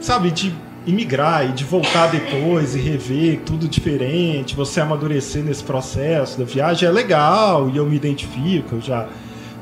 [0.00, 0.54] Sabe, de
[0.86, 6.88] imigrar e de voltar depois e rever tudo diferente, você amadurecer nesse processo da viagem
[6.88, 9.06] é legal e eu me identifico, eu já,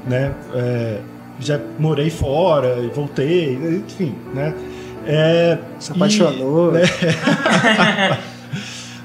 [0.06, 1.00] né, é,
[1.40, 3.54] já morei fora e voltei,
[3.86, 4.54] enfim, né.
[5.06, 6.72] É, Se e- apaixonou.
[6.72, 6.82] né,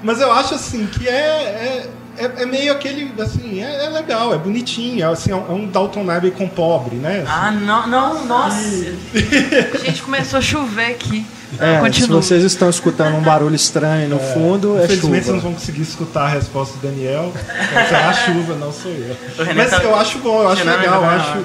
[0.02, 1.86] Mas eu acho assim que é, é,
[2.18, 5.66] é, é meio aquele, assim, é, é legal, é bonitinho, é, assim, é um, é
[5.66, 7.24] Dalton Abbey com pobre, né?
[7.26, 8.58] Ah, não, não, nossa.
[9.82, 11.24] Gente, começou a chover aqui.
[11.58, 15.40] É, se vocês estão escutando um barulho estranho no fundo, é Infelizmente vocês não chuva.
[15.40, 17.32] vão conseguir escutar a resposta do Daniel.
[17.48, 19.16] É a chuva, não sou eu.
[19.54, 21.44] Mas eu acho bom, eu acho legal, eu acho,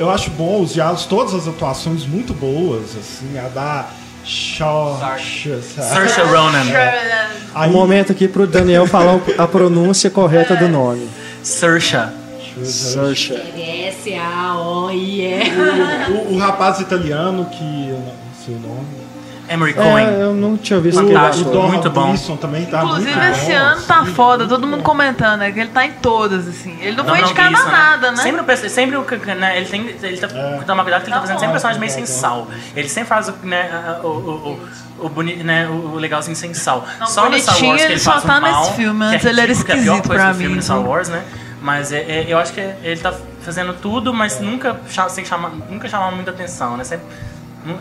[0.00, 3.86] eu acho bom os diálogos, todas as atuações muito boas, assim, a da
[4.24, 5.60] Saoirse.
[5.62, 6.64] Saoirse Ronan.
[7.68, 11.06] Um momento aqui pro Daniel falar a pronúncia correta do nome.
[11.42, 11.96] Saoirse.
[12.64, 13.34] Saoirse.
[13.34, 15.34] S-A-O-I-E.
[16.10, 18.14] O, o rapaz italiano que eu não
[18.44, 18.99] sei o nome.
[19.52, 20.06] Emery Cohen.
[20.08, 21.50] É, eu não tinha visto Fantástico.
[21.50, 22.06] Donald muito bom.
[22.06, 25.50] Gleason também tá Inclusive, muito esse bom, ano tá assim, foda, todo mundo comentando, né?
[25.50, 26.76] Que ele tá em todas, assim.
[26.80, 28.16] Ele não foi Donald indicado a Gleason, nada, né?
[28.22, 30.60] Sempre, sempre o que- né, ele tem, ele tá, É.
[30.66, 31.40] toma cuidado que ele tá Tá fazendo bom.
[31.40, 32.48] sempre personagem meio Tá sem sal.
[32.76, 34.10] Ele sempre faz o, né, o, o,
[35.00, 36.86] o, o, boni, né, o legalzinho sem sal.
[36.98, 38.72] Não, só no Star bonitinho Wars que ele ele só faz tá um mal, nesse
[38.76, 40.38] filme, que é antes ele era ridículo, que é a pior esquisito coisa pra do
[40.38, 40.90] filme mim, no Star então.
[40.90, 41.22] Wars, né?
[41.62, 43.12] Mas é, é, eu acho que ele tá
[43.42, 46.84] fazendo tudo, mas nunca, cha- sem chamar, nunca chamava muita atenção, né?
[46.84, 47.06] Sempre,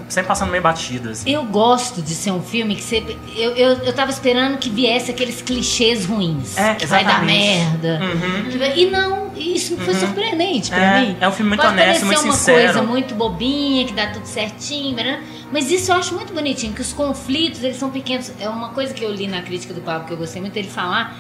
[0.08, 1.30] sempre passando meio batido, assim.
[1.32, 3.04] Eu gosto de ser um filme que você.
[3.36, 6.58] Eu, eu, eu tava esperando que viesse aqueles clichês ruins.
[6.58, 8.00] É, que vai dar merda.
[8.02, 8.74] Uhum.
[8.76, 11.18] E não, isso foi surpreendente pra É, mim.
[11.20, 12.62] é um filme muito Pode honesto, muito uma sincero.
[12.74, 15.24] coisa muito bobinha, que dá tudo certinho, né?
[15.52, 18.32] mas isso eu acho muito bonitinho, que os conflitos, eles são pequenos.
[18.40, 20.68] É uma coisa que eu li na crítica do Pablo que eu gostei muito dele
[20.70, 21.18] falar,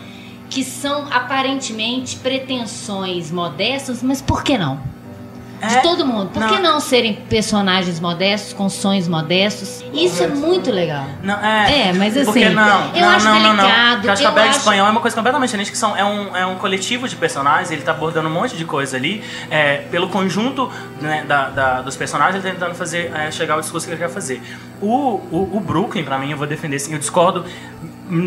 [0.49, 4.79] que são aparentemente pretensões modestas, mas por que não?
[5.59, 6.29] De É, todo mundo.
[6.31, 6.47] Por não.
[6.49, 9.83] que não serem personagens modestos, com sonhos modestos?
[9.93, 11.05] Isso é muito legal.
[11.21, 13.63] Não, é, É, mas assim, Porque não, eu não, acho não, não, não.
[13.63, 15.95] delicado, eu acho que a Bag acho- Espanhol é uma coisa completamente diferente, que são,
[15.97, 19.23] é, um, é um coletivo de personagens, ele tá abordando um monte de coisa ali,
[19.51, 20.71] é, pelo conjunto
[21.01, 24.01] né, da, da- dos personagens, ele tá tentando fazer, é, chegar ao discurso que ele
[24.01, 24.41] quer fazer.
[24.81, 24.88] O,
[25.31, 27.43] o, o Brooklyn, pra mim, eu vou defender, assim, eu discordo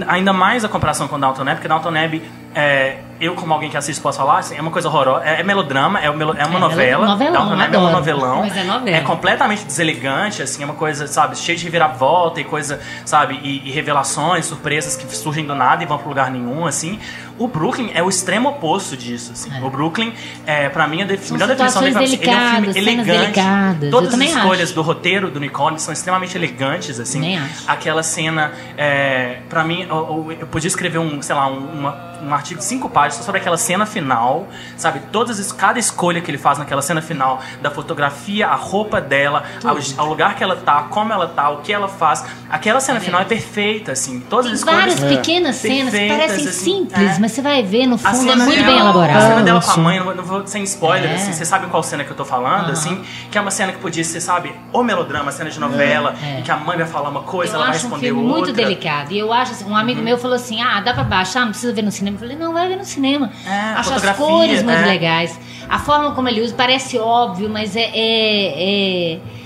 [0.07, 2.23] ainda mais a comparação com Downton Abbey, porque Downton Abbey,
[2.55, 5.43] é, eu como alguém que assiste posso falar, assim, é uma coisa horrorosa, é, é
[5.45, 7.93] melodrama, é, melo- é uma É, novela, novelão, Abbey é um adoro.
[7.93, 8.97] novelão, Mas é novela.
[8.97, 13.69] é completamente deselegante, assim, é uma coisa, sabe, cheia de reviravolta e coisa, sabe, e,
[13.69, 16.99] e revelações, surpresas que surgem do nada e vão pro lugar nenhum, assim.
[17.39, 19.51] O Brooklyn é o extremo oposto disso, assim.
[19.57, 19.65] É.
[19.65, 20.13] O Brooklyn,
[20.47, 21.23] é, pra mim, a def...
[21.27, 23.07] São melhor definição dele é ele é um filme elegante.
[23.19, 23.91] delicadas.
[23.91, 24.75] Todas as escolhas acho.
[24.75, 27.21] do roteiro do Nicole são extremamente elegantes, assim.
[27.67, 32.12] Aquela cena, é, pra mim, eu, eu- eu podia escrever um, sei lá, um, uma-
[32.23, 35.01] um artigo de cinco páginas só sobre aquela cena final, sabe?
[35.11, 39.43] Todas, as- cada escolha que ele faz naquela cena final, da fotografia, a roupa dela,
[39.65, 42.25] ao, ao lugar que ela tá, como ela tá, o que ela faz.
[42.49, 44.21] Aquela cena final é perfeita, assim.
[44.21, 44.99] Todas Tem as escolhas...
[45.01, 47.19] várias pequenas cenas que parecem assim, simples, é.
[47.21, 49.21] mas você vai ver, no A fundo é muito dela- bem A elaborado.
[49.23, 51.15] cena dela com a mãe, não vou, não vou sem spoiler, É.
[51.15, 52.73] assim, você sabe qual cena que eu tô falando, Aham.
[52.73, 56.41] assim, que é uma cena que podia ser, sabe, ou melodrama, cena de novela, É.
[56.41, 58.23] em que a mãe vai falar uma coisa, Eu ela vai acho um responder filme
[58.23, 58.37] outra.
[58.45, 59.13] muito delicado.
[59.13, 60.05] E eu acho assim, um amigo Uhum.
[60.05, 62.12] meu falou assim: ah, dá pra baixar, não precisa ver no cinema.
[62.13, 63.31] Eu falei, não, vai ver no cinema.
[63.47, 64.87] É, acho as cores muito é.
[64.87, 65.39] legais.
[65.69, 67.91] A forma como ele usa parece óbvio, mas é.
[67.95, 69.42] é- é-.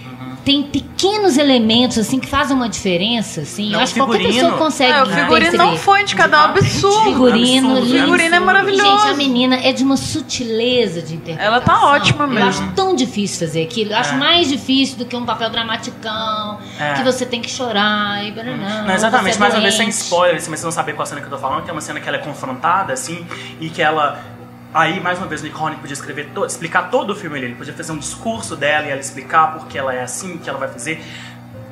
[0.46, 3.66] Tem pequenos elementos assim que fazem uma diferença, assim.
[3.70, 4.92] Não, eu acho que qualquer pessoa consegue.
[4.92, 5.56] É, o figurino perceber.
[5.58, 7.02] não foi indicado, é um absurdo.
[7.04, 8.04] Figurino, Absurdo, lindo.
[8.04, 8.98] Figurino é maravilhoso.
[9.00, 11.52] Gente, a menina é de uma sutileza de interpretação.
[11.52, 12.48] Ela tá ótima Eu mesmo.
[12.48, 13.90] acho tão difícil fazer aquilo.
[13.90, 14.18] Eu acho É.
[14.18, 16.94] mais difícil do que um papel dramaticão, É.
[16.94, 20.36] que você tem que chorar e barará, Não, exatamente, é mais uma vez sem spoiler,
[20.36, 21.98] assim, mas você não saber qual cena que eu tô falando, que é uma cena
[22.00, 23.26] que ela é confrontada, assim,
[23.60, 24.35] e que ela.
[24.76, 27.46] Aí, mais uma vez, o Nicole podia escrever todo, explicar todo o filme ali.
[27.46, 30.58] Ele podia fazer um discurso dela e ela explicar porque ela é assim, que ela
[30.58, 31.02] vai fazer.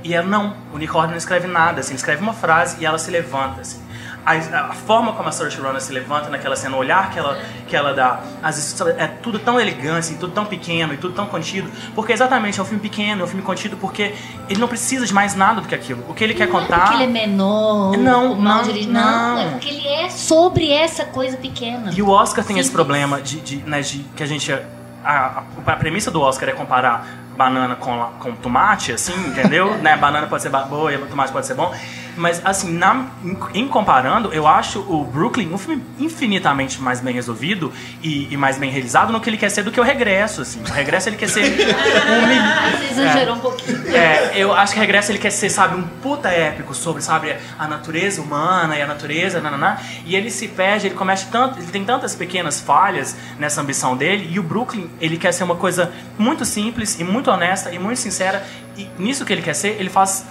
[0.03, 2.97] E ela não, o Nicole não escreve nada, assim, ele escreve uma frase e ela
[2.97, 3.83] se levanta, assim.
[4.25, 4.33] A,
[4.71, 7.39] a forma como a Saoirse Ronan se levanta naquela cena, o olhar que ela,
[7.69, 11.71] que ela dá, as, é tudo tão elegante, tudo tão pequeno e tudo tão contido,
[11.95, 14.15] porque exatamente é um filme pequeno, é um filme contido porque
[14.49, 16.05] ele não precisa de mais nada do que aquilo.
[16.09, 16.81] O que ele quer Não é contar...
[16.81, 18.93] porque ele é menor, Não, ou mal não, dirigido.
[18.93, 19.39] Não, não.
[19.39, 21.91] é porque ele é sobre essa coisa pequena.
[21.95, 24.53] E o Oscar tem esse problema de, de, né, de que a gente.
[24.53, 24.63] A,
[25.05, 29.77] a, a premissa do Oscar é comparar banana com, com tomate, assim, entendeu?
[29.83, 29.97] né?
[29.97, 31.75] Banana pode ser boa e tomate pode ser bom.
[32.17, 33.07] Mas, assim, na,
[33.53, 37.73] em, comparando, eu acho o Brooklyn um filme infinitamente mais bem resolvido
[38.03, 40.61] e, e mais bem realizado no que ele quer ser do que o Regresso, assim.
[40.63, 42.43] O Regresso ele quer ser um mil-
[42.79, 43.97] você exagerou um pouquinho.
[43.97, 47.67] é, eu acho que Regresso ele quer ser, sabe, um puta épico sobre, sabe, a
[47.67, 51.85] natureza humana e a natureza, nananá, e ele se perde, ele comete tanto, ele tem
[51.85, 56.45] tantas pequenas falhas nessa ambição dele, e o Brooklyn, ele quer ser uma coisa muito
[56.45, 58.43] simples e muito honesta e muito sincera,
[58.77, 60.25] e nisso que ele quer ser, ele faz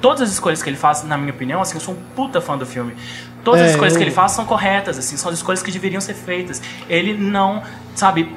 [0.00, 2.56] todas as escolhas que ele faz, na minha opinião, assim, eu sou um puta fã
[2.56, 2.94] do filme.
[3.42, 5.70] Todas as É, escolhas que eu- ele faz são corretas, assim, são as escolhas que
[5.70, 6.60] deveriam ser feitas.
[6.88, 7.62] Ele não,
[7.94, 8.34] sabe,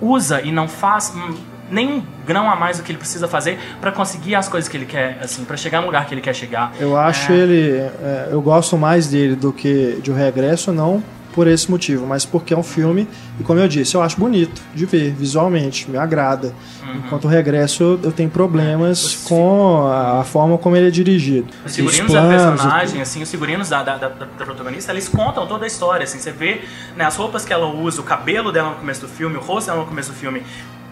[0.00, 1.34] usa e não faz hum,
[1.70, 4.76] nem um grão a mais do que ele precisa fazer pra conseguir as coisas que
[4.76, 6.72] ele quer, assim, pra chegar no lugar que ele quer chegar.
[6.78, 7.36] Eu acho É.
[7.36, 7.78] ele.
[7.78, 11.02] é, eu gosto mais dele do que de O Regresso, não
[11.34, 13.08] por esse motivo, mas porque é um filme,
[13.40, 16.54] e como eu disse, eu acho bonito de ver, visualmente, me agrada.
[17.06, 21.46] Enquanto o Regresso, eu, tenho problemas Os com a, forma como ele é dirigido.
[21.64, 25.08] Os figurinos Os da planos, personagem, assim, os figurinos da, da, da- da protagonista, eles
[25.08, 26.60] contam toda a história, assim, você vê
[26.96, 29.68] né, as roupas que ela usa, o cabelo dela no começo do filme, o rosto
[29.68, 30.42] dela no começo do filme,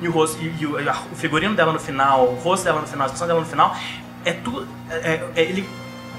[0.00, 2.80] e o, rosto, e, e o, a- o figurino dela no final, o rosto dela
[2.80, 3.76] no final, a expressão dela no final,
[4.24, 5.66] é tudo, é, é- é- ele...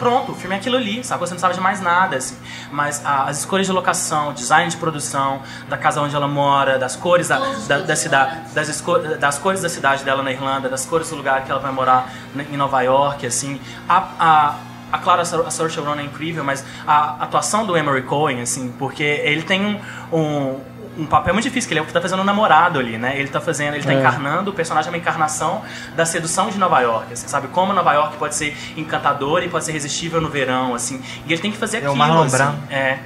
[0.01, 1.19] Pronto, o filme é aquilo ali, sabe?
[1.19, 2.35] Você não sabe de mais nada, assim.
[2.71, 6.95] Mas a- as escolhas de locação, design de produção, da casa onde ela mora, das
[6.95, 10.85] cores da, da, da cidade, das, esco- das cores da cidade dela na Irlanda, das
[10.87, 13.61] cores do lugar que ela vai morar em Nova York, assim.
[13.87, 14.55] A, a,
[14.91, 19.03] a Clara a Saoirse Ronan é incrível, mas a atuação do Emery Cohen, assim, porque
[19.03, 19.79] ele tem um,
[20.17, 20.59] um,
[20.97, 23.17] um papel muito difícil, que ele é o que tá fazendo o namorado ali, né?
[23.17, 23.99] Ele tá fazendo, ele tá É.
[23.99, 25.61] encarnando, o personagem é uma encarnação
[25.95, 27.47] da sedução de Nova York, assim, sabe?
[27.47, 31.01] Como Nova York pode ser encantadora e pode ser irresistível no verão, assim.
[31.25, 32.37] E ele tem que fazer É o aquilo, Marlon assim.
[32.37, 32.57] Brando.
[32.69, 32.97] É.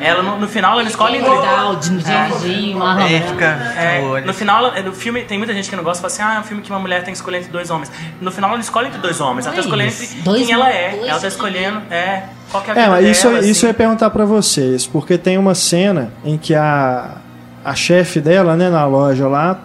[0.00, 1.30] Ela, no, no final, ela escolhe entre...
[1.30, 3.32] Legal, de Marlon É, Brando.
[3.32, 6.34] fica É, no final, no filme, tem muita gente que não gosta e fala assim:
[6.34, 7.90] ah, é um filme que uma mulher tem que escolher entre dois homens.
[8.20, 10.70] No final, ela não escolhe entre dois homens, ela tá escolhendo entre Dois quem ela
[10.70, 10.98] é.
[11.06, 13.68] ela tá escolhendo, é, qual que é a vida É, mas isso, dela, isso eu
[13.68, 13.78] ia assim.
[13.78, 17.16] perguntar pra vocês, porque tem uma cena em que a,
[17.64, 19.58] a chefe dela, né, na loja lá,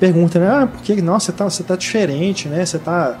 [0.00, 3.16] pergunta, né, ah, porque, nossa, você tá, você tá diferente, né, você tá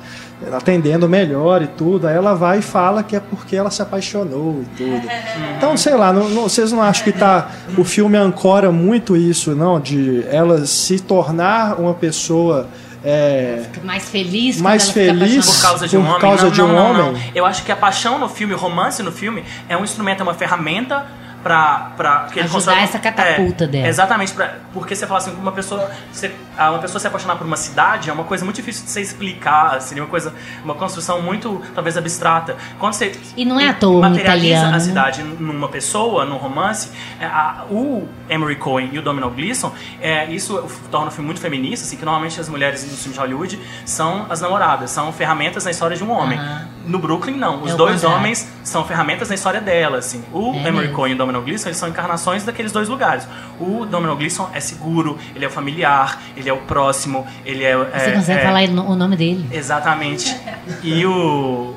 [0.52, 4.62] atendendo melhor e tudo, aí ela vai e fala que é porque ela se apaixonou
[4.62, 5.02] e tudo.
[5.56, 9.54] Então, sei lá, não- não- vocês não acham que tá, o filme ancora muito isso,
[9.54, 12.66] não, de ela se tornar uma pessoa...
[13.04, 15.46] é, Fica mais feliz quando Mais ela fica feliz?
[15.46, 16.20] Por causa de um homem?
[16.20, 17.08] causa não, de não, um não, não.
[17.10, 17.32] homem?
[17.34, 20.22] Eu acho que a paixão no filme, o romance no filme, é um instrumento, é
[20.22, 21.06] uma ferramenta
[21.42, 21.92] pra...
[21.96, 23.88] pra Ajudar constrói- essa catapulta é, dela.
[23.88, 27.56] Exatamente, pra, porque você fala assim, uma pessoa, você, uma pessoa se apaixonar por uma
[27.56, 30.32] cidade é uma coisa muito difícil de você explicar, seria uma coisa,
[30.64, 32.56] uma construção muito, talvez, abstrata.
[32.78, 34.80] Quando você E não é à toa materializa italiano, a né?
[34.80, 36.90] cidade numa pessoa, num romance,
[37.20, 41.40] é, a- o Emery Cohen e o Domino Gleeson, é, isso torna o filme muito
[41.40, 45.64] feminista, assim, que normalmente as mulheres nos filmes de Hollywood são as namoradas, são ferramentas
[45.64, 46.38] na história de um homem.
[46.38, 46.68] Aham.
[46.86, 47.62] No Brooklyn, não.
[47.62, 48.18] Os É dois contrário.
[48.18, 50.22] homens são ferramentas na história dela, assim.
[50.32, 50.88] O É Emery.
[50.88, 53.26] Cohen e o Domino Gleeson, eles são encarnações daqueles dois lugares.
[53.60, 57.76] O Domino Gleeson é seguro, ele é o familiar, ele é o próximo, ele é...
[57.76, 59.46] Você é, consegue é- falar o nome dele?
[59.52, 60.36] Exatamente.
[60.82, 61.74] E o...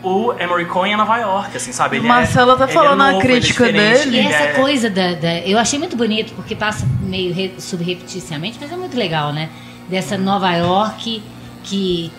[0.00, 1.96] O Emery Cohen é Nova York, assim, sabe?
[1.96, 4.16] Ele Marcelo é, ele falou é na novo, ele é crítica dele.
[4.16, 8.58] E essa é- coisa da, da- Eu achei muito bonito, porque passa meio re, subrepticiamente,
[8.60, 9.48] mas é muito legal, né?
[9.88, 11.20] Dessa Nova York,
[11.68, 12.10] que.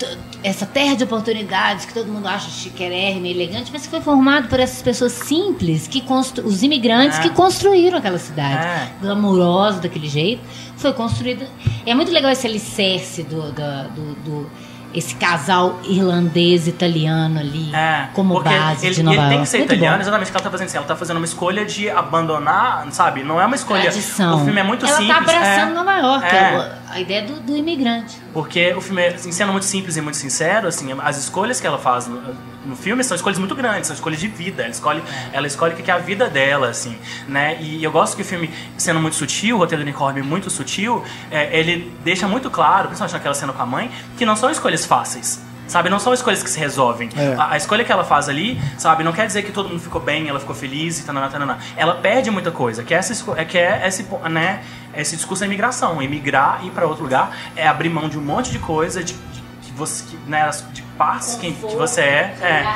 [0.42, 4.48] Essa terra de oportunidades que todo mundo acha chiquérrima e elegante, mas que foi formado
[4.48, 6.02] por essas pessoas simples, que
[6.46, 7.22] os imigrantes É.
[7.24, 8.66] que construíram aquela cidade.
[8.66, 8.88] É.
[9.02, 10.42] Glamurosa daquele jeito.
[10.78, 11.46] Foi construída.
[11.86, 13.52] É muito legal esse alicerce do.
[13.52, 14.50] da- do- do-
[14.92, 19.36] esse casal irlandês italiano ali É, como base ele, de Nova ele York.
[19.36, 20.02] tem que ser Muito italiano, bom.
[20.02, 20.78] exatamente o que ela tá fazendo assim.
[20.78, 23.24] Ela tá fazendo uma escolha de abandonar, sabe?
[23.24, 23.84] Não é uma escolha.
[23.84, 24.42] Tradição.
[24.42, 25.16] O filme é muito Ela simples.
[25.16, 26.72] tá abraçando é, Nova York, é.
[26.90, 28.18] A ideia do, do imigrante.
[28.34, 31.78] Porque o filme, assim, sendo muito simples e muito sincero, assim, as escolhas que ela
[31.78, 32.20] faz no,
[32.66, 34.64] no filme são escolhas muito grandes, são escolhas de vida.
[34.64, 37.58] Ela escolhe, ela escolhe o que é a vida dela, assim, né?
[37.62, 41.04] E eu gosto que o filme, sendo muito sutil, o roteiro do Nicorbe muito sutil,
[41.30, 44.86] é, ele deixa muito claro, principalmente naquela cena com a mãe, que não são escolhas
[44.86, 45.49] fáceis.
[45.70, 47.10] Sabe, não são escolhas que se resolvem.
[47.16, 47.36] É.
[47.36, 50.02] A, a escolha que ela faz ali, sabe, não quer dizer que todo mundo ficou
[50.02, 51.60] bem, ela ficou feliz e tanana, tanana.
[51.78, 54.62] Ela perde muita coisa, que é, essa, é, que é esse, né,
[54.98, 56.02] esse discurso da imigração.
[56.02, 59.40] Emigrar, ir para outro lugar, é abrir mão de um monte de coisa, de, de-
[59.62, 62.76] que você, que, né, de partes que, que você é, é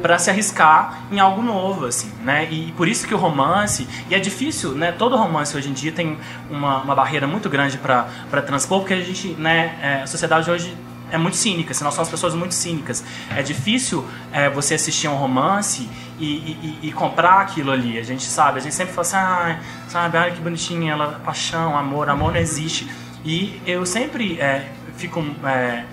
[0.00, 2.48] para se arriscar em algo novo, assim, né?
[2.50, 4.90] E por isso que o romance, e é difícil, né?
[4.92, 6.18] Todo romance hoje em dia tem
[6.50, 8.06] uma, uma barreira muito grande para
[8.44, 9.78] transpor, porque a gente, né?
[9.82, 10.74] é, a sociedade hoje
[11.10, 13.02] é muito cínica, assim, nós somos pessoas muito cínicas.
[13.36, 17.98] É difícil é, você assistir um romance e, e- e- comprar aquilo ali.
[17.98, 21.76] A gente sabe, a gente sempre fala assim, ah, sabe, ai que bonitinha, ela, paixão,
[21.76, 22.88] amor, amor não existe.
[23.24, 25.24] E eu sempre é, fico.
[25.44, 25.84] é,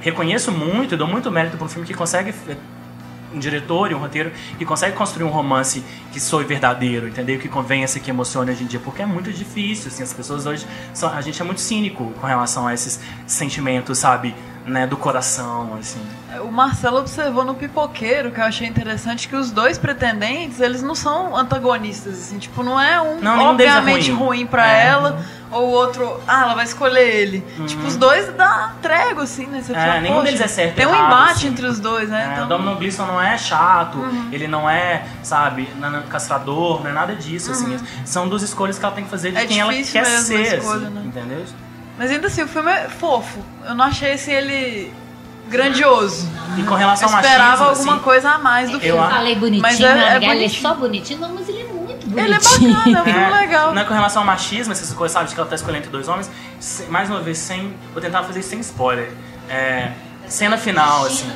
[0.00, 2.34] reconheço muito, dou muito mérito para um filme que consegue
[3.34, 7.38] um diretor e um roteiro que consegue construir um romance que soe verdadeiro, entendeu?
[7.38, 10.66] Que convença, que emocione hoje em dia, porque é muito difícil, assim, as pessoas hoje
[10.92, 14.34] são, a gente é muito cínico com relação a esses sentimentos, sabe,
[14.66, 16.00] né, do coração, assim.
[16.42, 20.94] O Marcelo observou no Pipoqueiro, que eu achei interessante, que os dois pretendentes, eles não
[20.94, 24.26] são antagonistas, assim, tipo, não é um Não, é obviamente ruim.
[24.38, 24.86] ruim, pra É.
[24.86, 27.40] ela, ou o outro, ah, ela vai escolher ele.
[27.66, 29.60] Tipo, os dois dá trégua, assim, né?
[29.62, 29.78] Você Uhum.
[29.78, 31.46] É, fala, nenhum "Poxa, deles é certo Tem um errado, embate assim.
[31.48, 32.26] entre os dois, né?
[32.28, 33.98] É, então, O Domino Gleeson não é chato,
[34.32, 37.76] ele não é, sabe, não é castrador, não é nada disso, assim.
[38.04, 40.86] São duas escolhas que ela tem que fazer de É quem ela quer ser, escolha,
[40.88, 41.02] assim, né?
[41.04, 41.44] entendeu?
[41.98, 43.38] Mas ainda assim, o filme é fofo.
[43.64, 44.92] Eu não achei, assim, ele
[45.48, 46.28] grandioso.
[46.58, 48.98] E com relação Eu ao esperava machismo, alguma assim, coisa a mais do eu filme.
[49.04, 50.62] Eu falei bonitinho, Mas é- mas é ele é bonitinho.
[50.62, 52.18] só bonitinho, não, mas ele é muito bonitinho.
[52.18, 53.74] Ele é bacana, é um filme legal.
[53.74, 55.90] Não é com relação ao machismo, essas coisas, sabe, de que ela tá escolhendo entre
[55.92, 56.30] dois homens.
[56.88, 57.74] mais uma vez, sem.
[57.92, 59.10] Vou tentar fazer isso sem spoiler.
[59.48, 59.90] É,
[60.26, 61.30] cena final, assim.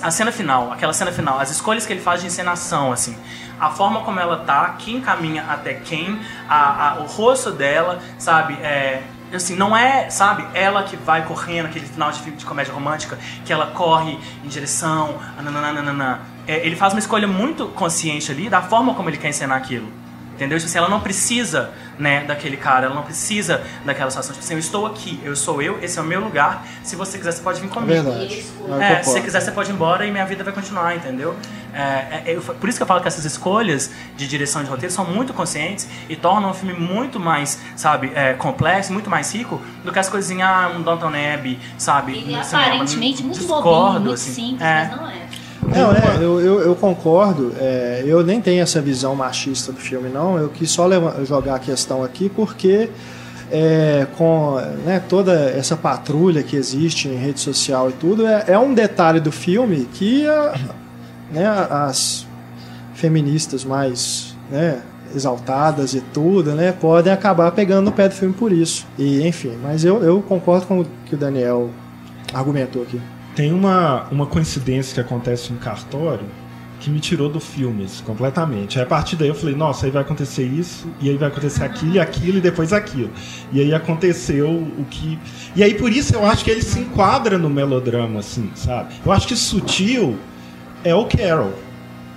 [0.00, 3.16] A cena final, aquela cena final, as escolhas que ele faz de encenação, assim.
[3.60, 8.54] A forma como ela tá, quem caminha até quem, a, a- o rosto dela, sabe?
[8.62, 9.02] É,
[9.36, 13.18] assim, não é, sabe, ela que vai correndo, aquele final de filme de comédia romântica,
[13.44, 16.20] que ela corre em direção, nananana.
[16.46, 19.88] É, ele faz uma escolha muito consciente ali da forma como ele quer encenar aquilo.
[20.34, 20.58] Entendeu?
[20.58, 24.32] Tipo assim, ela não precisa, né, daquele cara, ela não precisa daquela situação.
[24.32, 26.66] Tipo assim, eu estou aqui, eu sou eu, esse é o meu lugar.
[26.82, 28.02] Se você quiser, você pode vir É comigo.
[28.02, 28.44] verdade.
[28.66, 31.36] Eu É, se você quiser, você pode ir embora e minha vida vai continuar, entendeu?
[31.74, 34.92] É, é, eu- por isso que eu falo que essas escolhas de direção de roteiro
[34.92, 39.60] são muito conscientes e tornam o filme muito mais, sabe, é, complexo, muito mais rico
[39.84, 42.12] do que as coisinhas, ah, um Downton Abbey, sabe?
[42.18, 44.32] Ele é aparentemente muito Discordo, bobinho, muito assim.
[44.32, 44.88] simples, É.
[44.90, 45.22] mas não é.
[45.64, 47.54] Não, é, eu, eu, eu concordo.
[47.58, 50.36] é, eu nem tenho essa visão machista do filme, não.
[50.36, 52.90] Eu quis só leva- jogar a questão aqui porque
[53.50, 58.58] é, com né, toda essa patrulha que existe em rede social e tudo, é, é
[58.58, 60.54] um detalhe do filme que a-
[61.32, 62.26] né, as
[62.94, 64.82] feministas mais né,
[65.14, 68.86] exaltadas e tudo, né, podem acabar pegando no pé do filme por isso.
[68.98, 71.70] E enfim, mas eu, eu concordo com o que o Daniel
[72.32, 73.00] argumentou aqui.
[73.34, 76.26] Tem uma, uma coincidência que acontece no cartório
[76.82, 78.78] que me tirou do filme completamente.
[78.78, 81.62] Aí, a partir daí eu falei, nossa, aí vai acontecer isso, e aí vai acontecer
[81.62, 83.10] aquilo, e aquilo, e depois aquilo.
[83.52, 85.16] E aí aconteceu o que.
[85.54, 88.94] E aí por isso eu acho que ele se enquadra no melodrama, assim, sabe?
[89.06, 90.18] Eu acho que sutil
[90.84, 91.52] é o Carol.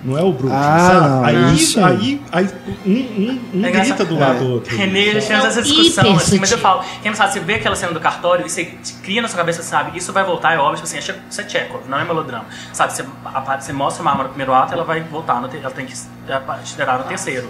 [0.04, 1.08] Não é o Brooklyn, Ah, sabe?
[1.10, 1.84] não, aí, sim.
[1.84, 2.50] aí, aí
[2.86, 4.40] um, um, um É grita do lado É.
[4.40, 4.78] do outro.
[4.78, 7.40] Renê, já tivemos É essa o discussão, assim, mas eu falo, quem não sabe, você
[7.40, 8.66] vê aquela cena do cartório e você
[9.02, 11.50] cria na sua cabeça, sabe, isso vai voltar, é óbvio, tipo assim, é isso é
[11.50, 12.46] Chekhov, não é melodrama.
[12.72, 15.72] Sabe, você, a você mostra uma arma no primeiro ato, ela vai voltar, no ela
[15.72, 17.50] tem que esperar no terceiro.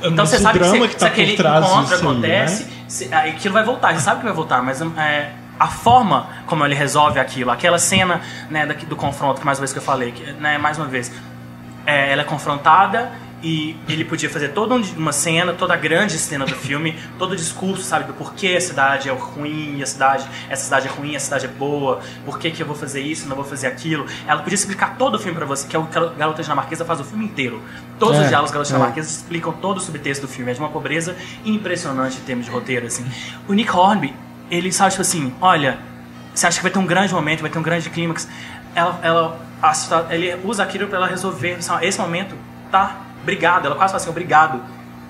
[0.00, 2.70] Então Mas você sabe que, se, que tá se aquele encontro disso aí, acontece, né?
[2.86, 6.64] se- aí aquilo vai voltar, você sabe que vai voltar, mas é, a forma como
[6.64, 10.12] ele resolve aquilo, aquela cena né, do confronto, que mais uma vez que eu falei,
[10.12, 11.12] que, né, mais uma vez,
[11.86, 16.18] é, ela é confrontada e ele podia fazer toda um- uma cena, toda a grande
[16.18, 20.26] cena do filme, todo o discurso, sabe, do porquê a cidade é ruim, a cidade,
[20.48, 23.28] essa cidade é ruim, a cidade é boa, por que, que eu vou fazer isso,
[23.28, 24.06] não vou fazer aquilo.
[24.26, 26.86] Ela podia explicar todo o filme pra você, que é o que a Garota Dinamarquesa
[26.86, 27.60] faz o filme inteiro.
[27.98, 28.72] Todos É, os diálogos da Garota é.
[28.76, 30.50] Dinamarquesa explicam todo o subtexto do filme.
[30.50, 33.04] É de uma pobreza impressionante em termos de roteiro, assim.
[33.46, 34.14] O Nick Hornby,
[34.50, 35.78] ele sabe, tipo assim, olha,
[36.34, 38.28] você acha que vai ter um grande momento, vai ter um grande clímax.
[38.74, 39.38] Ela, ela,
[40.10, 41.58] ele usa aquilo pra ela resolver.
[41.82, 42.36] esse momento,
[42.70, 43.66] tá, obrigado.
[43.66, 44.60] Ela quase fala assim, obrigado.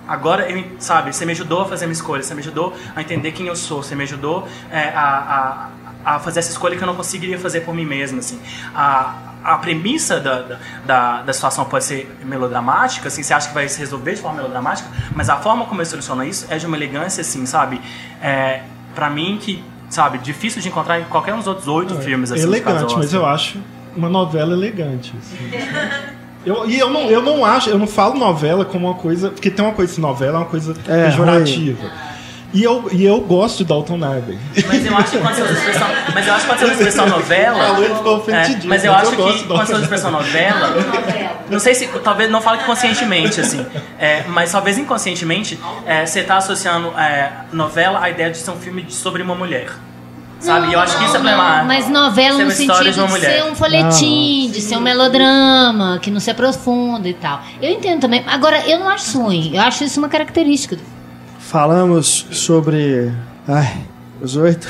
[0.07, 0.47] Agora,
[0.79, 3.57] sabe, você me ajudou a fazer minha escolha, você me ajudou a entender quem eu
[3.57, 5.71] sou, você me ajudou é, a,
[6.05, 8.39] a, a fazer essa escolha que eu não conseguiria fazer por mim mesmo, assim.
[8.75, 13.55] A, a premissa da, da, da, da situação pode ser melodramática, assim, você acha que
[13.55, 16.67] vai se resolver de forma melodramática, mas a forma como ele soluciona isso é de
[16.67, 17.81] uma elegância, assim, sabe?
[18.21, 18.63] É,
[18.95, 22.43] pra mim, que, sabe, difícil de encontrar em qualquer um dos outros oito filmes, assim,
[22.43, 23.59] elegante, mas eu acho
[23.97, 25.13] uma novela elegante.
[25.19, 25.51] assim.
[26.47, 29.31] Eu, e eu não, eu não acho, eu não falo novela como uma coisa.
[29.31, 31.91] Porque tem uma coisa de novela, é uma coisa É, pejorativa.
[32.53, 34.39] E eu, e eu gosto de Dalton Narben.
[34.69, 36.65] Mas eu acho que quando você usa a expressão, mas eu acho que quando você
[36.67, 37.65] usa a expressão novela.
[37.65, 39.81] Falou, ele ficou É, ofendidinho, mas eu mas acho eu que do quando você usa
[39.81, 40.69] a expressão novela,
[41.51, 43.65] não sei se talvez não fale conscientemente assim,
[43.99, 48.57] é, mas talvez inconscientemente é, você está associando é, novela à ideia de ser um
[48.57, 49.69] filme sobre uma mulher,
[50.41, 50.69] sabe?
[50.69, 51.67] e eu acho que isso é Não, problemático.
[51.67, 56.11] Mas novela no sentido de uma de, ser um folhetim, de ser um melodrama, que
[56.11, 57.41] não se aprofunda e tal.
[57.63, 58.25] Eu entendo também.
[58.27, 59.51] Agora, eu não acho ruim.
[59.55, 60.77] Eu acho isso uma característica.
[60.77, 60.83] do-
[61.39, 63.13] Falamos sobre.
[63.47, 63.75] Ai,
[64.21, 64.67] os oito.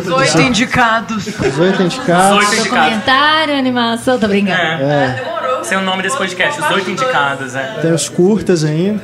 [0.00, 1.26] Os oito indicados.
[1.26, 2.38] Os oito indicados.
[2.44, 2.88] Os oito indicados.
[2.90, 4.82] Comentário, animação, tô brincando.
[4.84, 5.14] É.
[5.14, 5.22] Esse
[5.70, 7.78] é o nome desse podcast, os oito indicados, é.
[7.80, 9.02] Tem os curtas ainda.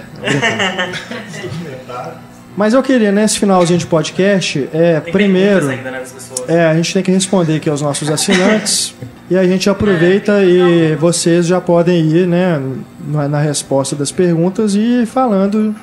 [2.57, 5.69] Mas eu queria, nesse finalzinho de podcast, é, Tem primeiro.
[5.69, 6.03] ainda, né.
[6.47, 8.95] É, a gente tem que responder aqui aos nossos assinantes.
[9.31, 12.61] e a gente aproveita e vocês já podem ir né,
[13.07, 15.75] na, resposta das perguntas e falando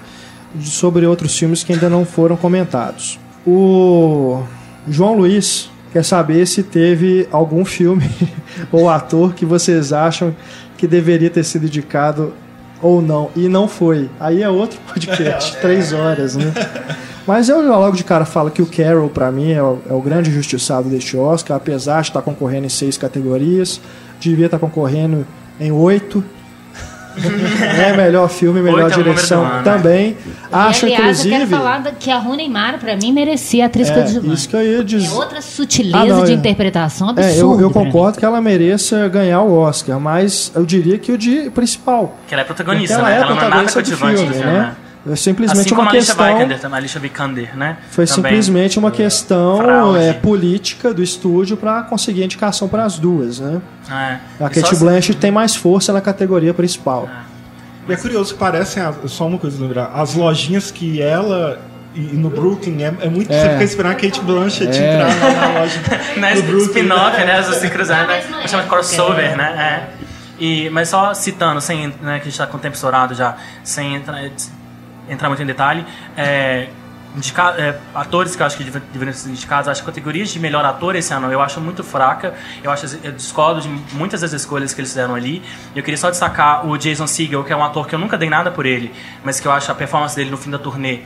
[0.62, 3.20] sobre outros filmes que ainda não foram comentados.
[3.46, 4.44] O
[4.88, 8.10] João Luiz quer saber se teve algum filme
[8.72, 10.36] ou ator que vocês acham
[10.78, 12.34] que deveria ter sido indicado
[12.82, 13.30] ou não.
[13.36, 14.10] E não foi.
[14.20, 16.52] Aí é outro podcast, três horas, né?
[17.28, 20.02] Mas eu logo de cara falo que o Carol, pra mim, é o, é o
[20.02, 23.80] grande justiçado deste Oscar, apesar de estar concorrendo em seis categorias,
[24.20, 25.26] devia estar concorrendo
[25.60, 26.24] em oito.
[27.18, 29.62] É melhor filme, melhor Oito é direção né?
[29.64, 30.18] também.
[30.52, 31.56] Acho, e, aliás, eu quero inclusive.
[31.64, 34.34] falar que a Rony Mara, pra mim, merecia a atriz É, coadjuvante.
[34.34, 35.08] isso que eu ia dizer.
[35.08, 36.36] É outra sutileza Ah, não, de é.
[36.36, 37.34] interpretação É, absurda.
[37.38, 37.86] eu, eu pra mim.
[37.92, 42.18] concordo que ela mereça ganhar o Oscar, mas eu diria que o de principal.
[42.28, 43.14] Que ela é protagonista, ela né?
[43.14, 44.60] é ela não é nada protagonista do coadjuvante, filme, né?
[44.60, 44.72] né?
[45.10, 46.34] É simplesmente Assim como uma a Alicia questão.
[46.36, 47.78] Vikander, também, Alicia Vikander, né?
[47.90, 48.24] Foi Também.
[48.32, 49.98] simplesmente uma questão Fraude.
[50.00, 53.60] é, política do estúdio para conseguir a indicação para as duas, né?
[53.90, 53.94] É.
[53.94, 57.10] A E Kate assim- Blanchett tem mais força na categoria principal.
[57.90, 61.60] E é curioso que parecem, só uma coisa lembrar, as lojinhas que ela
[61.96, 63.32] e no Brooklyn é, é muito.
[63.34, 63.42] É.
[63.44, 64.94] Você fica esperando a Kate Blanchett É.
[64.94, 65.16] entrar
[65.54, 65.80] na loja.
[66.16, 67.26] né, do Brooklyn, spin-off, né?
[67.26, 67.38] né?
[67.40, 68.22] As se cruzando, né?
[68.22, 69.88] mas não é Chama de crossover, né?
[69.98, 70.02] É.
[70.40, 73.36] E, mas só citando, sem, né, que a gente tá com o tempo estourado já,
[73.64, 74.24] sem entrar,
[75.12, 75.86] entrar muito em detalhe,
[76.18, 76.70] é,
[77.58, 80.64] é, atores que eu acho que deve- deveriam ser indicados, acho que categorias de melhor
[80.64, 82.34] ator esse ano eu acho muito fraca,
[82.64, 85.44] eu acho eu discordo de muitas das escolhas que eles fizeram ali.
[85.76, 88.30] Eu queria só destacar o Jason Segel, que é um ator que eu nunca dei
[88.30, 88.94] nada por ele,
[89.26, 91.02] mas que eu acho a performance dele no fim da turnê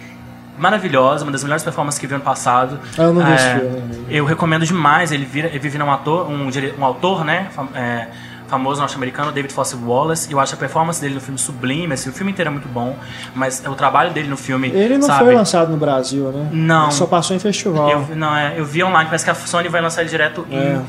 [0.58, 2.80] maravilhosa, uma das melhores performances que vi ano passado.
[2.98, 3.62] Ah, eu não vi É,
[4.10, 5.12] eu recomendo demais.
[5.12, 7.50] Ele, vira, ele vive um ator, um, um autor, né?
[7.74, 8.08] é,
[8.48, 10.32] famoso norte-americano, David Foster Wallace.
[10.32, 11.94] Eu acho a performance dele no filme sublime.
[11.94, 12.96] Assim, o filme inteiro é muito bom,
[13.34, 14.70] mas o trabalho dele no filme.
[14.70, 16.50] Ele não sabe, foi lançado no Brasil, né?
[16.52, 16.84] Não.
[16.86, 17.90] Ele só passou em festival.
[17.90, 20.80] Eu, não, é, eu vi online, parece que a Sony vai lançar ele direto É.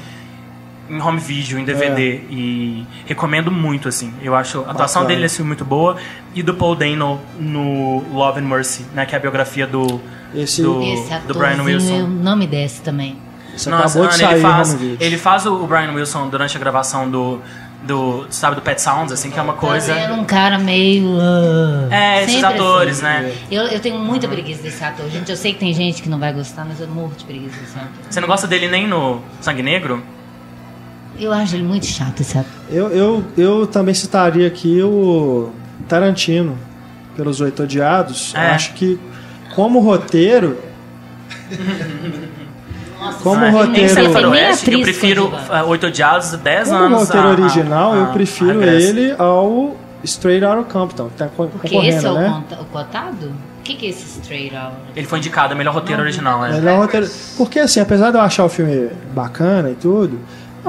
[0.91, 2.21] em, em home video, em DVD.
[2.31, 4.13] E recomendo muito, assim.
[4.23, 5.09] Eu acho a atuação Bacana.
[5.09, 5.97] dele nesse filme muito boa.
[6.35, 9.05] E do Paul Dano no Love and Mercy, né?
[9.07, 10.01] Que é a biografia do,
[10.35, 11.97] Esse, do, Esse do Brian atorzinho, Wilson.
[11.97, 13.17] eu não me desce também.
[13.57, 16.61] Esse Nossa, acabou de Ana, sair ele faz, ele faz o Brian Wilson durante a
[16.61, 17.41] gravação do,
[17.83, 19.95] do sabe, do Pet Sounds, assim, que é uma coisa...
[19.95, 21.19] Fazendo um cara meio.
[21.21, 23.25] ah, É, esses sempre atores, assim.
[23.25, 23.33] né?
[23.51, 25.09] Eu, eu tenho muita preguiça desse ator.
[25.11, 27.59] Gente, eu sei que tem gente que não vai gostar, mas eu morro de preguiça
[27.59, 27.89] desse ator.
[28.09, 30.03] Você não gosta dele nem no Sangue Negro?
[31.19, 32.53] Eu acho ele muito chato, esse ator.
[32.69, 35.51] Eu, eu, eu também citaria aqui o
[35.89, 36.59] Tarantino,
[37.17, 38.35] pelos Oito Odiados.
[38.35, 38.51] É.
[38.51, 39.01] Acho que,
[39.55, 40.59] como roteiro.
[43.23, 44.13] como Ah, roteiro.
[44.13, 48.07] Faroeste, eu prefiro uh, Oito Odiados 10 Como anos roteiro a- original, a- eu a
[48.09, 48.87] prefiro Regresso.
[48.89, 51.09] ele ao Straight Outta Compton.
[51.09, 52.43] que Tá Porque concorrendo, esse é o, né?
[52.61, 53.33] o cotado?
[53.65, 54.77] que, que é esse Straight Out?
[54.95, 56.53] Ele foi indicado a melhor roteiro original, né?
[56.53, 57.09] Melhor roteiro.
[57.37, 60.21] Porque, assim, apesar de eu achar o filme bacana e tudo,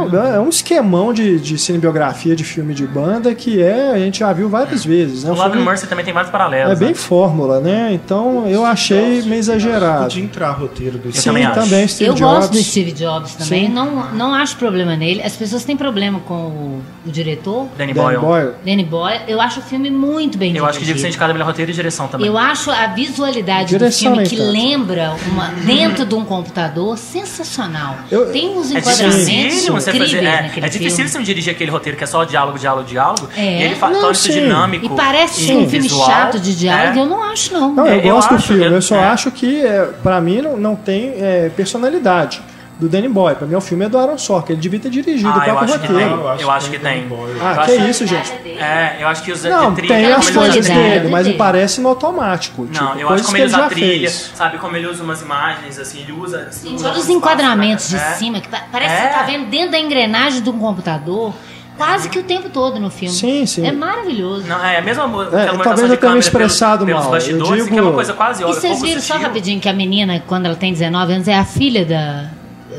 [0.02, 4.32] é um esquemão de, de cinebiografia de filme de banda que é, a gente já
[4.34, 5.24] viu várias vezes.
[5.24, 5.32] Né?
[5.32, 6.72] O Um Love Mercy também tem vários paralelos.
[6.74, 6.94] é bem né?
[6.96, 7.90] fórmula, né?
[7.94, 10.04] Então eu achei meio exagerado.
[10.04, 12.36] Podia entrar roteiro do Eu Sim, também Steve eu Jobs.
[12.38, 13.74] gosto do Steve Jobs também, Sim.
[13.74, 15.22] não, não acho problema nele.
[15.24, 18.20] As pessoas têm problema com o, o diretor, Danny Dan Boyle.
[18.20, 18.52] Boyle.
[18.66, 19.22] Danny Boyle.
[19.28, 21.08] Eu acho o filme muito bem Eu acho que devia ser dirigido.
[21.10, 22.28] indicado a melhor roteiro e direção também.
[22.28, 24.52] Eu acho a visualidade Direção do filme que tanto.
[24.52, 27.96] lembra uma, dentro de um computador sensacional.
[28.12, 30.26] Eu- Tem uns É enquadramentos difícil você incríveis fazer.
[30.38, 31.10] É, naquele é difícil filme.
[31.10, 33.30] você dirigir aquele roteiro que é só diálogo, diálogo, diálogo.
[33.36, 33.42] É.
[33.60, 34.86] E ele fa- Não, torna isso dinâmico.
[34.86, 36.06] E parece e um filme visual.
[36.06, 37.02] chato de diálogo, É.
[37.02, 37.74] eu não acho, não.
[37.74, 39.06] Não, eu, É, eu gosto do filme, eu só é.
[39.06, 42.42] acho que, é, pra mim, não, não tem é, personalidade
[42.80, 43.36] do Danny Boyle.
[43.36, 44.54] Pra mim, o filme é do Aaron Sorkin.
[44.54, 46.10] Ele devia ter dirigido o Ah, eu próprio acho que roteiro.
[46.12, 46.20] tem.
[46.22, 47.08] Eu acho Eu acho que tem.
[47.42, 48.32] Ah, Eu que acho- isso, gente.
[48.60, 49.96] É, eu acho que os Não, trilha.
[49.96, 52.62] tem as coisas dele, mas me parece no automático.
[52.64, 54.32] Não, tipo, eu acho como que ele usa a já trilha, fez.
[54.36, 54.58] sabe?
[54.60, 56.42] Como ele usa umas imagens, assim, ele usa.
[56.50, 58.02] Assim, Gente, usa olha os enquadramentos de né?
[58.18, 58.98] cima, que pa- parece É.
[58.98, 61.34] que você tá vendo dentro da engrenagem de um computador
[61.78, 63.14] quase que o tempo todo no filme.
[63.14, 63.66] Sim, sim.
[63.66, 64.48] É maravilhoso.
[64.48, 67.12] Não, é a mesma aquela talvez movimentação eu tenha me expressado pelos, mal.
[67.12, 69.60] pelos Eu digo- que é uma coisa quase E óbvia, vocês pouco viram só rapidinho
[69.60, 72.37] que a menina, quando ela tem 19 anos, é a filha da.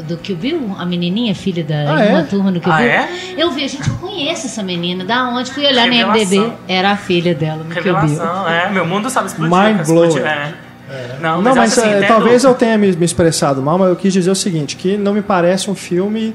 [0.09, 0.75] Do Kill Bill?
[0.79, 2.11] A menininha, filha da Ah, é?
[2.11, 2.89] uma turma do Kill Ah, Bill?
[2.89, 3.09] é?
[3.37, 5.05] Eu vi, gente, eu conheço essa menina.
[5.05, 5.51] Da onde?
[5.53, 6.13] Fui olhar Revelação.
[6.39, 6.53] no MDB.
[6.67, 8.49] Era a filha dela no Kill Bill.
[8.49, 9.57] É, meu mundo sabe explodir.
[9.57, 10.27] Mind explodir, blowing.
[10.29, 10.53] É.
[11.21, 13.77] Não, Não, mas, mas eu acho assim, é, talvez eu tenha me, me expressado mal,
[13.79, 16.35] mas eu quis dizer o seguinte, que não me parece um filme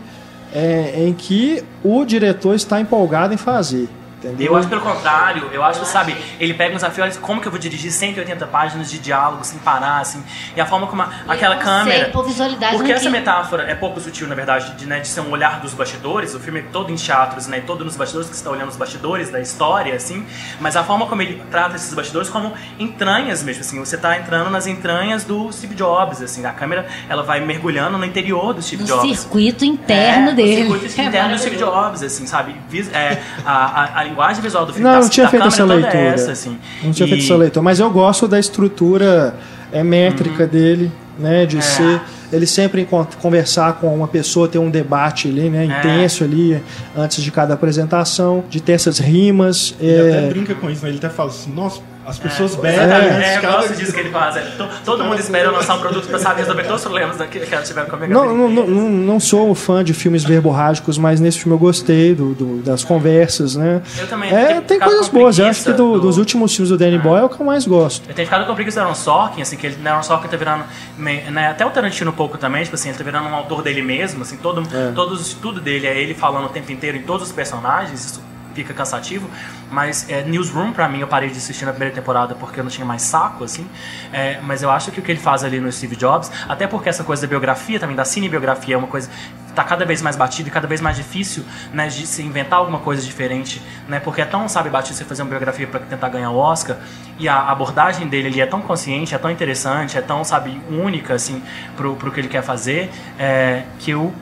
[0.54, 3.90] é, em que o diretor está empolgado em fazer.
[4.24, 4.48] Entendeu?
[4.54, 7.48] Eu acho pelo contrário, eu acho que, sabe, ele pega um desafio, olha, como que
[7.48, 10.24] eu vou dirigir 180 páginas de diálogo sem parar, assim,
[10.56, 12.10] e a forma como a- aquela câmera.
[12.10, 13.20] pôr visualidade Porque essa naquilo.
[13.26, 16.40] metáfora é pouco sutil, na verdade, de, né, de ser um olhar dos bastidores, o
[16.40, 19.30] filme é todo em teatros, né, todo nos bastidores, que você está olhando os bastidores
[19.30, 20.26] da história, assim,
[20.60, 24.50] mas a forma como ele trata esses bastidores como entranhas mesmo, assim, você está entrando
[24.50, 28.84] nas entranhas do Steve Jobs, assim, a câmera, ela vai mergulhando no interior do Steve
[28.84, 29.20] No Jobs.
[29.20, 30.64] circuito interno é, dele.
[30.70, 32.56] O circuito interno do Steve Jobs, assim, sabe?
[32.70, 35.48] Vis- é, a, a, a linguagem visual do filme Não, da, não tinha da feito
[35.48, 35.98] essa leitura.
[35.98, 36.58] É essa, assim.
[36.84, 39.34] Não tinha E- feito essa leitura, mas eu gosto da estrutura
[39.72, 41.62] é, métrica dele, né, de Uhum.
[41.62, 41.66] É.
[41.66, 42.02] ser
[42.32, 42.88] ele sempre
[43.22, 46.60] conversar com uma pessoa, ter um debate ali, né, intenso ali
[46.98, 50.90] antes de cada apresentação, de ter essas rimas, Ele até é, brinca com isso, né?
[50.90, 53.24] Ele até fala assim, nossa, as pessoas É, bebem exatamente.
[53.26, 53.58] É, eu cada...
[53.58, 54.36] gosto disso que ele faz.
[54.38, 54.42] é.
[54.42, 57.54] To- Todo mundo espera lançar um produto pra saber resolver todos os problemas que que
[57.56, 60.98] ela tiver com a minha Não, não, não, não- não sou fã de filmes verborrágicos,
[60.98, 63.82] mas nesse filme eu gostei do, do- das conversas, né?
[63.98, 65.38] Eu também É, tem coisas boas.
[65.40, 67.46] Eu acho que do- do- dos últimos filmes do Danny Boyle é o que eu
[67.46, 68.08] mais gosto.
[68.10, 70.38] Eu tenho ficado com preguiça do Aaron Sorkin, assim, que ele, né, Aaron Sorkin tá
[70.38, 70.64] virando,
[70.98, 73.82] né, até o Tarantino um pouco também, tipo assim, ele tá virando um autor dele
[73.82, 74.92] mesmo, assim, todo, É.
[74.94, 78.22] todos, tudo dele é ele falando o tempo inteiro em todos os personagens, isso
[78.54, 79.30] fica cansativo,
[79.72, 82.72] mas é, Newsroom, pra mim, eu parei de assistir na primeira temporada porque eu não
[82.72, 83.68] tinha mais saco, assim,
[84.12, 86.90] é, mas eu acho que o que ele faz ali no Steve Jobs, até porque
[86.90, 89.10] essa coisa da biografia também, da cinebiografia, é uma coisa
[89.54, 92.80] tá cada vez mais batida e cada vez mais difícil, né, de se inventar alguma
[92.80, 96.32] coisa diferente, né, porque é tão, sabe, batido você fazer uma biografia para tentar ganhar
[96.32, 96.78] o Oscar,
[97.20, 101.14] e a abordagem dele ali é tão consciente, é tão interessante, é tão, sabe, única,
[101.14, 101.42] assim,
[101.78, 104.14] pro, pro que ele quer fazer, é, que eu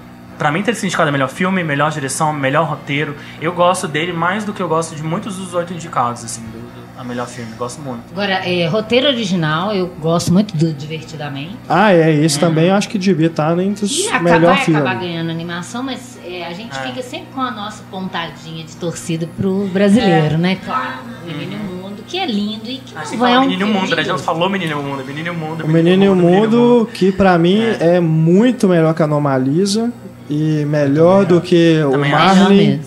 [0.41, 3.15] Pra mim, ter sido indicado a melhor filme, melhor direção, melhor roteiro.
[3.39, 6.57] Eu gosto dele mais do que eu gosto de muitos dos oito indicados, assim, do,
[6.57, 7.51] do- a melhor filme.
[7.59, 8.01] Gosto muito.
[8.11, 11.57] Agora, é, roteiro original, eu gosto muito do Divertidamente.
[11.69, 14.65] Ah, é, esse também eu acho que devia estar entre os E acaba, melhor vai
[14.65, 14.79] filme.
[14.79, 16.87] acabar ganhando animação, mas é, a gente É.
[16.87, 20.37] fica sempre com a nossa pontadinha de torcida pro brasileiro, É.
[20.39, 20.57] né?
[20.65, 24.01] Claro, Menino o Mundo, que é lindo e que não a um Menino Mundo, né?
[24.01, 25.63] A gente falou Menino e o Mundo, Menino o Mundo.
[25.65, 27.99] O Menino e o Menino Mundo, que pra mim é.
[27.99, 29.91] muito melhor que a Anomalisa
[30.31, 32.35] e melhor do que o Também acho.
[32.39, 32.85] Marley, mesmo.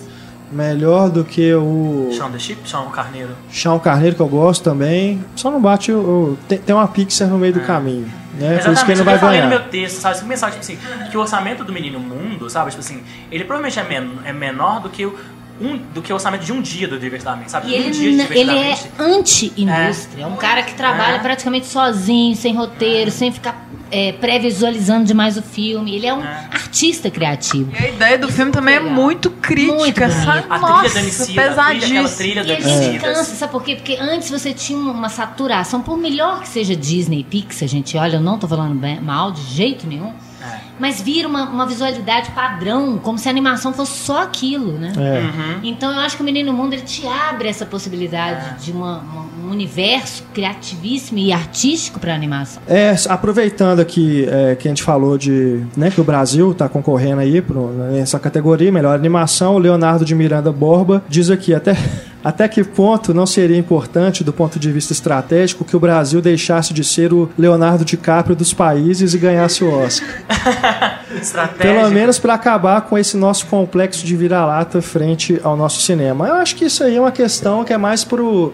[0.50, 3.30] melhor do que o Shaun the Sheep, Shaun Carneiro.
[3.50, 5.22] Chão Carneiro, que eu gosto também.
[5.36, 5.96] Só não bate o.
[5.98, 8.10] o- tem, tem uma Pixar no meio do caminho.
[8.38, 8.58] Né?
[8.58, 9.60] Por isso que ele não vai eu falei no ganhar.
[9.60, 10.24] meu texto, sabe?
[10.24, 12.70] Mensagem, tipo assim, que o orçamento do Menino Mundo, sabe?
[12.70, 13.00] Tipo assim,
[13.30, 15.14] ele provavelmente é, men é menor do que o,
[15.60, 17.68] um, do que o orçamento de um dia do Divertidamente, sabe?
[17.68, 18.90] E um ele, dia de n- ele é Divertidamente.
[18.98, 20.22] anti-indústria.
[20.24, 20.26] É.
[20.26, 21.18] um cara que trabalha É.
[21.20, 23.64] praticamente sozinho, sem roteiro, sem ficar
[23.94, 25.94] é, pré-visualizando demais o filme.
[25.94, 26.48] Ele é um É.
[26.52, 27.70] artista criativo.
[27.72, 29.74] E a ideia do filme também é muito crítica,
[30.08, 30.44] Muito sabe?
[30.50, 32.08] A Nossa, trilha da Emicida, a trilha, aquela pesadíssima.
[32.16, 33.76] trilha E a gente cansa, sabe por quê?
[33.76, 38.16] Porque antes você tinha uma saturação, por melhor que seja Disney e Pixar, gente, olha,
[38.16, 40.12] eu não tô falando bem- mal de jeito nenhum.
[40.78, 44.92] Mas vira uma, uma visualidade padrão, como se a animação fosse só aquilo, né?
[44.96, 45.20] É.
[45.20, 45.60] Uhum.
[45.64, 48.54] Então eu acho que o Menino Mundo ele te abre essa possibilidade É.
[48.64, 52.62] de uma- uma- um universo criativíssimo e artístico para animação.
[52.66, 57.20] É, aproveitando aqui é, que a gente falou de né, que o Brasil está concorrendo
[57.20, 61.76] aí pro, nessa categoria, melhor animação, o Leonardo de Miranda Borba diz aqui, até
[62.24, 66.72] Até que ponto não seria importante, do ponto de vista estratégico, que o Brasil deixasse
[66.72, 70.08] de ser o Leonardo DiCaprio dos países e ganhasse o Oscar?
[71.20, 71.58] Estratégico.
[71.58, 76.26] Pelo menos para acabar com esse nosso complexo de vira-lata frente ao nosso cinema.
[76.26, 78.52] Eu acho que isso aí é uma questão que é mais pro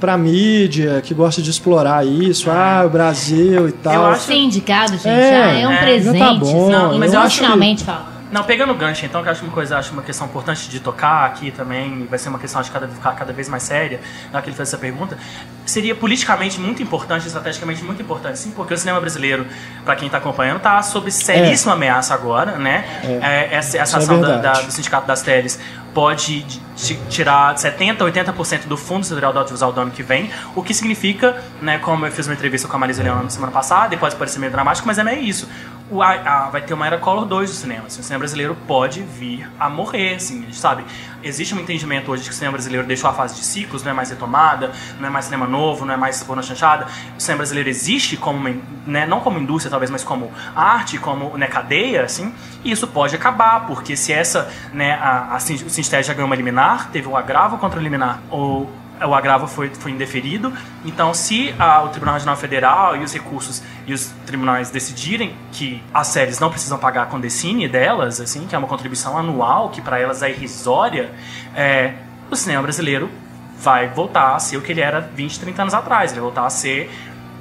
[0.00, 4.06] pra mídia, que gosta de explorar isso, ah, o Brasil e tal.
[4.06, 6.18] acho- Ser indicado, gente, É, já é um é, presente.
[6.18, 6.68] tá bom.
[6.68, 8.11] Não, mas eu acho que- emocionalmente falando.
[8.32, 10.80] Não, pegando o gancho, então, que eu acho uma coisa, acho uma questão importante de
[10.80, 14.00] tocar aqui também, vai ser uma questão de cada, ficar cada vez mais séria,
[14.32, 15.18] na que ele fez essa pergunta,
[15.66, 19.46] seria politicamente muito importante, estrategicamente muito importante, sim, porque o cinema brasileiro,
[19.84, 22.84] para quem está acompanhando, está sob seríssima ameaça agora, né?
[23.22, 25.60] É, essa, essa Isso é ação da- da- do Sindicato das Teles
[25.94, 30.30] pode de- de- tirar 70%, 80% do Fundo Federal do Audiovisual do ano que vem,
[30.56, 33.52] o que significa, né, como eu fiz uma entrevista com a Marisa Leão na semana
[33.52, 35.46] passada, e pode parecer meio dramático, mas é meio isso.
[35.92, 37.86] O, a, a- vai ter uma era Color 2 do cinema.
[37.86, 40.84] Assim, o cinema brasileiro pode vir a morrer, assim, sabe?
[41.22, 43.90] Existe um entendimento hoje de que o cinema brasileiro deixou a fase de ciclos, não
[43.90, 46.86] é mais retomada, não é mais cinema novo, não é mais porno chanchada.
[47.16, 48.48] O cinema brasileiro existe como,
[48.86, 53.14] né, não como indústria talvez, mas como arte, como né, cadeia, assim, e isso pode
[53.14, 57.16] acabar, porque se essa, né, a, a, o Sinstese já ganhou uma liminar, teve um
[57.16, 58.68] agravo contra o liminar, ou
[59.06, 60.52] o agravo foi, foi indeferido.
[60.84, 65.82] Então, se ah, o Tribunal Regional Federal e os recursos e os tribunais decidirem que
[65.92, 69.80] as séries não precisam pagar a condecine delas, assim, que é uma contribuição anual que
[69.80, 71.12] para elas é irrisória,
[71.54, 71.94] é,
[72.30, 73.10] o cinema brasileiro
[73.58, 76.10] vai voltar a ser o que ele era 20, 30 anos atrás.
[76.10, 76.90] Ele vai voltar a ser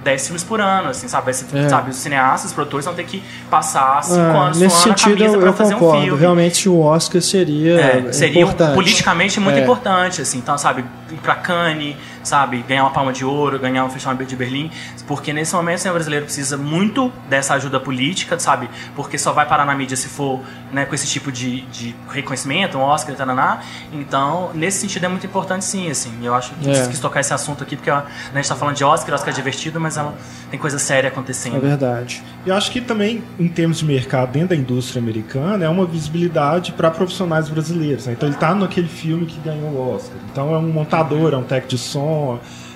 [0.04, 1.34] 10 filmes por ano, assim, sabe?
[1.34, 1.70] Ser- É.
[1.70, 1.92] sabe?
[1.92, 5.40] Os cineastas, os produtores vão ter que passar 5 Ah, anos nesse sentido, camisa eu,
[5.40, 6.02] pra eu fazer um concordo.
[6.04, 6.20] filme.
[6.20, 9.62] Realmente, o Oscar seria, É, seria um- politicamente muito É.
[9.62, 10.38] importante, assim.
[10.40, 14.36] Então, sabe, ir pra Cannes, sabe, ganhar uma palma de ouro, ganhar um festival de
[14.36, 14.70] Berlim,
[15.08, 18.70] porque nesse momento o cinema brasileiro precisa muito dessa ajuda política, sabe?
[18.96, 20.40] Porque só vai parar na mídia se for,
[20.72, 23.62] né, com esse tipo de, de reconhecimento, um Oscar, taraná.
[23.92, 26.12] Então, nesse sentido é muito importante sim, assim.
[26.24, 26.88] Eu acho que É.
[26.88, 29.36] quis tocar esse assunto aqui, porque né, a gente tá falando de Oscar, Oscar é
[29.36, 30.14] divertido, mas ela
[30.50, 31.58] tem coisa séria acontecendo.
[31.58, 32.24] É verdade.
[32.46, 36.72] Eu acho que também, em termos de mercado dentro da indústria americana, é uma visibilidade
[36.72, 38.06] para profissionais brasileiros.
[38.08, 38.14] né?
[38.14, 40.18] Então ele está naquele filme que ganhou o Oscar.
[40.32, 42.11] Então é um montador, é um técnico de som,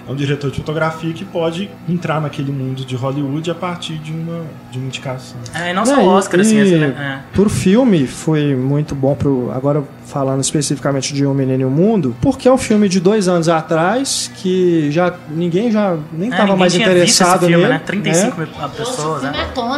[0.07, 4.11] é um diretor de fotografia que pode entrar naquele mundo de Hollywood a partir de
[4.11, 5.37] uma, de uma indicação.
[5.53, 7.21] É, e não só É, o e- Oscar, assim, e assim, né?
[7.31, 7.35] É.
[7.35, 9.51] Pro filme foi muito bom pro.
[9.51, 13.27] Agora falando especificamente de Um Menino e o Mundo, porque é um filme de dois
[13.27, 17.39] anos atrás que já ninguém já nem É, estava ninguém mais tinha visto esse interessado
[17.47, 17.67] filme, nele.
[17.73, 17.81] né?
[17.85, 18.47] 35 né?
[18.59, 19.33] mil pessoas, né?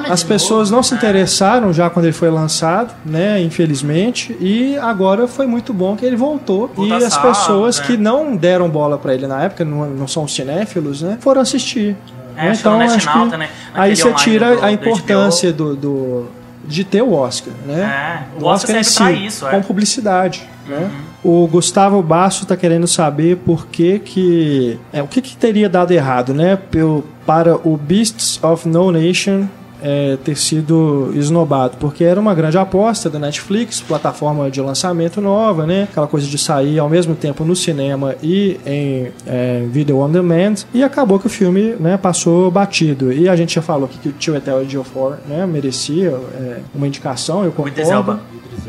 [0.09, 3.41] As pessoas não se interessaram já quando ele foi lançado, né?
[3.41, 4.35] Infelizmente.
[4.39, 6.69] E agora foi muito bom que ele voltou.
[6.77, 7.85] E as sábado, pessoas né?
[7.85, 11.17] que não deram bola pra ele na época, não, não são cinéfilos, né?
[11.22, 11.95] Foram assistir.
[12.35, 13.49] É, Então, Net acho que Nauta, né?
[13.73, 16.25] aí você tira do- a do importância do, do-
[16.67, 18.27] de ter o Oscar, né?
[18.37, 19.49] É, o Oscar serve pra isso, é.
[19.49, 19.61] Uhum.
[19.61, 20.91] com publicidade, né?
[21.23, 25.91] O Gustavo Basso está querendo saber por que que é, o que, que teria dado
[25.91, 26.55] errado, né?
[26.55, 29.47] Pelo, para o Beasts of No Nation
[29.81, 35.65] é, ter sido esnobado, porque era uma grande aposta da Netflix, plataforma de lançamento nova,
[35.65, 35.83] né?
[35.83, 40.56] Aquela coisa de sair ao mesmo tempo no cinema e em é, video on demand,
[40.73, 43.11] e acabou que o filme né, passou batido.
[43.11, 46.88] E a gente já falou aqui que o Tio Etel Ejiofor né, merecia é, uma
[46.88, 47.72] indicação, eu concordo.
[47.72, 48.19] Idris Elba.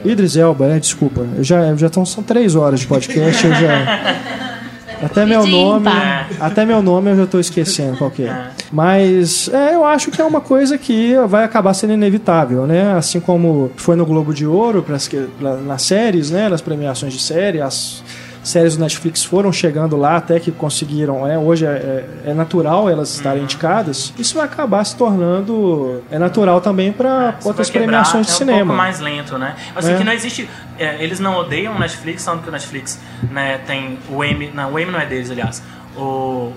[0.05, 0.79] Idris Elba, né?
[0.79, 1.27] Desculpa.
[1.37, 4.39] Eu já, já estão, são três horas de podcast, eu já.
[5.03, 5.85] Até meu nome,
[6.41, 8.47] até meu nome eu já estou esquecendo qual que é.
[8.73, 12.93] Mas é, eu acho que é uma coisa que vai acabar sendo inevitável, né?
[12.93, 15.09] Assim como foi no Globo de Ouro pras,
[15.41, 16.49] lá- nas séries, né?
[16.49, 18.03] Nas premiações de série, as
[18.49, 21.39] séries do Netflix foram chegando lá até que conseguiram, né?
[21.39, 21.69] Hoje é,
[22.25, 24.13] é- é natural elas estarem indicadas.
[24.19, 28.39] Isso vai acabar se tornando é natural também para Isso outras premiações de é um
[28.39, 28.59] cinema.
[28.61, 29.55] pouco mais lento, né?
[29.77, 29.97] Assim, É.
[29.99, 30.49] que não existe...
[30.79, 32.99] é, eles não odeiam o Netflix, tanto que o Netflix
[33.31, 34.51] né, tem o Emmy...
[34.55, 35.63] Não, o Emmy não é deles, aliás.
[35.97, 36.53] O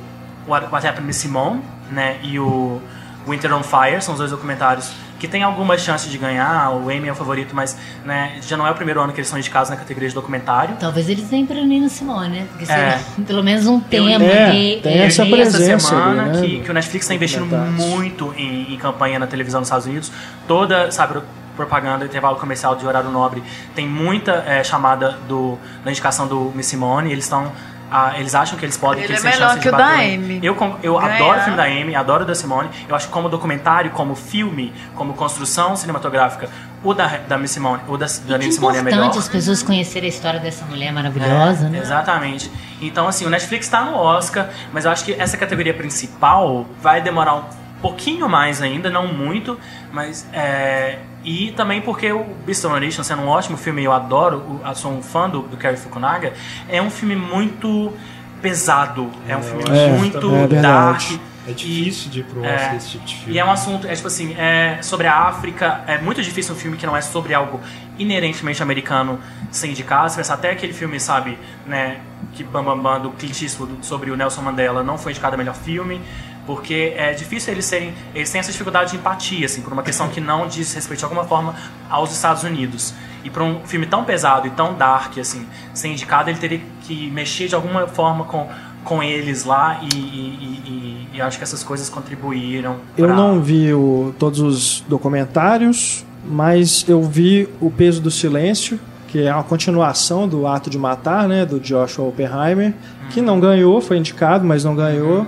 [0.48, 1.62] What, What Happened to Simone,
[1.92, 2.18] né?
[2.24, 2.80] E o
[3.28, 4.92] Winter on Fire, são os dois documentários
[5.22, 6.72] que tem alguma chance de ganhar.
[6.72, 9.28] O Emmy é o favorito, mas né, já não é o primeiro ano que eles
[9.28, 10.76] são indicados na categoria de documentário.
[10.80, 12.48] Talvez eles venham pra Nina Simone, né?
[12.50, 12.66] Porque É.
[12.98, 14.82] seria pelo menos um tema É, de.
[14.82, 15.74] tem é, essa presença.
[15.74, 16.42] essa semana ali, né?
[16.42, 20.12] que, que o Netflix está investindo muito em, em campanha na televisão nos Estados Unidos.
[20.48, 21.22] Toda, sabe,
[21.56, 23.44] propaganda, intervalo comercial de horário nobre,
[23.76, 27.12] tem muita é, chamada do, da indicação do Miss Simone.
[27.12, 27.52] Eles estão.
[27.92, 29.72] Ah, eles acham que eles podem Ele que eles é melhor chance que de o
[29.78, 30.40] bater da Amy.
[30.42, 31.16] Eu, eu Ganhar.
[31.16, 32.70] adoro o filme da Amy, adoro o da Simone.
[32.88, 36.50] Eu acho que como documentário, como filme, como construção cinematográfica,
[36.84, 38.98] o da, da Miss Simone, o da, da Nina Simone é melhor.
[39.00, 41.80] importante as pessoas conhecerem a história dessa mulher maravilhosa, É, né?
[41.80, 42.50] Exatamente.
[42.82, 47.02] Então, assim, o Netflix está no Oscar, mas eu acho que essa categoria principal vai
[47.02, 47.44] demorar um
[47.82, 49.58] pouquinho mais ainda, não muito,
[49.92, 54.62] mas é, e também porque o Beast of Nation, sendo um ótimo filme, eu adoro,
[54.66, 56.34] eu sou um fã do, do Cary Fukunaga,
[56.70, 57.94] é um filme muito
[58.42, 61.02] pesado, é um filme É, muito é dark.
[61.48, 62.56] É difícil de ir pro É.
[62.56, 63.34] Oscar esse tipo de filme.
[63.34, 65.84] E é um assunto, é tipo assim, é sobre a África.
[65.88, 67.60] É muito difícil um filme que não é sobre algo
[67.98, 69.20] inerentemente americano
[69.50, 70.10] ser indicado.
[70.12, 72.00] Se pensar até aquele filme, sabe, né,
[72.34, 75.38] que Bam Bam Bam do Clint Eastwood sobre o Nelson Mandela não foi indicado a
[75.38, 76.00] melhor filme.
[76.46, 77.94] Porque é difícil eles serem.
[78.16, 81.06] Eles têm essa dificuldade de empatia, assim, por uma questão que não diz respeito de
[81.06, 81.56] alguma forma
[81.90, 82.94] aos Estados Unidos.
[83.24, 87.10] E para um filme tão pesado e tão dark, assim, ser indicado, ele teria que
[87.12, 88.48] mexer de alguma forma com,
[88.84, 92.78] com eles lá e, e, e- e- acho que essas coisas contribuíram.
[92.98, 98.80] Eu pra- não vi o- todos os documentários, mas eu vi O Peso do Silêncio,
[99.08, 102.74] que é uma continuação do Ato de Matar, né, do Joshua Oppenheimer,
[103.12, 105.28] que não ganhou, foi indicado, mas não ganhou.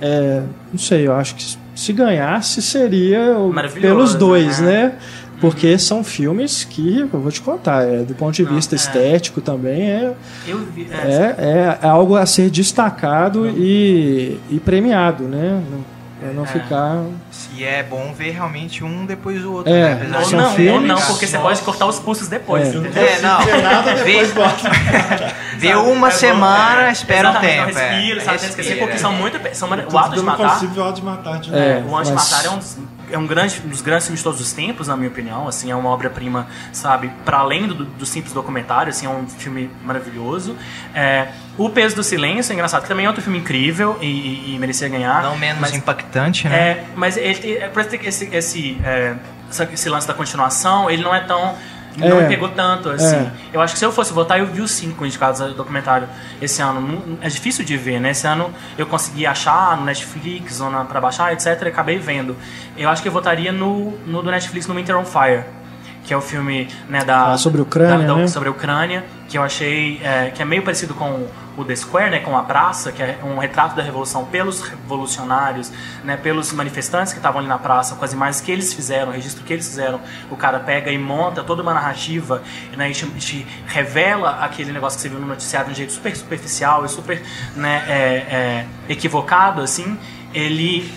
[0.00, 0.42] É,
[0.72, 3.36] não sei, eu acho que se ganhasse seria
[3.80, 4.88] pelos dois, né?
[4.88, 4.92] né?
[5.40, 8.76] Porque são filmes que, eu vou te contar, é, do ponto de Não, vista é.
[8.76, 10.14] estético também, é,
[10.72, 10.88] vi.
[10.90, 15.60] É, é, é algo a ser destacado e, e premiado, né?
[16.24, 16.46] Não, pra não É.
[16.46, 17.02] ficar.
[17.56, 20.18] E é bom ver realmente um depois do outro, É, né?
[20.24, 22.66] Ou não, ou não, porque você pode cortar os pulsos depois.
[22.66, 22.76] É.
[22.76, 23.02] entendeu?
[23.04, 23.62] É, não.
[23.62, 24.32] Nada depois
[25.58, 26.92] Vê- uma É bom, semana, é.
[26.92, 27.56] espera um tempo.
[27.72, 28.24] não respira, é.
[28.24, 28.38] sabe?
[28.38, 28.86] Tem que esquecer, Respira.
[28.86, 29.54] porque são muito.
[29.54, 30.50] São, o ato de eu não matar.
[30.54, 31.62] consigo o Ato de Matar de novo.
[31.62, 31.82] É.
[31.86, 32.76] o Antes de mas- Matar é um dos,
[33.14, 35.46] é um grande, um dos grandes filmes de todos os tempos, na minha opinião.
[35.48, 37.10] Assim, é uma obra-prima, sabe?
[37.24, 40.56] Para além do, do simples documentário, assim, é um filme maravilhoso.
[40.94, 44.54] É, o Peso do Silêncio é engraçado, que também é outro filme incrível e, e-
[44.54, 45.22] e merecia ganhar.
[45.22, 46.56] Não menos mas, impactante, né?
[46.56, 49.14] é, mas ele, tem- é, parece que esse, esse, é,
[49.48, 51.54] essa- esse lance da continuação, ele não é tão.
[51.96, 52.22] Não É.
[52.22, 53.14] me pegou tanto, assim.
[53.16, 53.30] É.
[53.52, 56.08] Eu acho que se eu fosse votar, eu vi os cinco indicados ao documentário
[56.42, 56.80] esse ano.
[56.80, 58.10] Não- É difícil de ver, né?
[58.10, 61.46] Esse ano eu consegui achar no Netflix ou na, pra baixar, etc.
[61.64, 62.36] E acabei vendo.
[62.76, 65.44] Eu acho que eu votaria no, no do Netflix, no Winter on Fire.
[66.04, 68.26] Que é o filme né, da, Ah, sobre a Ucrânia, da- da- né?
[68.26, 71.26] sobre a Ucrânia, que eu achei é, que é meio parecido com
[71.56, 75.72] o The Square, né, com a praça, que é um retrato da revolução pelos revolucionários,
[76.02, 79.14] né, pelos manifestantes que estavam ali na praça, com as imagens que eles fizeram, o
[79.14, 80.00] registro que eles fizeram.
[80.30, 82.42] O cara pega e monta toda uma narrativa,
[82.76, 85.92] né, e te, te revela aquele negócio que você viu no noticiário de um jeito
[85.92, 87.22] super superficial e super
[87.54, 89.98] né, é, é, equivocado, assim.
[90.32, 90.92] Ele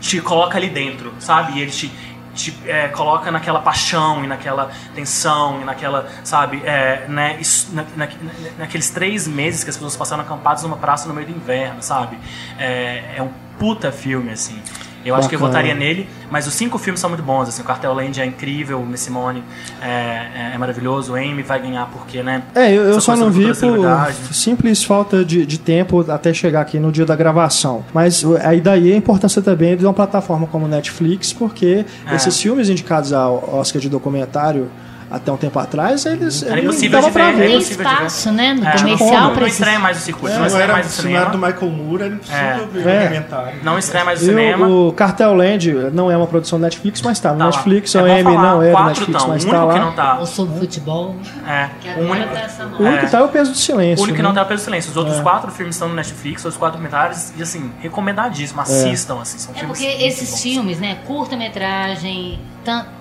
[0.00, 1.58] te coloca ali dentro, sabe?
[1.58, 1.90] E ele te,
[2.34, 7.84] te é, coloca naquela paixão e naquela tensão e naquela, sabe, é, né, isso- na-
[7.96, 11.32] na- na- naqueles três meses que as pessoas passaram acampadas numa praça no meio do
[11.36, 12.18] inverno, sabe?
[12.58, 14.60] É, é um puta filme, assim.
[15.04, 17.64] Eu acho que eu votaria nele, mas os cinco filmes são muito bons, assim, o
[17.64, 19.42] Cartel Land é incrível, o Miss Simone
[19.82, 22.42] é, é- é maravilhoso, o Amy vai ganhar porque, né?
[22.54, 24.16] É, eu, eu só não vi por celebridade.
[24.32, 27.84] simples falta de, de tempo até chegar aqui no dia da gravação.
[27.92, 32.14] Mas aí daí a importância também de uma plataforma como Netflix, porque É.
[32.16, 34.68] esses filmes indicados ao Oscar de documentário
[35.14, 37.58] até um tempo atrás, eles Era impossível dava de pra ver, é Tem ver.
[37.58, 38.54] espaço, né?
[38.54, 39.12] No É, comercial como?
[39.34, 41.10] não, não estreia mais o circuito, É, não não estreia era, mais o se não
[41.10, 41.32] era cinema.
[41.32, 42.66] do Michael Moore, era impossível É.
[42.72, 42.98] ver É.
[42.98, 43.58] o documentário.
[43.64, 44.66] Não estreia mais o cinema.
[44.66, 47.44] o, o Cartel Land não é uma produção Netflix, mas tá no Tá.
[47.46, 47.94] Netflix.
[47.94, 49.28] É o M não é do Netflix, tão.
[49.28, 49.84] mas o tá único que lá.
[49.86, 50.18] não tá.
[50.20, 51.16] Ou sobre futebol.
[51.46, 51.68] É.
[52.00, 54.02] O único, tá O único que tá é o Peso do o Silêncio.
[54.02, 54.28] único que né?
[54.28, 54.90] não tá é o Peso do Silêncio.
[54.90, 58.60] Os outros quatro filmes estão no Netflix, os quatro documentários, e assim, recomendadíssimo.
[58.60, 59.38] Assistam, assim.
[59.38, 62.38] São É porque esses filmes, né, curta-metragem,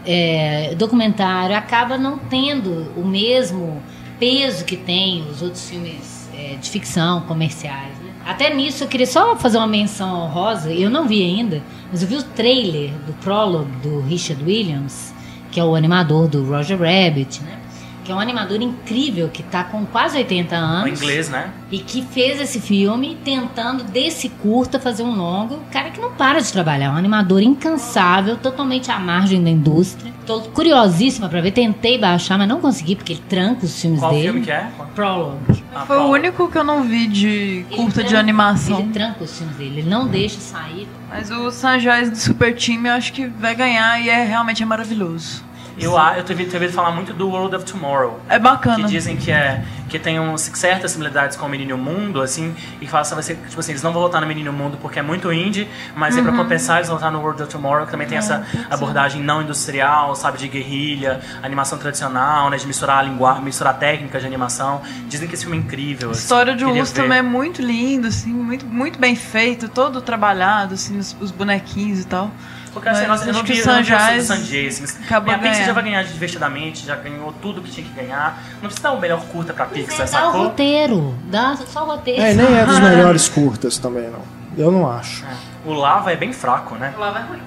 [0.06, 3.82] é, documentário, acaba não tendo o mesmo
[4.20, 7.98] peso que tem os outros filmes é, de ficção, comerciais.
[8.00, 8.12] né?
[8.26, 11.62] Até nisso eu queria só fazer uma menção honrosa, eu não vi ainda,
[11.92, 15.14] mas eu vi o trailer do prólogo do Richard Williams,
[15.52, 17.60] que é o animador do Roger Rabbit, né?
[18.04, 21.02] Que é um animador incrível que tá com quase 80 O anos.
[21.02, 21.50] inglês, né?
[21.72, 25.60] E que fez esse filme tentando, desse curta, fazer um longo.
[25.72, 30.12] Cara que não para de trabalhar, um animador incansável, totalmente à margem da indústria.
[30.26, 34.12] Tô curiosíssima pra ver, tentei baixar, mas não consegui, porque ele tranca os filmes Qual
[34.12, 34.24] dele.
[34.24, 34.68] filme que é?
[34.94, 35.64] Prologue.
[35.74, 36.12] Ah, Foi o qual?
[36.12, 38.80] único que eu não vi de Ele curta de tranca- animação.
[38.80, 40.88] Ele tranca os filmes dele, ele não deixa sair.
[41.10, 44.66] Mas o Sanjais do Super Time eu acho que vai ganhar e é realmente é
[44.66, 45.44] maravilhoso.
[45.78, 48.20] Eu, eu tive, tive falar muito do World of Tomorrow.
[48.30, 48.84] É bacana.
[48.84, 52.88] Que dizem que, é, que tem uns, certas similaridades com o Menino Mundo, assim, e
[52.88, 55.02] fala assim, vai ser, tipo assim, eles não vão votar no Menino Mundo porque é
[55.02, 58.08] muito indie, mas é pra compensar, eles vão votar no World of Tomorrow, que também
[58.08, 63.44] tem essa abordagem não industrial, sabe, de guerrilha, animação tradicional, né, de misturar a linguagem,
[63.44, 64.82] misturar técnicas de animação.
[65.08, 66.10] Dizem que esse filme é incrível.
[66.10, 69.68] A assim, história de queria urso também é muito lindo, assim, muito, muito bem feito,
[69.68, 72.32] todo trabalhado, assim, os, os bonequinhos e tal.
[72.74, 74.68] Porque assim, Mas nossa, eu não que vi, o eu não vi o Sanjais Sanjay,
[74.68, 78.42] a Pixar já vai ganhar divertidamente, já ganhou tudo que tinha que ganhar.
[78.54, 80.44] Não precisa dar o melhor curta pra Pixar, É, dá o sacou?
[80.46, 82.22] roteiro, dá só o roteiro.
[82.22, 84.22] É, nem é dos melhores curtas também, não.
[84.58, 85.24] Eu não acho.
[85.26, 85.34] É.
[85.66, 86.94] O Lava é bem fraco, né?
[86.98, 87.40] O Lava é ruim.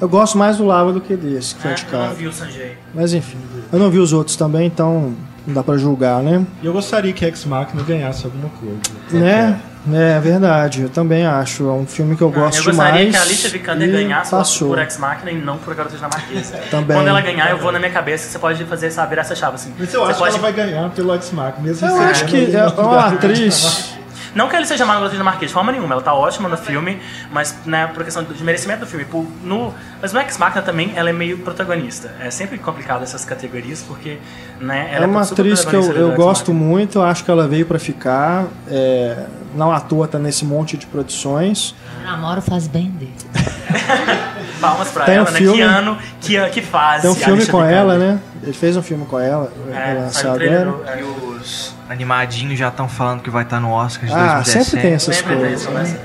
[0.00, 2.14] Eu gosto mais do Lava do que desse, que foi É, de eu não cara.
[2.14, 2.76] vi o Sanjay.
[2.94, 3.38] Mas enfim,
[3.72, 5.14] eu não vi os outros também, então
[5.46, 6.44] não dá pra julgar, né?
[6.62, 8.80] E eu gostaria que Ex Machina ganhasse alguma coisa.
[9.10, 9.60] Né?
[9.90, 11.68] É verdade, eu também acho.
[11.68, 13.10] É um filme que eu Não, gosto eu gostaria demais.
[13.10, 14.68] que a Alicia Vikander ganhasse passou.
[14.68, 16.58] por Ex Machina e não por Garota Dinamarquesa.
[16.70, 16.96] Também.
[16.96, 19.34] Quando ela ganhar, eu vou na minha cabeça que você pode fazer essa virar essa
[19.34, 19.74] chave assim.
[19.76, 20.32] Mas eu você acho pode...
[20.32, 23.98] que ela vai ganhar pelo Ex Machina, mesmo Eu acho que é uma atriz.
[24.34, 25.94] Não que ele seja Garota Dinamarquesa, de forma nenhuma.
[25.94, 29.04] Ela tá ótima no filme, mas né, por questão de merecimento do filme.
[29.04, 32.14] Por, no, mas no Ex Machina também ela é meio protagonista.
[32.20, 34.18] É sempre complicado essas categorias, porque
[34.60, 37.46] né, ela É uma super atriz que eu, eu gosto muito, eu acho que ela
[37.46, 38.46] veio pra ficar.
[38.68, 41.74] é, não à toa tá nesse monte de produções.
[42.02, 43.14] Namoro faz bem dele.
[44.62, 45.38] Palmas pra Tem um ela, né?
[45.38, 47.02] filme- Que ano, que, que fase.
[47.02, 48.18] Tem um filme com ela, né?
[48.42, 50.98] Ele fez um filme com ela, É, é, lançado agora.
[50.98, 54.64] E os animadinhos já estão falando que vai estar no Oscar de Ah, 2017.
[54.64, 55.60] sempre tem essas Sempre tem coisas.
[55.62, 55.82] isso, né?
[55.82, 55.96] né?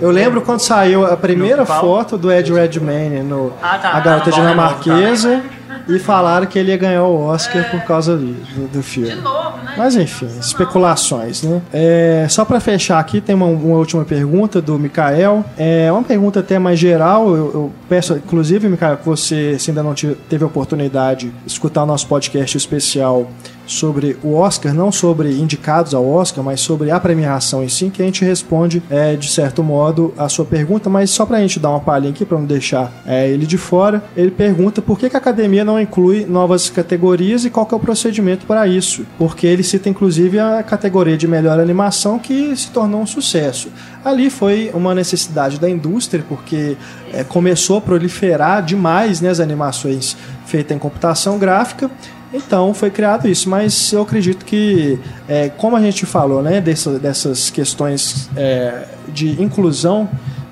[0.00, 3.90] Eu lembro quando saiu a primeira foto do Ed Redmayne no Ah, tá.
[3.90, 5.42] A Garota Ah, no Dinamarquesa
[5.88, 8.34] e falaram que ele ia ganhar o Oscar por causa do,
[8.72, 9.10] do, filme.
[9.10, 9.33] De novo?
[9.76, 11.60] Mas enfim, especulações, né?
[11.72, 15.44] É, só para fechar aqui, tem uma, uma última pergunta do Mikael.
[15.58, 17.28] É uma pergunta até mais geral.
[17.34, 21.34] Eu, eu peço, inclusive, Mikael, que você, se ainda não te- teve a oportunidade de
[21.52, 23.26] escutar o nosso podcast especial
[23.66, 28.02] sobre o Oscar, não sobre indicados ao Oscar, mas sobre a premiação em si, que
[28.02, 31.70] a gente responde, é, de certo modo, a sua pergunta, mas só pra gente dar
[31.70, 35.16] uma palhinha aqui, pra não deixar é, ele de fora, ele pergunta por que, que
[35.16, 39.06] a academia não inclui novas categorias e qual que é o procedimento para isso.
[39.18, 43.68] Porque ele cita, inclusive, a categoria de melhor animação que se tornou um sucesso.
[44.04, 46.76] Ali foi uma necessidade da indústria, porque
[47.12, 51.90] é, começou a proliferar demais né, as animações feitas em computação gráfica,
[52.34, 54.98] então foi criado isso, mas eu acredito que,
[55.28, 60.08] é, como a gente falou, né, dessa- dessas questões é, de inclusão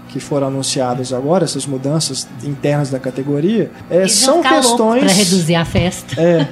[0.08, 5.04] que foram anunciadas agora, essas mudanças internas da categoria, é, são loucos questões.
[5.04, 6.20] Pra reduzir a festa.
[6.20, 6.46] É,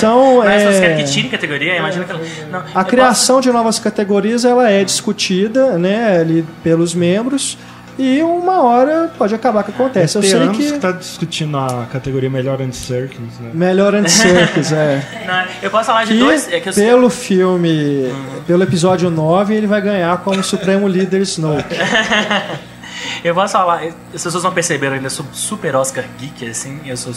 [0.00, 0.38] são.
[0.42, 1.76] Mas vocês é, querem que tire categoria?
[1.76, 2.20] Imagina que ela...
[2.50, 7.56] Não, a criação de novas categorias ela é discutida né, ali pelos membros
[7.98, 10.16] e uma hora pode acabar que acontece.
[10.16, 10.72] Eu sei que.
[10.72, 13.50] que tá discutindo a categoria Melhor and Circles, né?
[13.52, 15.04] Melhor antes Circus, é.
[15.26, 16.52] não, eu posso falar de Que dois...
[16.52, 18.12] É que eu, pelo filme,
[18.46, 21.74] pelo episódio 9, ele vai ganhar como Supremo Líder Snoke.
[23.22, 23.82] Eu posso falar,
[24.14, 27.12] as pessoas não perceberam ainda, eu sou super Oscar geek, assim, eu sou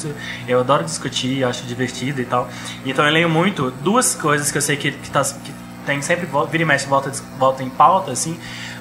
[0.48, 2.50] eu adoro discutir, eu acho divertido e tal.
[2.86, 5.54] Então eu leio muito duas coisas que eu sei que, que, tá, que
[5.86, 8.38] tem sempre, vira e mexe, volta, volta em pauta, assim.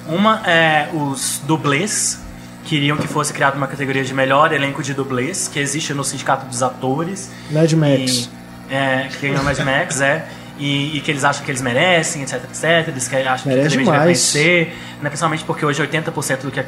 [0.07, 2.19] Uma é os dublês,
[2.65, 6.45] queriam que fosse criada uma categoria de melhor elenco de dublês, que existe no Sindicato
[6.45, 7.29] dos Atores.
[7.49, 8.29] Mad Max.
[8.69, 10.25] E, é, que é o Mad Max, é.
[10.59, 12.87] E, e que eles acham que eles merecem, etc, etc.
[12.89, 13.99] Eles que acham que Merece a academia demais.
[14.33, 15.09] reconhecer, né?
[15.09, 16.65] Principalmente porque hoje 80% do que a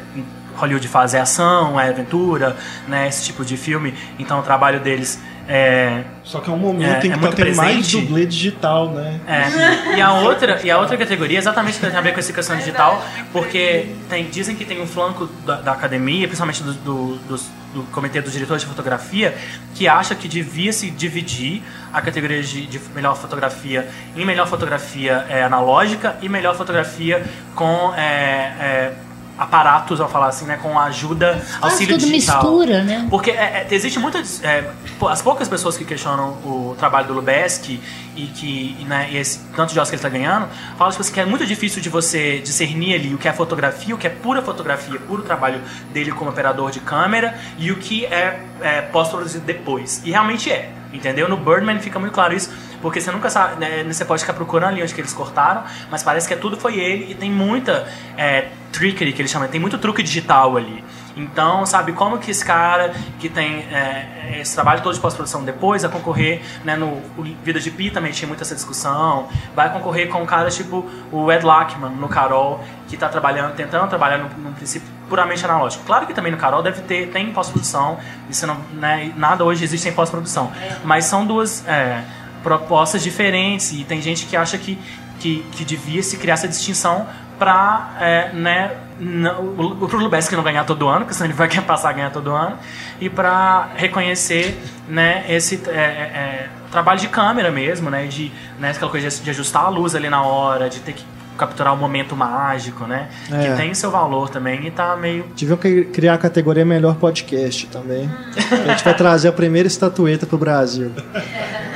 [0.56, 2.56] Hollywood faz é ação, é aventura,
[2.88, 3.06] né?
[3.06, 3.94] Esse tipo de filme.
[4.18, 7.32] Então o trabalho deles é, Só que é um momento É, em que é tá
[7.32, 9.20] tendo mais dublê digital, né?
[9.26, 9.96] é.
[9.96, 13.04] E a outra, e a outra categoria exatamente tem a ver com essa questão digital,
[13.32, 17.82] porque tem, dizem que tem um flanco da, da academia, principalmente do, do, dos- do
[17.90, 19.34] comitê dos diretores de fotografia,
[19.74, 21.60] que acha que devia se dividir
[21.92, 27.24] a categoria de, de melhor fotografia em melhor fotografia é, analógica e melhor fotografia
[27.56, 28.92] com é, é,
[29.36, 32.42] aparatos, ao falar assim, né, com ajuda, Faz auxílio tudo digital.
[32.42, 33.06] mistura, né?
[33.10, 34.22] Porque é, é, existe muita.
[34.42, 34.70] é,
[35.08, 37.80] as poucas pessoas que questionam o trabalho do Lubeski
[38.16, 40.48] e que e, né, e esse tanto de Oscar que ele está ganhando,
[40.78, 43.94] falam tipo, assim, que é muito difícil de você discernir ali o que é fotografia,
[43.94, 45.60] o que é pura fotografia, puro trabalho
[45.92, 50.00] dele como operador de câmera e o que é, é pós-produzido depois.
[50.04, 50.70] E realmente é.
[50.92, 51.28] Entendeu?
[51.28, 52.52] No Birdman fica muito claro isso,
[52.84, 56.02] porque você nunca sabe, né, você pode ficar procurando ali onde que eles cortaram, mas
[56.02, 59.58] parece que é tudo foi ele e tem muita é, trickery que eles chamam, tem
[59.58, 60.84] muito truque digital ali.
[61.16, 65.80] Então, sabe, como que esse cara que tem é, esse trabalho todo de pós-produção depois
[65.80, 67.00] vai concorrer, né, no
[67.42, 71.42] Vida de Pi também tinha muita essa discussão, vai concorrer com caras tipo o Ed
[71.42, 75.84] Lachman no Carol, que está trabalhando, tentando trabalhar num, num princípio puramente analógico.
[75.86, 77.96] Claro que também no Carol deve ter, tem pós-produção,
[78.28, 80.52] isso não, né, nada hoje existe em pós-produção,
[80.84, 82.04] mas são duas é,
[82.44, 84.78] propostas diferentes e tem gente que acha que,
[85.18, 87.06] que, que devia se criar essa distinção
[87.38, 91.48] para é, né, não- o pro Lubeski não ganhar todo ano, porque senão ele vai
[91.48, 92.56] querer passar a ganhar todo ano,
[93.00, 94.56] e para reconhecer
[94.88, 99.30] né, esse é, é, é, trabalho de câmera mesmo, né, de né, aquela coisa de,
[99.30, 101.04] ajustar a luz ali na hora, de ter que
[101.36, 103.38] capturar o momento mágico, né, É.
[103.50, 107.66] que tem seu valor também e tá meio Deviam cri- criar a categoria Melhor Podcast
[107.66, 108.08] também.
[108.52, 110.92] A gente vai trazer a primeira estatueta pro Brasil.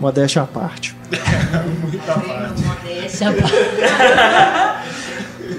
[0.00, 0.96] Modéstia à parte.
[2.84, 3.32] Deixa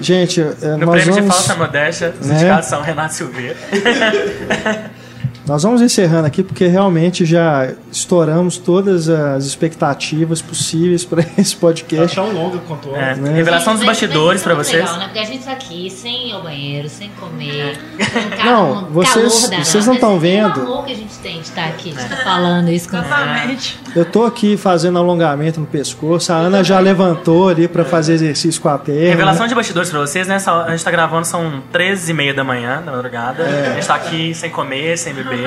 [0.02, 2.36] gente, é, No nós prêmio de vamos, falsa modéstia, os Né?
[2.36, 3.56] indicados são Renato Silveira.
[5.48, 11.62] nós vamos encerrando aqui porque realmente já estouramos todas as expectativas possíveis para esse Tá
[11.62, 12.16] podcast.
[12.16, 13.16] tão longa quanto É, é.
[13.16, 13.34] Né?
[13.34, 14.82] Revelação dos mas bastidores é muito vocês.
[14.84, 15.06] Legal, né?
[15.06, 17.78] Porque a gente tá aqui sem ir ao banheiro, sem comer.
[17.98, 20.58] com um ca- Não, um vocês- vocês não tão Mas tem vendo.
[20.60, 22.98] O amor que a gente tem de estar aqui, de estar falando isso com.
[22.98, 23.80] Exatamente.
[23.96, 28.62] Eu tô aqui fazendo alongamento no pescoço, a Ana já levantou ali para fazer exercício
[28.62, 29.10] com a perna.
[29.10, 30.38] Revelação de bastidores pra vocês, né?
[30.46, 33.44] A gente tá gravando, são 13 e meia da manhã, da madrugada.
[33.44, 33.70] É.
[33.72, 35.39] A gente tá aqui sem comer, sem beber.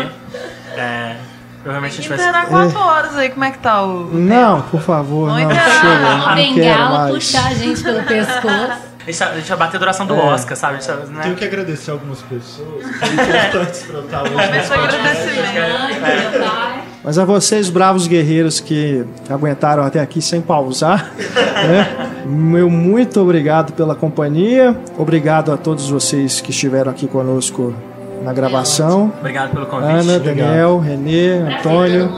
[0.76, 1.16] É,
[1.62, 2.18] provavelmente a gente vai...
[2.18, 4.06] Internar quatro horas aí, como é que tá o.
[4.06, 5.70] o Não, por favor, Não não, interessa.
[5.80, 7.14] chega, Uma não quero bengala mais.
[7.14, 8.92] puxar a gente pelo pescoço.
[9.02, 10.18] A gente, tá- a gente vai bater a duração do É.
[10.18, 10.74] Oscar, sabe?
[10.74, 11.22] A gente tá- né?
[11.24, 14.32] Tenho que agradecer algumas pessoas que são importantes pra eu estar hoje.
[14.32, 16.00] Começa o agradecimento.
[16.00, 16.82] Mãe, meu pai.
[17.04, 22.12] Mas a vocês, bravos guerreiros que aguentaram até aqui sem pausar, né?
[22.24, 24.76] meu muito obrigado pela companhia.
[24.96, 27.74] Obrigado a todos vocês que estiveram aqui conosco
[28.22, 29.12] na gravação.
[29.18, 29.90] Obrigado pelo convite.
[29.90, 32.10] Ana, Daniel, Renê, Antônio.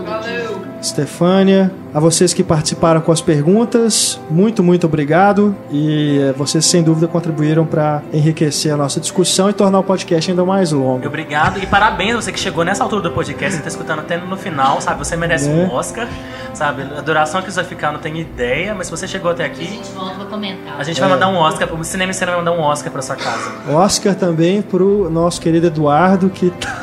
[0.85, 5.55] Stefânia, a vocês que participaram com as perguntas, muito, muito obrigado.
[5.71, 10.31] E eh, vocês, sem dúvida, contribuíram para enriquecer a nossa discussão e tornar o podcast
[10.31, 11.07] ainda mais longo.
[11.07, 14.37] Obrigado e parabéns você que chegou nessa altura do podcast, você tá escutando até no
[14.37, 14.99] final, sabe?
[14.99, 15.53] Você merece É.
[15.53, 16.07] um Oscar,
[16.53, 16.83] sabe?
[16.97, 19.47] A duração que isso vai ficar, não tenho ideia, mas se você chegou até A
[19.47, 20.75] aqui, gente volta pra comentar.
[20.79, 23.17] a gente vai mandar um Oscar, o Cinema e vai mandar um Oscar pra sua
[23.17, 23.51] casa.
[23.71, 26.83] Oscar também pro nosso querido Eduardo, que tá,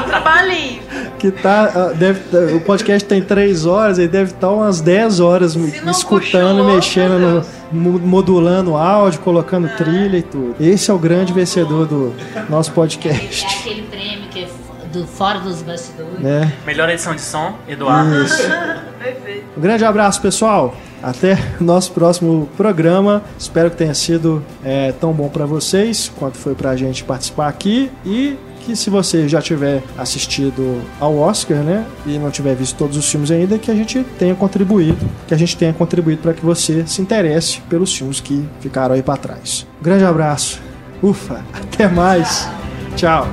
[0.00, 0.82] Um trabalhinho.
[1.18, 2.20] que tá ah, deve,
[2.52, 7.44] o podcast tem três horas, ele deve estar umas 10 horas me, escutando, puxou, mexendo,
[7.72, 10.56] no, modulando o áudio, colocando trilha e tudo.
[10.60, 12.14] Esse é o grande vencedor do
[12.48, 13.46] nosso É podcast.
[13.60, 14.48] aquele prêmio que é
[14.92, 16.20] do fora dos bastidores.
[16.20, 16.52] Né?
[16.64, 18.24] Melhor edição de som, Eduardo.
[18.24, 18.42] Isso.
[19.02, 19.44] Perfeito.
[19.56, 20.74] Um grande abraço, pessoal.
[21.02, 23.22] Até o nosso próximo programa.
[23.38, 27.90] Espero que tenha sido é, tão bom para vocês quanto foi pra gente participar aqui.
[28.06, 32.96] E que se você já tiver assistido ao Oscar, né, e não tiver visto todos
[32.96, 36.44] os filmes ainda, que a gente tenha contribuído, que a gente tenha contribuído para que
[36.44, 39.66] você se interesse pelos filmes que ficaram aí para trás.
[39.80, 40.60] Um grande abraço.
[41.02, 42.48] Ufa, até mais.
[42.96, 43.28] Tchau.